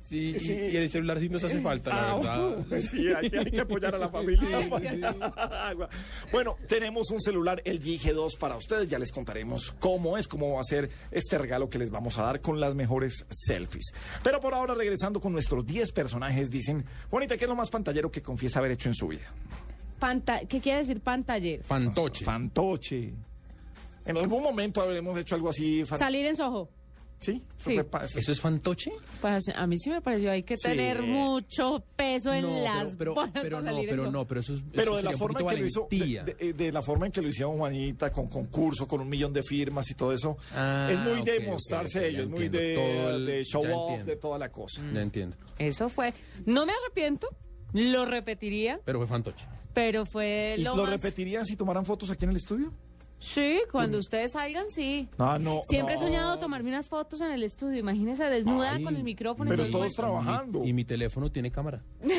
Sí, 0.01 0.34
y- 0.36 0.39
Sí. 0.39 0.52
Y, 0.72 0.76
el 0.76 0.89
celular 0.89 1.18
sí 1.20 1.28
nos 1.28 1.43
hace 1.44 1.60
falta, 1.60 1.90
la 1.90 2.10
Ah, 2.12 2.16
verdad. 2.16 2.80
Sí, 2.90 3.09
hay 3.12 3.30
que, 3.30 3.39
hay 3.39 3.51
que 3.51 3.60
apoyar 3.60 3.94
a 3.94 3.98
la 3.98 4.09
familia. 4.09 4.48
Bueno, 6.30 6.56
tenemos 6.68 7.10
un 7.10 7.20
celular 7.20 7.62
LG 7.64 7.98
G2 8.01 8.36
para 8.39 8.56
ustedes. 8.56 8.89
Ya 8.89 8.98
les 8.98 9.12
contaremos 9.12 9.72
cómo 9.78 10.18
es, 10.18 10.28
cómo 10.28 10.55
va 10.55 10.60
a 10.60 10.64
ser 10.64 10.90
este 11.10 11.39
regalo 11.39 11.68
que 11.68 11.78
les 11.78 11.90
vamos 11.90 12.18
a 12.18 12.22
dar 12.22 12.40
con 12.40 12.60
las 12.60 12.74
mejores 12.74 13.24
selfies. 13.30 13.93
Pero 14.22 14.40
por 14.40 14.55
ahora, 14.55 14.74
regresando 14.74 15.20
con 15.20 15.32
nuestros 15.32 15.64
10 15.66 15.93
personajes, 15.93 16.51
dicen, 16.51 16.84
Juanita, 17.10 17.36
¿qué 17.36 17.44
es 17.44 17.48
lo 17.48 17.56
más 17.56 17.70
pantallero 17.70 18.10
que 18.10 18.22
confiesa 18.22 18.59
haber 18.59 18.72
hecho 18.72 18.89
en 18.89 18.94
su 18.94 19.09
vida? 19.09 19.32
Panta- 19.98 20.40
¿Qué 20.47 20.60
quiere 20.60 20.80
decir 20.80 21.01
pantallero? 21.01 21.62
Fantoche. 21.62 22.24
Fantoche. 22.24 23.12
En 24.04 24.18
algún 24.18 24.42
momento 24.42 24.80
habremos 24.80 25.18
hecho 25.18 25.34
algo 25.34 25.48
así. 25.50 25.84
fan- 25.84 25.98
Salir 25.98 26.26
en 26.26 26.36
Soho. 26.36 26.68
¿Sí? 27.20 27.40
Eso 27.56 27.70
Sí. 27.70 27.76
eso- 27.78 28.18
¿Eso 28.18 28.32
es 28.32 28.40
fantoche? 28.40 28.90
Pues 29.20 29.44
a 29.54 29.64
mí 29.68 29.78
sí 29.78 29.90
me 29.90 30.00
pareció, 30.00 30.32
hay 30.32 30.42
que 30.42 30.56
Sí. 30.56 30.64
tener 30.64 31.02
mucho 31.04 31.84
peso 31.94 32.32
en 32.32 32.42
No, 32.42 32.64
las 32.64 32.96
pero, 32.96 33.14
bolas 33.14 33.30
pero, 33.32 33.44
pero 33.44 33.60
no, 33.62 33.80
pero 33.88 34.10
no, 34.10 34.26
pero 34.26 34.40
eso 34.40 34.54
es 34.54 34.60
Pero 34.72 34.82
eso 34.82 34.96
de 34.96 35.02
la 35.04 35.16
forma 35.16 35.38
en 35.40 35.46
que 35.46 35.56
lo 35.60 35.66
hizo, 35.66 35.86
de, 35.88 36.34
de- 36.36 36.52
de 36.52 36.72
la 36.72 36.82
forma 36.82 37.06
en 37.06 37.12
que 37.12 37.22
lo 37.22 37.28
hicieron 37.28 37.58
Juanita, 37.58 38.10
con 38.10 38.26
concurso, 38.26 38.88
con 38.88 39.02
un 39.02 39.08
millón 39.08 39.32
de 39.32 39.44
firmas 39.44 39.88
y 39.88 39.94
todo 39.94 40.12
eso, 40.12 40.36
Ah, 40.52 40.88
es 40.90 40.98
muy 40.98 41.22
de 41.22 41.46
mostrarse 41.46 42.00
ok, 42.00 42.04
ok, 42.06 42.10
ellos, 42.10 42.28
muy 42.28 42.48
de, 42.48 42.74
Todo 42.74 43.10
el- 43.14 43.26
de 43.26 43.44
show 43.44 43.62
off, 43.62 43.90
entiendo. 43.90 44.04
de 44.12 44.16
toda 44.16 44.38
la 44.38 44.48
cosa. 44.50 44.82
Ya 44.92 45.00
entiendo. 45.00 45.36
Eso 45.60 45.88
fue. 45.88 46.12
No 46.44 46.66
me 46.66 46.72
arrepiento, 46.72 47.28
lo 47.72 48.04
repetiría, 48.04 48.80
Pero 48.84 48.98
fue 48.98 49.06
fantoche. 49.06 49.46
pero 49.72 50.06
fue 50.06 50.56
¿Y 50.58 50.62
lo, 50.64 50.74
lo 50.74 50.82
más... 50.86 50.90
repetirían 51.00 51.44
si 51.44 51.54
tomaran 51.54 51.84
fotos 51.86 52.10
aquí 52.10 52.24
en 52.24 52.32
el 52.32 52.36
estudio? 52.38 52.72
Sí, 53.23 53.61
cuando 53.70 53.99
ustedes 53.99 54.32
salgan, 54.32 54.69
sí. 54.69 55.09
Ah, 55.16 55.39
no. 55.40 55.61
Siempre 55.69 55.94
no. 55.94 56.01
he 56.01 56.05
soñado 56.05 56.39
tomarme 56.40 56.70
unas 56.70 56.89
fotos 56.89 57.20
en 57.20 57.31
el 57.31 57.44
estudio. 57.44 57.78
Imagínese 57.78 58.24
desnuda 58.24 58.73
Ay, 58.74 58.82
con 58.82 58.97
el 58.97 59.05
micrófono. 59.05 59.49
pero 59.49 59.65
y 59.66 59.70
todo 59.70 59.82
todos 59.82 59.94
trabajando. 59.94 60.65
Y 60.65 60.73
mi 60.73 60.85
teléfono 60.85 61.31
tiene 61.31 61.51
cámara. 61.53 61.82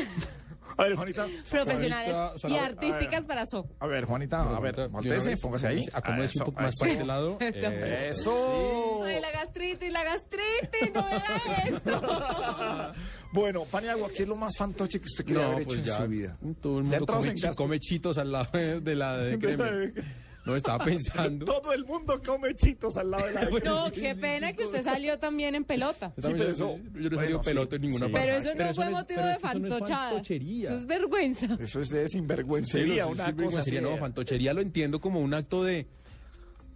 A 0.76 0.82
ver, 0.82 0.96
Juanita. 0.96 1.26
Profesionales 1.50 2.16
y 2.48 2.56
artísticas 2.56 3.24
para 3.26 3.46
Soho. 3.46 3.68
A 3.78 3.86
ver, 3.86 4.06
Juanita, 4.06 4.56
a 4.56 4.58
ver, 4.58 4.74
vez, 5.04 5.40
póngase 5.40 5.68
ahí. 5.68 5.80
Acomódese 5.92 6.38
un 6.38 6.42
Eso, 6.42 6.44
poco 6.46 6.60
más 6.62 6.70
eso. 6.72 6.80
para 6.80 6.92
este 6.92 7.04
lado. 7.04 7.38
Eso. 8.10 9.04
Ay, 9.04 9.20
la 9.20 9.30
gastritis, 9.30 9.92
la 9.92 10.02
gastritis, 10.02 10.92
no 10.92 11.02
me 11.04 11.12
haga 11.14 11.64
esto. 11.68 12.92
Bueno, 13.32 13.62
Paniagua, 13.70 14.08
¿qué 14.08 14.24
es 14.24 14.28
lo 14.28 14.34
más 14.34 14.56
fantoche 14.56 14.98
que 14.98 15.06
usted 15.06 15.24
quiere 15.24 15.42
No, 15.42 15.46
haber 15.48 15.60
hecho 15.60 15.68
pues 15.68 15.78
en 15.80 15.84
ya. 15.84 15.96
su 15.96 16.08
vida? 16.08 16.36
Todo 16.60 16.78
el 16.80 16.84
Ya 16.90 16.98
mundo 16.98 17.12
come, 17.14 17.28
en 17.40 17.54
come 17.54 17.78
chitos 17.78 18.18
al 18.18 18.32
lado 18.32 18.50
de 18.80 18.94
la 18.96 19.16
de. 19.18 19.94
No, 20.44 20.54
estaba 20.56 20.84
pensando. 20.84 21.44
Todo 21.46 21.72
el 21.72 21.84
mundo 21.84 22.20
come 22.24 22.54
chitos 22.54 22.96
al 22.96 23.10
lado 23.10 23.26
de 23.26 23.32
la 23.32 23.40
No, 23.64 23.90
qué 23.92 24.14
pena 24.14 24.52
que 24.52 24.64
usted 24.64 24.82
salió 24.82 25.18
también 25.18 25.54
en 25.54 25.64
pelota. 25.64 26.12
Pero 26.14 26.28
eso- 26.48 26.78
yo 26.94 27.10
no 27.10 27.16
he 27.16 27.18
salido 27.18 27.18
bueno, 27.18 27.42
sí, 27.42 27.48
pelota 27.50 27.76
en 27.76 27.82
ninguna 27.82 28.06
sí. 28.06 28.12
parte. 28.12 28.26
Pero 28.26 28.38
eso 28.40 28.48
no 28.50 28.56
Pero 28.58 28.74
fue 28.74 28.84
es- 28.84 28.90
motivo 28.90 29.22
de 29.22 29.38
fantochada. 29.38 30.10
fantochería. 30.10 30.68
Eso 30.68 30.78
es 30.78 30.86
vergüenza. 30.86 31.58
Eso 31.60 31.80
es 31.80 31.88
de 31.88 32.08
sinvergüencería, 32.08 33.04
Sí, 33.06 33.10
una 33.12 33.26
sí, 33.26 33.32
cosa 33.32 33.80
no, 33.80 33.96
fantochería 33.96 34.52
lo 34.54 34.60
entiendo 34.60 35.00
como 35.00 35.20
un 35.20 35.32
acto 35.34 35.64
de 35.64 35.86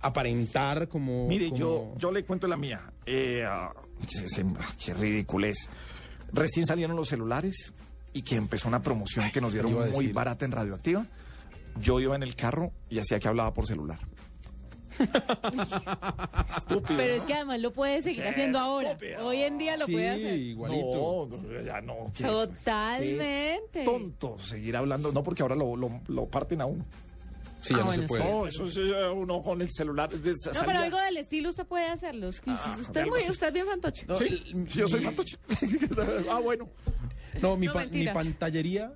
aparentar, 0.01 0.89
como... 0.89 1.27
Mire, 1.29 1.47
como- 1.51 1.57
yo, 1.59 1.95
yo 1.99 2.13
le 2.13 2.25
cuento 2.25 2.47
la 2.47 2.57
mía. 2.57 2.81
Eh, 3.05 3.45
ah, 3.47 3.73
se- 4.07 4.45
qué 4.85 4.95
ridiculez. 4.95 5.69
Recién 6.33 6.67
salieron 6.67 6.97
los 6.97 7.09
celulares 7.09 7.73
y 8.13 8.23
que 8.23 8.37
empezó 8.37 8.69
una 8.69 8.83
promoción 8.83 9.31
que 9.33 9.41
nos 9.41 9.53
dieron 9.53 9.73
muy 9.73 9.85
decir. 9.87 10.13
barata 10.13 10.45
en 10.45 10.53
Radioactiva, 10.53 11.07
yo 11.81 12.01
iba 12.01 12.15
en 12.17 12.23
el 12.23 12.35
carro 12.35 12.73
y 12.91 12.99
hacía 12.99 13.19
que 13.19 13.29
hablaba 13.29 13.53
por 13.55 13.67
celular. 13.67 13.99
Estúpido. 16.57 16.97
Pero 16.99 17.15
¿no? 17.15 17.21
es 17.21 17.23
que 17.23 17.35
además 17.35 17.61
lo 17.61 17.73
puede 17.73 18.03
seguir 18.03 18.23
Qué 18.23 18.29
haciendo 18.31 18.59
ahora. 18.59 18.93
estúpido. 18.93 19.27
Hoy 19.27 19.43
en 19.43 19.59
día 19.59 19.77
lo 19.77 19.87
Sí, 19.87 19.93
puede 19.93 20.09
hacer. 20.09 20.39
igualito. 20.39 21.29
No, 21.31 21.63
ya 21.65 21.81
no. 21.81 22.13
qué- 22.17 22.25
Totalmente. 22.25 23.69
qué 23.73 23.85
tonto 23.85 24.39
seguir 24.39 24.77
hablando. 24.77 25.13
No, 25.13 25.23
porque 25.23 25.43
ahora 25.43 25.55
lo, 25.55 25.77
lo, 25.77 26.01
lo 26.09 26.27
parten 26.27 26.61
a 26.61 26.67
uno. 26.67 26.85
Sí, 27.61 27.75
ya 27.75 27.77
Ah, 27.77 27.79
no 27.81 27.87
bueno, 27.87 28.03
se 28.03 28.09
puede. 28.09 28.25
No, 28.25 28.47
eso 28.47 28.65
es 28.65 28.77
eh, 28.77 29.09
uno 29.09 29.43
con 29.43 29.61
el 29.63 29.69
celular. 29.73 30.09
de- 30.11 30.31
No, 30.31 30.37
salía- 30.37 30.65
pero 30.65 30.79
algo 30.81 30.99
del 30.99 31.17
estilo 31.17 31.51
usted 31.51 31.67
puede 31.67 31.87
hacerlo. 31.87 32.29
Es 32.29 32.41
que 32.41 32.51
usted, 32.51 32.81
es 32.81 32.97
algo 32.97 33.11
muy, 33.11 33.21
así. 33.23 33.31
usted 33.33 33.47
es 33.49 33.53
bien 33.53 33.67
fantoche. 33.67 34.07
No, 34.07 34.17
Sí, 34.17 34.25
el- 34.53 34.69
yo 34.69 34.89
soy 34.89 35.01
mi- 35.01 35.07
fantoche. 35.07 35.39
ah, 36.31 36.39
bueno. 36.43 36.69
No, 37.43 37.57
mi, 37.57 37.67
No, 37.67 37.73
pa- 37.75 37.87
mi 37.87 38.07
pantallería 38.09 38.93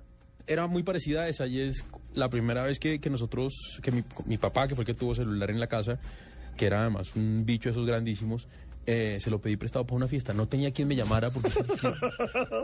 era 0.47 0.67
muy 0.67 0.83
parecida 0.83 1.23
a 1.23 1.27
esa 1.29 1.45
y 1.47 1.59
es 1.59 1.85
la 2.15 2.29
primera 2.29 2.63
vez 2.63 2.79
que, 2.79 2.99
que 2.99 3.09
nosotros, 3.09 3.53
que 3.81 3.91
mi, 3.91 4.03
mi 4.25 4.37
papá, 4.37 4.67
que 4.67 4.75
fue 4.75 4.83
el 4.83 4.85
que 4.87 4.93
tuvo 4.93 5.15
celular 5.15 5.49
en 5.49 5.59
la 5.59 5.67
casa, 5.67 5.99
que 6.57 6.65
era 6.65 6.81
además 6.81 7.11
un 7.15 7.43
bicho 7.45 7.69
de 7.69 7.71
esos 7.71 7.85
grandísimos, 7.85 8.47
eh, 8.85 9.17
se 9.21 9.29
lo 9.29 9.39
pedí 9.39 9.55
prestado 9.55 9.85
para 9.85 9.95
una 9.95 10.07
fiesta. 10.07 10.33
No 10.33 10.47
tenía 10.47 10.71
quien 10.71 10.87
me 10.87 10.95
llamara 10.95 11.29
porque 11.29 11.49
¿quién, 11.81 11.93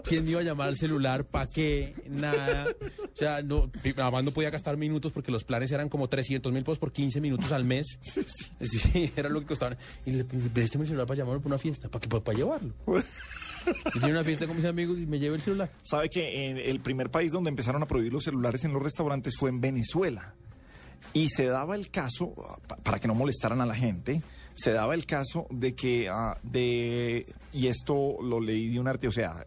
quién 0.03 0.25
me 0.25 0.31
iba 0.31 0.41
a 0.41 0.43
llamar 0.43 0.67
al 0.67 0.75
celular? 0.75 1.23
¿Para 1.23 1.47
qué? 1.47 1.93
Nada. 2.09 2.67
O 3.01 3.17
sea, 3.17 3.41
no, 3.41 3.71
además 3.83 4.23
no 4.25 4.31
podía 4.31 4.49
gastar 4.49 4.75
minutos 4.75 5.13
porque 5.13 5.31
los 5.31 5.45
planes 5.45 5.71
eran 5.71 5.87
como 5.87 6.09
300 6.09 6.51
mil 6.51 6.63
pesos 6.63 6.79
por 6.79 6.91
15 6.91 7.21
minutos 7.21 7.51
al 7.51 7.63
mes. 7.63 7.99
Sí, 8.61 9.11
era 9.15 9.29
lo 9.29 9.39
que 9.39 9.47
costaban. 9.47 9.77
Y 10.05 10.11
le 10.11 10.23
préstame 10.25 10.83
el 10.83 10.89
celular 10.89 11.07
para 11.07 11.19
llamarme 11.19 11.39
para 11.39 11.55
una 11.55 11.57
fiesta, 11.57 11.87
para, 11.89 12.01
que, 12.01 12.07
para 12.07 12.37
llevarlo. 12.37 12.73
Una 14.03 14.23
fiesta 14.23 14.47
con 14.47 14.55
mis 14.55 14.65
amigos 14.65 14.97
y 14.99 15.05
me 15.05 15.19
llevé 15.19 15.35
el 15.35 15.41
celular. 15.41 15.71
Sabe 15.83 16.09
que 16.09 16.51
el 16.69 16.79
primer 16.79 17.09
país 17.09 17.31
donde 17.31 17.49
empezaron 17.49 17.81
a 17.83 17.85
prohibir 17.87 18.13
los 18.13 18.23
celulares 18.23 18.63
en 18.63 18.73
los 18.73 18.81
restaurantes 18.81 19.35
fue 19.37 19.49
en 19.49 19.61
Venezuela. 19.61 20.33
Y 21.13 21.29
se 21.29 21.45
daba 21.45 21.75
el 21.75 21.89
caso, 21.89 22.33
pa- 22.67 22.75
para 22.77 22.99
que 22.99 23.07
no 23.07 23.15
molestaran 23.15 23.61
a 23.61 23.65
la 23.65 23.75
gente, 23.75 24.21
se 24.53 24.71
daba 24.73 24.93
el 24.93 25.05
caso 25.05 25.47
de 25.49 25.73
que, 25.73 26.09
ah, 26.09 26.37
de, 26.43 27.25
y 27.53 27.67
esto 27.67 28.17
lo 28.21 28.39
leí 28.41 28.69
de 28.73 28.79
un 28.79 28.87
arte, 28.87 29.07
o 29.07 29.11
sea, 29.11 29.45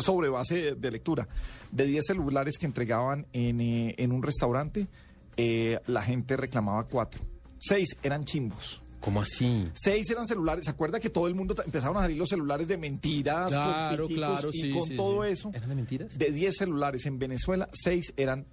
sobre 0.00 0.28
base 0.28 0.74
de, 0.74 0.90
lectura, 0.90 1.26
de 1.70 1.86
10 1.86 2.04
celulares 2.06 2.58
que 2.58 2.66
entregaban 2.66 3.26
en, 3.32 3.60
eh, 3.62 3.94
en 3.96 4.12
un 4.12 4.22
restaurante, 4.22 4.86
eh, 5.38 5.80
la 5.86 6.02
gente 6.02 6.36
reclamaba 6.36 6.84
cuatro. 6.84 7.22
Seis 7.58 7.96
eran 8.02 8.24
chimbos. 8.26 8.81
¿Cómo 9.02 9.20
así? 9.20 9.68
Seis 9.74 10.08
eran 10.10 10.26
celulares. 10.26 10.64
¿Se 10.64 10.70
acuerda 10.70 10.98
que 11.00 11.10
todo 11.10 11.26
el 11.26 11.34
mundo 11.34 11.54
empezaron 11.64 11.96
a 11.98 12.00
salir 12.02 12.16
los 12.16 12.28
celulares 12.28 12.66
de 12.68 12.78
mentiras? 12.78 13.50
con 13.50 13.60
Claro, 13.60 14.06
piticos 14.08 14.28
claro, 14.30 14.50
y 14.52 14.60
sí, 14.60 14.70
con 14.70 14.86
sí, 14.88 14.96
todo 14.96 15.24
sí. 15.24 15.30
eso. 15.32 15.50
¿Eran 15.52 15.68
de 15.68 15.74
mentiras? 15.74 16.18
De 16.18 16.30
10 16.30 16.56
celulares 16.56 17.04
en 17.06 17.18
Venezuela, 17.18 17.68
seis 17.72 18.14
eran 18.16 18.46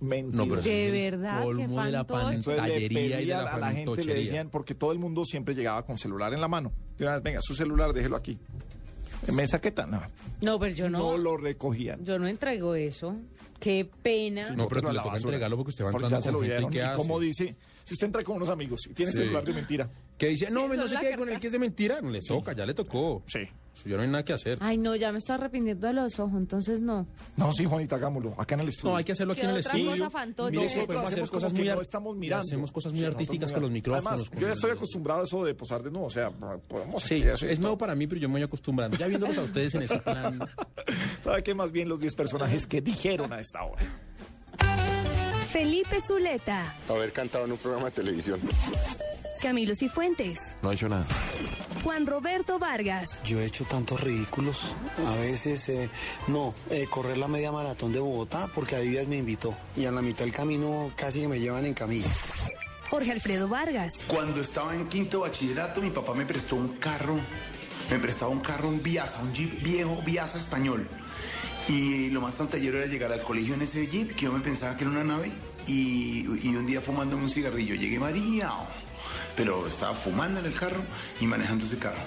mentiras. 0.00 0.34
No, 0.36 0.48
pero 0.48 0.62
De 0.62 0.90
verdad, 0.92 1.42
colmo 1.42 1.82
de 1.84 1.90
la 1.90 2.04
fantoche. 2.04 2.34
Entonces 2.36 2.62
le 2.62 2.68
pantallería 2.68 3.20
y 3.20 3.26
de 3.26 3.32
la 3.32 3.40
a 3.54 3.58
la 3.58 3.72
gente, 3.72 4.04
le 4.04 4.14
decían, 4.14 4.48
porque 4.50 4.74
todo 4.76 4.92
el 4.92 4.98
mundo 5.00 5.24
siempre 5.24 5.54
llegaba 5.54 5.84
con 5.84 5.98
celular 5.98 6.32
en 6.32 6.40
la 6.40 6.48
mano. 6.48 6.70
De 6.96 7.04
una 7.04 7.14
vez, 7.14 7.22
venga, 7.24 7.40
su 7.42 7.54
celular, 7.54 7.92
déjelo 7.92 8.16
aquí. 8.16 8.38
¿En 9.26 9.34
mesa 9.34 9.60
qué 9.60 9.72
tal? 9.72 9.90
No, 9.90 10.00
No, 10.42 10.58
pero 10.60 10.74
yo 10.76 10.88
no. 10.88 10.98
no 10.98 11.18
lo 11.18 11.36
recogían. 11.36 12.04
Yo 12.04 12.20
no 12.20 12.28
entrego 12.28 12.76
eso. 12.76 13.16
Qué 13.58 13.90
pena. 14.02 14.48
No, 14.50 14.68
pero 14.68 14.88
a 14.88 14.92
le 14.92 14.96
la 14.98 15.02
toca 15.02 15.14
basura. 15.14 15.30
entregarlo 15.32 15.56
porque 15.56 15.70
usted 15.70 15.84
va 15.84 15.90
Porque 15.90 16.04
entrando 16.04 16.24
ya 16.24 16.24
se 16.24 16.32
lo 16.32 16.38
con 16.38 16.46
gente 16.46 16.62
y. 16.62 16.70
¿qué 16.70 16.78
Y 16.78 16.80
hace? 16.82 16.96
como 16.96 17.18
dice, 17.18 17.56
si 17.88 17.94
usted 17.94 18.06
entra 18.06 18.22
con 18.22 18.36
unos 18.36 18.48
amigos 18.50 18.86
y 18.88 18.94
tiene 18.94 19.10
Sí. 19.12 19.18
celular 19.18 19.42
de 19.44 19.52
mentira, 19.54 19.90
Que 20.18 20.26
dice, 20.28 20.50
no, 20.50 20.66
no 20.68 20.88
se 20.88 20.96
quede 20.98 21.16
con 21.16 21.28
el 21.28 21.38
que 21.40 21.46
es 21.46 21.52
de 21.52 21.58
mentira. 21.60 22.00
No 22.00 22.10
le 22.10 22.20
toca, 22.20 22.52
ya 22.52 22.66
le 22.66 22.74
tocó. 22.74 23.22
sí. 23.26 23.40
Ya 23.84 23.94
no 23.96 24.02
hay 24.02 24.08
nada 24.08 24.24
que 24.24 24.32
hacer. 24.32 24.58
Ay, 24.60 24.76
no, 24.76 24.96
ya 24.96 25.12
me 25.12 25.18
estoy 25.18 25.36
arrepintiendo 25.36 25.86
de 25.86 25.92
los 25.92 26.18
ojos, 26.18 26.34
entonces 26.40 26.80
no. 26.80 27.06
No, 27.36 27.52
sí, 27.52 27.64
Juanita, 27.64 27.94
hagámoslo. 27.94 28.34
Acá 28.36 28.56
en 28.56 28.62
el 28.62 28.70
estudio. 28.70 28.90
No, 28.90 28.96
hay 28.96 29.04
que 29.04 29.12
hacerlo 29.12 29.34
aquí 29.34 29.42
¿Qué 29.42 29.46
en 29.46 29.52
el 29.52 29.58
estudio. 29.60 29.90
cosa 29.92 30.10
fantoche? 30.10 30.84
Podemos 30.84 31.12
hacer 31.12 31.28
cosas 31.30 31.52
muy 31.52 31.68
no 31.68 31.80
estamos 31.80 32.16
mirando. 32.16 32.44
Hacemos 32.44 32.72
cosas 32.72 32.90
muy 32.92 33.02
Sí, 33.02 33.06
artísticas 33.06 33.52
con 33.52 33.62
los 33.62 33.70
micrófonos. 33.70 34.06
Además, 34.10 34.30
con- 34.30 34.40
yo 34.40 34.46
ya 34.48 34.52
estoy 34.54 34.70
acostumbrado 34.72 35.20
a 35.20 35.24
eso 35.24 35.44
de 35.44 35.54
posar 35.54 35.84
de 35.84 35.92
nuevo. 35.92 36.08
O 36.08 36.10
sea, 36.10 36.30
podemos. 36.30 37.04
Sí, 37.04 37.22
es 37.22 37.40
esto. 37.40 37.60
nuevo 37.62 37.78
para 37.78 37.94
mí, 37.94 38.08
pero 38.08 38.20
yo 38.20 38.28
me 38.28 38.32
voy 38.34 38.42
acostumbrando. 38.42 38.96
Ya 38.96 39.06
viéndolos 39.06 39.38
a 39.38 39.42
ustedes 39.42 39.72
en 39.76 39.82
ese 39.82 39.98
plan. 40.00 40.40
¿Sabe 41.22 41.44
qué? 41.44 41.54
Más 41.54 41.70
bien 41.70 41.88
los 41.88 42.00
10 42.00 42.16
personajes 42.16 42.66
que 42.66 42.80
dijeron 42.80 43.32
a 43.32 43.38
esta 43.38 43.62
hora. 43.62 43.82
Felipe 45.50 46.00
Zuleta, 46.00 46.74
Haber 46.88 47.12
cantado 47.12 47.44
en 47.46 47.52
un 47.52 47.58
programa 47.58 47.86
de 47.86 47.92
televisión. 47.92 48.40
Camilo 49.40 49.74
Cifuentes, 49.74 50.56
No 50.62 50.70
ha 50.70 50.74
hecho 50.74 50.88
nada. 50.88 51.06
Juan 51.84 52.06
Roberto 52.06 52.58
Vargas, 52.58 53.22
Yo 53.22 53.40
he 53.40 53.46
hecho 53.46 53.64
tantos 53.64 54.00
ridículos. 54.00 54.72
A 55.06 55.14
veces, 55.14 55.68
eh, 55.68 55.88
no, 56.26 56.54
eh, 56.70 56.86
correr 56.90 57.16
la 57.18 57.28
media 57.28 57.52
maratón 57.52 57.92
de 57.92 58.00
Bogotá 58.00 58.50
porque 58.52 58.76
a 58.76 58.80
días 58.80 59.06
me 59.08 59.16
invitó. 59.16 59.54
Y 59.76 59.86
a 59.86 59.90
la 59.92 60.02
mitad 60.02 60.24
del 60.24 60.32
camino 60.32 60.92
casi 60.96 61.20
que 61.20 61.28
me 61.28 61.38
llevan 61.40 61.64
en 61.66 61.74
camilla. 61.74 62.08
Jorge 62.90 63.12
Alfredo 63.12 63.48
Vargas, 63.48 64.04
Cuando 64.08 64.40
estaba 64.40 64.74
en 64.74 64.88
quinto 64.88 65.20
bachillerato, 65.20 65.80
mi 65.80 65.90
papá 65.90 66.14
me 66.14 66.24
prestó 66.24 66.56
un 66.56 66.76
carro, 66.78 67.18
me 67.90 67.98
prestaba 67.98 68.30
un 68.32 68.40
carro, 68.40 68.68
un 68.68 68.82
Viasa, 68.82 69.22
un 69.22 69.32
Jeep 69.32 69.62
viejo, 69.62 70.02
Viasa 70.04 70.38
español. 70.38 70.88
Y 71.68 72.08
lo 72.10 72.20
más 72.22 72.34
pantallero 72.34 72.78
era 72.78 72.86
llegar 72.86 73.12
al 73.12 73.22
colegio 73.22 73.54
en 73.54 73.62
ese 73.62 73.86
Jeep, 73.86 74.14
que 74.14 74.22
yo 74.22 74.32
me 74.32 74.40
pensaba 74.40 74.74
que 74.76 74.84
era 74.84 74.90
una 74.90 75.04
nave, 75.04 75.30
y, 75.66 76.20
y 76.42 76.56
un 76.56 76.66
día 76.66 76.80
fumándome 76.80 77.24
un 77.24 77.30
cigarrillo, 77.30 77.74
llegué 77.74 77.98
María, 77.98 78.50
pero 79.36 79.66
estaba 79.68 79.94
fumando 79.94 80.40
en 80.40 80.46
el 80.46 80.54
carro 80.54 80.80
y 81.20 81.26
manejando 81.26 81.66
ese 81.66 81.78
carro. 81.78 81.98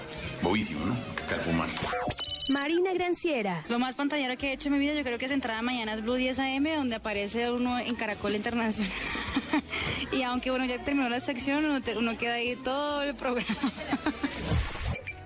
Bobísimo, 0.42 0.84
¿no? 0.86 0.96
Que 1.16 1.22
estar 1.22 1.40
fumando. 1.42 1.74
Marina 2.50 2.92
Granciera, 2.94 3.64
Lo 3.70 3.78
más 3.80 3.96
pantallero 3.96 4.36
que 4.36 4.50
he 4.50 4.54
hecho 4.54 4.68
en 4.70 4.74
mi 4.74 4.80
vida, 4.80 4.94
yo 4.96 5.04
creo 5.04 5.18
que 5.20 5.26
es 5.26 5.32
entrar 5.32 5.58
a 5.58 5.62
Mañanas 5.62 6.02
Blue 6.02 6.16
10 6.16 6.40
AM, 6.40 6.64
donde 6.76 6.96
aparece 6.96 7.52
uno 7.52 7.78
en 7.80 7.94
Caracol 7.96 8.36
Internacional. 8.36 8.92
y 10.12 10.24
aunque 10.24 10.50
bueno, 10.50 10.66
ya 10.66 10.84
terminó 10.84 11.08
la 11.08 11.20
sección, 11.20 11.64
uno, 11.66 11.82
te- 11.82 11.96
uno 11.98 12.18
queda 12.18 12.34
ahí 12.34 12.56
todo 12.56 13.04
el 13.04 13.14
programa. 13.16 13.46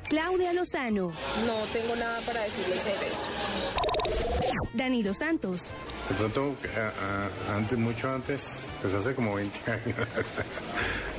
Claudia 0.10 0.54
Lozano, 0.54 1.12
No 1.46 1.54
tengo 1.74 1.96
nada 1.96 2.20
para 2.22 2.42
decirle 2.44 2.78
sobre 2.78 3.08
eso. 3.08 4.68
Danilo 4.74 5.14
Santos, 5.14 5.72
De 6.10 6.16
pronto, 6.16 6.56
a- 6.78 7.52
a- 7.52 7.56
antes, 7.58 7.78
mucho 7.80 8.10
antes, 8.14 8.66
pues 8.82 8.94
hace 8.94 9.16
como 9.16 9.34
20 9.36 9.72
años, 9.72 9.96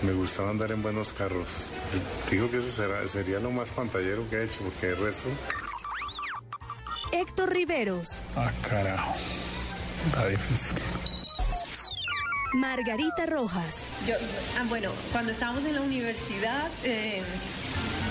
me 0.03 0.13
gustaba 0.13 0.51
andar 0.51 0.71
en 0.71 0.83
buenos 0.83 1.13
carros. 1.13 1.49
Digo 2.31 2.49
que 2.51 2.59
eso 2.59 2.71
será, 2.71 3.05
sería 3.09 3.41
lo 3.41 3.51
más 3.51 3.71
pantallero 3.71 4.29
que 4.31 4.37
he 4.37 4.45
hecho, 4.45 4.59
porque 4.61 4.89
el 4.91 4.97
resto... 4.99 5.29
Héctor 7.13 7.51
Riveros, 7.53 8.23
Ah, 8.37 8.51
carajo. 8.69 9.15
Está 10.07 10.27
difícil. 10.29 10.79
Margarita 12.55 13.27
Rojas, 13.27 13.83
Yo, 14.07 14.15
ah, 14.59 14.65
bueno, 14.69 14.91
cuando 15.13 15.33
estábamos 15.33 15.65
en 15.65 15.75
la 15.75 15.81
universidad, 15.83 16.69
eh, 16.85 17.23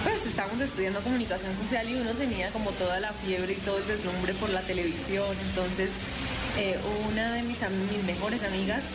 pues 0.06 0.24
estábamos 0.28 0.62
estudiando 0.62 1.02
comunicación 1.02 1.52
social 1.56 1.90
y 1.90 1.96
uno 1.96 2.12
tenía 2.12 2.52
como 2.52 2.70
toda 2.72 3.00
la 3.00 3.12
fiebre 3.12 3.54
y 3.54 3.56
todo 3.56 3.80
el 3.80 3.88
deslumbre 3.88 4.36
por 4.36 4.52
la 4.52 4.62
televisión. 4.62 5.26
Entonces, 5.50 5.90
eh, 6.60 6.78
una 7.10 7.34
de 7.34 7.42
mis, 7.42 7.58
mejores 8.06 8.44
amigas 8.44 8.86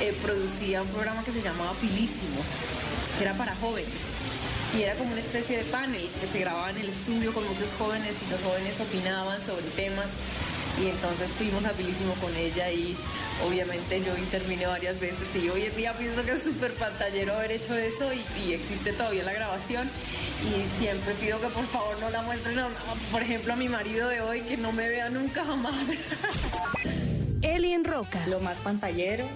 eh, 0.00 0.14
producía 0.22 0.82
un 0.82 0.88
programa 0.88 1.24
que 1.24 1.32
se 1.32 1.42
llamaba 1.42 1.72
Pilísimo, 1.80 2.40
que 3.18 3.24
era 3.24 3.34
para 3.34 3.56
jóvenes. 3.56 3.90
Y 4.76 4.82
era 4.82 4.94
como 4.94 5.12
una 5.12 5.20
especie 5.20 5.58
de 5.58 5.64
panel 5.64 6.08
que 6.20 6.26
se 6.26 6.38
grababa 6.40 6.70
en 6.70 6.78
el 6.78 6.88
estudio 6.88 7.32
con 7.34 7.46
muchos 7.46 7.68
jóvenes 7.78 8.14
y 8.26 8.30
los 8.30 8.40
jóvenes 8.40 8.80
opinaban 8.80 9.40
sobre 9.44 9.66
temas. 9.76 10.06
Y 10.82 10.86
entonces 10.88 11.30
fuimos 11.36 11.62
habilísimo 11.66 12.14
con 12.14 12.34
ella 12.34 12.70
y 12.70 12.96
obviamente 13.46 14.00
yo 14.02 14.16
intervine 14.16 14.66
varias 14.66 14.98
veces 14.98 15.28
y 15.36 15.48
hoy 15.50 15.66
en 15.66 15.76
día 15.76 15.92
pienso 15.92 16.24
que 16.24 16.32
es 16.32 16.42
súper 16.42 16.72
pantallero 16.72 17.34
haber 17.34 17.52
hecho 17.52 17.76
eso 17.76 18.10
y, 18.14 18.24
y 18.48 18.54
existe 18.54 18.92
todavía 18.94 19.22
la 19.22 19.34
grabación 19.34 19.90
y 20.42 20.80
siempre 20.82 21.12
pido 21.20 21.38
que 21.42 21.48
por 21.48 21.66
favor 21.66 21.98
no 22.00 22.08
la 22.08 22.22
muestren, 22.22 22.58
a- 22.58 22.68
por 23.10 23.22
ejemplo 23.22 23.52
a 23.52 23.56
mi 23.56 23.68
marido 23.68 24.08
de 24.08 24.22
hoy 24.22 24.40
que 24.40 24.56
no 24.56 24.72
me 24.72 24.88
vea 24.88 25.10
nunca 25.10 25.44
jamás. 25.44 25.74
Elien 27.42 27.84
Roca, 27.84 28.24
Lo 28.28 28.40
más 28.40 28.58
pantallero, 28.60 29.28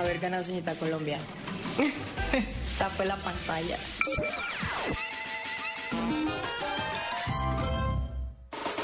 haber 0.00 0.18
ganado 0.20 0.42
Señorita 0.42 0.74
Colombia. 0.74 1.18
Esa 2.32 2.88
fue 2.88 3.04
la 3.04 3.16
pantalla. 3.16 3.76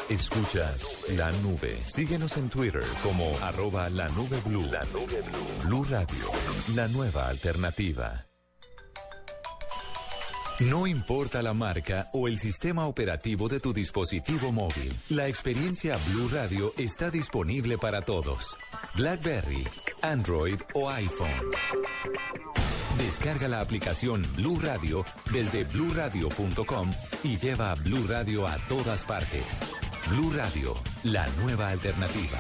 Escuchas 0.09 0.99
la 1.17 1.33
nube. 1.33 1.81
Síguenos 1.87 2.37
en 2.37 2.49
Twitter 2.49 2.85
como 3.03 3.37
arroba 3.43 3.89
la 3.91 4.09
nube 4.09 4.39
blue. 4.45 4.67
La 4.71 4.85
nube 4.93 5.23
blue. 5.23 5.65
Blue 5.65 5.85
Radio, 5.85 6.31
la 6.75 6.87
nueva 6.89 7.29
alternativa. 7.29 8.27
No 10.61 10.87
importa 10.87 11.43
la 11.43 11.53
marca 11.53 12.09
o 12.13 12.29
el 12.29 12.39
sistema 12.39 12.87
operativo 12.87 13.49
de 13.49 13.59
tu 13.59 13.73
dispositivo 13.73 14.53
móvil, 14.53 14.95
la 15.09 15.27
experiencia 15.27 15.99
Blue 16.09 16.29
Radio 16.29 16.73
está 16.79 17.11
disponible 17.11 17.77
para 17.77 18.03
todos. 18.03 18.57
BlackBerry, 18.95 19.67
Android 20.03 20.61
o 20.75 20.89
iPhone. 20.91 21.51
Descarga 23.05 23.49
la 23.49 23.61
aplicación 23.61 24.27
Blue 24.35 24.59
Radio 24.63 25.05
desde 25.31 25.65
bluradio.com 25.65 26.91
y 27.23 27.37
lleva 27.37 27.75
Blue 27.75 28.07
Radio 28.09 28.49
a 28.49 28.57
todas 28.67 29.05
partes. 29.05 29.61
Blue 30.09 30.33
Radio, 30.35 30.75
la 31.03 31.27
nueva 31.43 31.69
alternativa. 31.69 32.39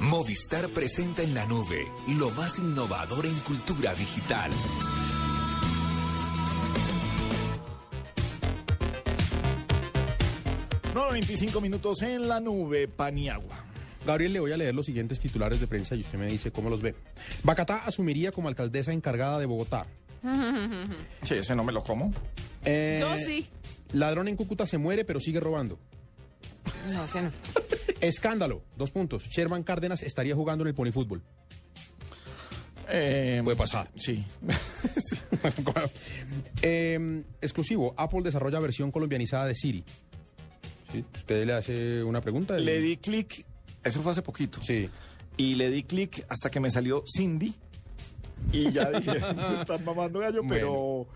Movistar 0.00 0.68
presenta 0.74 1.22
en 1.22 1.32
la 1.32 1.46
nube 1.46 1.86
lo 2.06 2.30
más 2.32 2.58
innovador 2.58 3.24
en 3.24 3.38
cultura 3.40 3.94
digital. 3.94 4.50
No, 10.94 11.10
25 11.12 11.62
minutos 11.62 12.02
en 12.02 12.28
la 12.28 12.40
nube, 12.40 12.88
Paniagua. 12.88 13.71
Gabriel, 14.06 14.32
le 14.32 14.40
voy 14.40 14.52
a 14.52 14.56
leer 14.56 14.74
los 14.74 14.86
siguientes 14.86 15.20
titulares 15.20 15.60
de 15.60 15.66
prensa 15.66 15.94
y 15.94 16.00
usted 16.00 16.18
me 16.18 16.26
dice 16.26 16.50
cómo 16.50 16.68
los 16.70 16.82
ve. 16.82 16.94
Bacatá 17.44 17.84
asumiría 17.86 18.32
como 18.32 18.48
alcaldesa 18.48 18.92
encargada 18.92 19.38
de 19.38 19.46
Bogotá. 19.46 19.86
Sí, 21.22 21.34
ese 21.34 21.54
no 21.54 21.62
me 21.64 21.72
lo 21.72 21.82
como. 21.84 22.12
Eh, 22.64 22.98
Yo 23.00 23.16
sí. 23.18 23.46
Ladrón 23.92 24.28
en 24.28 24.36
Cúcuta 24.36 24.66
se 24.66 24.78
muere 24.78 25.04
pero 25.04 25.20
sigue 25.20 25.38
robando. 25.40 25.78
No 26.92 27.06
sé, 27.06 27.22
no. 27.22 27.30
Escándalo, 28.00 28.62
dos 28.76 28.90
puntos. 28.90 29.24
Sherman 29.24 29.62
Cárdenas 29.62 30.02
estaría 30.02 30.34
jugando 30.34 30.62
en 30.64 30.68
el 30.68 30.74
ponifútbol. 30.74 31.22
Puede 32.86 33.56
pasar. 33.56 33.90
Sí. 33.96 34.24
Eh, 36.62 37.22
exclusivo, 37.40 37.94
Apple 37.96 38.20
desarrolla 38.22 38.60
versión 38.60 38.90
colombianizada 38.92 39.46
de 39.46 39.54
Siri. 39.54 39.84
¿Sí? 40.92 41.04
Usted 41.16 41.46
le 41.46 41.52
hace 41.54 42.02
una 42.04 42.20
pregunta. 42.20 42.58
y- 42.58 42.64
Le 42.64 42.80
di 42.80 42.96
clic, 42.98 43.44
eso 43.84 44.00
fue 44.02 44.12
hace 44.12 44.22
poquito. 44.22 44.60
Sí. 44.62 44.88
Y 45.36 45.54
le 45.54 45.70
di 45.70 45.82
clic 45.84 46.24
hasta 46.28 46.50
que 46.50 46.60
me 46.60 46.70
salió 46.70 47.04
Cindy. 47.16 47.54
Y 48.52 48.70
ya 48.72 48.90
dije, 48.90 49.18
me 49.34 49.60
están 49.60 49.84
mamando 49.84 50.18
gallo, 50.18 50.42
pero, 50.48 51.06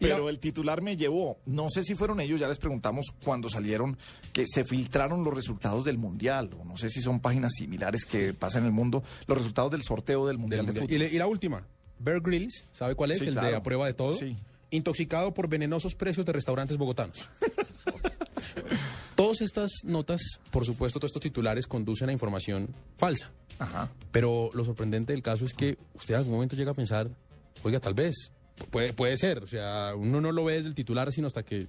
Y 0.00 0.06
la- 0.06 0.14
pero 0.16 0.28
el 0.30 0.38
titular 0.38 0.80
me 0.82 0.96
llevó. 0.96 1.38
No 1.46 1.68
sé 1.70 1.82
si 1.82 1.94
fueron 1.94 2.20
ellos, 2.20 2.40
ya 2.40 2.48
les 2.48 2.58
preguntamos 2.58 3.06
cuando 3.22 3.48
salieron 3.48 3.98
que 4.32 4.44
se 4.46 4.64
filtraron 4.64 5.22
los 5.22 5.34
resultados 5.34 5.84
del 5.84 5.98
Mundial. 5.98 6.50
O 6.58 6.64
no 6.64 6.76
sé 6.78 6.88
si 6.88 7.00
son 7.02 7.20
páginas 7.20 7.52
similares 7.54 8.04
que 8.04 8.32
pasan 8.32 8.62
en 8.62 8.66
el 8.68 8.72
mundo, 8.72 9.02
los 9.26 9.38
resultados 9.38 9.70
del 9.70 9.82
sorteo 9.82 10.26
del 10.26 10.38
Mundial 10.38 10.64
del 10.66 10.74
de 10.74 10.80
Mundial. 10.80 11.02
Y, 11.02 11.04
le- 11.06 11.14
y 11.14 11.18
la 11.18 11.26
última, 11.26 11.66
Bear 11.98 12.20
Grylls, 12.20 12.64
¿sabe 12.72 12.94
cuál 12.94 13.10
es? 13.12 13.18
Sí, 13.18 13.26
el 13.26 13.34
de 13.34 13.40
claro. 13.40 13.56
a 13.58 13.62
prueba 13.62 13.86
de 13.86 13.92
todo. 13.94 14.14
Sí. 14.14 14.36
Intoxicado 14.70 15.34
por 15.34 15.48
venenosos 15.48 15.94
precios 15.94 16.24
de 16.24 16.32
restaurantes 16.32 16.76
bogotanos. 16.78 17.28
Todas 19.20 19.40
estas 19.42 19.70
notas, 19.84 20.20
por 20.50 20.64
supuesto, 20.64 20.98
todos 20.98 21.10
estos 21.10 21.20
titulares 21.22 21.66
conducen 21.66 22.08
a 22.08 22.12
información 22.12 22.68
falsa. 22.96 23.30
Ajá. 23.58 23.90
Pero 24.12 24.50
lo 24.54 24.64
sorprendente 24.64 25.12
del 25.12 25.20
caso 25.22 25.44
es 25.44 25.52
que 25.52 25.76
usted 25.94 26.14
en 26.14 26.18
algún 26.20 26.32
momento 26.34 26.56
llega 26.56 26.70
a 26.70 26.74
pensar, 26.74 27.10
oiga, 27.62 27.80
tal 27.80 27.92
vez, 27.92 28.14
puede, 28.70 28.94
puede 28.94 29.18
ser. 29.18 29.42
O 29.44 29.46
sea, 29.46 29.92
uno 29.94 30.22
no 30.22 30.32
lo 30.32 30.44
ve 30.44 30.54
desde 30.54 30.68
el 30.68 30.74
titular, 30.74 31.12
sino 31.12 31.26
hasta 31.26 31.42
que 31.42 31.66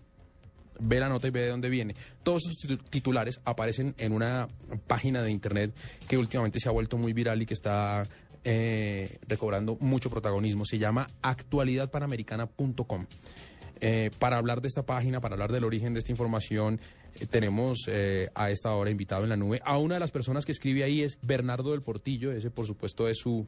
ve 0.79 0.99
la 1.01 1.09
nota 1.09 1.27
y 1.27 1.31
ve 1.31 1.41
de 1.41 1.49
dónde 1.49 1.69
viene. 1.69 1.93
Todos 2.23 2.43
esos 2.45 2.55
titu- 2.57 2.89
titulares 2.89 3.41
aparecen 3.43 3.95
en 3.97 4.13
una 4.13 4.47
página 4.87 5.21
de 5.21 5.29
internet 5.31 5.75
que 6.07 6.17
últimamente 6.17 6.59
se 6.61 6.69
ha 6.69 6.71
vuelto 6.71 6.97
muy 6.97 7.11
viral 7.11 7.41
y 7.41 7.45
que 7.45 7.53
está 7.53 8.07
eh, 8.45 9.19
recobrando 9.27 9.75
mucho 9.81 10.09
protagonismo. 10.09 10.65
Se 10.65 10.79
llama 10.79 11.09
actualidadpanamericana.com. 11.21 13.05
Eh, 13.83 14.11
para 14.19 14.37
hablar 14.37 14.61
de 14.61 14.67
esta 14.67 14.85
página, 14.85 15.19
para 15.21 15.33
hablar 15.33 15.51
del 15.51 15.63
origen 15.63 15.93
de 15.93 15.99
esta 15.99 16.11
información, 16.11 16.79
tenemos 17.29 17.87
eh, 17.87 18.29
a 18.35 18.51
esta 18.51 18.73
hora 18.75 18.89
invitado 18.89 19.23
en 19.23 19.29
la 19.29 19.37
nube 19.37 19.61
a 19.63 19.77
una 19.77 19.95
de 19.95 19.99
las 19.99 20.11
personas 20.11 20.45
que 20.45 20.51
escribe 20.51 20.83
ahí 20.83 21.01
es 21.01 21.19
Bernardo 21.21 21.71
del 21.71 21.81
Portillo, 21.81 22.31
ese 22.31 22.51
por 22.51 22.65
supuesto 22.65 23.07
es 23.07 23.17
su, 23.19 23.47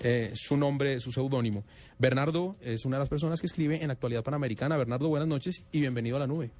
eh, 0.00 0.32
su 0.34 0.56
nombre, 0.56 1.00
su 1.00 1.12
seudónimo. 1.12 1.64
Bernardo 1.98 2.56
es 2.60 2.84
una 2.84 2.96
de 2.96 3.02
las 3.02 3.08
personas 3.08 3.40
que 3.40 3.46
escribe 3.46 3.82
en 3.82 3.90
Actualidad 3.90 4.24
Panamericana. 4.24 4.76
Bernardo, 4.76 5.08
buenas 5.08 5.28
noches 5.28 5.64
y 5.72 5.80
bienvenido 5.80 6.16
a 6.16 6.20
la 6.20 6.26
nube. 6.26 6.50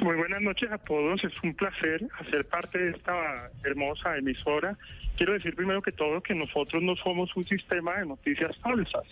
Muy 0.00 0.16
buenas 0.16 0.40
noches 0.40 0.70
a 0.70 0.78
todos, 0.78 1.22
es 1.24 1.32
un 1.42 1.54
placer 1.54 2.06
hacer 2.20 2.46
parte 2.46 2.78
de 2.78 2.90
esta 2.90 3.50
hermosa 3.64 4.16
emisora. 4.16 4.78
Quiero 5.16 5.32
decir 5.32 5.54
primero 5.54 5.82
que 5.82 5.92
todo 5.92 6.20
que 6.20 6.34
nosotros 6.34 6.82
no 6.82 6.94
somos 6.96 7.34
un 7.36 7.44
sistema 7.44 7.98
de 7.98 8.06
noticias 8.06 8.56
falsas. 8.58 9.04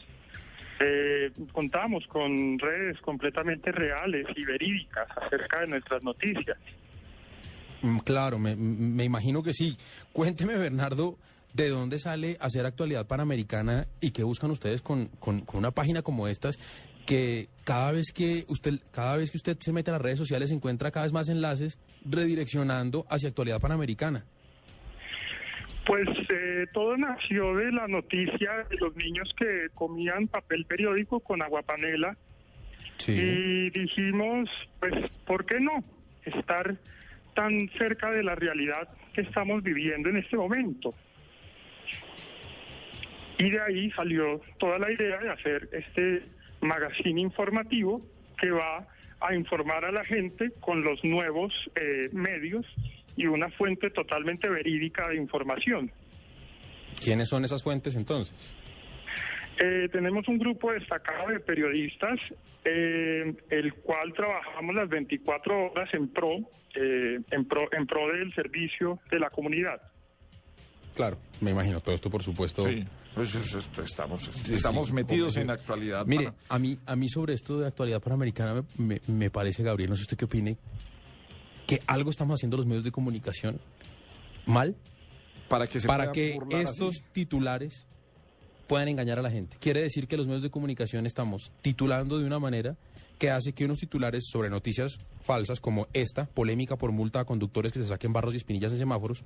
Eh, 0.85 1.31
contamos 1.53 2.05
con 2.09 2.59
redes 2.59 2.99
completamente 3.03 3.71
reales 3.71 4.27
y 4.35 4.45
verídicas 4.45 5.07
acerca 5.17 5.61
de 5.61 5.67
nuestras 5.69 6.03
noticias. 6.03 6.59
Mm, 7.83 7.99
Claro, 7.99 8.39
me, 8.39 8.57
me 8.57 9.05
imagino 9.05 9.43
que 9.43 9.53
sí. 9.53 9.77
Cuénteme, 10.13 10.57
Bernardo, 10.57 11.19
¿de 11.53 11.69
dónde 11.69 11.99
sale 11.99 12.37
hacer 12.41 12.67
actualidad 12.67 13.07
panamericana 13.07 13.87
y 14.01 14.11
qué 14.11 14.25
buscan 14.25 14.51
ustedes 14.51 14.81
con, 14.83 15.07
con- 15.19 15.41
con 15.43 15.59
una 15.59 15.71
página 15.71 16.03
como 16.03 16.27
estas? 16.29 16.59
Que 17.07 17.49
cada 17.65 17.91
vez 17.93 18.13
que 18.13 18.45
usted, 18.49 18.79
cada 18.93 19.17
vez 19.17 19.31
que 19.31 19.37
usted 19.37 19.57
se 19.61 19.73
mete 19.73 19.91
a 19.91 19.95
las 19.95 20.03
redes 20.03 20.19
sociales 20.19 20.51
encuentra 20.53 20.91
cada 20.93 21.05
vez 21.07 21.13
más 21.13 21.29
enlaces 21.29 21.79
redireccionando 22.05 23.05
hacia 23.11 23.29
actualidad 23.29 23.61
panamericana. 23.61 24.25
Pues 25.87 26.09
eh, 26.29 26.67
todo 26.73 26.97
nació 26.97 27.57
de 27.57 27.73
la 27.73 27.89
noticia 27.89 28.65
de 28.71 28.77
los 28.77 28.95
niños 28.95 29.35
que 29.37 29.69
comían 29.75 30.29
papel 30.29 30.65
periódico 30.65 31.21
con 31.21 31.43
aguapanela 31.43 32.17
y 33.09 33.71
dijimos, 33.71 34.49
pues, 34.79 35.09
¿por 35.27 35.45
qué 35.45 35.59
no 35.59 35.83
estar 36.25 36.77
tan 37.35 37.69
cerca 37.77 38.11
de 38.11 38.23
la 38.23 38.37
realidad 38.37 38.89
que 39.13 39.23
estamos 39.23 39.63
viviendo 39.63 40.09
en 40.09 40.19
este 40.19 40.37
momento? 40.37 40.95
Y 43.39 43.51
de 43.51 43.61
ahí 43.61 43.91
salió 43.91 44.41
toda 44.59 44.79
la 44.79 44.93
idea 44.93 45.19
de 45.19 45.31
hacer 45.31 45.69
este 45.73 46.23
magazine 46.61 47.21
informativo 47.21 48.03
que 48.39 48.51
va 48.51 48.87
a 49.21 49.35
informar 49.35 49.85
a 49.85 49.91
la 49.91 50.05
gente 50.05 50.53
con 50.61 50.85
los 50.85 51.03
nuevos 51.03 51.53
eh, 51.75 52.09
medios 52.13 52.67
y 53.17 53.27
una 53.27 53.49
fuente 53.51 53.91
totalmente 53.91 54.49
verídica 54.49 55.09
de 55.09 55.17
información. 55.17 55.91
¿Quiénes 57.03 57.29
son 57.29 57.45
esas 57.45 57.63
fuentes 57.63 57.95
entonces? 57.97 58.35
Eh, 59.63 59.89
tenemos 59.93 60.27
un 60.29 60.39
grupo 60.39 60.73
destacado 60.73 61.29
de 61.29 61.39
periodistas, 61.41 62.19
eh, 62.65 63.35
el 63.51 63.75
cual 63.75 64.13
trabajamos 64.15 64.75
las 64.75 64.89
24 64.89 65.71
horas 65.73 65.93
en 65.95 66.09
pro, 66.09 66.37
eh, 66.75 67.19
en 67.31 67.45
pro, 67.47 67.69
en 67.73 67.87
pro 67.87 68.09
del 68.09 68.33
servicio 68.35 68.99
de 69.11 69.19
la 69.21 69.31
comunidad. 69.31 69.81
Claro, 70.95 71.19
me 71.41 71.51
imagino 71.51 71.81
todo 71.81 71.95
esto, 71.95 72.11
por 72.11 72.23
supuesto. 72.23 72.67
Sí, 72.69 72.85
pues, 73.15 73.35
es- 73.35 73.55
es- 73.55 73.79
estamos, 73.79 74.25
Sí, 74.25 74.55
estamos 74.55 74.89
sí, 74.89 74.93
metidos 74.93 75.37
en 75.37 75.51
actualidad. 75.51 76.07
Mire, 76.07 76.25
pana. 76.27 76.37
a 76.49 76.59
mí, 76.59 76.77
a 76.87 76.97
mí 76.97 77.09
sobre 77.09 77.35
esto 77.35 77.59
de 77.59 77.67
actualidad 77.67 78.01
panamericana 78.03 78.63
me, 78.79 78.85
me- 78.87 79.01
me 79.07 79.31
parece, 79.31 79.63
Gabriel, 79.63 79.91
no 79.91 79.97
sé 79.97 80.03
usted 80.03 80.17
qué 80.17 80.25
opine, 80.27 80.57
que 81.73 81.83
algo 81.87 82.11
estamos 82.11 82.39
haciendo 82.39 82.59
los 82.59 82.67
medios 82.67 82.85
de 82.85 82.93
comunicación 82.93 83.59
mal 84.45 84.77
para 85.49 85.67
que, 85.67 85.81
se 85.81 85.89
para 85.89 86.13
que 86.13 86.39
estos 86.51 86.97
así. 86.97 87.05
titulares 87.13 87.87
puedan 88.67 88.89
engañar 88.89 89.19
a 89.19 89.23
la 89.23 89.31
gente. 89.31 89.57
Quiere 89.59 89.81
decir 89.81 90.07
que 90.07 90.19
los 90.19 90.27
medios 90.27 90.43
de 90.43 90.51
comunicación 90.51 91.07
estamos 91.07 91.51
titulando 91.63 92.19
de 92.19 92.27
una 92.27 92.39
manera 92.39 92.77
que 93.19 93.31
hace 93.31 93.55
que 93.55 93.65
unos 93.65 93.79
titulares 93.79 94.25
sobre 94.31 94.51
noticias 94.51 94.99
falsas 95.23 95.61
como 95.61 95.87
esta, 95.93 96.27
polémica 96.27 96.77
por 96.77 96.93
multa 96.93 97.21
a 97.21 97.25
conductores 97.25 97.73
que 97.73 97.79
se 97.81 97.87
saquen 97.89 98.13
barros 98.13 98.35
y 98.35 98.39
espinillas 98.39 98.73
en 98.73 98.79
semáforos, 98.79 99.23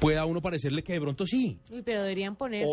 pueda 0.00 0.22
a 0.22 0.24
uno 0.26 0.40
parecerle 0.40 0.82
que 0.82 0.92
de 0.94 1.00
pronto 1.00 1.26
sí. 1.26 1.58
Uy, 1.70 1.82
pero 1.82 2.02
deberían 2.02 2.34
ponerse 2.36 2.72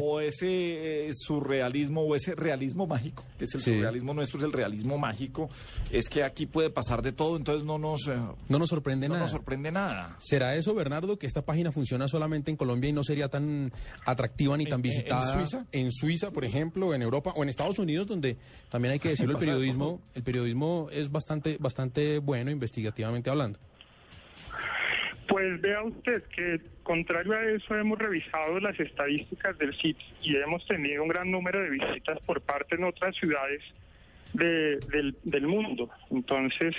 O, 0.00 0.04
o 0.04 0.20
ese 0.20 1.08
eh, 1.08 1.10
surrealismo 1.14 2.02
o 2.02 2.14
ese 2.14 2.34
realismo 2.34 2.86
mágico, 2.86 3.24
que 3.38 3.44
es 3.44 3.54
el 3.54 3.60
Sí. 3.60 3.74
surrealismo 3.74 4.14
nuestro, 4.14 4.38
es 4.38 4.44
el 4.44 4.52
realismo 4.52 4.98
mágico, 4.98 5.48
es 5.90 6.08
que 6.08 6.22
aquí 6.22 6.46
puede 6.46 6.70
pasar 6.70 7.02
de 7.02 7.12
todo, 7.12 7.36
entonces 7.36 7.64
no 7.64 7.78
nos, 7.78 8.06
eh, 8.08 8.14
No 8.48 8.58
nos 8.58 8.68
sorprende 8.68 9.08
no 9.08 9.14
nada. 9.14 9.24
nos 9.24 9.30
sorprende 9.32 9.72
nada. 9.72 10.16
¿Será 10.20 10.54
eso, 10.56 10.74
Bernardo, 10.74 11.18
que 11.18 11.26
esta 11.26 11.42
página 11.42 11.72
funciona 11.72 12.06
solamente 12.08 12.50
en 12.50 12.56
Colombia 12.56 12.90
y 12.90 12.92
no 12.92 13.02
sería 13.04 13.28
tan 13.28 13.72
atractiva 14.04 14.56
ni 14.56 14.64
tan 14.66 14.80
¿En- 14.80 14.86
en- 14.86 14.90
en 14.92 14.96
visitada 14.96 15.32
Suiza? 15.34 15.66
en 15.72 15.90
Suiza, 15.92 16.30
por 16.30 16.44
ejemplo, 16.44 16.94
en 16.94 17.02
Europa 17.02 17.32
o 17.36 17.42
en 17.42 17.48
Estados 17.48 17.78
Unidos, 17.78 18.06
donde 18.06 18.36
también 18.68 18.92
hay 18.92 18.98
que 18.98 19.08
decirlo, 19.10 19.32
el 19.32 19.38
periodismo, 19.38 20.00
el 20.14 20.22
periodismo 20.22 20.88
es 20.92 21.10
bastante, 21.10 21.56
bastante 21.58 21.77
bueno 22.22 22.50
investigativamente 22.50 23.30
hablando. 23.30 23.58
Pues 25.28 25.60
vea 25.60 25.82
usted 25.82 26.22
que, 26.34 26.58
contrario 26.82 27.34
a 27.34 27.44
eso, 27.44 27.76
hemos 27.76 27.98
revisado 27.98 28.58
las 28.60 28.78
estadísticas 28.80 29.58
del 29.58 29.74
sitio 29.76 30.06
y 30.22 30.34
hemos 30.36 30.66
tenido 30.66 31.02
un 31.02 31.08
gran 31.08 31.30
número 31.30 31.60
de 31.62 31.70
visitas 31.70 32.18
por 32.24 32.40
parte 32.40 32.76
en 32.76 32.84
otras 32.84 33.14
ciudades 33.16 33.62
de- 34.32 34.78
del, 34.90 35.14
del 35.24 35.46
mundo. 35.46 35.90
Entonces, 36.10 36.74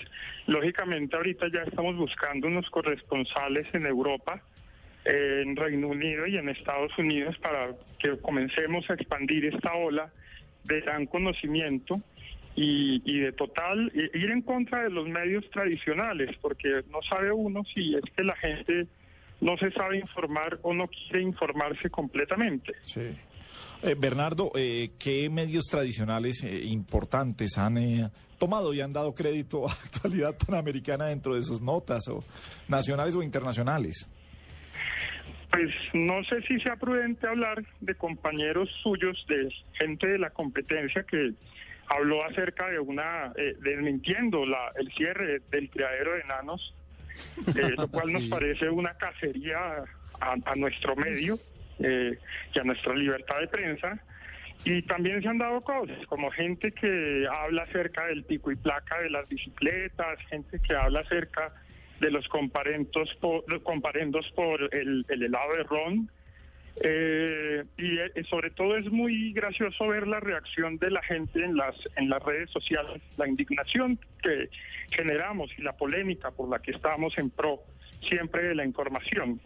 lógicamente, 0.47 1.15
ahorita 1.15 1.47
ya 1.53 1.61
estamos 1.61 1.95
buscando 1.95 2.47
unos 2.47 2.67
corresponsales 2.71 3.67
en 3.73 3.85
Europa, 3.85 4.41
eh, 5.05 5.43
en 5.45 5.55
Reino 5.55 5.88
Unido 5.89 6.26
y 6.26 6.38
en 6.38 6.49
Estados 6.49 6.97
Unidos 6.97 7.38
para 7.38 7.69
que 7.99 8.17
comencemos 8.17 8.89
a 8.89 8.95
expandir 8.95 9.45
esta 9.45 9.73
ola 9.76 10.11
de 10.63 10.81
gran 10.81 11.05
conocimiento 11.05 11.95
y, 12.61 13.02
y 13.06 13.19
de 13.19 13.31
total 13.31 13.90
ir 13.95 14.31
en 14.31 14.41
contra 14.41 14.84
de 14.84 14.90
los 14.90 15.07
medios 15.07 15.49
tradicionales, 15.49 16.36
porque 16.41 16.84
no 16.91 17.02
sabe 17.07 17.31
uno 17.31 17.64
si 17.73 17.95
es 17.95 18.02
que 18.18 18.23
la 18.23 18.36
gente 18.36 18.86
no 19.40 19.57
se 19.57 19.72
sabe 19.72 19.99
informar 19.99 20.60
o 20.64 20.73
no 20.73 20.90
quiere 20.90 21.22
informarse 21.22 21.90
completamente. 21.90 22.73
Sí. 22.84 23.15
Eh, 23.81 23.95
Bernardo, 23.98 24.52
eh, 24.56 24.91
¿qué 24.99 25.30
medios 25.30 25.68
tradicionales 25.68 26.44
eh, 26.44 26.64
importantes 26.65 27.57
han 27.57 27.77
eh, 27.77 28.10
tomado 28.38 28.73
y 28.73 28.81
han 28.81 28.91
dado 28.91 29.15
crédito 29.15 29.65
a 29.69 29.72
actualidad 29.72 30.36
panamericana 30.38 31.06
dentro 31.06 31.36
de 31.36 31.44
sus 31.44 31.61
notas, 31.61 32.10
o 32.10 32.22
nacionales 32.68 33.15
o 33.15 33.23
internacionales? 33.23 34.10
Pues 35.49 35.73
no 35.94 36.22
sé 36.26 36.41
si 36.41 36.60
sea 36.60 36.76
prudente 36.76 37.26
hablar 37.26 37.64
de 37.80 37.95
compañeros 37.95 38.69
suyos, 38.84 39.26
de 39.30 39.49
gente 39.80 40.07
de 40.07 40.19
la 40.19 40.30
competencia 40.30 41.03
que 41.03 41.34
habló 41.90 42.24
acerca 42.24 42.68
de 42.70 42.80
una, 42.80 43.34
eh, 43.36 43.56
desmintiendo 43.61 44.45
la, 44.45 44.72
el 44.76 44.91
cierre 44.94 45.41
del 45.52 45.70
criadero 45.70 46.14
de 46.14 46.22
enanos, 46.22 46.74
eh, 47.48 47.74
lo 47.78 47.88
cual 47.91 48.14
nos 48.14 48.24
parece 48.26 48.70
una 48.70 48.94
cacería 48.94 49.84
a, 50.22 50.36
a 50.45 50.56
nuestro 50.56 50.95
medio 50.95 51.36
eh, 51.80 52.18
y 52.53 52.60
a 52.60 52.64
nuestra 52.64 52.94
libertad 52.94 53.40
de 53.40 53.48
prensa. 53.48 53.99
Y 54.66 54.82
también 54.84 55.22
se 55.22 55.30
han 55.30 55.38
dado 55.38 55.61
cosas, 55.61 56.06
como 56.07 56.30
gente 56.32 56.74
que 56.74 57.26
habla 57.32 57.64
acerca 57.64 58.07
del 58.07 58.26
pico 58.26 58.52
y 58.52 58.57
placa 58.57 58.99
de 58.99 59.10
las 59.10 59.28
bicicletas, 59.30 60.20
gente 60.30 60.60
que 60.60 60.76
habla 60.76 60.99
acerca 60.99 61.53
de 62.02 62.11
los 62.11 62.28
comparendos 62.28 63.14
por, 63.22 63.49
los 63.49 63.64
comparendos 63.64 64.30
por 64.36 64.74
el, 64.76 65.06
el 65.07 65.24
helado 65.24 65.56
de 65.56 65.64
ron. 65.64 66.11
Eh, 66.82 67.64
y 67.78 67.98
eh, 67.98 68.24
sobre 68.30 68.52
todo 68.52 68.78
es 68.78 68.90
muy 68.90 69.34
gracioso 69.34 69.88
ver 69.88 70.08
la 70.08 70.20
reacción 70.20 70.78
de 70.78 70.91
la 70.91 71.02
gente 71.04 71.44
en 71.44 71.58
las 71.58 71.76
en 71.98 72.10
las 72.10 72.24
redes 72.24 72.50
sociales, 72.52 73.02
la 73.18 73.28
indignación 73.28 74.00
que 74.24 74.50
generamos 74.91 75.52
y 75.58 75.62
la 75.62 75.74
polémica 75.74 76.32
por 76.32 76.50
la 76.50 76.60
que 76.60 76.72
estamos 76.72 77.18
en 77.18 77.30
pro 77.30 77.60
siempre 78.02 78.44
de 78.44 78.56
la 78.56 78.66
información. 78.66 79.41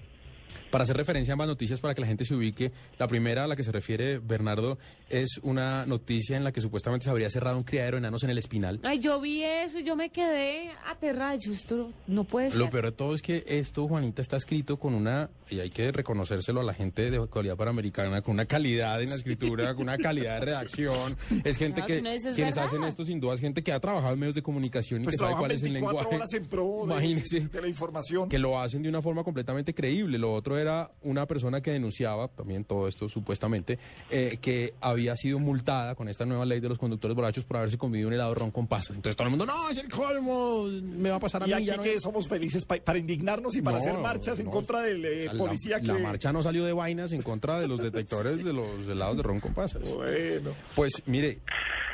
Para 0.71 0.83
hacer 0.83 0.97
referencia 0.97 1.31
a 1.31 1.35
ambas 1.35 1.47
noticias, 1.47 1.79
para 1.79 1.93
que 1.93 2.01
la 2.01 2.07
gente 2.07 2.25
se 2.25 2.35
ubique, 2.35 2.71
la 2.97 3.07
primera 3.07 3.43
a 3.43 3.47
la 3.47 3.55
que 3.55 3.63
se 3.63 3.71
refiere 3.71 4.19
Bernardo 4.19 4.77
es 5.09 5.39
una 5.43 5.85
noticia 5.85 6.35
en 6.37 6.43
la 6.43 6.51
que 6.51 6.61
supuestamente 6.61 7.03
se 7.05 7.09
habría 7.09 7.29
cerrado 7.29 7.57
un 7.57 7.63
criadero 7.63 7.95
de 7.97 7.99
enanos 7.99 8.23
en 8.23 8.29
el 8.31 8.37
Espinal. 8.37 8.79
Ay, 8.83 8.99
yo 8.99 9.19
vi 9.21 9.43
eso 9.43 9.79
y 9.79 9.83
yo 9.83 9.95
me 9.95 10.09
quedé 10.09 10.71
aterrada. 10.87 11.35
Yo, 11.35 11.53
esto 11.53 11.91
no 12.07 12.23
puede 12.23 12.49
ser. 12.51 12.59
Lo 12.59 12.69
peor 12.69 12.85
de 12.85 12.91
todo 12.91 13.13
es 13.15 13.21
que 13.21 13.43
esto, 13.47 13.87
Juanita, 13.87 14.21
está 14.21 14.37
escrito 14.37 14.77
con 14.77 14.93
una, 14.93 15.29
y 15.49 15.59
hay 15.59 15.69
que 15.69 15.91
reconocérselo 15.91 16.61
a 16.61 16.63
la 16.63 16.73
gente 16.73 17.11
de 17.11 17.27
calidad 17.31 17.55
panamericana, 17.55 18.21
con 18.21 18.33
una 18.33 18.45
calidad 18.45 19.01
en 19.01 19.09
la 19.09 19.15
escritura, 19.15 19.73
con 19.75 19.83
una 19.83 19.97
calidad 19.97 20.39
de 20.39 20.45
redacción. 20.45 21.15
Es 21.43 21.57
gente 21.57 21.81
Claro, 21.81 21.87
que, 21.87 22.01
no 22.01 22.09
es- 22.09 22.23
quienes 22.35 22.55
verdad. 22.55 22.65
hacen 22.65 22.83
esto 22.83 23.05
sin 23.05 23.19
duda 23.19 23.35
es 23.35 23.41
gente 23.41 23.63
que 23.63 23.71
ha 23.71 23.79
trabajado 23.79 24.13
en 24.13 24.19
medios 24.19 24.35
de 24.35 24.41
comunicación 24.43 25.01
y 25.01 25.03
Pues 25.05 25.15
que 25.15 25.17
sabe 25.25 25.35
cuál 25.37 25.51
es 25.51 25.61
el 25.63 25.73
24 25.73 25.99
lenguaje. 26.11 26.15
horas 26.17 26.33
en 26.33 26.45
pro 26.45 26.77
de- 26.87 26.93
Imagínese. 26.93 27.39
de 27.41 27.61
la 27.61 27.67
información. 27.67 28.29
Que 28.29 28.39
lo 28.39 28.59
hacen 28.59 28.81
de 28.83 28.89
una 28.89 29.01
forma 29.01 29.23
completamente 29.23 29.73
creíble. 29.73 30.17
Lo 30.17 30.33
otro 30.43 30.57
era 30.57 30.91
una 31.03 31.25
persona 31.25 31.61
que 31.61 31.71
denunciaba, 31.71 32.27
también 32.27 32.65
todo 32.65 32.87
esto 32.89 33.07
supuestamente, 33.07 33.79
eh, 34.11 34.37
que 34.41 34.73
había 34.81 35.15
sido 35.15 35.39
multada 35.39 35.95
con 35.95 36.09
esta 36.09 36.25
nueva 36.25 36.45
ley 36.45 36.59
de 36.59 36.67
los 36.67 36.77
conductores 36.77 37.15
borrachos 37.15 37.45
por 37.45 37.57
haberse 37.57 37.77
comido 37.77 38.07
un 38.09 38.13
helado 38.13 38.33
de 38.33 38.39
ron 38.39 38.51
con 38.51 38.67
pasas. 38.67 38.97
Entonces 38.97 39.15
todo 39.15 39.27
el 39.27 39.29
mundo, 39.29 39.45
no, 39.45 39.69
es 39.69 39.77
el 39.77 39.89
colmo, 39.89 40.65
me 40.65 41.09
va 41.09 41.15
a 41.15 41.19
pasar 41.19 41.43
a 41.43 41.45
Y 41.45 41.49
mí. 41.49 41.53
aquí 41.53 41.65
ya 41.65 41.77
no 41.77 41.83
que 41.83 41.93
es". 41.95 42.01
somos 42.03 42.27
felices 42.27 42.65
pa- 42.65 42.77
para 42.83 42.99
indignarnos 42.99 43.55
y 43.55 43.61
para 43.61 43.77
No, 43.77 43.83
hacer 43.83 43.97
marchas 43.99 44.39
en 44.39 44.47
contra 44.49 44.81
del 44.81 45.05
eh, 45.05 45.25
La- 45.25 45.33
policía 45.37 45.79
que... 45.79 45.87
La 45.87 45.97
marcha 45.99 46.33
no 46.33 46.43
salió 46.43 46.65
de 46.65 46.73
vainas 46.73 47.13
en 47.13 47.21
contra 47.21 47.59
de 47.59 47.67
los 47.67 47.79
detectores 47.81 48.43
de 48.43 48.51
los 48.51 48.67
helados 48.87 49.15
de 49.15 49.23
ron 49.23 49.39
con 49.39 49.53
pasas. 49.53 49.81
Bueno. 49.93 50.51
Pues 50.75 50.91
mire, 51.05 51.39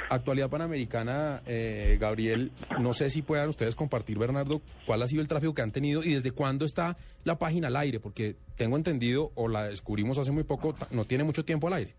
actualidad 0.10 0.50
panamericana, 0.50 1.42
eh, 1.48 1.98
Gabriel, 2.00 2.52
no 2.80 2.94
sé 2.94 3.10
si 3.10 3.22
puedan 3.22 3.50
ustedes 3.50 3.76
compartir, 3.76 4.18
Bernardo, 4.18 4.62
cuál 4.86 5.02
ha 5.04 5.08
sido 5.08 5.22
el 5.22 5.28
tráfico 5.28 5.54
que 5.54 5.62
han 5.62 5.72
tenido 5.72 6.04
y 6.04 6.14
desde 6.14 6.32
cuándo 6.32 6.66
está 6.66 6.98
la 7.24 7.38
página 7.40 7.68
al 7.68 7.76
aire, 7.76 8.00
porque 8.00 8.36
tengo 8.58 8.76
entendido, 8.78 9.32
o 9.36 9.48
la 9.48 9.66
descubrimos 9.66 10.18
hace 10.18 10.32
muy 10.32 10.44
poco, 10.44 10.76
no 10.92 11.06
tiene 11.06 11.24
mucho 11.24 11.46
tiempo 11.46 11.68
al 11.68 11.74
aire. 11.74 11.94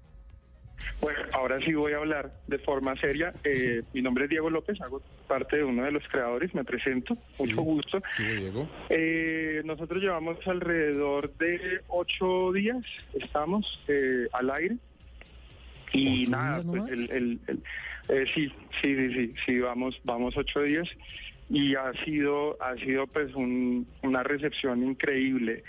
Bueno, 1.02 1.18
ahora 1.34 1.58
sí 1.62 1.74
voy 1.74 1.92
a 1.92 1.98
hablar 1.98 2.32
de 2.46 2.58
forma 2.58 2.96
seria. 2.96 3.34
Eh, 3.44 3.82
mi 3.92 4.00
nombre 4.00 4.24
es 4.24 4.30
Diego 4.30 4.48
López, 4.48 4.80
hago 4.80 5.02
parte 5.28 5.56
de 5.56 5.64
uno 5.64 5.84
de 5.84 5.92
los 5.92 6.02
creadores, 6.08 6.54
me 6.54 6.64
presento, 6.64 7.18
mucho 7.38 7.60
gusto. 7.60 8.00
Sí, 8.16 8.24
Diego. 8.24 8.66
Eh, 8.88 9.60
nosotros 9.66 10.02
llevamos 10.02 10.38
alrededor 10.46 11.36
de 11.36 11.82
ocho 11.88 12.50
días, 12.52 12.82
estamos 13.12 13.78
eh, 13.88 14.26
al 14.32 14.50
aire. 14.50 14.76
Y 15.92 16.24
nada, 16.28 16.62
pues 16.62 16.82
el, 16.92 17.10
el- 17.10 17.40
el- 17.48 17.62
eh, 18.10 18.24
sí, 18.34 18.48
sí, 18.80 18.96
sí, 18.96 19.14
sí, 19.14 19.34
sí, 19.46 19.58
vamos, 19.60 20.00
vamos 20.04 20.36
ocho 20.36 20.62
días 20.62 20.88
y 21.48 21.74
ha 21.74 21.92
sido, 22.04 22.56
ha 22.62 22.74
sido 22.76 23.06
pues 23.06 23.34
un- 23.34 23.86
una 24.02 24.22
recepción 24.22 24.82
increíble. 24.84 25.62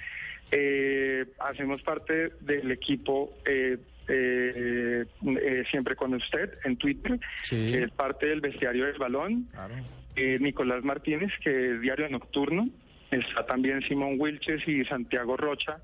Eh, 0.51 1.26
hacemos 1.39 1.81
parte 1.81 2.31
del 2.41 2.72
equipo 2.72 3.34
eh, 3.45 3.77
eh, 4.07 5.05
eh, 5.41 5.63
siempre 5.72 5.95
con 5.95 6.13
usted 6.13 6.53
en 6.65 6.76
Twitter, 6.77 7.18
que 7.49 7.84
es 7.84 7.91
parte 7.91 8.26
del 8.27 8.41
bestiario 8.41 8.85
del 8.85 8.97
balón. 8.97 9.47
Eh, 10.15 10.38
Nicolás 10.41 10.84
Martínez, 10.84 11.31
que 11.43 11.76
es 11.76 11.81
diario 11.81 12.09
nocturno. 12.09 12.68
Está 13.11 13.45
también 13.45 13.81
Simón 13.84 14.15
Wilches 14.19 14.68
y 14.68 14.84
Santiago 14.85 15.38
Rocha, 15.38 15.77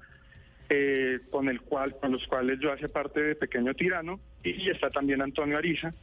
eh, 0.70 1.20
con 1.32 1.48
el 1.48 1.62
cual, 1.62 1.96
con 2.00 2.12
los 2.12 2.26
cuales 2.28 2.60
yo 2.60 2.72
hace 2.74 2.90
parte 2.90 3.22
de 3.22 3.36
Pequeño 3.36 3.74
Tirano. 3.74 4.20
Y 4.44 4.70
está 4.70 4.90
también 4.90 5.22
Antonio 5.22 5.58
Ariza, 5.58 5.94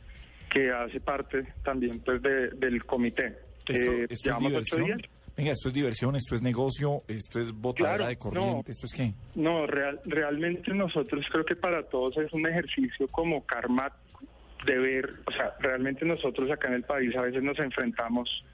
que 0.51 0.71
hace 0.71 1.01
parte 1.01 1.45
también 1.65 2.01
pues 2.01 2.23
de- 2.23 2.51
del 2.51 2.85
comité. 2.85 3.37
Esto, 3.69 3.93
Eh, 3.93 4.07
esto 4.11 4.31
es 4.31 4.37
ocho 4.37 4.49
diversión. 4.49 4.85
días. 4.85 4.99
Venga, 5.37 5.51
esto 5.51 5.69
es 5.69 5.75
diversión, 5.75 6.15
esto 6.15 6.35
es 6.37 6.43
negocio, 6.43 7.03
esto 7.09 7.41
es 7.41 7.51
botadera 7.51 7.97
Claro, 7.97 8.09
de 8.11 8.17
corriente, 8.19 8.53
no. 8.53 8.63
esto 8.69 8.87
es 8.87 8.93
qué. 8.95 9.13
No, 9.35 9.67
real- 9.67 10.01
realmente 10.05 10.73
nosotros 10.73 11.27
creo 11.33 11.45
que 11.45 11.57
para 11.57 11.83
todos 11.83 12.17
es 12.19 12.33
un 12.33 12.47
ejercicio 12.47 13.09
como 13.09 13.45
karmático 13.45 14.21
de 14.65 14.79
ver, 14.79 15.11
o 15.27 15.33
sea, 15.33 15.55
realmente 15.59 16.05
nosotros 16.05 16.49
acá 16.53 16.69
en 16.69 16.75
el 16.75 16.83
país 16.85 17.15
a 17.17 17.23
veces 17.23 17.43
nos 17.43 17.59
enfrentamos 17.59 18.45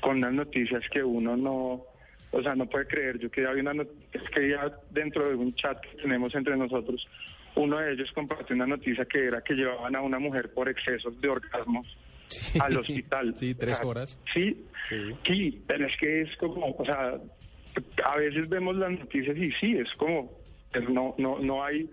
con 0.00 0.16
unas 0.18 0.32
noticias 0.32 0.82
que 0.90 1.02
uno 1.04 1.36
no, 1.36 1.82
o 2.32 2.42
sea, 2.42 2.54
no 2.56 2.66
puede 2.66 2.86
creer. 2.88 3.18
Yo 3.20 3.30
que 3.30 3.46
había 3.46 3.62
una 3.62 3.74
noticia 3.74 4.28
que 4.34 4.50
ya 4.50 4.76
dentro 4.90 5.28
de 5.28 5.36
un 5.36 5.54
chat 5.54 5.80
que 5.80 6.02
tenemos 6.02 6.34
entre 6.34 6.56
nosotros, 6.56 7.06
uno 7.56 7.78
de 7.78 7.92
ellos 7.92 8.10
compartió 8.12 8.54
una 8.54 8.66
noticia 8.66 9.04
que 9.04 9.26
era 9.26 9.42
que 9.42 9.54
llevaban 9.54 9.94
a 9.96 10.00
una 10.00 10.18
mujer 10.18 10.52
por 10.52 10.68
excesos 10.68 11.20
de 11.20 11.28
orgasmos 11.28 11.86
al 12.60 12.76
hospital. 12.78 13.34
Sí, 13.38 13.54
tres 13.54 13.74
O 13.74 13.76
sea, 13.76 13.86
horas. 13.86 14.20
Sí, 14.32 14.64
sí, 15.24 15.62
pero 15.66 15.86
es 15.86 15.96
que 15.98 16.22
es 16.22 16.36
como, 16.36 16.74
o 16.76 16.84
sea, 16.84 17.18
a 18.04 18.16
veces 18.16 18.48
vemos 18.48 18.76
las 18.76 18.92
noticias 18.92 19.36
y 19.36 19.50
sí, 19.52 19.76
es 19.76 19.92
como, 19.94 20.32
pues 20.72 20.88
no, 20.88 21.14
no, 21.18 21.38
no 21.38 21.64
hay, 21.64 21.88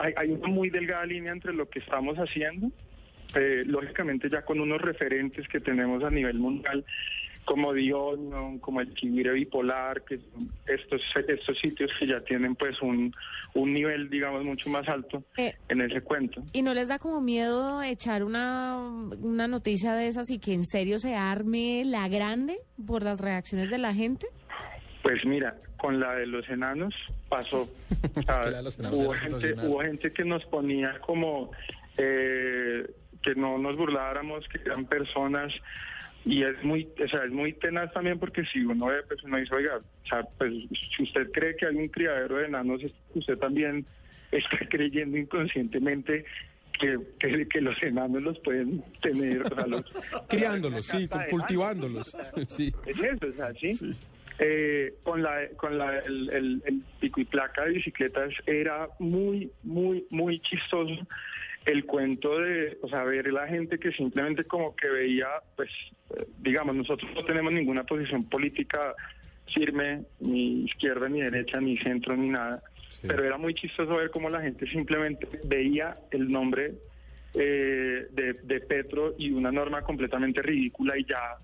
hay, 0.00 0.12
hay 0.16 0.30
una 0.30 0.48
muy 0.48 0.70
delgada 0.70 1.06
línea 1.06 1.32
entre 1.32 1.52
lo 1.52 1.68
que 1.68 1.80
estamos 1.80 2.16
haciendo, 2.16 2.70
eh, 3.34 3.62
lógicamente 3.66 4.28
ya 4.30 4.42
con 4.42 4.60
unos 4.60 4.80
referentes 4.80 5.46
que 5.48 5.60
tenemos 5.60 6.02
a 6.02 6.10
nivel 6.10 6.38
mundial, 6.38 6.84
como 7.48 7.72
Dion, 7.72 8.58
como 8.58 8.82
el 8.82 8.92
Chivire 8.92 9.32
Bipolar, 9.32 10.04
que 10.04 10.18
son 10.18 10.52
estos, 10.66 11.00
estos 11.26 11.58
sitios 11.58 11.90
que 11.98 12.06
ya 12.06 12.20
tienen 12.20 12.54
pues 12.54 12.80
un, 12.82 13.10
un 13.54 13.72
nivel, 13.72 14.10
digamos, 14.10 14.44
mucho 14.44 14.68
más 14.68 14.86
alto 14.86 15.24
Eh, 15.38 15.54
en 15.70 15.80
ese 15.80 16.02
cuento. 16.02 16.42
¿Y 16.52 16.60
no 16.60 16.74
les 16.74 16.88
da 16.88 16.98
como 16.98 17.22
miedo 17.22 17.82
echar 17.82 18.22
una, 18.22 18.76
una 19.22 19.48
noticia 19.48 19.94
de 19.94 20.08
esas 20.08 20.28
y 20.28 20.38
que 20.38 20.52
en 20.52 20.66
serio 20.66 20.98
se 20.98 21.16
arme 21.16 21.84
la 21.86 22.06
grande 22.08 22.58
por 22.86 23.02
las 23.02 23.18
reacciones 23.18 23.70
de 23.70 23.78
la 23.78 23.94
gente? 23.94 24.26
Pues 25.02 25.24
mira, 25.24 25.56
con 25.78 25.98
la 25.98 26.16
de 26.16 26.26
los 26.26 26.46
enanos 26.50 26.94
pasó. 27.30 27.66
Que 28.14 28.50
la 28.50 28.58
de 28.58 28.62
los 28.62 28.78
enanos 28.78 29.00
hubo, 29.00 29.12
gente, 29.12 29.54
hubo 29.66 29.80
gente 29.80 30.12
que 30.12 30.24
nos 30.26 30.44
ponía 30.44 31.00
como 31.00 31.50
eh, 31.96 32.86
que 33.22 33.34
no 33.34 33.56
nos 33.56 33.74
burláramos, 33.74 34.46
que 34.48 34.58
eran 34.66 34.84
personas 34.84 35.54
y 36.30 36.42
es 36.42 36.62
muy, 36.62 36.86
o 37.02 37.08
sea, 37.08 37.24
es 37.24 37.30
muy 37.32 37.54
tenaz 37.54 37.92
también 37.92 38.18
porque 38.18 38.44
si 38.44 38.60
uno 38.60 38.86
ve, 38.86 39.02
pues 39.08 39.22
uno 39.24 39.38
dice, 39.38 39.54
oiga, 39.54 39.78
o 39.78 40.06
sea, 40.06 40.22
pues 40.36 40.52
si 40.96 41.02
usted 41.02 41.30
cree 41.32 41.56
que 41.56 41.66
hay 41.66 41.74
un 41.76 41.88
criadero 41.88 42.36
de 42.36 42.46
enanos, 42.46 42.82
usted 43.14 43.38
también 43.38 43.86
está 44.32 44.58
creyendo 44.68 45.16
inconscientemente 45.16 46.24
que, 46.78 46.98
que, 47.18 47.48
que 47.48 47.60
los 47.60 47.82
enanos 47.82 48.22
los 48.22 48.38
pueden 48.40 48.84
tener, 49.00 49.42
o 49.42 49.48
sea, 49.54 49.66
los- 49.66 49.84
Criándolos, 50.28 50.86
sí, 50.86 51.08
cultivándolos. 51.30 52.14
Sí. 52.48 52.72
es 52.86 53.00
eso, 53.00 53.26
o 53.28 53.32
sea, 53.32 53.52
sí. 53.54 53.94
Eh, 54.40 54.94
con 55.02 55.20
la 55.22 55.48
con 55.56 55.76
la 55.78 55.98
el, 55.98 56.30
el- 56.30 56.62
el 56.66 56.82
pico 57.00 57.20
y 57.20 57.24
placa 57.24 57.64
de 57.64 57.72
bicicletas 57.72 58.32
era 58.46 58.86
muy 59.00 59.50
muy 59.64 60.06
muy 60.10 60.38
chistoso 60.40 60.94
el 61.68 61.84
cuento 61.84 62.38
de 62.38 62.78
o 62.80 62.88
sea 62.88 63.04
ver 63.04 63.30
la 63.30 63.46
gente 63.46 63.78
que 63.78 63.92
simplemente 63.92 64.44
como 64.44 64.74
que 64.74 64.88
veía 64.88 65.28
pues 65.54 65.68
digamos 66.38 66.74
nosotros 66.74 67.10
no 67.14 67.22
tenemos 67.24 67.52
ninguna 67.52 67.84
posición 67.84 68.24
política 68.24 68.94
firme 69.52 70.04
ni 70.20 70.64
izquierda 70.64 71.10
ni 71.10 71.20
derecha 71.20 71.60
ni 71.60 71.76
centro 71.76 72.16
ni 72.16 72.30
nada 72.30 72.62
pero 73.02 73.22
era 73.22 73.36
muy 73.36 73.52
chistoso 73.52 73.96
ver 73.96 74.10
cómo 74.10 74.30
la 74.30 74.40
gente 74.40 74.66
simplemente 74.66 75.28
veía 75.44 75.92
el 76.10 76.32
nombre 76.32 76.72
eh, 77.34 78.06
de, 78.10 78.32
de 78.32 78.60
Petro 78.60 79.14
y 79.18 79.30
una 79.30 79.52
norma 79.52 79.82
completamente 79.82 80.40
ridícula 80.40 80.96
y 80.96 81.04
ya 81.04 81.36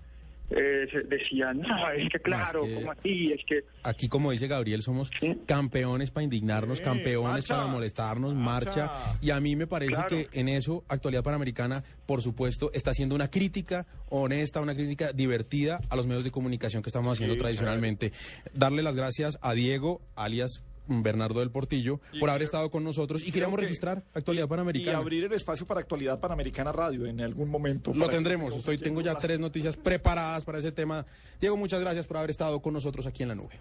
eh, 0.51 0.85
decían, 1.09 1.59
no, 1.59 1.89
es 1.91 2.07
que 2.09 2.19
claro, 2.19 2.63
que- 2.65 2.75
como 2.75 2.91
así, 2.91 3.31
es 3.33 3.41
que 3.47 3.63
Aquí, 3.83 4.07
como 4.07 4.31
dice 4.31 4.47
Gabriel, 4.47 4.81
somos 4.83 5.09
campeones 5.45 6.11
para 6.11 6.23
indignarnos, 6.23 6.81
campeones 6.81 7.31
marcha. 7.31 7.55
para 7.55 7.67
molestarnos, 7.67 8.33
marcha. 8.35 8.91
Y 9.21 9.29
a 9.31 9.39
mí 9.39 9.55
me 9.55 9.67
parece 9.67 9.93
Claro. 9.93 10.07
que 10.09 10.27
en 10.33 10.47
eso, 10.49 10.83
Actualidad 10.87 11.23
Panamericana, 11.23 11.83
por 12.05 12.21
supuesto, 12.21 12.71
está 12.73 12.91
haciendo 12.91 13.15
una 13.15 13.29
crítica 13.29 13.85
honesta, 14.09 14.61
una 14.61 14.75
crítica 14.75 15.11
divertida 15.13 15.79
a 15.89 15.95
los 15.95 16.05
medios 16.07 16.23
de 16.23 16.31
comunicación 16.31 16.81
que 16.83 16.89
estamos 16.89 17.13
haciendo 17.13 17.35
Sí, 17.35 17.39
tradicionalmente. 17.41 18.11
Darle 18.53 18.83
las 18.83 18.95
gracias 18.95 19.37
a 19.41 19.53
Diego, 19.53 20.01
alias 20.15 20.61
Bernardo 20.87 21.39
del 21.39 21.51
Portillo, 21.51 21.99
Y 22.13 22.19
por 22.19 22.29
haber 22.29 22.43
estado 22.43 22.69
con 22.71 22.83
nosotros 22.83 23.21
y 23.25 23.31
queríamos 23.31 23.57
que- 23.57 23.65
registrar 23.65 24.03
Actualidad 24.13 24.45
Y 24.45 24.49
Panamericana. 24.49 24.97
abrir 24.99 25.23
el 25.23 25.33
espacio 25.33 25.65
para 25.65 25.79
Actualidad 25.79 26.19
Panamericana 26.19 26.71
Radio 26.71 27.05
en 27.05 27.21
algún 27.21 27.49
momento. 27.49 27.91
Lo 27.95 28.07
tendremos. 28.09 28.55
Estoy, 28.55 28.77
tengo 28.77 29.01
ya 29.01 29.15
tres 29.17 29.39
noticias 29.39 29.75
preparadas 29.77 30.43
para 30.45 30.59
ese 30.59 30.71
tema. 30.71 31.05
Diego, 31.39 31.57
muchas 31.57 31.81
gracias 31.81 32.05
por 32.07 32.17
haber 32.17 32.29
estado 32.29 32.61
con 32.61 32.73
nosotros 32.73 33.05
aquí 33.07 33.23
en 33.23 33.29
la 33.29 33.35
nube. 33.35 33.59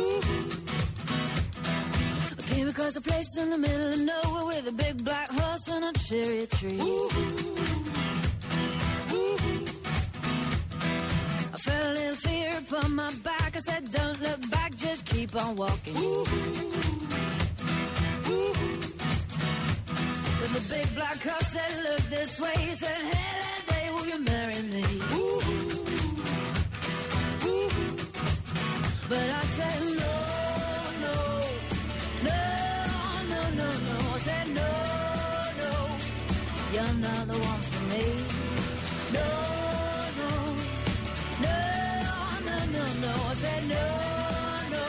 Than 0.00 0.20
I 2.38 2.42
came 2.54 2.68
across 2.68 2.96
a 2.96 3.00
place 3.00 3.36
in 3.38 3.50
the 3.50 3.58
middle 3.58 3.92
of 3.92 4.00
nowhere 4.00 4.46
with 4.46 4.68
a 4.68 4.72
big 4.72 5.04
black 5.04 5.28
horse 5.30 5.68
and 5.68 5.84
a 5.84 5.92
cherry 5.98 6.46
tree. 6.46 6.80
I 11.52 11.56
felt 11.66 11.86
a 11.86 11.92
little 11.92 12.16
fear 12.16 12.58
upon 12.58 12.94
my 12.94 13.12
back. 13.24 13.56
I 13.56 13.60
said, 13.60 13.90
Don't 13.92 14.20
look 14.22 14.50
back, 14.50 14.76
just 14.76 15.06
keep 15.06 15.34
on 15.36 15.56
walking. 15.56 15.96
When 20.40 20.52
the 20.54 20.60
big 20.68 20.94
black 20.94 21.22
horse 21.22 21.48
said, 21.48 21.82
look 21.84 22.00
this 22.08 22.40
way, 22.40 22.54
he 22.58 22.74
said, 22.74 22.96
hey, 23.12 23.40
that 23.44 23.62
day, 23.68 23.90
will 23.92 24.06
you 24.06 24.24
marry 24.24 24.62
me? 24.62 24.84
But 29.08 29.28
I 29.30 29.42
said, 29.42 29.89
you're 37.20 37.26
not 37.26 37.34
the 37.34 37.42
one 37.42 37.60
for 37.60 37.82
me. 37.92 38.04
No, 39.12 39.28
no, 40.20 40.30
no, 41.44 41.56
no, 42.46 42.56
no, 42.76 42.84
no. 43.04 43.12
I 43.28 43.34
said, 43.34 43.62
no, 43.68 43.84
no, 44.76 44.84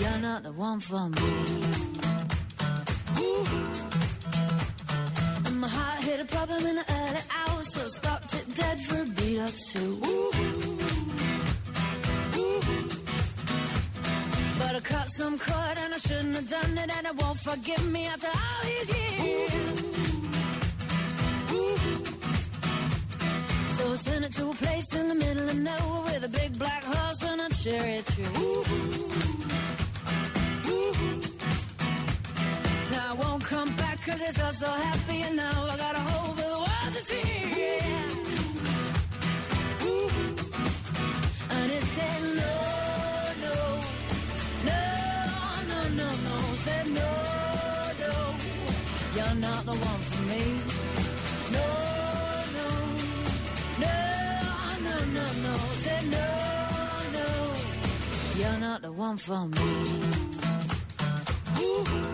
you're 0.00 0.20
not 0.22 0.42
the 0.42 0.52
one 0.52 0.80
for 0.80 1.08
me. 1.08 1.30
And 5.46 5.60
my 5.60 5.68
heart 5.68 6.02
hit 6.04 6.20
a 6.20 6.24
problem 6.24 6.66
in 6.66 6.76
the 6.76 6.84
early 6.88 7.22
hours, 7.38 7.72
so 7.74 7.80
I 7.82 7.86
stopped 7.86 8.34
it 8.34 8.54
dead 8.56 8.80
for 8.80 9.02
a 9.02 9.06
beat 9.06 9.40
or 9.40 9.50
two. 9.72 10.00
But 14.58 14.74
I 14.76 14.80
cut 14.80 15.08
some 15.10 15.38
cord 15.38 15.78
and 15.82 15.92
I 15.92 15.98
shouldn't 15.98 16.34
have 16.36 16.48
done 16.48 16.78
it, 16.78 16.90
and 16.96 17.06
it 17.06 17.16
won't 17.22 17.40
forgive 17.40 17.84
me 17.90 18.06
after 18.06 18.28
all 18.28 18.64
these 18.64 18.88
years. 18.88 20.09
So 23.76 23.92
I 23.92 23.96
sent 23.96 24.24
it 24.26 24.32
to 24.32 24.50
a 24.50 24.52
place 24.54 24.94
in 24.94 25.08
the 25.08 25.14
middle 25.14 25.48
of 25.48 25.56
nowhere 25.56 26.02
with 26.04 26.24
a 26.24 26.28
big 26.28 26.58
black 26.58 26.84
horse 26.84 27.22
and 27.22 27.40
a 27.40 27.48
cherry 27.62 28.02
tree. 28.12 28.24
Now 32.90 33.12
I 33.12 33.14
won't 33.22 33.44
come 33.44 33.70
back 33.76 34.04
cause 34.04 34.20
it's 34.20 34.40
all 34.42 34.52
so 34.52 34.66
happy 34.66 35.22
and 35.22 35.36
now 35.36 35.66
I 35.72 35.76
got 35.76 35.94
a 35.94 35.98
hole 36.10 36.34
for 36.34 36.42
the 36.42 36.58
world 36.64 36.92
to 36.96 37.02
see. 37.10 37.20
And 41.56 41.72
it 41.78 41.84
said 41.96 42.22
no, 42.40 42.54
no, 43.44 43.56
no, 44.68 44.82
no, 45.70 45.80
no, 46.00 46.08
no. 46.26 46.36
Said 46.66 46.86
no, 46.88 47.10
no, 48.02 48.12
you're 49.16 49.36
not 49.46 49.64
the 49.64 49.72
one 49.72 49.99
the 58.90 58.96
one 58.96 59.16
for 59.16 59.46
me. 59.46 60.10
Ooh. 61.60 62.10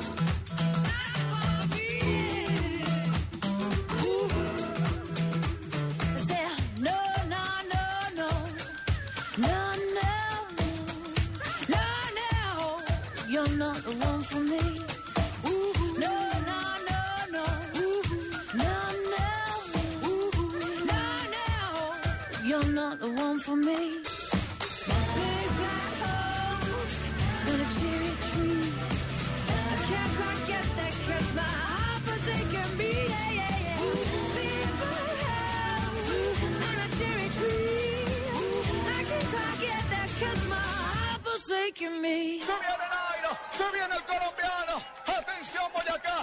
for 23.47 23.55
me. 23.55 24.06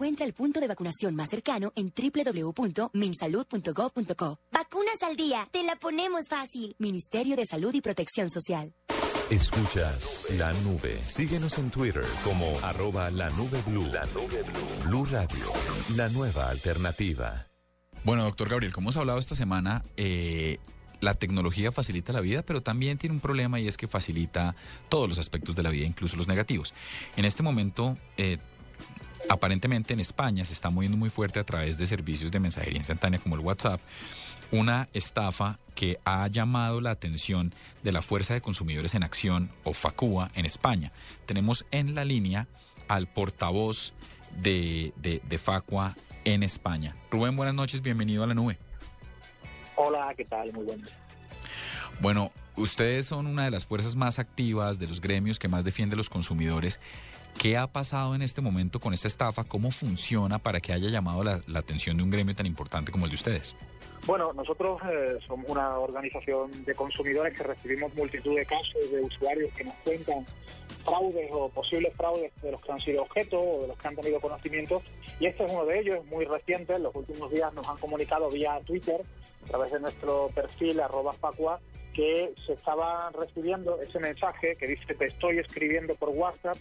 Encuentra 0.00 0.24
el 0.24 0.32
punto 0.32 0.60
de 0.60 0.66
vacunación 0.66 1.14
más 1.14 1.28
cercano 1.28 1.74
en 1.76 1.92
www.minsalud.gov.co. 1.94 4.38
Vacunas 4.50 5.02
al 5.02 5.14
día, 5.14 5.46
te 5.50 5.62
la 5.62 5.76
ponemos 5.76 6.26
fácil. 6.26 6.74
Ministerio 6.78 7.36
de 7.36 7.44
Salud 7.44 7.74
y 7.74 7.82
Protección 7.82 8.30
Social. 8.30 8.72
Escuchas 9.28 10.24
la 10.38 10.54
nube. 10.62 10.98
Síguenos 11.06 11.58
en 11.58 11.68
Twitter 11.68 12.06
como 12.24 12.58
arroba 12.60 13.10
la 13.10 13.28
nube 13.28 13.60
blue. 13.66 13.88
La 13.92 14.06
nube 14.06 14.42
blue. 14.42 14.86
Blue 14.86 15.04
Radio, 15.04 15.52
la 15.94 16.08
nueva 16.08 16.48
alternativa. 16.48 17.48
Bueno, 18.02 18.24
doctor 18.24 18.48
Gabriel, 18.48 18.72
como 18.72 18.86
hemos 18.86 18.96
hablado 18.96 19.18
esta 19.18 19.34
semana, 19.34 19.84
eh, 19.98 20.56
la 21.00 21.12
tecnología 21.14 21.72
facilita 21.72 22.14
la 22.14 22.22
vida, 22.22 22.42
pero 22.42 22.62
también 22.62 22.96
tiene 22.96 23.12
un 23.14 23.20
problema 23.20 23.60
y 23.60 23.68
es 23.68 23.76
que 23.76 23.86
facilita 23.86 24.56
todos 24.88 25.10
los 25.10 25.18
aspectos 25.18 25.54
de 25.56 25.62
la 25.62 25.68
vida, 25.68 25.84
incluso 25.86 26.16
los 26.16 26.26
negativos. 26.26 26.72
En 27.16 27.26
este 27.26 27.42
momento, 27.42 27.98
eh, 28.16 28.38
aparentemente 29.28 29.92
en 29.92 30.00
España 30.00 30.44
se 30.44 30.52
está 30.52 30.70
moviendo 30.70 30.96
muy 30.96 31.10
fuerte 31.10 31.38
a 31.38 31.44
través 31.44 31.78
de 31.78 31.86
servicios 31.86 32.30
de 32.30 32.40
mensajería 32.40 32.78
instantánea 32.78 33.20
como 33.20 33.34
el 33.34 33.40
WhatsApp, 33.40 33.80
una 34.50 34.88
estafa 34.92 35.58
que 35.74 35.98
ha 36.04 36.26
llamado 36.28 36.80
la 36.80 36.90
atención 36.90 37.54
de 37.82 37.92
la 37.92 38.02
Fuerza 38.02 38.34
de 38.34 38.40
Consumidores 38.40 38.94
en 38.94 39.02
Acción 39.02 39.50
o 39.64 39.72
FACUA 39.72 40.30
en 40.34 40.44
España. 40.44 40.92
Tenemos 41.26 41.64
en 41.70 41.94
la 41.94 42.04
línea 42.04 42.48
al 42.88 43.06
portavoz 43.06 43.92
de, 44.36 44.92
de, 44.96 45.22
de 45.28 45.38
FACUA 45.38 45.94
en 46.24 46.42
España. 46.42 46.96
Rubén, 47.10 47.36
buenas 47.36 47.54
noches, 47.54 47.82
bienvenido 47.82 48.24
a 48.24 48.26
la 48.26 48.34
nube. 48.34 48.58
Hola, 49.76 50.12
¿qué 50.16 50.24
tal? 50.24 50.52
Muy 50.52 50.64
buenas. 50.64 50.90
Bueno, 52.00 52.32
ustedes 52.60 53.06
son 53.06 53.26
una 53.26 53.44
de 53.44 53.50
las 53.50 53.64
fuerzas 53.64 53.96
más 53.96 54.18
activas, 54.18 54.78
de 54.78 54.86
los 54.86 55.00
gremios 55.00 55.38
que 55.38 55.48
más 55.48 55.64
defiende 55.64 55.94
a 55.94 55.96
los 55.96 56.08
consumidores. 56.08 56.80
¿Qué 57.38 57.56
ha 57.56 57.66
pasado 57.66 58.14
en 58.14 58.22
este 58.22 58.40
momento 58.40 58.80
con 58.80 58.92
esta 58.92 59.08
estafa? 59.08 59.44
¿Cómo 59.44 59.70
funciona 59.70 60.38
para 60.38 60.60
que 60.60 60.72
haya 60.72 60.90
llamado 60.90 61.24
la, 61.24 61.40
atención 61.54 61.96
de 61.96 62.02
un 62.02 62.10
gremio 62.10 62.34
tan 62.34 62.46
importante 62.46 62.92
como 62.92 63.06
el 63.06 63.10
de 63.10 63.14
ustedes? 63.14 63.56
Bueno, 64.06 64.32
nosotros 64.32 64.80
eh, 64.90 65.18
somos 65.26 65.48
una 65.48 65.78
organización 65.78 66.50
de 66.64 66.74
consumidores 66.74 67.36
que 67.36 67.44
recibimos 67.44 67.94
multitud 67.94 68.36
de 68.36 68.44
casos 68.44 68.90
de 68.90 69.00
usuarios 69.00 69.52
que 69.54 69.64
nos 69.64 69.74
cuentan 69.76 70.26
fraudes 70.84 71.30
o 71.32 71.48
posibles 71.50 71.94
fraudes 71.96 72.32
de 72.42 72.52
los 72.52 72.60
que 72.62 72.72
han 72.72 72.80
sido 72.80 73.02
objeto 73.02 73.38
o 73.38 73.62
de 73.62 73.68
los 73.68 73.78
que 73.78 73.88
han 73.88 73.96
tenido 73.96 74.20
conocimiento. 74.20 74.82
Y 75.18 75.26
este 75.26 75.44
es 75.44 75.52
uno 75.52 75.64
de 75.66 75.80
ellos, 75.80 76.04
muy 76.06 76.24
reciente. 76.24 76.74
En 76.74 76.82
los 76.82 76.94
últimos 76.94 77.30
días 77.30 77.52
nos 77.54 77.68
han 77.68 77.76
comunicado 77.76 78.28
vía 78.30 78.58
Twitter, 78.66 79.02
a 79.44 79.48
través 79.48 79.72
de 79.72 79.80
nuestro 79.80 80.28
perfil 80.34 80.80
arroba 80.80 81.12
facua, 81.12 81.60
que 81.94 82.32
se 82.46 82.52
estaba 82.54 83.10
recibiendo 83.10 83.80
ese 83.80 83.98
mensaje 83.98 84.56
que 84.56 84.66
dice 84.66 84.94
te 84.94 85.06
estoy 85.06 85.38
escribiendo 85.38 85.94
por 85.94 86.10
WhatsApp, 86.10 86.56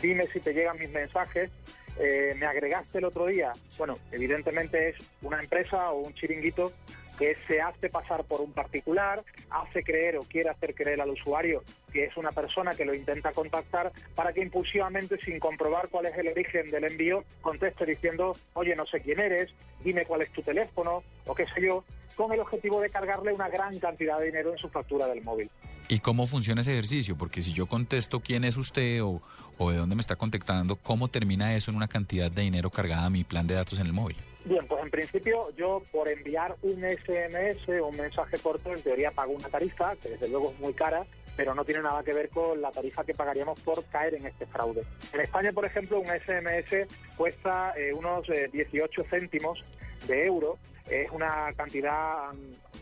dime 0.00 0.26
si 0.26 0.40
te 0.40 0.52
llegan 0.52 0.78
mis 0.78 0.90
mensajes. 0.90 1.50
Eh, 1.98 2.34
me 2.36 2.46
agregaste 2.46 2.98
el 2.98 3.04
otro 3.04 3.26
día. 3.26 3.52
Bueno, 3.78 3.98
evidentemente 4.10 4.90
es 4.90 4.96
una 5.22 5.40
empresa 5.40 5.92
o 5.92 6.00
un 6.00 6.14
chiringuito 6.14 6.72
que 7.18 7.36
se 7.46 7.60
hace 7.60 7.88
pasar 7.88 8.24
por 8.24 8.40
un 8.40 8.52
particular, 8.52 9.22
hace 9.50 9.84
creer 9.84 10.16
o 10.16 10.22
quiere 10.22 10.50
hacer 10.50 10.74
creer 10.74 11.00
al 11.00 11.10
usuario 11.10 11.62
que 11.94 12.04
es 12.04 12.16
una 12.16 12.32
persona 12.32 12.74
que 12.74 12.84
lo 12.84 12.92
intenta 12.92 13.32
contactar 13.32 13.92
para 14.16 14.32
que 14.32 14.42
impulsivamente, 14.42 15.16
sin 15.24 15.38
comprobar 15.38 15.88
cuál 15.88 16.06
es 16.06 16.18
el 16.18 16.26
origen 16.26 16.68
del 16.70 16.84
envío, 16.84 17.24
conteste 17.40 17.86
diciendo, 17.86 18.36
oye, 18.54 18.74
no 18.74 18.84
sé 18.84 19.00
quién 19.00 19.20
eres, 19.20 19.54
dime 19.84 20.04
cuál 20.04 20.22
es 20.22 20.32
tu 20.32 20.42
teléfono 20.42 21.04
o 21.24 21.34
qué 21.34 21.46
sé 21.46 21.62
yo, 21.62 21.84
con 22.16 22.32
el 22.32 22.40
objetivo 22.40 22.80
de 22.80 22.90
cargarle 22.90 23.32
una 23.32 23.48
gran 23.48 23.78
cantidad 23.78 24.18
de 24.18 24.26
dinero 24.26 24.50
en 24.50 24.58
su 24.58 24.68
factura 24.68 25.06
del 25.06 25.22
móvil. 25.22 25.48
¿Y 25.88 25.98
cómo 25.98 26.26
funciona 26.26 26.62
ese 26.62 26.72
ejercicio? 26.72 27.16
Porque 27.16 27.42
si 27.42 27.52
yo 27.52 27.66
contesto 27.66 28.20
quién 28.20 28.44
es 28.44 28.56
usted 28.56 29.02
o, 29.02 29.22
o 29.58 29.70
de 29.70 29.76
dónde 29.76 29.94
me 29.94 30.00
está 30.00 30.16
contactando, 30.16 30.76
¿cómo 30.76 31.08
termina 31.08 31.54
eso 31.54 31.70
en 31.70 31.76
una 31.76 31.88
cantidad 31.88 32.30
de 32.30 32.42
dinero 32.42 32.70
cargada 32.70 33.04
a 33.04 33.10
mi 33.10 33.22
plan 33.22 33.46
de 33.46 33.54
datos 33.54 33.78
en 33.78 33.86
el 33.86 33.92
móvil? 33.92 34.16
Bien, 34.44 34.66
pues 34.66 34.82
en 34.82 34.90
principio 34.90 35.54
yo 35.56 35.82
por 35.92 36.08
enviar 36.08 36.56
un 36.62 36.82
SMS 36.82 37.68
o 37.80 37.86
un 37.86 37.96
mensaje 37.96 38.38
corto 38.38 38.72
en 38.72 38.82
teoría 38.82 39.10
pago 39.10 39.32
una 39.32 39.48
tarifa, 39.48 39.94
que 39.96 40.10
desde 40.10 40.28
luego 40.28 40.50
es 40.52 40.60
muy 40.60 40.74
cara, 40.74 41.06
pero 41.36 41.54
no 41.54 41.64
tiene 41.64 41.82
nada 41.84 42.02
que 42.02 42.12
ver 42.12 42.28
con 42.30 42.60
la 42.60 42.70
tarifa 42.70 43.04
que 43.04 43.14
pagaríamos 43.14 43.60
por 43.60 43.84
caer 43.86 44.14
en 44.14 44.26
este 44.26 44.46
fraude. 44.46 44.82
En 45.12 45.20
España, 45.20 45.52
por 45.52 45.64
ejemplo, 45.64 46.00
un 46.00 46.06
SMS 46.06 46.88
cuesta 47.16 47.72
eh, 47.76 47.92
unos 47.92 48.28
eh, 48.30 48.48
18 48.52 49.04
céntimos 49.04 49.60
de 50.08 50.26
euro. 50.26 50.58
Es 50.88 51.10
una 51.12 51.50
cantidad 51.56 52.30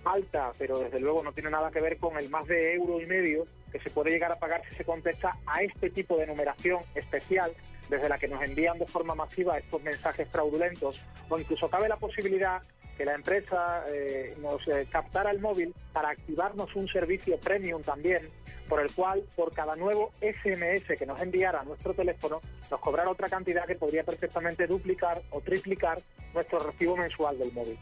alta, 0.04 0.52
pero 0.58 0.78
desde 0.80 0.98
luego 0.98 1.22
no 1.22 1.32
tiene 1.32 1.50
nada 1.50 1.70
que 1.70 1.80
ver 1.80 1.98
con 1.98 2.16
el 2.16 2.30
más 2.30 2.46
de 2.48 2.74
euro 2.74 3.00
y 3.00 3.06
medio 3.06 3.46
que 3.70 3.78
se 3.78 3.90
puede 3.90 4.10
llegar 4.10 4.32
a 4.32 4.38
pagar 4.38 4.62
si 4.68 4.74
se 4.74 4.84
contesta 4.84 5.36
a 5.46 5.62
este 5.62 5.90
tipo 5.90 6.16
de 6.16 6.26
numeración 6.26 6.80
especial 6.94 7.52
desde 7.88 8.08
la 8.08 8.18
que 8.18 8.28
nos 8.28 8.42
envían 8.42 8.78
de 8.78 8.86
forma 8.86 9.14
masiva 9.14 9.58
estos 9.58 9.82
mensajes 9.82 10.28
fraudulentos 10.28 11.00
o 11.28 11.38
incluso 11.38 11.68
cabe 11.68 11.88
la 11.88 11.96
posibilidad 11.96 12.60
que 13.02 13.06
la 13.06 13.16
empresa 13.16 13.82
eh, 13.92 14.36
nos 14.40 14.60
eh, 14.68 14.86
captara 14.88 15.32
el 15.32 15.40
móvil 15.40 15.74
para 15.92 16.10
activarnos 16.10 16.72
un 16.76 16.86
servicio 16.86 17.36
premium 17.40 17.82
también, 17.82 18.28
por 18.68 18.80
el 18.80 18.94
cual 18.94 19.24
por 19.34 19.52
cada 19.52 19.74
nuevo 19.74 20.12
SMS 20.20 20.96
que 20.96 21.04
nos 21.04 21.20
enviara 21.20 21.62
a 21.62 21.64
nuestro 21.64 21.94
teléfono 21.94 22.40
nos 22.70 22.78
cobrara 22.78 23.10
otra 23.10 23.28
cantidad 23.28 23.66
que 23.66 23.74
podría 23.74 24.04
perfectamente 24.04 24.68
duplicar 24.68 25.20
o 25.30 25.40
triplicar 25.40 26.00
nuestro 26.32 26.60
recibo 26.60 26.96
mensual 26.96 27.36
del 27.40 27.52
móvil. 27.52 27.76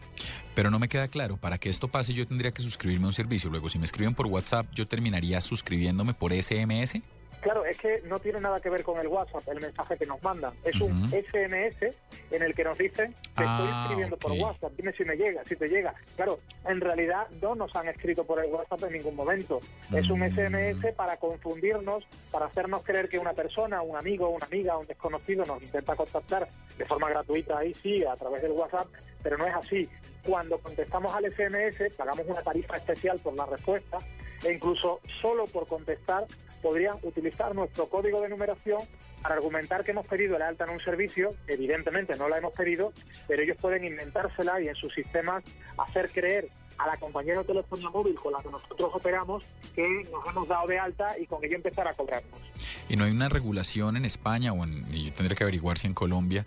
Pero 0.54 0.70
no 0.70 0.78
me 0.78 0.88
queda 0.88 1.06
claro, 1.08 1.36
para 1.36 1.58
que 1.58 1.68
esto 1.68 1.88
pase 1.88 2.14
yo 2.14 2.26
tendría 2.26 2.52
que 2.52 2.62
suscribirme 2.62 3.04
a 3.04 3.08
un 3.08 3.12
servicio. 3.12 3.50
Luego, 3.50 3.68
si 3.68 3.78
me 3.78 3.84
escriben 3.84 4.14
por 4.14 4.26
WhatsApp, 4.26 4.68
yo 4.72 4.88
terminaría 4.88 5.42
suscribiéndome 5.42 6.14
por 6.14 6.32
SMS. 6.32 7.02
Claro, 7.40 7.64
es 7.64 7.78
que 7.78 8.02
no 8.04 8.18
tiene 8.18 8.38
nada 8.40 8.60
que 8.60 8.68
ver 8.68 8.82
con 8.84 8.98
el 9.00 9.08
WhatsApp, 9.08 9.48
el 9.48 9.60
mensaje 9.60 9.96
que 9.96 10.04
nos 10.06 10.22
mandan. 10.22 10.52
Es 10.62 10.78
un 10.80 11.08
SMS 11.08 11.94
en 12.30 12.42
el 12.42 12.54
que 12.54 12.64
nos 12.64 12.76
dicen, 12.76 13.12
te 13.14 13.44
estoy 13.44 13.46
Ah, 13.46 13.80
escribiendo 13.84 14.16
por. 14.18 14.32
WhatsApp, 14.32 14.72
dime 14.76 14.92
si 14.92 15.04
me 15.04 15.16
llega, 15.16 15.42
si 15.44 15.56
te 15.56 15.66
llega. 15.68 15.94
Claro, 16.16 16.38
en 16.66 16.80
realidad 16.80 17.28
no 17.40 17.54
nos 17.54 17.74
han 17.74 17.88
escrito 17.88 18.24
por 18.24 18.44
el 18.44 18.50
WhatsApp 18.52 18.84
en 18.84 18.92
ningún 18.92 19.16
momento. 19.16 19.58
Es 19.92 20.08
un 20.10 20.22
SMS 20.22 20.92
para 20.94 21.16
confundirnos, 21.16 22.04
para 22.30 22.46
hacernos 22.46 22.82
creer 22.82 23.08
que 23.08 23.18
una 23.18 23.32
persona, 23.32 23.80
un 23.82 23.96
amigo, 23.96 24.28
una 24.28 24.46
amiga, 24.46 24.76
un 24.76 24.86
desconocido 24.86 25.44
nos 25.46 25.62
intenta 25.62 25.96
contactar 25.96 26.46
de 26.76 26.84
forma 26.84 27.08
gratuita, 27.08 27.58
ahí 27.58 27.74
sí, 27.74 28.04
a 28.04 28.16
través 28.16 28.42
del 28.42 28.52
WhatsApp, 28.52 28.88
pero 29.22 29.38
no 29.38 29.46
es 29.46 29.54
así. 29.54 29.88
Cuando 30.26 30.58
contestamos 30.58 31.14
al 31.14 31.24
SMS, 31.32 31.94
pagamos 31.96 32.26
una 32.26 32.42
tarifa 32.42 32.76
especial 32.76 33.18
por 33.20 33.34
la 33.34 33.46
respuesta 33.46 33.98
e 34.44 34.52
incluso 34.52 35.00
solo 35.20 35.44
por 35.46 35.66
contestar 35.66 36.26
podrían 36.62 36.96
utilizar 37.02 37.54
nuestro 37.54 37.88
código 37.88 38.20
de 38.20 38.28
numeración 38.28 38.80
para 39.22 39.34
argumentar 39.34 39.82
que 39.84 39.90
hemos 39.92 40.06
pedido 40.06 40.36
el 40.36 40.42
alta 40.42 40.64
en 40.64 40.70
un 40.70 40.80
servicio, 40.80 41.34
evidentemente 41.46 42.16
no 42.16 42.28
la 42.28 42.38
hemos 42.38 42.52
pedido, 42.54 42.92
pero 43.28 43.42
ellos 43.42 43.56
pueden 43.60 43.84
inventársela 43.84 44.60
y 44.60 44.68
en 44.68 44.74
sus 44.74 44.92
sistemas 44.94 45.42
hacer 45.78 46.10
creer 46.10 46.48
a 46.78 46.86
la 46.86 46.96
compañía 46.96 47.36
de 47.36 47.44
telefonía 47.44 47.90
móvil 47.90 48.14
con 48.14 48.32
la 48.32 48.42
que 48.42 48.48
nosotros 48.50 48.90
operamos 48.94 49.44
que 49.74 49.86
nos 50.10 50.26
hemos 50.26 50.48
dado 50.48 50.66
de 50.66 50.78
alta 50.78 51.18
y 51.18 51.26
con 51.26 51.44
ello 51.44 51.56
empezar 51.56 51.86
a 51.86 51.92
cobrarnos. 51.92 52.40
Y 52.88 52.96
no 52.96 53.04
hay 53.04 53.10
una 53.10 53.28
regulación 53.28 53.98
en 53.98 54.06
España, 54.06 54.54
o 54.54 54.64
en, 54.64 54.84
y 54.94 55.06
yo 55.06 55.12
tendría 55.12 55.36
que 55.36 55.44
averiguar 55.44 55.76
si 55.76 55.86
en 55.88 55.92
Colombia, 55.94 56.46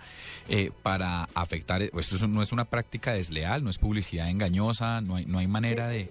eh, 0.50 0.72
para 0.82 1.26
afectar, 1.36 1.82
o 1.94 2.00
esto 2.00 2.16
es- 2.16 2.28
no 2.28 2.42
es 2.42 2.52
una 2.52 2.66
práctica 2.66 3.14
desleal, 3.14 3.64
no 3.64 3.70
es 3.70 3.78
publicidad 3.78 4.28
engañosa, 4.30 5.02
no 5.02 5.18
hay, 5.18 5.26
no 5.28 5.38
hay 5.38 5.48
manera 5.48 5.88
de... 5.88 6.10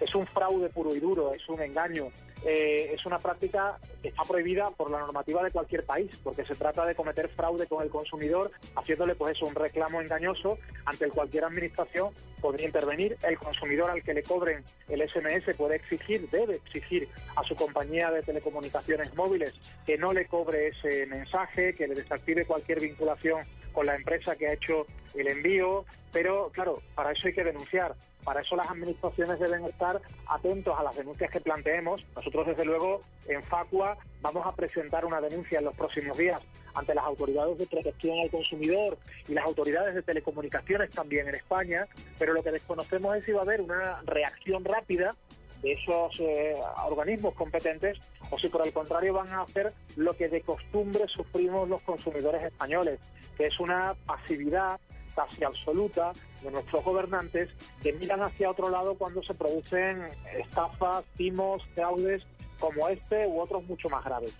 es 0.00 0.14
un 0.14 0.26
fraude 0.26 0.68
puro 0.68 0.94
y 0.94 1.00
duro, 1.00 1.32
es 1.32 1.48
un 1.48 1.60
engaño, 1.60 2.08
eh, 2.44 2.92
es 2.94 3.04
una 3.04 3.18
práctica 3.18 3.78
que 4.02 4.08
está 4.08 4.22
prohibida 4.22 4.70
por 4.70 4.90
la 4.90 5.00
normativa 5.00 5.42
de 5.42 5.50
cualquier 5.50 5.84
país, 5.84 6.10
porque 6.22 6.44
se 6.44 6.54
trata 6.54 6.86
de 6.86 6.94
cometer 6.94 7.28
fraude 7.30 7.66
con 7.66 7.82
el 7.82 7.90
consumidor, 7.90 8.50
haciéndole 8.76 9.14
pues 9.14 9.36
eso, 9.36 9.46
un 9.46 9.54
reclamo 9.54 10.00
engañoso 10.00 10.58
ante 10.84 11.08
cualquier 11.08 11.44
administración 11.44 12.14
podría 12.40 12.66
intervenir. 12.66 13.16
El 13.22 13.38
consumidor 13.38 13.90
al 13.90 14.02
que 14.02 14.14
le 14.14 14.22
cobren 14.22 14.64
el 14.88 15.08
SMS 15.08 15.54
puede 15.56 15.76
exigir, 15.76 16.28
debe 16.30 16.56
exigir 16.56 17.08
a 17.36 17.42
su 17.42 17.56
compañía 17.56 18.10
de 18.10 18.22
telecomunicaciones 18.22 19.14
móviles 19.14 19.54
que 19.84 19.98
no 19.98 20.12
le 20.12 20.26
cobre 20.26 20.68
ese 20.68 21.06
mensaje, 21.06 21.74
que 21.74 21.88
le 21.88 21.94
desactive 21.94 22.44
cualquier 22.44 22.80
vinculación 22.80 23.42
con 23.78 23.86
la 23.86 23.94
empresa 23.94 24.34
que 24.34 24.48
ha 24.48 24.54
hecho 24.54 24.88
el 25.14 25.28
envío, 25.28 25.84
pero 26.12 26.50
claro, 26.52 26.82
para 26.96 27.12
eso 27.12 27.28
hay 27.28 27.32
que 27.32 27.44
denunciar. 27.44 27.94
Para 28.24 28.40
eso 28.40 28.56
las 28.56 28.68
administraciones 28.68 29.38
deben 29.38 29.64
estar 29.66 30.02
atentos 30.26 30.76
a 30.76 30.82
las 30.82 30.96
denuncias 30.96 31.30
que 31.30 31.40
planteemos. 31.40 32.04
Nosotros, 32.16 32.48
desde 32.48 32.64
luego, 32.64 33.02
en 33.28 33.40
Facua 33.44 33.96
vamos 34.20 34.44
a 34.44 34.52
presentar 34.52 35.04
una 35.04 35.20
denuncia 35.20 35.60
en 35.60 35.66
los 35.66 35.76
próximos 35.76 36.18
días 36.18 36.40
ante 36.74 36.92
las 36.92 37.04
autoridades 37.04 37.56
de 37.56 37.68
protección 37.68 38.18
al 38.18 38.30
consumidor 38.30 38.98
y 39.28 39.34
las 39.34 39.44
autoridades 39.44 39.94
de 39.94 40.02
telecomunicaciones 40.02 40.90
también 40.90 41.28
en 41.28 41.36
España, 41.36 41.86
pero 42.18 42.32
lo 42.32 42.42
que 42.42 42.50
desconocemos 42.50 43.16
es 43.16 43.24
si 43.26 43.30
va 43.30 43.42
a 43.42 43.44
haber 43.44 43.60
una 43.60 44.02
reacción 44.06 44.64
rápida 44.64 45.14
de 45.62 45.72
esos 45.72 46.20
eh, 46.20 46.54
organismos 46.86 47.34
competentes 47.34 47.98
o 48.30 48.38
si 48.38 48.48
por 48.48 48.66
el 48.66 48.72
contrario 48.72 49.14
van 49.14 49.28
a 49.28 49.42
hacer 49.42 49.72
lo 49.96 50.14
que 50.14 50.28
de 50.28 50.40
costumbre 50.42 51.06
sufrimos 51.08 51.68
los 51.68 51.82
consumidores 51.82 52.42
españoles, 52.42 53.00
que 53.36 53.46
es 53.46 53.60
una 53.60 53.94
pasividad 54.06 54.78
casi 55.14 55.42
absoluta 55.42 56.12
de 56.42 56.50
nuestros 56.50 56.84
gobernantes 56.84 57.50
que 57.82 57.92
miran 57.92 58.22
hacia 58.22 58.50
otro 58.50 58.70
lado 58.70 58.94
cuando 58.94 59.22
se 59.22 59.34
producen 59.34 60.02
estafas, 60.38 61.04
timos, 61.16 61.62
fraudes 61.74 62.24
como 62.58 62.88
este 62.88 63.26
u 63.26 63.40
otros 63.40 63.64
mucho 63.64 63.88
más 63.88 64.04
graves. 64.04 64.34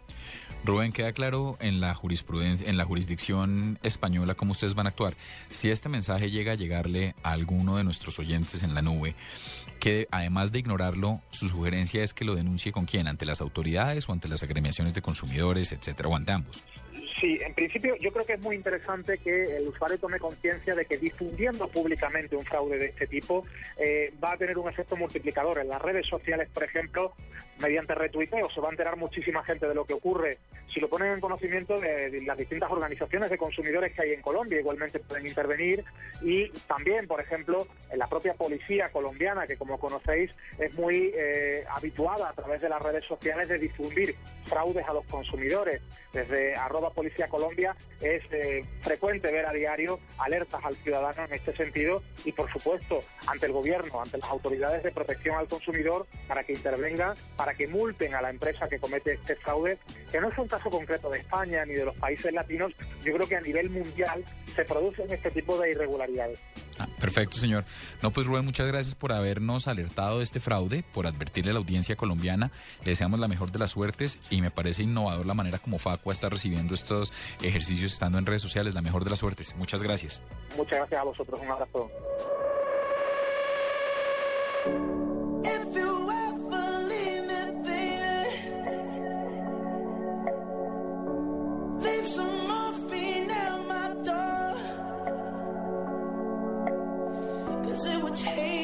Rubén, 0.64 0.92
queda 0.92 1.12
claro 1.12 1.56
en 1.60 1.80
la 1.80 1.94
jurisprudencia, 1.94 2.68
en 2.68 2.76
la 2.76 2.84
jurisdicción 2.84 3.78
española 3.82 4.34
cómo 4.34 4.52
ustedes 4.52 4.74
van 4.74 4.86
a 4.86 4.90
actuar. 4.90 5.14
Si 5.50 5.70
este 5.70 5.88
mensaje 5.88 6.30
llega 6.30 6.52
a 6.52 6.56
llegarle 6.56 7.14
a 7.22 7.32
alguno 7.32 7.76
de 7.76 7.84
nuestros 7.84 8.18
oyentes 8.18 8.62
en 8.62 8.74
la 8.74 8.82
nube, 8.82 9.14
que 9.78 10.08
además 10.10 10.50
de 10.50 10.58
ignorarlo, 10.58 11.20
su 11.30 11.48
sugerencia 11.48 12.02
es 12.02 12.12
que 12.12 12.24
lo 12.24 12.34
denuncie 12.34 12.72
con 12.72 12.86
quién, 12.86 13.06
ante 13.06 13.24
las 13.24 13.40
autoridades 13.40 14.08
o 14.08 14.12
ante 14.12 14.28
las 14.28 14.42
agremiaciones 14.42 14.94
de 14.94 15.02
consumidores, 15.02 15.72
etcétera, 15.72 16.08
o 16.08 16.16
ante 16.16 16.32
ambos. 16.32 16.62
Sí, 17.20 17.38
en 17.40 17.54
principio 17.54 17.96
yo 17.96 18.12
creo 18.12 18.24
que 18.24 18.34
es 18.34 18.40
muy 18.40 18.56
interesante 18.56 19.18
que 19.18 19.56
el 19.56 19.68
usuario 19.68 19.98
tome 19.98 20.18
conciencia 20.18 20.74
de 20.74 20.84
que 20.84 20.96
difundiendo 20.96 21.68
públicamente 21.68 22.36
un 22.36 22.44
fraude 22.44 22.78
de 22.78 22.86
este 22.86 23.06
tipo 23.06 23.44
eh, 23.76 24.12
va 24.22 24.32
a 24.32 24.36
tener 24.36 24.58
un 24.58 24.68
efecto 24.68 24.96
multiplicador. 24.96 25.58
En 25.58 25.68
las 25.68 25.82
redes 25.82 26.06
sociales, 26.06 26.48
por 26.52 26.64
ejemplo, 26.64 27.14
mediante 27.60 27.94
retuiteo 27.94 28.48
se 28.50 28.60
va 28.60 28.68
a 28.68 28.70
enterar 28.70 28.96
muchísima 28.96 29.42
gente 29.44 29.66
de 29.66 29.74
lo 29.74 29.84
que 29.84 29.94
ocurre. 29.94 30.38
Si 30.72 30.80
lo 30.80 30.88
ponen 30.88 31.14
en 31.14 31.20
conocimiento 31.20 31.80
de, 31.80 32.22
las 32.26 32.36
distintas 32.36 32.70
organizaciones 32.70 33.30
de 33.30 33.38
consumidores 33.38 33.94
que 33.94 34.02
hay 34.02 34.12
en 34.12 34.22
Colombia, 34.22 34.60
igualmente 34.60 34.98
pueden 34.98 35.26
intervenir. 35.26 35.84
Y 36.20 36.50
también, 36.66 37.06
por 37.06 37.20
ejemplo, 37.20 37.66
en 37.90 37.98
la 37.98 38.06
propia 38.06 38.34
policía 38.34 38.90
colombiana, 38.90 39.46
que 39.46 39.56
como 39.56 39.78
conocéis 39.78 40.30
es 40.58 40.74
muy 40.74 41.12
eh, 41.16 41.64
habituada 41.70 42.28
a 42.28 42.32
través 42.34 42.60
de 42.60 42.68
las 42.68 42.82
redes 42.82 43.04
sociales 43.04 43.48
de 43.48 43.58
difundir 43.58 44.14
fraudes 44.44 44.86
a 44.86 44.92
los 44.92 45.04
consumidores. 45.06 45.80
Desde 46.12 46.54
arroba 46.54 46.87
la 46.88 46.94
Policía 46.94 47.28
Colombia. 47.28 47.76
Es 48.00 48.22
eh, 48.30 48.64
frecuente 48.82 49.30
ver 49.32 49.46
a 49.46 49.52
diario 49.52 49.98
alertas 50.18 50.64
al 50.64 50.76
ciudadano 50.76 51.24
en 51.24 51.34
este 51.34 51.54
sentido 51.56 52.02
y, 52.24 52.32
por 52.32 52.50
supuesto, 52.52 53.00
ante 53.26 53.46
el 53.46 53.52
gobierno, 53.52 54.00
ante 54.00 54.18
las 54.18 54.30
autoridades 54.30 54.82
de 54.82 54.92
protección 54.92 55.36
al 55.36 55.48
consumidor, 55.48 56.06
para 56.26 56.44
que 56.44 56.52
intervengan, 56.52 57.16
para 57.36 57.54
que 57.54 57.66
multen 57.66 58.14
a 58.14 58.22
la 58.22 58.30
empresa 58.30 58.68
que 58.68 58.78
comete 58.78 59.14
este 59.14 59.36
fraude, 59.36 59.78
que 60.10 60.20
no 60.20 60.28
es 60.28 60.38
un 60.38 60.48
caso 60.48 60.70
concreto 60.70 61.10
de 61.10 61.18
España 61.18 61.64
ni 61.64 61.74
de 61.74 61.84
los 61.84 61.96
países 61.96 62.32
latinos. 62.32 62.72
Yo 63.02 63.12
creo 63.14 63.28
que 63.28 63.36
a 63.36 63.40
nivel 63.40 63.70
mundial 63.70 64.24
se 64.54 64.64
producen 64.64 65.10
este 65.10 65.30
tipo 65.30 65.58
de 65.58 65.72
irregularidades. 65.72 66.40
Ah, 66.78 66.88
perfecto, 67.00 67.36
señor. 67.38 67.64
No, 68.02 68.12
pues 68.12 68.26
Rubén, 68.26 68.44
muchas 68.44 68.68
gracias 68.68 68.94
por 68.94 69.12
habernos 69.12 69.66
alertado 69.66 70.18
de 70.18 70.24
este 70.24 70.38
fraude, 70.38 70.84
por 70.92 71.06
advertirle 71.08 71.50
a 71.50 71.54
la 71.54 71.60
audiencia 71.60 71.96
colombiana. 71.96 72.52
Le 72.84 72.90
deseamos 72.90 73.18
la 73.18 73.26
mejor 73.26 73.50
de 73.50 73.58
las 73.58 73.70
suertes 73.70 74.18
y 74.30 74.40
me 74.40 74.52
parece 74.52 74.84
innovador 74.84 75.26
la 75.26 75.34
manera 75.34 75.58
como 75.58 75.78
Facua 75.78 76.12
está 76.12 76.28
recibiendo 76.28 76.74
estos 76.78 77.12
ejercicios 77.42 77.92
estando 77.92 78.18
en 78.18 78.26
redes 78.26 78.42
sociales. 78.42 78.74
La 78.74 78.82
mejor 78.82 79.04
de 79.04 79.10
las 79.10 79.18
suertes. 79.18 79.54
Muchas 79.56 79.82
gracias. 79.82 80.20
Muchas 80.56 80.78
gracias 80.78 81.00
a 81.00 81.04
vosotros. 81.04 81.40
Un 81.40 81.50
abrazo. 81.50 81.90
Cause 97.78 97.86
it 97.86 98.02
would 98.02 98.16
take 98.16 98.57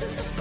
just 0.00 0.39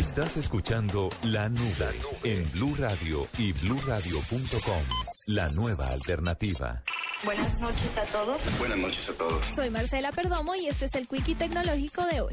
Estás 0.00 0.38
escuchando 0.38 1.10
La 1.24 1.50
Nube 1.50 1.90
en 2.24 2.50
Blue 2.52 2.74
Radio 2.78 3.28
y 3.36 3.52
bluradio.com. 3.52 4.82
La 5.26 5.50
nueva 5.50 5.88
alternativa. 5.88 6.82
Buenas 7.22 7.60
noches 7.60 7.98
a 7.98 8.04
todos. 8.04 8.40
Buenas 8.58 8.78
noches 8.78 9.08
a 9.10 9.12
todos. 9.12 9.50
Soy 9.54 9.68
Marcela 9.68 10.10
Perdomo 10.10 10.54
y 10.54 10.68
este 10.68 10.86
es 10.86 10.94
el 10.94 11.06
Quickie 11.06 11.34
Tecnológico 11.34 12.06
de 12.06 12.22
hoy. 12.22 12.32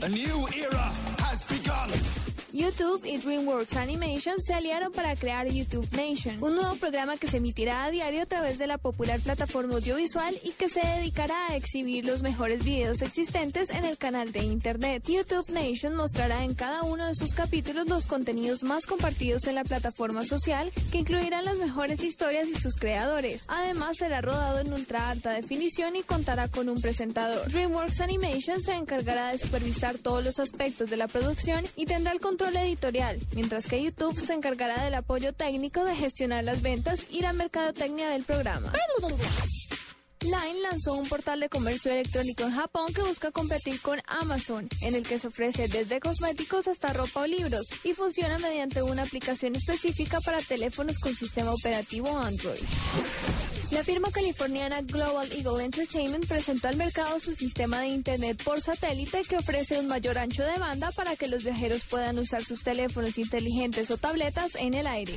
YouTube 2.68 3.06
y 3.06 3.18
DreamWorks 3.18 3.77
Animation 3.77 4.41
se 4.41 4.53
aliaron 4.53 4.91
para 4.91 5.15
crear 5.15 5.48
YouTube 5.48 5.88
Nation, 5.94 6.44
un 6.44 6.56
nuevo 6.56 6.76
programa 6.76 7.15
que 7.15 7.27
se 7.27 7.38
emitirá 7.38 7.85
a 7.85 7.91
diario 7.91 8.23
a 8.23 8.26
través 8.26 8.57
de 8.57 8.68
la 8.68 8.77
popular 8.77 9.22
plataforma 9.22 9.76
audiovisual 9.76 10.38
y 10.44 10.52
que 10.52 10.68
se 10.68 10.81
dedicará 10.85 11.48
a 11.48 11.56
exhibir 11.56 12.03
los 12.03 12.23
mejores 12.23 12.65
videos 12.65 13.02
existentes 13.02 13.69
en 13.69 13.85
el 13.85 13.98
canal 13.98 14.34
de 14.34 14.44
internet. 14.44 15.02
YouTube 15.07 15.49
Nation 15.52 15.95
mostrará 15.95 16.44
en 16.44 16.56
cada 16.56 16.84
uno 16.84 17.06
de 17.06 17.15
sus 17.15 17.34
capítulos 17.34 17.88
los 17.88 18.06
contenidos 18.06 18.64
más 18.64 18.85
compartidos 18.85 19.48
en 19.48 19.56
la 19.56 19.64
plataforma 19.64 20.26
social, 20.26 20.69
que 20.91 20.98
incluirán 20.98 21.45
las 21.45 21.57
mejores 21.60 22.03
historias 22.03 22.49
y 22.49 22.56
sus 22.56 22.76
creadores. 22.76 23.44
Además, 23.48 23.95
será 23.98 24.19
rodado 24.19 24.60
en 24.60 24.73
ultra 24.73 25.10
alta 25.10 25.31
definición 25.31 25.95
y 25.95 26.03
contará 26.03 26.49
con 26.49 26.68
un 26.68 26.81
presentador. 26.81 27.49
DreamWorks 27.49 28.02
Animation 28.02 28.61
se 28.61 28.73
encargará 28.73 29.31
de 29.31 29.38
supervisar 29.38 29.98
todos 29.99 30.26
los 30.26 30.38
aspectos 30.39 30.89
de 30.89 30.98
la 30.98 31.07
producción 31.07 31.65
y 31.77 31.85
tendrá 31.85 32.11
el 32.11 32.19
control 32.19 32.56
editorial, 32.63 33.19
mientras 33.35 33.65
que 33.67 33.84
YouTube 33.84 34.19
se 34.19 34.34
encargará 34.34 34.84
del 34.84 34.95
apoyo 34.95 35.34
técnico 35.34 35.85
de 35.85 35.95
gestionar 35.95 36.43
las 36.43 36.61
ventas 36.61 37.01
y 37.09 37.21
la 37.21 37.34
mercadotecnia 37.34 38.09
del 38.09 38.23
programa. 38.23 38.71
Line 40.21 40.61
lanzó 40.61 40.95
un 40.95 41.07
portal 41.07 41.39
de 41.39 41.47
comercio 41.47 41.91
electrónico 41.91 42.43
en 42.43 42.51
Japón 42.51 42.91
que 42.93 43.03
busca 43.03 43.31
competir 43.31 43.79
con 43.81 44.01
Amazon, 44.07 44.67
en 44.81 44.95
el 44.95 45.07
que 45.07 45.19
se 45.19 45.27
ofrece 45.27 45.67
desde 45.67 45.99
cosméticos 45.99 46.67
hasta 46.67 46.91
ropa 46.91 47.21
o 47.21 47.27
libros, 47.27 47.67
y 47.84 47.93
funciona 47.93 48.39
mediante 48.39 48.81
una 48.81 49.03
aplicación 49.03 49.55
específica 49.55 50.19
para 50.21 50.41
teléfonos 50.41 50.97
con 50.99 51.15
sistema 51.15 51.53
operativo 51.53 52.17
Android. 52.17 52.63
La 53.72 53.84
firma 53.84 54.10
californiana 54.11 54.81
Global 54.81 55.30
Eagle 55.31 55.65
Entertainment 55.65 56.26
presentó 56.26 56.69
al 56.69 56.77
mercado 56.77 57.19
su 57.19 57.35
sistema 57.35 57.81
de 57.81 57.88
Internet 57.88 58.41
por 58.44 58.61
satélite 58.61 59.23
que 59.23 59.35
ofrece 59.35 59.80
un 59.80 59.88
mayor 59.88 60.18
ancho 60.18 60.44
de 60.44 60.57
banda 60.57 60.91
para 60.94 61.18
que 61.18 61.27
los 61.27 61.44
viajeros 61.44 61.84
puedan 61.84 62.18
usar 62.18 62.45
sus 62.45 62.64
teléfonos 62.64 63.18
inteligentes 63.18 63.91
o 63.91 63.98
tabletas 63.98 64.56
en 64.56 64.73
el 64.73 64.88
aire. 64.88 65.14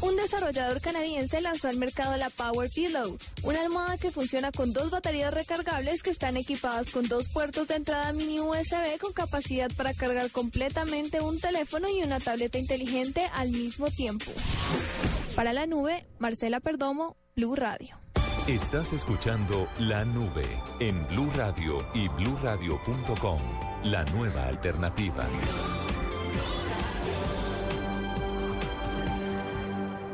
Un 0.00 0.14
desarrollador 0.16 0.80
canadiense 0.80 1.40
lanzó 1.40 1.68
al 1.68 1.76
mercado 1.78 2.16
la 2.18 2.30
Power 2.30 2.70
Pillow, 2.70 3.16
una 3.42 3.62
almohada 3.62 3.96
que 3.96 4.12
funciona 4.12 4.52
con 4.52 4.72
dos 4.72 4.90
baterías 4.90 5.32
recargables 5.32 6.02
que 6.02 6.10
están 6.10 6.36
equipadas 6.36 6.90
con 6.90 7.08
dos 7.08 7.28
puertos 7.30 7.66
de 7.66 7.76
entrada 7.76 8.12
mini 8.12 8.40
USB 8.40 8.98
con 9.00 9.12
capacidad 9.12 9.70
para 9.74 9.94
cargar 9.94 10.30
completamente 10.30 11.20
un 11.20 11.40
teléfono 11.40 11.88
y 11.88 12.02
una 12.02 12.20
tableta 12.20 12.58
inteligente 12.58 13.22
al 13.32 13.50
mismo 13.50 13.90
tiempo. 13.90 14.30
Para 15.34 15.52
la 15.52 15.66
nube, 15.66 16.06
Marcela 16.18 16.60
Perdomo, 16.60 17.16
Blue 17.38 17.54
Radio. 17.54 17.94
Estás 18.48 18.92
escuchando 18.92 19.68
La 19.78 20.04
Nube 20.04 20.44
en 20.80 21.06
Blue 21.06 21.30
Radio 21.36 21.86
y 21.94 22.08
bluradio.com. 22.08 23.38
La 23.84 24.02
nueva 24.06 24.46
alternativa. 24.48 25.24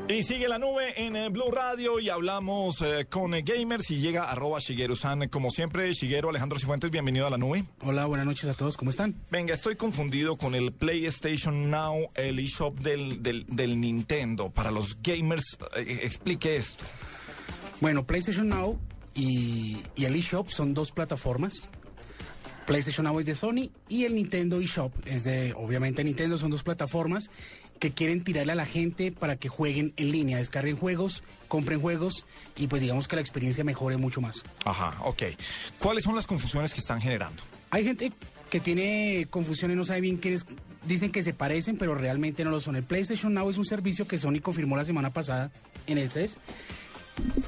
Y 0.06 0.22
sigue 0.22 0.48
la 0.48 0.59
nube 0.59 0.92
en 1.02 1.16
eh, 1.16 1.30
Blue 1.30 1.51
Radio 1.51 1.98
y 1.98 2.10
hablamos 2.10 2.82
eh, 2.82 3.06
con 3.09 3.32
eh, 3.32 3.40
gamers 3.40 3.90
y 3.90 3.96
llega 3.96 4.30
arroba 4.30 4.59
Shigeru-san. 4.60 5.28
Como 5.30 5.48
siempre, 5.48 5.90
Shigeru 5.94 6.28
Alejandro 6.28 6.59
Cifuentes, 6.59 6.90
bienvenido 6.90 7.26
a 7.26 7.30
la 7.30 7.38
nube. 7.38 7.64
Hola, 7.80 8.05
buenas 8.05 8.26
noches 8.26 8.44
a 8.51 8.52
todos, 8.52 8.76
¿cómo 8.76 8.90
están? 8.90 9.14
Venga, 9.30 9.55
estoy 9.55 9.76
confundido 9.76 10.36
con 10.36 10.55
el 10.55 10.72
PlayStation 10.72 11.70
Now, 11.70 12.10
el 12.14 12.38
eShop 12.38 12.78
del, 12.80 13.22
del, 13.22 13.46
del 13.48 13.80
Nintendo. 13.80 14.51
Para 14.51 14.70
los 14.70 14.98
gamers, 15.02 15.56
eh, 15.74 16.01
explique 16.02 16.56
esto. 16.56 16.84
Bueno, 17.80 18.06
PlayStation 18.06 18.48
Now 18.48 18.78
y, 19.14 19.78
y 19.94 20.05
el 20.05 20.16
eShop 20.16 20.48
son 20.51 20.74
dos 20.74 20.92
plataformas. 20.92 21.70
PlayStation 22.66 23.05
Now 23.05 23.20
es 23.20 23.26
de 23.26 23.34
Sony 23.34 23.70
y 23.88 24.05
el 24.05 24.14
Nintendo 24.14 24.60
eShop 24.60 24.92
es 25.06 25.24
de, 25.24 25.52
obviamente, 25.55 26.02
Nintendo. 26.02 26.38
Son 26.38 26.51
dos 26.51 26.62
plataformas 26.62 27.30
que 27.78 27.92
quieren 27.92 28.24
tirarle 28.24 28.52
a 28.52 28.56
la 28.56 28.66
gente 28.66 29.12
para 29.12 29.36
que 29.36 29.48
jueguen 29.48 29.92
en 29.96 30.10
línea, 30.10 30.38
descarguen 30.38 30.76
juegos, 30.76 31.22
compren 31.48 31.80
juegos 31.80 32.24
y 32.56 32.66
pues 32.68 32.80
digamos 32.80 33.09
que 33.09 33.16
la 33.16 33.22
experiencia 33.22 33.64
mejore 33.64 33.96
mucho 33.96 34.20
más. 34.20 34.44
Ajá, 34.64 34.94
ok. 35.05 35.22
¿Cuáles 35.78 36.05
son 36.05 36.14
las 36.14 36.26
confusiones 36.26 36.72
que 36.72 36.80
están 36.80 37.01
generando? 37.01 37.42
Hay 37.70 37.84
gente 37.84 38.12
que 38.51 38.60
tiene 38.60 39.26
confusión 39.30 39.70
y 39.70 39.74
no 39.74 39.84
sabe 39.84 40.01
bien 40.01 40.16
quiénes 40.16 40.46
dicen 40.86 41.10
que 41.10 41.22
se 41.22 41.34
parecen, 41.34 41.76
pero 41.76 41.94
realmente 41.94 42.44
no 42.44 42.51
lo 42.51 42.60
son. 42.60 42.76
El 42.76 42.84
PlayStation 42.84 43.34
Now 43.34 43.51
es 43.51 43.59
un 43.59 43.66
servicio 43.66 44.06
que 44.06 44.16
Sony 44.16 44.40
confirmó 44.40 44.76
la 44.76 44.84
semana 44.84 45.12
pasada 45.12 45.51
en 45.86 45.98
el 45.98 46.10
CES, 46.10 46.38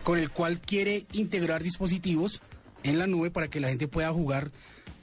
con 0.02 0.18
el 0.18 0.30
cual 0.30 0.60
quiere 0.60 1.06
integrar 1.12 1.62
dispositivos 1.62 2.40
en 2.84 2.98
la 2.98 3.06
nube 3.06 3.30
para 3.30 3.48
que 3.48 3.60
la 3.60 3.68
gente 3.68 3.88
pueda 3.88 4.12
jugar 4.12 4.50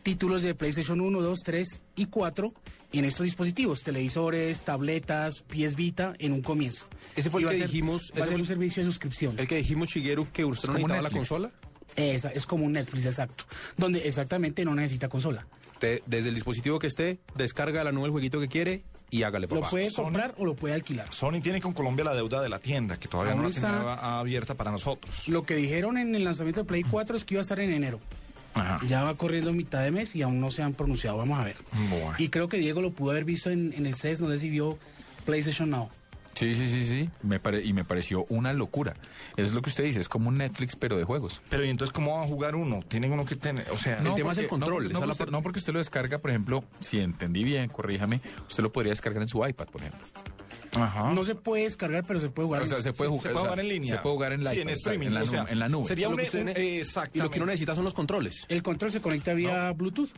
títulos 0.03 0.41
de 0.43 0.53
PlayStation 0.55 0.99
1, 1.01 1.21
2, 1.21 1.39
3 1.43 1.81
y 1.95 2.05
4 2.07 2.53
en 2.93 3.05
estos 3.05 3.23
dispositivos, 3.23 3.83
televisores, 3.83 4.63
tabletas, 4.63 5.43
PS 5.43 5.75
Vita, 5.75 6.13
en 6.19 6.33
un 6.33 6.41
comienzo. 6.41 6.85
Ese 7.15 7.29
fue 7.29 7.41
el 7.41 7.49
que 7.49 7.57
ser- 7.57 7.67
dijimos. 7.67 8.11
Va 8.19 8.25
a 8.25 8.27
ser 8.27 8.39
un 8.39 8.45
servicio 8.45 8.83
de 8.83 8.89
suscripción. 8.89 9.35
El 9.39 9.47
que 9.47 9.57
dijimos, 9.57 9.89
Shigeru, 9.89 10.27
que 10.31 10.45
usted 10.45 10.67
no 10.67 10.73
necesitaba 10.75 11.01
la 11.01 11.09
consola. 11.09 11.51
Esa, 11.95 12.29
es 12.29 12.45
como 12.45 12.65
un 12.65 12.73
Netflix, 12.73 13.05
exacto. 13.05 13.45
Donde 13.77 13.99
exactamente 14.07 14.65
no 14.65 14.73
necesita 14.75 15.09
consola. 15.09 15.45
Usted, 15.73 16.01
desde 16.05 16.29
el 16.29 16.35
dispositivo 16.35 16.79
que 16.79 16.87
esté, 16.87 17.19
descarga 17.35 17.79
de 17.79 17.85
la 17.85 17.91
nube 17.91 18.05
el 18.05 18.11
jueguito 18.11 18.39
que 18.39 18.47
quiere 18.47 18.83
y 19.13 19.23
hágale, 19.23 19.47
Lo 19.47 19.61
puede 19.61 19.91
comprar 19.93 20.33
o 20.37 20.45
lo 20.45 20.55
puede 20.55 20.73
alquilar. 20.73 21.11
Sony 21.13 21.39
tiene 21.41 21.61
con 21.61 21.73
Colombia 21.73 22.03
la 22.03 22.13
deuda 22.15 22.41
de 22.41 22.49
la 22.49 22.57
tienda, 22.59 22.97
que 22.99 23.07
todavía 23.07 23.33
Aún 23.33 23.43
no 23.43 23.47
la 23.49 23.53
está- 23.55 23.69
tiene 23.69 23.85
abierta 24.01 24.55
para 24.55 24.71
nosotros. 24.71 25.27
Lo 25.29 25.45
que 25.45 25.55
dijeron 25.55 25.97
en 25.97 26.15
el 26.15 26.23
lanzamiento 26.23 26.61
de 26.61 26.65
Play 26.65 26.83
4 26.83 27.15
es 27.15 27.23
que 27.23 27.35
iba 27.35 27.41
a 27.41 27.43
estar 27.43 27.59
en 27.59 27.71
enero. 27.71 27.99
Ya 28.87 29.03
va 29.03 29.15
corriendo 29.15 29.51
mitad 29.53 29.83
de 29.83 29.91
mes 29.91 30.15
y 30.15 30.21
aún 30.21 30.39
no 30.39 30.51
se 30.51 30.61
han 30.61 30.73
pronunciado. 30.73 31.17
Vamos 31.17 31.39
a 31.39 31.43
ver. 31.43 31.55
Bueno. 31.89 32.13
Y 32.17 32.29
creo 32.29 32.47
que 32.49 32.57
Diego 32.57 32.81
lo 32.81 32.91
pudo 32.91 33.11
haber 33.11 33.25
visto 33.25 33.49
en, 33.49 33.73
en 33.73 33.85
el 33.87 33.95
CES, 33.95 34.19
no 34.19 34.29
sé 34.29 34.37
si 34.39 34.49
vio 34.49 34.77
PlayStation 35.25 35.69
Now. 35.69 35.89
Sí, 36.33 36.55
sí, 36.55 36.67
sí, 36.67 36.83
sí. 36.83 37.09
Me 37.21 37.39
pare- 37.39 37.63
y 37.63 37.73
me 37.73 37.83
pareció 37.83 38.25
una 38.29 38.53
locura. 38.53 38.95
Eso 39.37 39.47
es 39.47 39.53
lo 39.53 39.61
que 39.61 39.69
usted 39.69 39.83
dice, 39.83 39.99
es 39.99 40.09
como 40.09 40.29
un 40.29 40.37
Netflix, 40.37 40.75
pero 40.75 40.97
de 40.97 41.03
juegos. 41.03 41.41
Pero 41.49 41.63
¿y 41.63 41.69
entonces 41.69 41.93
cómo 41.93 42.15
va 42.17 42.23
a 42.23 42.27
jugar 42.27 42.55
uno? 42.55 42.81
Tiene 42.87 43.09
uno 43.09 43.23
que 43.25 43.35
tener, 43.35 43.69
o 43.71 43.77
sea... 43.77 43.99
No, 44.01 44.15
porque- 44.41 44.47
No, 44.59 44.65
no, 44.93 44.99
porque 44.99 45.11
usted, 45.11 45.31
no, 45.31 45.41
porque 45.43 45.59
usted 45.59 45.73
lo 45.73 45.79
descarga, 45.79 46.17
por 46.19 46.31
ejemplo, 46.31 46.63
si 46.79 46.99
entendí 46.99 47.43
bien, 47.43 47.69
corríjame, 47.69 48.19
usted 48.47 48.63
lo 48.63 48.71
podría 48.71 48.91
descargar 48.91 49.21
en 49.21 49.29
su 49.29 49.45
iPad, 49.45 49.67
por 49.67 49.81
ejemplo. 49.81 50.07
No 51.13 51.23
se 51.23 51.35
puede 51.35 51.63
descargar, 51.65 52.03
pero 52.03 52.19
se 52.19 52.29
puede 52.29 52.47
jugar. 52.47 52.63
O 52.63 52.65
sea, 52.65 52.77
se 52.81 52.93
puede 52.93 53.09
jugar, 53.11 53.31
o 53.33 53.33
sea, 53.41 53.97
Se 53.97 54.01
puede 54.01 54.15
jugar 54.15 54.33
en 54.33 54.43
la, 54.43 54.51
Sí, 54.51 54.61
en 54.61 54.69
streaming, 54.69 55.07
en 55.07 55.13
la, 55.13 55.21
o 55.21 55.27
sea, 55.27 55.41
nube, 55.43 55.51
en 55.51 55.59
la 55.59 55.69
nube. 55.69 55.85
sería 55.85 56.07
un- 56.09 56.13
Lo 56.13 56.17
que 56.17 56.23
usted 56.23 56.41
un- 56.41 56.49
exactamente. 56.49 57.17
Y 57.19 57.21
lo 57.21 57.29
que 57.29 57.37
uno 57.39 57.45
necesita 57.45 57.75
son 57.75 57.83
los 57.83 57.93
controles. 57.93 58.45
El 58.49 58.63
control 58.63 58.91
se 58.91 58.99
conecta 58.99 59.33
vía 59.35 59.71
Bluetooth. 59.73 60.09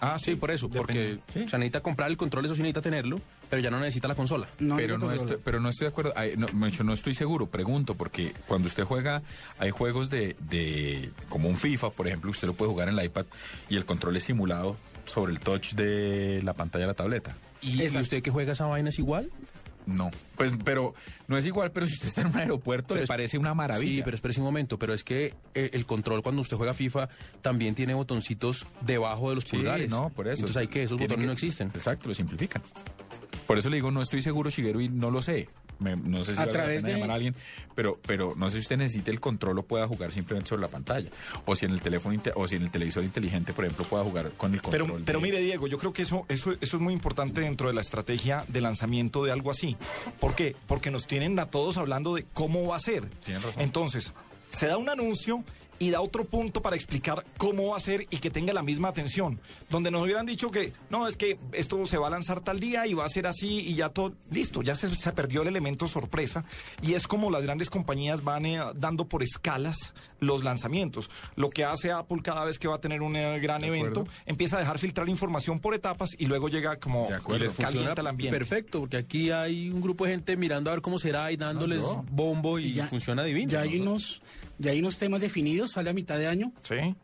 Ah, 0.00 0.18
sí, 0.18 0.36
por 0.36 0.50
eso, 0.50 0.68
porque 0.68 1.18
o 1.28 1.32
sea, 1.48 1.58
necesita 1.58 1.80
comprar 1.80 2.10
el 2.10 2.16
control, 2.16 2.44
eso 2.44 2.54
sí 2.54 2.62
necesita 2.62 2.82
tenerlo, 2.82 3.20
pero 3.48 3.60
ya 3.60 3.70
no 3.70 3.78
necesita 3.78 4.08
la 4.08 4.14
consola. 4.14 4.48
pero, 4.76 4.98
no 4.98 5.12
estoy, 5.12 5.36
pero 5.42 5.60
no 5.60 5.68
estoy 5.68 5.86
de 5.86 5.88
acuerdo, 5.90 6.12
Ay, 6.16 6.34
no, 6.36 6.46
de 6.46 6.68
hecho, 6.68 6.84
no 6.84 6.92
estoy 6.92 7.14
seguro, 7.14 7.46
pregunto, 7.46 7.94
porque 7.94 8.32
cuando 8.46 8.68
usted 8.68 8.84
juega, 8.84 9.22
hay 9.58 9.70
juegos 9.70 10.10
de, 10.10 10.36
de, 10.40 11.10
como 11.28 11.48
un 11.48 11.56
FIFA, 11.56 11.90
por 11.90 12.06
ejemplo, 12.06 12.30
usted 12.30 12.46
lo 12.46 12.54
puede 12.54 12.70
jugar 12.70 12.88
en 12.88 12.98
el 12.98 13.04
iPad 13.04 13.26
y 13.68 13.76
el 13.76 13.84
control 13.84 14.16
es 14.16 14.24
simulado 14.24 14.76
sobre 15.06 15.32
el 15.32 15.40
touch 15.40 15.74
de 15.74 16.40
la 16.42 16.54
pantalla 16.54 16.84
de 16.84 16.88
la 16.88 16.94
tableta. 16.94 17.36
¿Y, 17.60 17.82
y 17.82 17.86
usted 17.86 18.22
que 18.22 18.30
juega 18.30 18.52
esa 18.52 18.66
vaina 18.66 18.90
es 18.90 18.98
igual? 18.98 19.30
No, 19.88 20.10
pues, 20.36 20.52
pero 20.64 20.94
no 21.28 21.36
es 21.36 21.46
igual, 21.46 21.72
pero 21.72 21.86
si 21.86 21.94
usted 21.94 22.08
está 22.08 22.20
en 22.20 22.26
un 22.28 22.36
aeropuerto, 22.36 22.88
Pero 22.88 22.98
le 22.98 23.04
es- 23.04 23.08
parece 23.08 23.38
una 23.38 23.54
maravilla. 23.54 23.90
Sí, 23.96 24.02
pero 24.04 24.14
espérese 24.14 24.40
un 24.40 24.46
momento, 24.46 24.78
pero 24.78 24.92
es 24.94 25.02
que 25.02 25.34
eh, 25.54 25.70
el 25.72 25.86
control 25.86 26.22
cuando 26.22 26.42
usted 26.42 26.56
juega 26.56 26.74
FIFA 26.74 27.08
también 27.40 27.74
tiene 27.74 27.94
botoncitos 27.94 28.66
debajo 28.82 29.30
de 29.30 29.36
los 29.36 29.44
Sí, 29.44 29.56
pulgares. 29.56 29.88
no, 29.88 30.10
por 30.10 30.28
eso. 30.28 30.40
Entonces 30.40 30.56
hay 30.58 30.68
que, 30.68 30.82
esos 30.84 30.98
botones 30.98 31.18
que- 31.20 31.26
no 31.26 31.32
existen. 31.32 31.68
Exacto, 31.74 32.08
lo 32.08 32.14
simplifican. 32.14 32.62
Por 33.46 33.56
eso 33.58 33.70
le 33.70 33.76
digo, 33.76 33.90
no 33.90 34.02
estoy 34.02 34.20
seguro, 34.20 34.50
Shigeru, 34.50 34.80
y 34.82 34.88
no 34.90 35.10
lo 35.10 35.22
sé. 35.22 35.48
Me- 35.78 35.94
no 35.96 36.24
sé 36.24 36.32
si 36.34 36.38
A 36.38 36.40
vale 36.42 36.52
través 36.52 36.82
la 36.82 36.86
pena 36.86 36.88
de- 36.88 36.94
llamar 37.00 37.10
a 37.10 37.14
alguien, 37.14 37.34
pero, 37.74 37.98
pero 38.06 38.34
no 38.36 38.50
sé 38.50 38.56
si 38.56 38.60
usted 38.62 38.76
necesite 38.78 39.10
el 39.10 39.20
control 39.20 39.58
o 39.58 39.62
pueda 39.62 39.86
jugar 39.86 40.10
simplemente 40.12 40.48
sobre 40.48 40.62
la 40.62 40.68
pantalla. 40.68 41.08
O 41.44 41.54
si 41.54 41.66
en 41.66 41.72
el 41.72 41.80
teléfono 41.82 42.20
o 42.34 42.48
si 42.48 42.56
en 42.56 42.62
el 42.62 42.70
televisor 42.70 43.04
inteligente, 43.04 43.52
por 43.52 43.64
ejemplo, 43.64 43.84
pueda 43.84 44.02
jugar 44.04 44.30
con 44.36 44.54
el 44.54 44.60
control. 44.62 44.86
Pero, 44.88 45.00
pero 45.04 45.18
de- 45.20 45.22
mire, 45.24 45.40
Diego, 45.40 45.66
yo 45.68 45.78
creo 45.78 45.92
que 45.92 46.02
eso, 46.02 46.26
eso, 46.28 46.52
eso 46.60 46.76
es 46.76 46.82
muy 46.82 46.92
importante 46.92 47.40
dentro 47.42 47.68
de 47.68 47.74
la 47.74 47.80
estrategia 47.80 48.44
de 48.48 48.60
lanzamiento 48.60 49.24
de 49.24 49.30
algo 49.32 49.50
así. 49.50 49.76
¿Por 50.20 50.34
qué? 50.34 50.56
Porque 50.66 50.90
nos 50.90 51.06
tienen 51.06 51.38
a 51.38 51.46
todos 51.46 51.76
hablando 51.76 52.14
de 52.14 52.24
cómo 52.34 52.66
va 52.66 52.76
a 52.76 52.80
ser. 52.80 53.08
Tienen 53.24 53.42
razón. 53.42 53.62
Entonces, 53.62 54.12
se 54.52 54.66
da 54.66 54.76
un 54.78 54.88
anuncio 54.88 55.44
y 55.78 55.90
da 55.90 56.00
otro 56.00 56.24
punto 56.24 56.60
para 56.62 56.76
explicar 56.76 57.24
cómo 57.36 57.68
va 57.68 57.76
a 57.76 57.80
ser 57.80 58.06
y 58.10 58.18
que 58.18 58.30
tenga 58.30 58.52
la 58.52 58.62
misma 58.62 58.88
atención. 58.88 59.40
Donde 59.70 59.90
nos 59.90 60.02
hubieran 60.02 60.26
dicho 60.26 60.50
que, 60.50 60.72
no, 60.90 61.06
es 61.08 61.16
que 61.16 61.38
esto 61.52 61.84
se 61.86 61.98
va 61.98 62.08
a 62.08 62.10
lanzar 62.10 62.40
tal 62.40 62.58
día 62.60 62.86
y 62.86 62.94
va 62.94 63.04
a 63.04 63.08
ser 63.08 63.26
así 63.26 63.60
y 63.60 63.74
ya 63.74 63.88
todo, 63.90 64.14
listo, 64.30 64.62
ya 64.62 64.74
se, 64.74 64.94
se 64.94 65.12
perdió 65.12 65.42
el 65.42 65.48
elemento 65.48 65.86
sorpresa. 65.86 66.44
Y 66.82 66.94
es 66.94 67.06
como 67.06 67.30
las 67.30 67.42
grandes 67.42 67.70
compañías 67.70 68.22
van 68.24 68.46
eh, 68.46 68.60
dando 68.74 69.06
por 69.06 69.22
escalas 69.22 69.94
los 70.20 70.42
lanzamientos. 70.44 71.10
Lo 71.36 71.50
que 71.50 71.64
hace 71.64 71.92
Apple 71.92 72.18
cada 72.22 72.44
vez 72.44 72.58
que 72.58 72.66
va 72.68 72.76
a 72.76 72.80
tener 72.80 73.02
un 73.02 73.14
eh, 73.16 73.38
gran 73.38 73.60
De 73.60 73.68
evento, 73.68 74.00
acuerdo. 74.00 74.20
empieza 74.26 74.56
a 74.56 74.60
dejar 74.60 74.78
filtrar 74.78 75.08
información 75.08 75.60
por 75.60 75.74
etapas 75.74 76.10
y 76.18 76.26
luego 76.26 76.48
llega 76.48 76.76
como 76.78 77.08
calienta 77.58 78.00
el 78.00 78.06
ambiente. 78.06 78.36
perfecto, 78.36 78.80
porque 78.80 78.96
aquí 78.96 79.30
hay 79.30 79.70
un 79.70 79.80
grupo 79.80 80.04
de 80.04 80.12
gente 80.12 80.36
mirando 80.36 80.70
a 80.70 80.74
ver 80.74 80.82
cómo 80.82 80.98
será 80.98 81.30
y 81.32 81.36
dándoles 81.36 81.82
No, 81.82 82.04
bombo 82.10 82.58
y, 82.58 82.72
ya- 82.74 82.86
funciona 82.86 83.22
divino. 83.24 83.50
Ya 83.52 83.60
hay, 83.60 83.80
unos, 83.80 84.20
ya 84.58 84.72
hay 84.72 84.80
unos 84.80 84.96
temas 84.96 85.20
definidos, 85.20 85.67
sale 85.68 85.90
a 85.90 85.92
mitad 85.92 86.18
de 86.18 86.26
año. 86.26 86.52
Sí. 86.62 86.94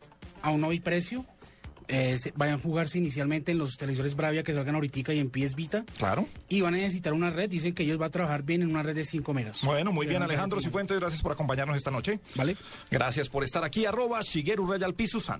Aún 0.41 0.61
no 0.61 0.69
hay 0.69 0.79
precio. 0.79 1.25
eh, 1.87 2.17
vayan 2.35 2.55
a 2.59 2.61
jugarse 2.61 2.97
inicialmente 2.97 3.51
en 3.51 3.59
los 3.59 3.77
televisores 3.77 4.15
Bravia 4.15 4.41
que 4.43 4.53
salgan 4.55 4.73
ahorita 4.75 5.13
y 5.13 5.19
en 5.19 5.29
PS 5.29 5.55
Vita. 5.55 5.85
Claro. 5.97 6.27
Y 6.49 6.61
van 6.61 6.73
a 6.73 6.77
necesitar 6.77 7.13
una 7.13 7.29
red. 7.29 7.47
Dicen 7.49 7.73
que 7.75 7.83
ellos 7.83 7.97
van 7.99 8.07
a 8.07 8.11
trabajar 8.11 8.41
bien 8.43 8.63
en 8.63 8.69
una 8.69 8.81
red 8.81 8.95
de 8.95 9.05
5 9.05 9.33
megas. 9.33 9.61
Bueno, 9.63 9.91
muy 9.91 10.07
bien, 10.07 10.23
Alejandro 10.23 10.59
Cifuentes, 10.59 10.99
gracias 10.99 11.21
por 11.21 11.31
acompañarnos 11.31 11.77
esta 11.77 11.91
noche. 11.91 12.19
Vale. 12.35 12.57
Gracias 12.89 13.29
por 13.29 13.43
estar 13.43 13.63
aquí, 13.63 13.85
arroba 13.85 14.19
Shigeru 14.21 14.65
Rayal 14.65 14.95
Piso-san. 14.95 15.39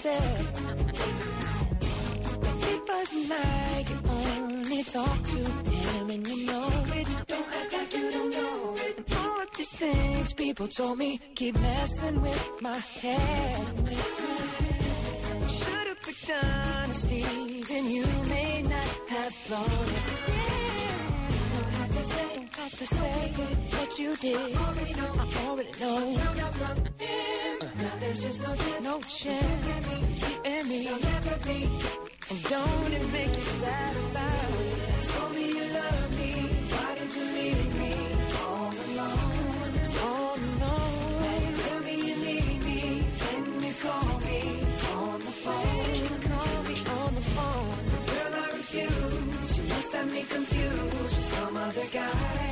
But 0.00 0.14
it 2.72 2.82
wasn't 2.88 3.28
like 3.30 3.90
you 3.90 3.98
only 4.08 4.84
talk 4.84 5.22
to 5.24 5.38
him 5.38 6.10
and 6.10 6.26
you 6.26 6.46
know 6.46 6.70
it. 6.94 7.08
Don't 7.26 7.46
act 7.60 7.72
like 7.72 7.92
you 7.92 8.10
don't 8.12 8.30
know 8.30 8.76
it. 8.76 8.96
And 8.96 9.16
all 9.18 9.40
of 9.40 9.56
these 9.56 9.70
things 9.70 10.32
people 10.34 10.68
told 10.68 10.98
me 10.98 11.20
keep 11.34 11.58
messing 11.58 12.22
with 12.22 12.58
my 12.60 12.78
head. 12.78 13.66
Should've 15.48 16.02
picked 16.02 16.30
honesty, 16.44 17.62
then 17.68 17.90
you 17.90 18.06
may 18.28 18.62
not 18.62 18.90
have 19.08 19.34
blown 19.48 19.88
it. 19.96 20.57
Have 22.68 22.78
to 22.80 22.86
say, 22.86 23.32
what 23.78 23.98
you 23.98 24.14
did. 24.16 24.36
I 24.36 24.60
already 24.68 24.92
know. 24.92 25.12
I 25.16 25.46
already 25.48 25.72
know. 25.80 26.12
Now 27.78 27.94
there's 27.98 28.22
just 28.22 28.42
no 28.42 28.54
chance, 28.54 28.82
no 28.82 29.00
chance. 29.00 30.28
You 30.28 30.36
and 30.44 30.68
me, 30.68 30.84
don't 32.50 32.92
it 32.92 33.06
make 33.10 33.34
you 33.34 33.42
sad 33.42 33.96
about 33.96 34.60
it? 34.60 35.02
Told 35.08 35.32
me 35.34 35.48
you 35.48 35.66
love 35.80 36.10
me. 36.18 36.32
Why 36.68 36.94
did 36.98 37.10
you 37.16 37.24
leave 37.38 37.72
me 37.80 37.94
all 38.44 38.72
alone? 38.84 39.32
All 40.04 40.36
alone. 40.36 41.20
Now 41.24 41.38
you 41.44 41.52
tell 41.64 41.80
me 41.80 41.94
you 42.06 42.16
need 42.26 42.60
me. 42.68 42.80
When 43.24 43.44
you 43.64 43.74
call 43.80 44.12
me 44.28 44.40
on 44.92 45.18
the 45.20 45.34
phone. 45.42 46.20
Call 46.28 46.62
me 46.68 46.76
on 47.00 47.14
the 47.14 47.24
phone. 47.32 47.76
Girl, 48.12 48.34
I 48.34 48.46
refuse. 48.52 49.56
You 49.56 49.64
must 49.72 49.90
have 49.94 50.12
me 50.12 50.22
confused 50.22 50.98
with 51.00 51.22
some 51.32 51.56
other 51.56 51.86
guy. 51.94 52.47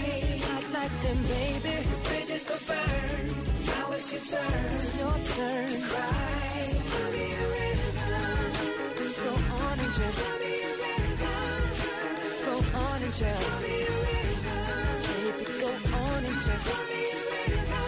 Like 1.04 1.22
baby. 1.28 1.76
The 1.90 1.96
bridges 2.08 2.44
go 2.44 2.56
burn. 2.66 3.26
Now 3.66 3.92
it's 3.92 4.12
your 4.12 4.22
turn. 4.22 4.64
It's 4.76 4.96
your 4.96 5.14
turn 5.36 5.68
to 5.70 5.80
cry. 5.88 6.62
So 6.64 6.78
tell 6.78 7.10
me 7.12 7.24
a 7.32 7.46
river. 7.52 8.16
Go 9.24 9.32
on 9.56 9.78
and 9.78 9.94
just 9.94 10.18
tell 10.18 10.38
me 10.38 10.52
a 10.62 10.72
river. 10.84 11.36
Go 12.44 12.54
on 12.78 13.02
and 13.02 13.14
just 13.14 13.42
tell 13.42 13.60
me 13.60 13.74
a 13.82 13.94
river. 14.06 14.60
Baby, 15.06 15.44
go 15.60 15.70
on 15.96 16.24
and 16.24 16.40
just 16.42 16.66
tell 16.66 16.84
me 16.86 17.00
a 17.02 17.20
river. 17.30 17.84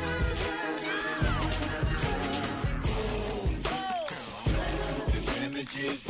Images 5.47 6.09